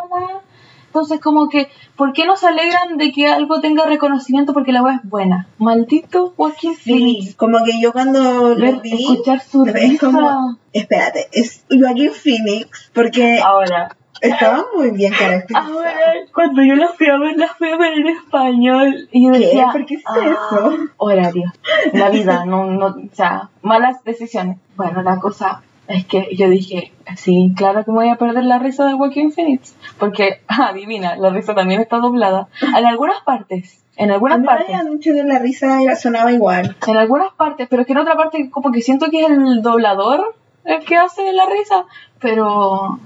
Entonces, 0.92 1.22
como 1.22 1.48
que, 1.48 1.70
¿por 1.96 2.12
qué 2.12 2.26
no 2.26 2.36
se 2.36 2.48
alegran 2.50 2.98
de 2.98 3.14
que 3.14 3.26
algo 3.28 3.62
tenga 3.62 3.86
reconocimiento 3.86 4.52
porque 4.52 4.74
la 4.74 4.84
wea 4.84 4.96
es 5.02 5.10
buena? 5.10 5.48
Maldito 5.58 6.34
Joaquin 6.36 6.76
Sí, 6.76 6.92
Phoenix. 6.92 7.36
como 7.36 7.64
que 7.64 7.80
yo 7.80 7.94
cuando 7.94 8.54
lo 8.56 8.82
vi, 8.82 8.92
escuchar 9.14 9.40
su 9.40 9.66
es 9.66 9.74
risa. 9.74 10.06
como, 10.08 10.58
espérate, 10.74 11.30
es 11.32 11.64
Joaquin 11.70 12.12
Phoenix, 12.12 12.92
porque 12.94 13.40
Ahora, 13.40 13.96
estaba 14.20 14.66
muy 14.76 14.92
bien 14.92 15.14
caracterizado. 15.14 15.78
ahora, 15.80 15.94
cuando 16.34 16.62
yo 16.62 16.76
la 16.76 16.90
fui 16.90 17.08
a 17.08 17.18
ver, 17.18 17.38
la 17.38 17.48
fui 17.48 17.70
a 17.70 17.78
ver 17.78 17.94
en 17.94 18.08
español 18.08 19.08
y 19.14 19.28
yo 19.28 19.32
¿Qué? 19.32 19.40
decía, 19.40 19.70
¿Por 19.72 19.86
qué 19.86 19.94
es 19.96 20.04
"Ah, 20.06 20.18
eso? 20.28 20.76
Horario, 20.98 21.54
la 21.94 22.10
vida, 22.10 22.44
no, 22.46 22.66
no, 22.66 22.88
o 22.88 22.96
sea, 23.14 23.50
malas 23.62 24.04
decisiones. 24.04 24.58
Bueno, 24.76 25.02
la 25.04 25.22
cosa 25.22 25.62
es 25.94 26.06
que 26.06 26.36
yo 26.36 26.50
dije, 26.50 26.92
sí, 27.18 27.54
claro 27.56 27.84
que 27.86 27.92
me 27.92 27.98
voy 27.98 28.10
a 28.10 28.16
perder 28.16 28.44
la 28.46 28.60
risa 28.60 28.86
de 28.86 28.94
Joaquin 28.94 29.32
Phoenix, 29.32 29.76
porque, 30.00 30.42
adivina, 30.48 31.16
la 31.16 31.30
risa 31.30 31.54
también 31.56 31.82
está 31.82 31.98
doblada. 31.98 32.48
En 32.78 32.86
algunas 32.86 33.22
partes, 33.22 33.84
en 33.98 34.10
A 34.12 34.16
algunas 34.16 34.40
mí 34.40 34.46
partes, 34.48 34.76
que 35.04 35.24
la 35.24 35.40
risa 35.40 35.82
era- 35.82 35.96
sonaba 35.96 36.32
igual. 36.32 36.76
en 36.88 36.98
algunas 36.98 37.34
partes, 37.34 37.68
pero 37.70 37.82
es 37.82 37.88
que 37.88 37.94
en 37.94 38.00
otra 38.00 38.16
parte 38.16 38.50
como 38.50 38.72
que 38.72 38.82
siento 38.82 39.10
que 39.10 39.22
es 39.22 39.30
el 39.30 39.62
doblador 39.62 40.36
el 40.64 40.84
que 40.86 40.96
hace 40.96 41.32
la 41.34 41.46
risa, 41.48 41.86
pero 42.20 43.00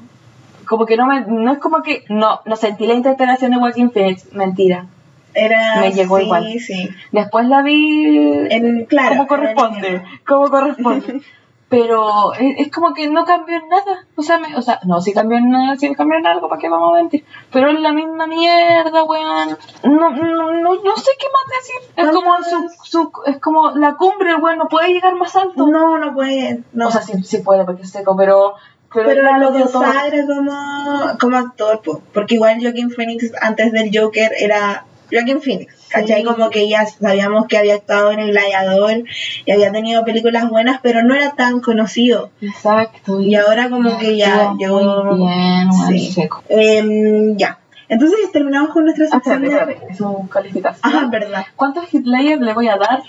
como 0.67 0.85
que 0.85 0.97
no 0.97 1.05
me, 1.05 1.21
no 1.21 1.51
es 1.53 1.59
como 1.59 1.81
que, 1.83 2.03
no, 2.09 2.41
no 2.45 2.55
sentí 2.55 2.85
la 2.87 2.93
interpretación 2.95 3.51
de 3.51 3.57
Joaquin 3.57 3.91
Phoenix, 3.91 4.33
mentira. 4.33 4.87
Era, 5.33 5.81
Me 5.81 5.91
llegó 5.91 6.17
sí, 6.17 6.23
igual. 6.23 6.47
Sí, 6.59 6.89
Después 7.11 7.47
la 7.47 7.61
vi 7.61 8.05
En- 8.49 8.85
claro, 8.85 9.15
como 9.17 9.27
corresponde, 9.27 10.01
como 10.25 10.49
corresponde. 10.49 11.21
Pero 11.75 12.33
es, 12.33 12.71
como 12.71 12.93
que 12.93 13.09
no 13.09 13.25
cambió 13.25 13.57
en 13.57 13.67
nada. 13.67 14.05
O 14.15 14.21
sea, 14.21 14.39
me- 14.39 14.55
o 14.55 14.61
sea, 14.61 14.79
no, 14.85 15.01
si 15.01 15.13
cambió 15.13 15.37
en 15.37 15.49
nada, 15.49 15.75
si 15.75 15.93
cambió 15.93 16.17
en 16.17 16.25
algo, 16.25 16.47
¿para 16.47 16.61
qué 16.61 16.69
vamos 16.69 16.93
a 16.93 16.95
mentir? 16.95 17.25
Pero 17.51 17.69
es 17.69 17.79
la 17.81 17.91
misma 17.91 18.27
mierda, 18.27 19.03
weón. 19.03 19.57
No, 19.83 20.09
no, 20.11 20.53
no, 20.53 20.75
no 20.75 20.95
sé 20.95 21.11
qué 21.19 21.27
más 21.33 21.43
decir. 21.59 21.91
Es 21.97 22.09
como 22.15 22.37
su, 22.43 22.69
su, 22.83 23.11
es 23.25 23.39
como 23.41 23.71
la 23.71 23.95
cumbre, 23.95 24.31
el 24.31 24.41
weón 24.41 24.57
no 24.57 24.69
puede 24.69 24.93
llegar 24.93 25.15
más 25.15 25.35
alto. 25.35 25.67
No, 25.67 25.97
no 25.97 26.13
puede. 26.13 26.63
No. 26.71 26.87
O 26.87 26.91
sea, 26.91 27.01
sí, 27.01 27.21
sí 27.23 27.39
puede 27.39 27.65
porque 27.65 27.81
es 27.83 27.91
seco, 27.91 28.15
pero... 28.15 28.53
Pero, 28.93 29.07
pero 29.07 29.37
lo 29.39 29.51
consagra 29.51 30.25
como, 30.25 31.17
como 31.19 31.37
actor, 31.37 31.81
po. 31.81 32.01
porque 32.13 32.35
igual 32.35 32.59
Joaquin 32.61 32.89
Phoenix 32.91 33.33
antes 33.41 33.73
del 33.73 33.91
Joker 33.93 34.31
era 34.39 34.85
Joaquin 35.11 35.41
Phoenix, 35.41 35.87
¿cachai? 35.89 36.21
Sí. 36.21 36.23
Como 36.25 36.49
que 36.49 36.67
ya 36.69 36.85
sabíamos 36.85 37.47
que 37.47 37.57
había 37.57 37.75
actuado 37.75 38.11
en 38.11 38.19
El 38.19 38.31
Gladiador 38.31 39.03
y 39.45 39.51
había 39.51 39.71
tenido 39.71 40.03
películas 40.05 40.49
buenas, 40.49 40.79
pero 40.81 41.03
no 41.03 41.13
era 41.13 41.31
tan 41.35 41.59
conocido. 41.61 42.31
Exacto. 42.41 43.19
Y 43.21 43.35
ahora 43.35 43.69
como 43.69 43.97
que 43.97 44.17
ya 44.17 44.53
llegó... 44.57 45.03
Muy 45.03 45.17
bien, 45.27 45.71
Sí. 45.87 46.11
seco. 46.11 46.43
Em, 46.49 47.37
ya, 47.37 47.59
entonces 47.87 48.17
terminamos 48.31 48.71
con 48.71 48.85
nuestra 48.85 49.05
Ah, 49.05 49.09
sección 49.13 49.43
espérate, 49.45 49.65
de... 49.65 49.71
espérate, 49.73 49.95
su 49.97 50.27
calificación. 50.29 50.81
Ah, 50.95 51.07
verdad. 51.11 51.45
¿Cuántos 51.55 51.85
hit 51.85 52.05
layers 52.05 52.41
le 52.41 52.53
voy 52.53 52.67
a 52.67 52.77
dar? 52.77 53.03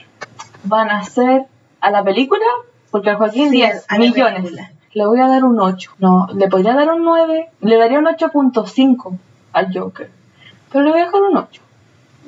Van 0.64 0.90
a 0.90 1.02
ser 1.04 1.44
a 1.80 1.90
la 1.90 2.02
película, 2.04 2.44
porque 2.90 3.10
al 3.10 3.16
Joaquín 3.16 3.50
Sí, 3.50 3.56
10 3.56 3.86
a 3.88 3.94
la 3.94 3.98
millones. 3.98 4.42
película. 4.42 4.70
Le 4.92 5.06
voy 5.06 5.20
a 5.20 5.28
dar 5.28 5.44
un 5.44 5.60
8. 5.60 5.92
No, 5.98 6.26
le 6.34 6.48
podría 6.48 6.74
dar 6.74 6.90
un 6.90 7.04
9. 7.04 7.48
Le 7.60 7.76
daría 7.76 7.98
un 7.98 8.06
8.5 8.06 9.18
al 9.52 9.72
Joker. 9.78 10.10
Pero 10.72 10.84
le 10.84 10.90
voy 10.90 11.00
a 11.00 11.04
dejar 11.04 11.22
un 11.22 11.36
8. 11.36 11.60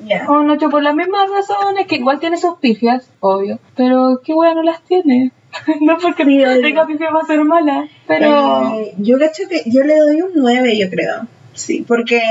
Ya. 0.05 0.25
Un 0.29 0.49
8 0.49 0.69
por 0.69 0.81
las 0.83 0.95
mismas 0.95 1.29
razones, 1.29 1.87
que 1.87 1.97
igual 1.97 2.19
tiene 2.19 2.37
sus 2.37 2.57
pifias, 2.59 3.09
obvio. 3.19 3.59
Pero 3.75 4.21
qué 4.23 4.33
wea 4.33 4.53
no 4.53 4.63
las 4.63 4.81
tiene. 4.83 5.31
no 5.81 5.97
porque 5.97 6.23
Sí, 6.23 6.61
tenga 6.61 6.85
pifias 6.85 7.13
va 7.13 7.21
a 7.21 7.25
ser 7.25 7.43
mala. 7.43 7.87
Pero. 8.07 8.75
Eh, 8.79 8.93
yo 8.97 9.17
cacho 9.19 9.43
que 9.49 9.63
yo 9.65 9.83
le 9.83 9.97
doy 9.97 10.21
un 10.21 10.31
9, 10.35 10.77
yo 10.77 10.89
creo. 10.89 11.27
Sí, 11.53 11.83
porque 11.87 12.21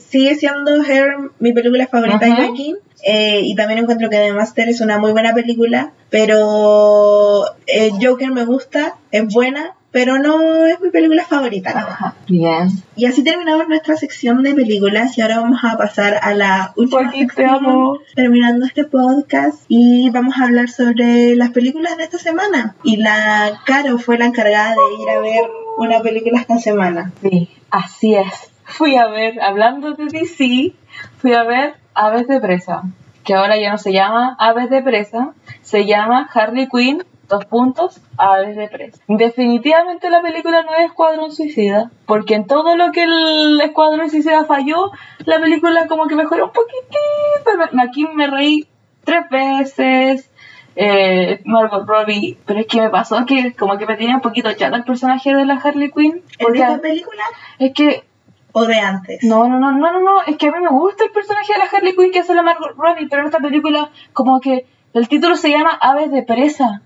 sigue 0.00 0.34
siendo 0.34 0.82
Her 0.82 1.30
mi 1.38 1.52
película 1.52 1.86
favorita 1.86 2.26
de. 2.26 2.32
Joaquín. 2.32 2.76
eh, 3.04 3.40
y 3.44 3.54
también 3.54 3.78
encuentro 3.80 4.10
que 4.10 4.16
The 4.16 4.32
Master 4.32 4.68
es 4.68 4.80
una 4.80 4.98
muy 4.98 5.12
buena 5.12 5.32
película. 5.34 5.92
Pero 6.10 7.44
eh, 7.66 7.90
Joker 8.00 8.30
me 8.32 8.44
gusta, 8.44 8.96
es 9.12 9.32
buena, 9.32 9.74
pero 9.92 10.18
no 10.18 10.66
es 10.66 10.80
mi 10.80 10.90
película 10.90 11.24
favorita. 11.24 11.70
Ajá, 11.70 12.14
bien. 12.26 12.70
Y 12.96 13.04
así 13.04 13.22
terminamos 13.22 13.68
nuestra 13.68 13.96
sección 13.96 14.42
de 14.42 14.54
películas 14.54 15.16
y 15.16 15.20
ahora 15.20 15.40
vamos 15.40 15.60
a 15.62 15.76
pasar 15.76 16.18
a 16.20 16.34
la 16.34 16.72
última 16.76 17.10
te 17.10 17.18
sección, 17.18 17.50
amo. 17.50 17.98
terminando 18.14 18.66
este 18.66 18.84
podcast 18.84 19.64
y 19.68 20.10
vamos 20.10 20.36
a 20.38 20.44
hablar 20.44 20.70
sobre 20.70 21.36
las 21.36 21.50
películas 21.50 21.96
de 21.98 22.04
esta 22.04 22.18
semana. 22.18 22.74
Y 22.82 22.96
la 22.96 23.60
Caro 23.66 23.98
fue 23.98 24.18
la 24.18 24.24
encargada 24.24 24.70
de 24.70 25.02
ir 25.02 25.10
a 25.10 25.20
ver 25.20 25.50
una 25.76 26.00
película 26.00 26.40
esta 26.40 26.58
semana. 26.58 27.12
Sí, 27.20 27.50
así 27.70 28.14
es. 28.14 28.50
Fui 28.64 28.96
a 28.96 29.06
ver, 29.08 29.40
hablando 29.42 29.92
de 29.92 30.06
DC, 30.06 30.72
fui 31.18 31.34
a 31.34 31.42
ver 31.42 31.74
Aves 31.94 32.26
de 32.26 32.40
Presa, 32.40 32.84
que 33.24 33.34
ahora 33.34 33.58
ya 33.58 33.70
no 33.70 33.78
se 33.78 33.92
llama 33.92 34.34
Aves 34.38 34.70
de 34.70 34.82
Presa, 34.82 35.34
se 35.60 35.84
llama 35.84 36.28
Harley 36.32 36.68
Quinn, 36.68 37.04
dos 37.32 37.46
puntos, 37.46 38.00
Aves 38.18 38.56
de 38.56 38.68
Presa. 38.68 39.02
Definitivamente 39.08 40.10
la 40.10 40.20
película 40.20 40.62
no 40.62 40.74
es 40.74 40.86
Escuadrón 40.86 41.32
Suicida, 41.32 41.90
porque 42.06 42.34
en 42.34 42.46
todo 42.46 42.76
lo 42.76 42.92
que 42.92 43.04
el 43.04 43.60
Escuadrón 43.60 44.10
Suicida 44.10 44.44
falló, 44.44 44.92
la 45.24 45.40
película 45.40 45.86
como 45.86 46.06
que 46.06 46.14
mejoró 46.14 46.46
un 46.46 46.52
poquitito. 46.52 47.80
Aquí 47.82 48.06
me 48.14 48.26
reí 48.26 48.68
tres 49.04 49.28
veces, 49.30 50.30
eh, 50.76 51.40
Margot 51.44 51.86
Robbie, 51.86 52.38
pero 52.44 52.60
es 52.60 52.66
que 52.66 52.82
me 52.82 52.90
pasó 52.90 53.24
que 53.24 53.54
como 53.54 53.78
que 53.78 53.86
me 53.86 53.96
tenía 53.96 54.16
un 54.16 54.20
poquito 54.20 54.52
chata 54.52 54.76
el 54.76 54.84
personaje 54.84 55.34
de 55.34 55.46
la 55.46 55.54
Harley 55.54 55.90
Quinn. 55.90 56.22
¿En 56.38 56.54
esta 56.54 56.80
película 56.80 57.24
es 57.58 57.72
que, 57.72 58.04
o 58.52 58.66
de 58.66 58.78
antes? 58.78 59.24
no, 59.24 59.48
no, 59.48 59.58
no, 59.58 59.72
no, 59.72 59.92
no, 59.92 60.00
no, 60.00 60.22
es 60.26 60.36
que 60.36 60.48
a 60.48 60.52
mí 60.52 60.60
me 60.60 60.68
gusta 60.68 61.04
el 61.04 61.10
personaje 61.10 61.54
de 61.54 61.58
la 61.58 61.64
Harley 61.64 61.96
Quinn 61.96 62.12
que 62.12 62.20
hace 62.20 62.34
la 62.34 62.42
Margot 62.42 62.76
Robbie, 62.76 63.08
pero 63.08 63.22
en 63.22 63.28
esta 63.28 63.40
película 63.40 63.90
como 64.12 64.38
que 64.40 64.66
el 64.92 65.08
título 65.08 65.36
se 65.36 65.48
llama 65.48 65.78
Aves 65.80 66.12
de 66.12 66.22
Presa. 66.22 66.82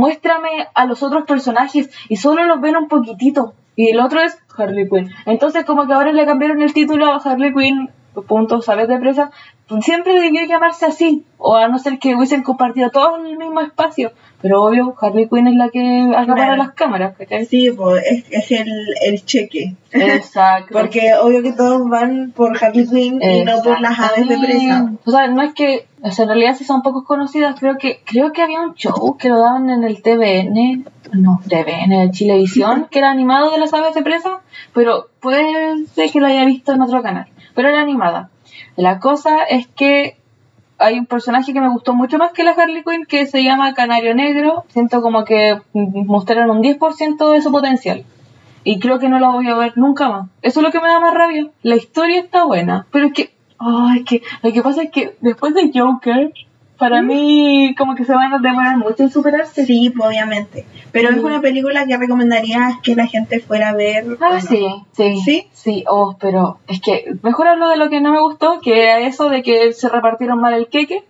Muéstrame 0.00 0.66
a 0.74 0.86
los 0.86 1.02
otros 1.02 1.24
personajes 1.26 1.90
y 2.08 2.16
solo 2.16 2.44
los 2.44 2.62
ven 2.62 2.74
un 2.74 2.88
poquitito. 2.88 3.52
Y 3.76 3.90
el 3.90 4.00
otro 4.00 4.22
es 4.22 4.38
Harley 4.56 4.88
Quinn. 4.88 5.10
Entonces 5.26 5.66
como 5.66 5.86
que 5.86 5.92
ahora 5.92 6.10
le 6.10 6.24
cambiaron 6.24 6.62
el 6.62 6.72
título 6.72 7.12
a 7.12 7.16
Harley 7.16 7.52
Quinn, 7.52 7.90
punto, 8.26 8.60
Aves 8.66 8.88
de 8.88 8.98
Presa. 8.98 9.30
Siempre 9.82 10.20
debió 10.20 10.44
llamarse 10.46 10.86
así, 10.86 11.24
o 11.38 11.56
a 11.56 11.68
no 11.68 11.78
ser 11.78 11.98
que 11.98 12.14
hubiesen 12.14 12.42
compartido 12.42 12.90
todo 12.90 13.16
el 13.16 13.36
mismo 13.36 13.60
espacio. 13.60 14.12
Pero 14.42 14.62
obvio, 14.62 14.94
Harley 14.98 15.28
Quinn 15.28 15.48
es 15.48 15.54
la 15.54 15.68
que 15.68 16.10
acapara 16.16 16.56
las 16.56 16.72
cámaras, 16.72 17.14
¿cachai? 17.16 17.44
Sí, 17.44 17.70
pues 17.76 18.02
es, 18.06 18.24
es 18.30 18.50
el, 18.52 18.68
el 19.04 19.24
cheque. 19.24 19.74
Exacto. 19.92 20.72
Porque 20.72 21.14
obvio 21.14 21.42
que 21.42 21.52
todos 21.52 21.86
van 21.88 22.32
por 22.34 22.56
Harley 22.62 22.88
Quinn 22.88 23.22
y 23.22 23.44
no 23.44 23.62
por 23.62 23.80
las 23.80 23.98
aves 23.98 24.28
de 24.28 24.38
presa. 24.38 24.92
O 25.04 25.10
sea, 25.10 25.26
no 25.28 25.42
es 25.42 25.52
que, 25.52 25.86
o 26.02 26.10
sea, 26.10 26.22
en 26.22 26.30
realidad 26.30 26.56
sí 26.56 26.64
son 26.64 26.80
pocos 26.80 27.04
conocidas. 27.04 27.58
Creo 27.60 27.76
que, 27.76 28.00
creo 28.06 28.32
que 28.32 28.42
había 28.42 28.62
un 28.62 28.74
show 28.74 29.16
que 29.18 29.28
lo 29.28 29.38
daban 29.38 29.68
en 29.68 29.84
el 29.84 30.00
TVN, 30.00 30.86
no, 31.12 31.40
TVN, 31.46 31.92
en 31.92 32.10
Chilevisión, 32.12 32.88
que 32.90 33.00
era 33.00 33.10
animado 33.10 33.50
de 33.50 33.58
las 33.58 33.74
aves 33.74 33.94
de 33.94 34.02
presa, 34.02 34.40
pero 34.72 35.08
puede 35.20 35.86
ser 35.86 36.10
que 36.10 36.20
lo 36.20 36.26
haya 36.26 36.46
visto 36.46 36.72
en 36.72 36.80
otro 36.80 37.02
canal. 37.02 37.26
Pero 37.54 37.68
era 37.68 37.82
animada. 37.82 38.30
La 38.76 38.98
cosa 38.98 39.42
es 39.44 39.66
que 39.66 40.16
hay 40.78 40.98
un 40.98 41.06
personaje 41.06 41.52
que 41.52 41.60
me 41.60 41.68
gustó 41.68 41.94
mucho 41.94 42.18
más 42.18 42.32
que 42.32 42.42
la 42.42 42.52
Harley 42.52 42.82
Quinn 42.82 43.04
que 43.04 43.26
se 43.26 43.44
llama 43.44 43.74
Canario 43.74 44.14
Negro. 44.14 44.64
Siento 44.68 45.02
como 45.02 45.24
que 45.24 45.60
mostraron 45.74 46.50
un 46.50 46.62
10% 46.62 47.32
de 47.32 47.42
su 47.42 47.52
potencial. 47.52 48.04
Y 48.64 48.78
creo 48.78 48.98
que 48.98 49.08
no 49.08 49.18
la 49.18 49.30
voy 49.30 49.48
a 49.48 49.56
ver 49.56 49.72
nunca 49.76 50.08
más. 50.08 50.28
Eso 50.42 50.60
es 50.60 50.66
lo 50.66 50.72
que 50.72 50.80
me 50.80 50.88
da 50.88 51.00
más 51.00 51.14
rabia. 51.14 51.48
La 51.62 51.76
historia 51.76 52.20
está 52.20 52.44
buena, 52.44 52.86
pero 52.90 53.06
es 53.06 53.12
que, 53.12 53.34
ay, 53.58 54.04
que 54.04 54.22
lo 54.42 54.52
que 54.52 54.62
pasa 54.62 54.82
es 54.82 54.90
que 54.90 55.16
después 55.20 55.54
de 55.54 55.70
Joker, 55.74 56.32
para 56.80 57.02
mí 57.02 57.74
como 57.78 57.94
que 57.94 58.04
se 58.04 58.12
van 58.14 58.32
a 58.32 58.38
demorar 58.38 58.76
mucho 58.78 59.04
en 59.04 59.10
superarse. 59.10 59.64
Sí, 59.66 59.92
pues, 59.96 60.08
obviamente. 60.08 60.66
Pero 60.90 61.10
es 61.10 61.18
una 61.18 61.40
película 61.40 61.86
que 61.86 61.96
recomendarías 61.96 62.78
que 62.82 62.96
la 62.96 63.06
gente 63.06 63.38
fuera 63.38 63.68
a 63.68 63.74
ver. 63.74 64.10
¿o 64.10 64.16
Ah, 64.20 64.34
no? 64.34 64.40
sí, 64.40 64.66
sí. 64.92 65.20
¿Sí? 65.24 65.46
Sí, 65.52 65.84
oh, 65.86 66.16
pero 66.18 66.58
es 66.66 66.80
que 66.80 67.14
mejor 67.22 67.46
hablo 67.46 67.68
de 67.68 67.76
lo 67.76 67.90
que 67.90 68.00
no 68.00 68.12
me 68.12 68.20
gustó, 68.20 68.60
que 68.60 68.82
era 68.82 68.98
eso 69.00 69.28
de 69.28 69.42
que 69.42 69.72
se 69.74 69.88
repartieron 69.88 70.40
mal 70.40 70.54
el 70.54 70.68
queque. 70.68 71.04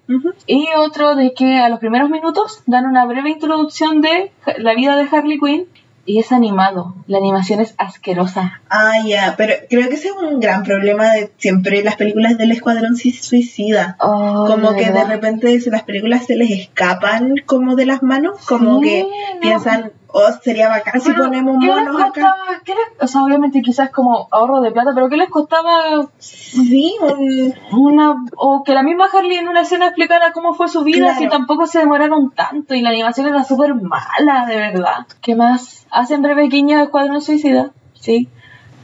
Y 0.46 0.66
otro 0.76 1.14
de 1.14 1.32
que 1.32 1.56
a 1.58 1.68
los 1.68 1.78
primeros 1.78 2.10
minutos 2.10 2.62
dan 2.66 2.84
una 2.86 3.06
breve 3.06 3.30
introducción 3.30 4.00
de 4.00 4.32
la 4.58 4.74
vida 4.74 4.96
de 4.96 5.06
Harley 5.10 5.38
Quinn 5.38 5.66
y 6.06 6.18
es 6.18 6.32
animado. 6.32 6.94
La 7.06 7.18
animación 7.18 7.60
es 7.60 7.74
asquerosa. 7.78 8.60
Ah, 8.68 8.94
ya, 9.06 9.34
pero 9.36 9.52
creo 9.68 9.88
que 9.88 9.94
ese 9.94 10.08
es 10.08 10.14
un 10.14 10.40
gran 10.40 10.62
problema 10.64 11.12
de 11.12 11.30
siempre 11.36 11.82
las 11.82 11.96
películas 11.96 12.36
del 12.38 12.52
Escuadrón 12.52 12.96
Sui- 12.96 13.12
Suicida. 13.12 13.96
Oh, 14.00 14.44
como 14.48 14.74
que 14.76 14.90
de 14.90 15.04
repente 15.04 15.58
las 15.66 15.82
películas 15.82 16.26
se 16.26 16.36
les 16.36 16.50
escapan 16.50 17.34
como 17.46 17.76
de 17.76 17.86
las 17.86 18.02
manos, 18.02 18.44
como 18.46 18.80
Sí, 18.80 18.88
que 18.88 19.02
no. 19.34 19.40
piensan, 19.40 19.92
oh, 20.12 20.32
sería 20.42 20.68
bacán 20.68 21.00
si 21.00 21.12
ponemos 21.12 21.56
¿qué 21.60 21.66
les 21.66 21.76
monos 21.76 22.02
acá. 22.02 22.34
o 23.00 23.06
sea, 23.06 23.22
obviamente 23.24 23.62
quizás 23.62 23.90
como 23.90 24.28
ahorro 24.30 24.60
de 24.60 24.72
plata, 24.72 24.92
pero 24.94 25.08
¿qué 25.08 25.16
les 25.16 25.28
costaba 25.28 26.06
Sí, 26.18 26.94
un, 27.00 27.54
una 27.72 28.16
o 28.36 28.62
que 28.64 28.74
la 28.74 28.82
misma 28.82 29.06
Harley 29.12 29.38
en 29.38 29.48
una 29.48 29.62
escena 29.62 29.86
explicara 29.86 30.32
cómo 30.32 30.54
fue 30.54 30.68
su 30.68 30.82
vida 30.84 31.06
Claro. 31.06 31.18
si 31.18 31.28
tampoco 31.28 31.66
se 31.66 31.78
demoraron 31.80 32.30
tanto 32.30 32.74
y 32.74 32.82
la 32.82 32.90
animación 32.90 33.26
era 33.28 33.44
súper 33.44 33.74
mala, 33.74 34.46
de 34.46 34.56
verdad. 34.56 35.06
¿Qué 35.22 35.34
más? 35.34 35.86
Hacen 35.90 36.22
breves 36.22 36.50
guiños 36.50 36.80
a 36.80 36.84
Escuadrón 36.84 37.20
Suicida, 37.20 37.70
sí. 37.94 38.28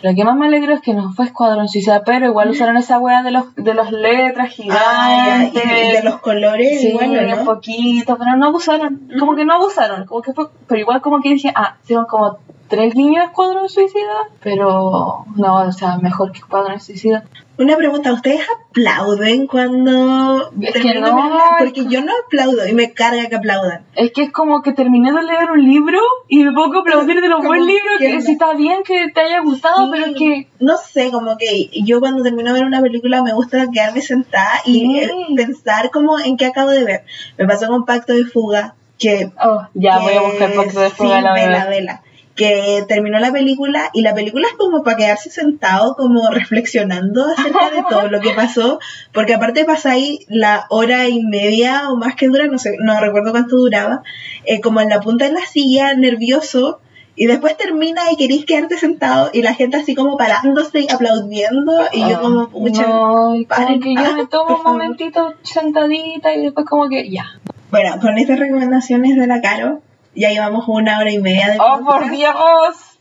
Lo 0.02 0.14
que 0.14 0.24
más 0.24 0.36
me 0.36 0.46
alegro 0.46 0.74
es 0.74 0.80
que 0.80 0.92
no 0.92 1.12
fue 1.12 1.24
Escuadrón 1.24 1.68
Suicida, 1.68 2.02
pero 2.04 2.26
igual 2.26 2.50
usaron 2.50 2.76
esa 2.76 2.98
wea 2.98 3.22
de 3.22 3.30
los 3.30 3.54
de 3.54 3.74
las 3.74 3.90
letras 3.92 4.48
ah, 4.70 5.48
gigantes. 5.50 5.64
y 5.64 5.92
de 5.92 6.02
los 6.02 6.20
colores 6.20 6.80
Sí, 6.80 6.88
igual, 6.88 7.16
¿o 7.16 7.20
un 7.20 7.30
¿no? 7.30 7.44
poquito, 7.44 8.16
pero 8.18 8.36
no 8.36 8.46
abusaron. 8.46 9.08
Como 9.18 9.34
que 9.34 9.44
no 9.44 9.54
abusaron. 9.54 10.04
Como 10.04 10.22
que 10.22 10.32
fue, 10.34 10.46
pero 10.66 10.80
igual 10.80 11.00
como 11.00 11.20
que 11.20 11.30
dije, 11.30 11.50
ah, 11.54 11.76
hicieron 11.82 12.04
como 12.06 12.38
tres 12.68 12.94
guiños 12.94 13.16
de 13.16 13.24
Escuadrón 13.26 13.68
Suicida, 13.68 14.28
pero 14.42 15.24
no, 15.36 15.54
o 15.54 15.72
sea, 15.72 15.98
mejor 15.98 16.32
que 16.32 16.38
Escuadrón 16.38 16.80
Suicida. 16.80 17.24
Una 17.58 17.74
pregunta, 17.76 18.12
¿ustedes 18.12 18.42
aplauden 18.68 19.46
cuando 19.46 20.50
Es 20.60 20.74
que 20.74 20.80
terminan 20.82 21.04
de 21.04 21.10
no, 21.10 21.36
es 21.36 21.42
Porque 21.58 21.86
yo 21.86 22.02
no 22.02 22.12
aplaudo 22.26 22.68
y 22.68 22.74
me 22.74 22.92
carga 22.92 23.28
que 23.30 23.36
aplaudan. 23.36 23.82
Es 23.94 24.12
que 24.12 24.24
es 24.24 24.32
como 24.32 24.60
que 24.60 24.74
terminé 24.74 25.10
de 25.10 25.22
leer 25.22 25.50
un 25.50 25.64
libro 25.64 25.98
y 26.28 26.44
me 26.44 26.52
pongo 26.52 26.76
a 26.76 26.80
aplaudir 26.80 27.22
de 27.22 27.28
los 27.28 27.42
buen 27.42 27.66
libro, 27.66 27.90
¿qué 27.98 28.12
que 28.12 28.20
si 28.20 28.32
está 28.32 28.52
bien 28.52 28.82
que 28.84 29.10
te 29.10 29.20
haya 29.20 29.40
gustado, 29.40 29.86
Sí, 29.86 29.90
pero 29.90 30.06
es 30.06 30.18
que... 30.18 30.48
no 30.60 30.76
sé, 30.76 31.10
como 31.10 31.38
que 31.38 31.70
yo 31.82 32.00
cuando 32.00 32.22
termino 32.22 32.52
de 32.52 32.58
ver 32.60 32.66
una 32.66 32.82
película 32.82 33.22
me 33.22 33.32
gusta 33.32 33.66
quedarme 33.72 34.02
sentada 34.02 34.60
y 34.66 34.80
Sí. 34.80 34.98
eh, 34.98 35.10
pensar 35.34 35.90
como 35.90 36.18
en 36.18 36.36
qué 36.36 36.46
acabo 36.46 36.70
de 36.70 36.84
ver. 36.84 37.04
Me 37.38 37.46
pasó 37.46 37.68
con 37.68 37.86
Pacto 37.86 38.12
de 38.12 38.26
Fuga, 38.26 38.74
que 38.98 39.30
Oh, 39.42 39.62
ya 39.72 39.98
que 39.98 40.04
voy 40.04 40.14
a 40.14 40.20
buscar 40.20 40.52
Pacto 40.52 40.80
de 40.80 40.90
Fuga 40.90 41.16
sí, 41.16 41.22
la 41.22 41.32
vela, 41.32 41.66
vela. 41.66 42.02
Que 42.36 42.84
terminó 42.86 43.18
la 43.18 43.32
película 43.32 43.90
y 43.94 44.02
la 44.02 44.14
película 44.14 44.46
es 44.46 44.54
como 44.54 44.82
para 44.84 44.96
quedarse 44.98 45.30
sentado, 45.30 45.94
como 45.96 46.28
reflexionando 46.30 47.24
acerca 47.26 47.70
de 47.70 47.82
todo 47.88 48.08
lo 48.08 48.20
que 48.20 48.30
pasó, 48.34 48.78
porque 49.12 49.34
aparte 49.34 49.64
pasa 49.64 49.92
ahí 49.92 50.20
la 50.28 50.66
hora 50.68 51.08
y 51.08 51.22
media 51.24 51.88
o 51.90 51.96
más 51.96 52.14
que 52.14 52.28
dura, 52.28 52.46
no 52.46 52.58
sé, 52.58 52.76
no 52.78 53.00
recuerdo 53.00 53.30
cuánto 53.32 53.56
duraba, 53.56 54.02
eh, 54.44 54.60
como 54.60 54.80
en 54.82 54.90
la 54.90 55.00
punta 55.00 55.24
de 55.24 55.32
la 55.32 55.40
silla, 55.46 55.94
nervioso, 55.94 56.80
y 57.18 57.24
después 57.24 57.56
termina 57.56 58.02
y 58.12 58.16
queréis 58.16 58.44
quedarte 58.44 58.76
sentado 58.76 59.30
y 59.32 59.40
la 59.40 59.54
gente 59.54 59.78
así 59.78 59.94
como 59.94 60.18
parándose 60.18 60.80
y 60.80 60.86
aplaudiendo 60.92 61.72
y 61.90 62.00
yo 62.00 62.16
Ah, 62.18 62.20
como, 62.20 62.48
pucha. 62.50 62.82
no, 62.86 63.34
como 63.48 63.80
que 63.80 63.94
yo 63.94 64.14
me 64.14 64.26
tomo 64.26 64.56
un 64.58 64.62
momentito 64.62 65.32
sentadita 65.40 66.34
y 66.34 66.42
después 66.42 66.66
como 66.66 66.90
que 66.90 67.08
ya. 67.10 67.24
Bueno, 67.70 67.98
con 68.02 68.18
estas 68.18 68.38
recomendaciones 68.38 69.16
de 69.16 69.26
la 69.26 69.40
Caro, 69.40 69.80
ya 70.16 70.30
llevamos 70.30 70.64
una 70.68 70.98
hora 70.98 71.10
y 71.12 71.18
media 71.18 71.50
de 71.50 71.58
¡Oh, 71.60 71.78
por 71.84 72.00
podcast. 72.00 72.10
Dios! 72.10 72.34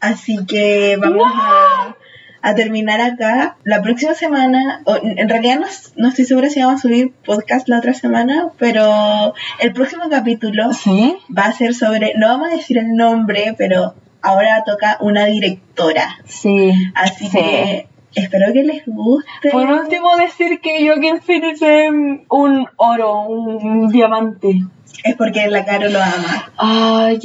Así 0.01 0.45
que 0.45 0.97
vamos 0.99 1.31
a, 1.33 1.95
a 2.41 2.55
terminar 2.55 3.01
acá. 3.01 3.57
La 3.63 3.81
próxima 3.81 4.13
semana, 4.13 4.81
o, 4.85 4.97
en 5.01 5.27
realidad 5.29 5.59
no, 5.59 5.67
no 5.95 6.09
estoy 6.09 6.25
segura 6.25 6.49
si 6.49 6.59
vamos 6.61 6.79
a 6.79 6.81
subir 6.81 7.11
podcast 7.25 7.67
la 7.69 7.79
otra 7.79 7.93
semana, 7.93 8.49
pero 8.59 9.33
el 9.59 9.73
próximo 9.73 10.03
capítulo 10.09 10.71
¿Sí? 10.73 11.17
va 11.35 11.43
a 11.45 11.53
ser 11.53 11.73
sobre, 11.73 12.13
no 12.17 12.27
vamos 12.27 12.49
a 12.49 12.55
decir 12.55 12.77
el 12.77 12.95
nombre, 12.95 13.55
pero 13.57 13.95
ahora 14.21 14.63
toca 14.65 14.97
una 15.01 15.25
directora. 15.25 16.17
Sí. 16.25 16.71
Así 16.93 17.27
Sí. 17.27 17.37
que 17.37 17.87
espero 18.15 18.53
que 18.53 18.63
les 18.63 18.83
guste. 18.85 19.49
Por 19.51 19.65
último 19.69 20.15
decir 20.17 20.59
que 20.61 20.87
Joaquin 20.87 21.21
Phoenix 21.21 21.61
es 21.61 21.89
un 22.29 22.67
oro, 22.77 23.21
un 23.21 23.89
diamante. 23.89 24.61
Es 25.03 25.15
porque 25.15 25.47
la 25.47 25.65
Caro 25.65 25.89
lo 25.89 25.99
ama. 26.01 26.51
Ay, 26.57 27.19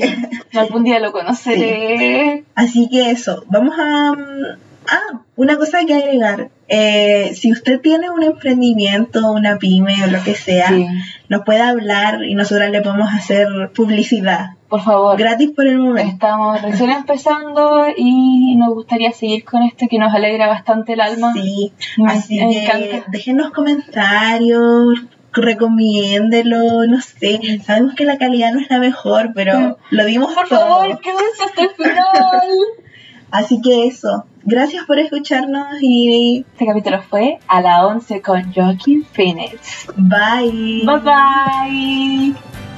algún 0.54 0.84
día 0.84 0.98
lo 1.00 1.12
conoceré. 1.12 2.44
Así 2.54 2.88
que 2.90 3.10
eso, 3.10 3.44
vamos 3.48 3.74
a... 3.78 4.12
mm, 4.12 4.58
Ah, 4.92 5.20
una 5.36 5.56
cosa 5.56 5.84
que 5.86 5.94
agregar. 5.94 6.48
Eh, 6.66 7.32
si 7.34 7.52
usted 7.52 7.80
tiene 7.80 8.10
un 8.10 8.24
emprendimiento, 8.24 9.30
una 9.30 9.56
pyme 9.58 10.02
o 10.02 10.08
lo 10.08 10.20
que 10.24 10.34
sea, 10.34 10.68
Sí. 10.68 10.84
nos 11.28 11.44
puede 11.44 11.60
hablar 11.60 12.24
y 12.24 12.34
nosotras 12.34 12.70
le 12.70 12.80
podemos 12.80 13.08
hacer 13.12 13.46
publicidad. 13.74 14.56
Por 14.68 14.80
favor. 14.82 15.16
Gratis 15.16 15.50
por 15.54 15.66
el 15.68 15.78
momento. 15.78 16.12
Estamos 16.14 16.60
recién 16.62 16.90
empezando 16.90 17.86
y 17.96 18.56
nos 18.56 18.70
gustaría 18.74 19.12
seguir 19.12 19.44
con 19.44 19.62
esto 19.62 19.86
que 19.88 19.98
nos 19.98 20.12
alegra 20.12 20.48
bastante 20.48 20.94
el 20.94 21.02
alma. 21.02 21.34
Sí, 21.34 21.72
Me 21.98 22.12
así 22.12 22.38
que 22.38 23.04
déjenos 23.08 23.50
comentarios, 23.52 25.02
recomiéndelo, 25.32 26.86
no 26.86 27.00
sé. 27.00 27.60
Sabemos 27.64 27.94
que 27.94 28.04
la 28.04 28.18
calidad 28.18 28.52
no 28.52 28.60
es 28.60 28.70
la 28.70 28.78
mejor, 28.78 29.30
pero 29.34 29.78
lo 29.90 30.04
dimos 30.04 30.32
Por 30.34 30.48
todo. 30.48 30.58
favor, 30.60 31.00
quédense 31.00 31.44
hasta 31.46 31.62
el 31.62 31.70
final. 31.70 32.40
Así 33.30 33.60
que 33.62 33.86
eso. 33.86 34.24
Gracias 34.42 34.84
por 34.86 34.98
escucharnos 34.98 35.76
y 35.80 36.44
Este 36.52 36.66
capítulo 36.66 37.00
fue 37.02 37.38
a 37.46 37.60
la 37.60 37.86
11 37.86 38.22
con 38.22 38.52
Joaquin 38.52 39.04
Phoenix. 39.04 39.86
bye. 39.96 40.82
Bye 40.84 40.98
bye. 40.98 42.69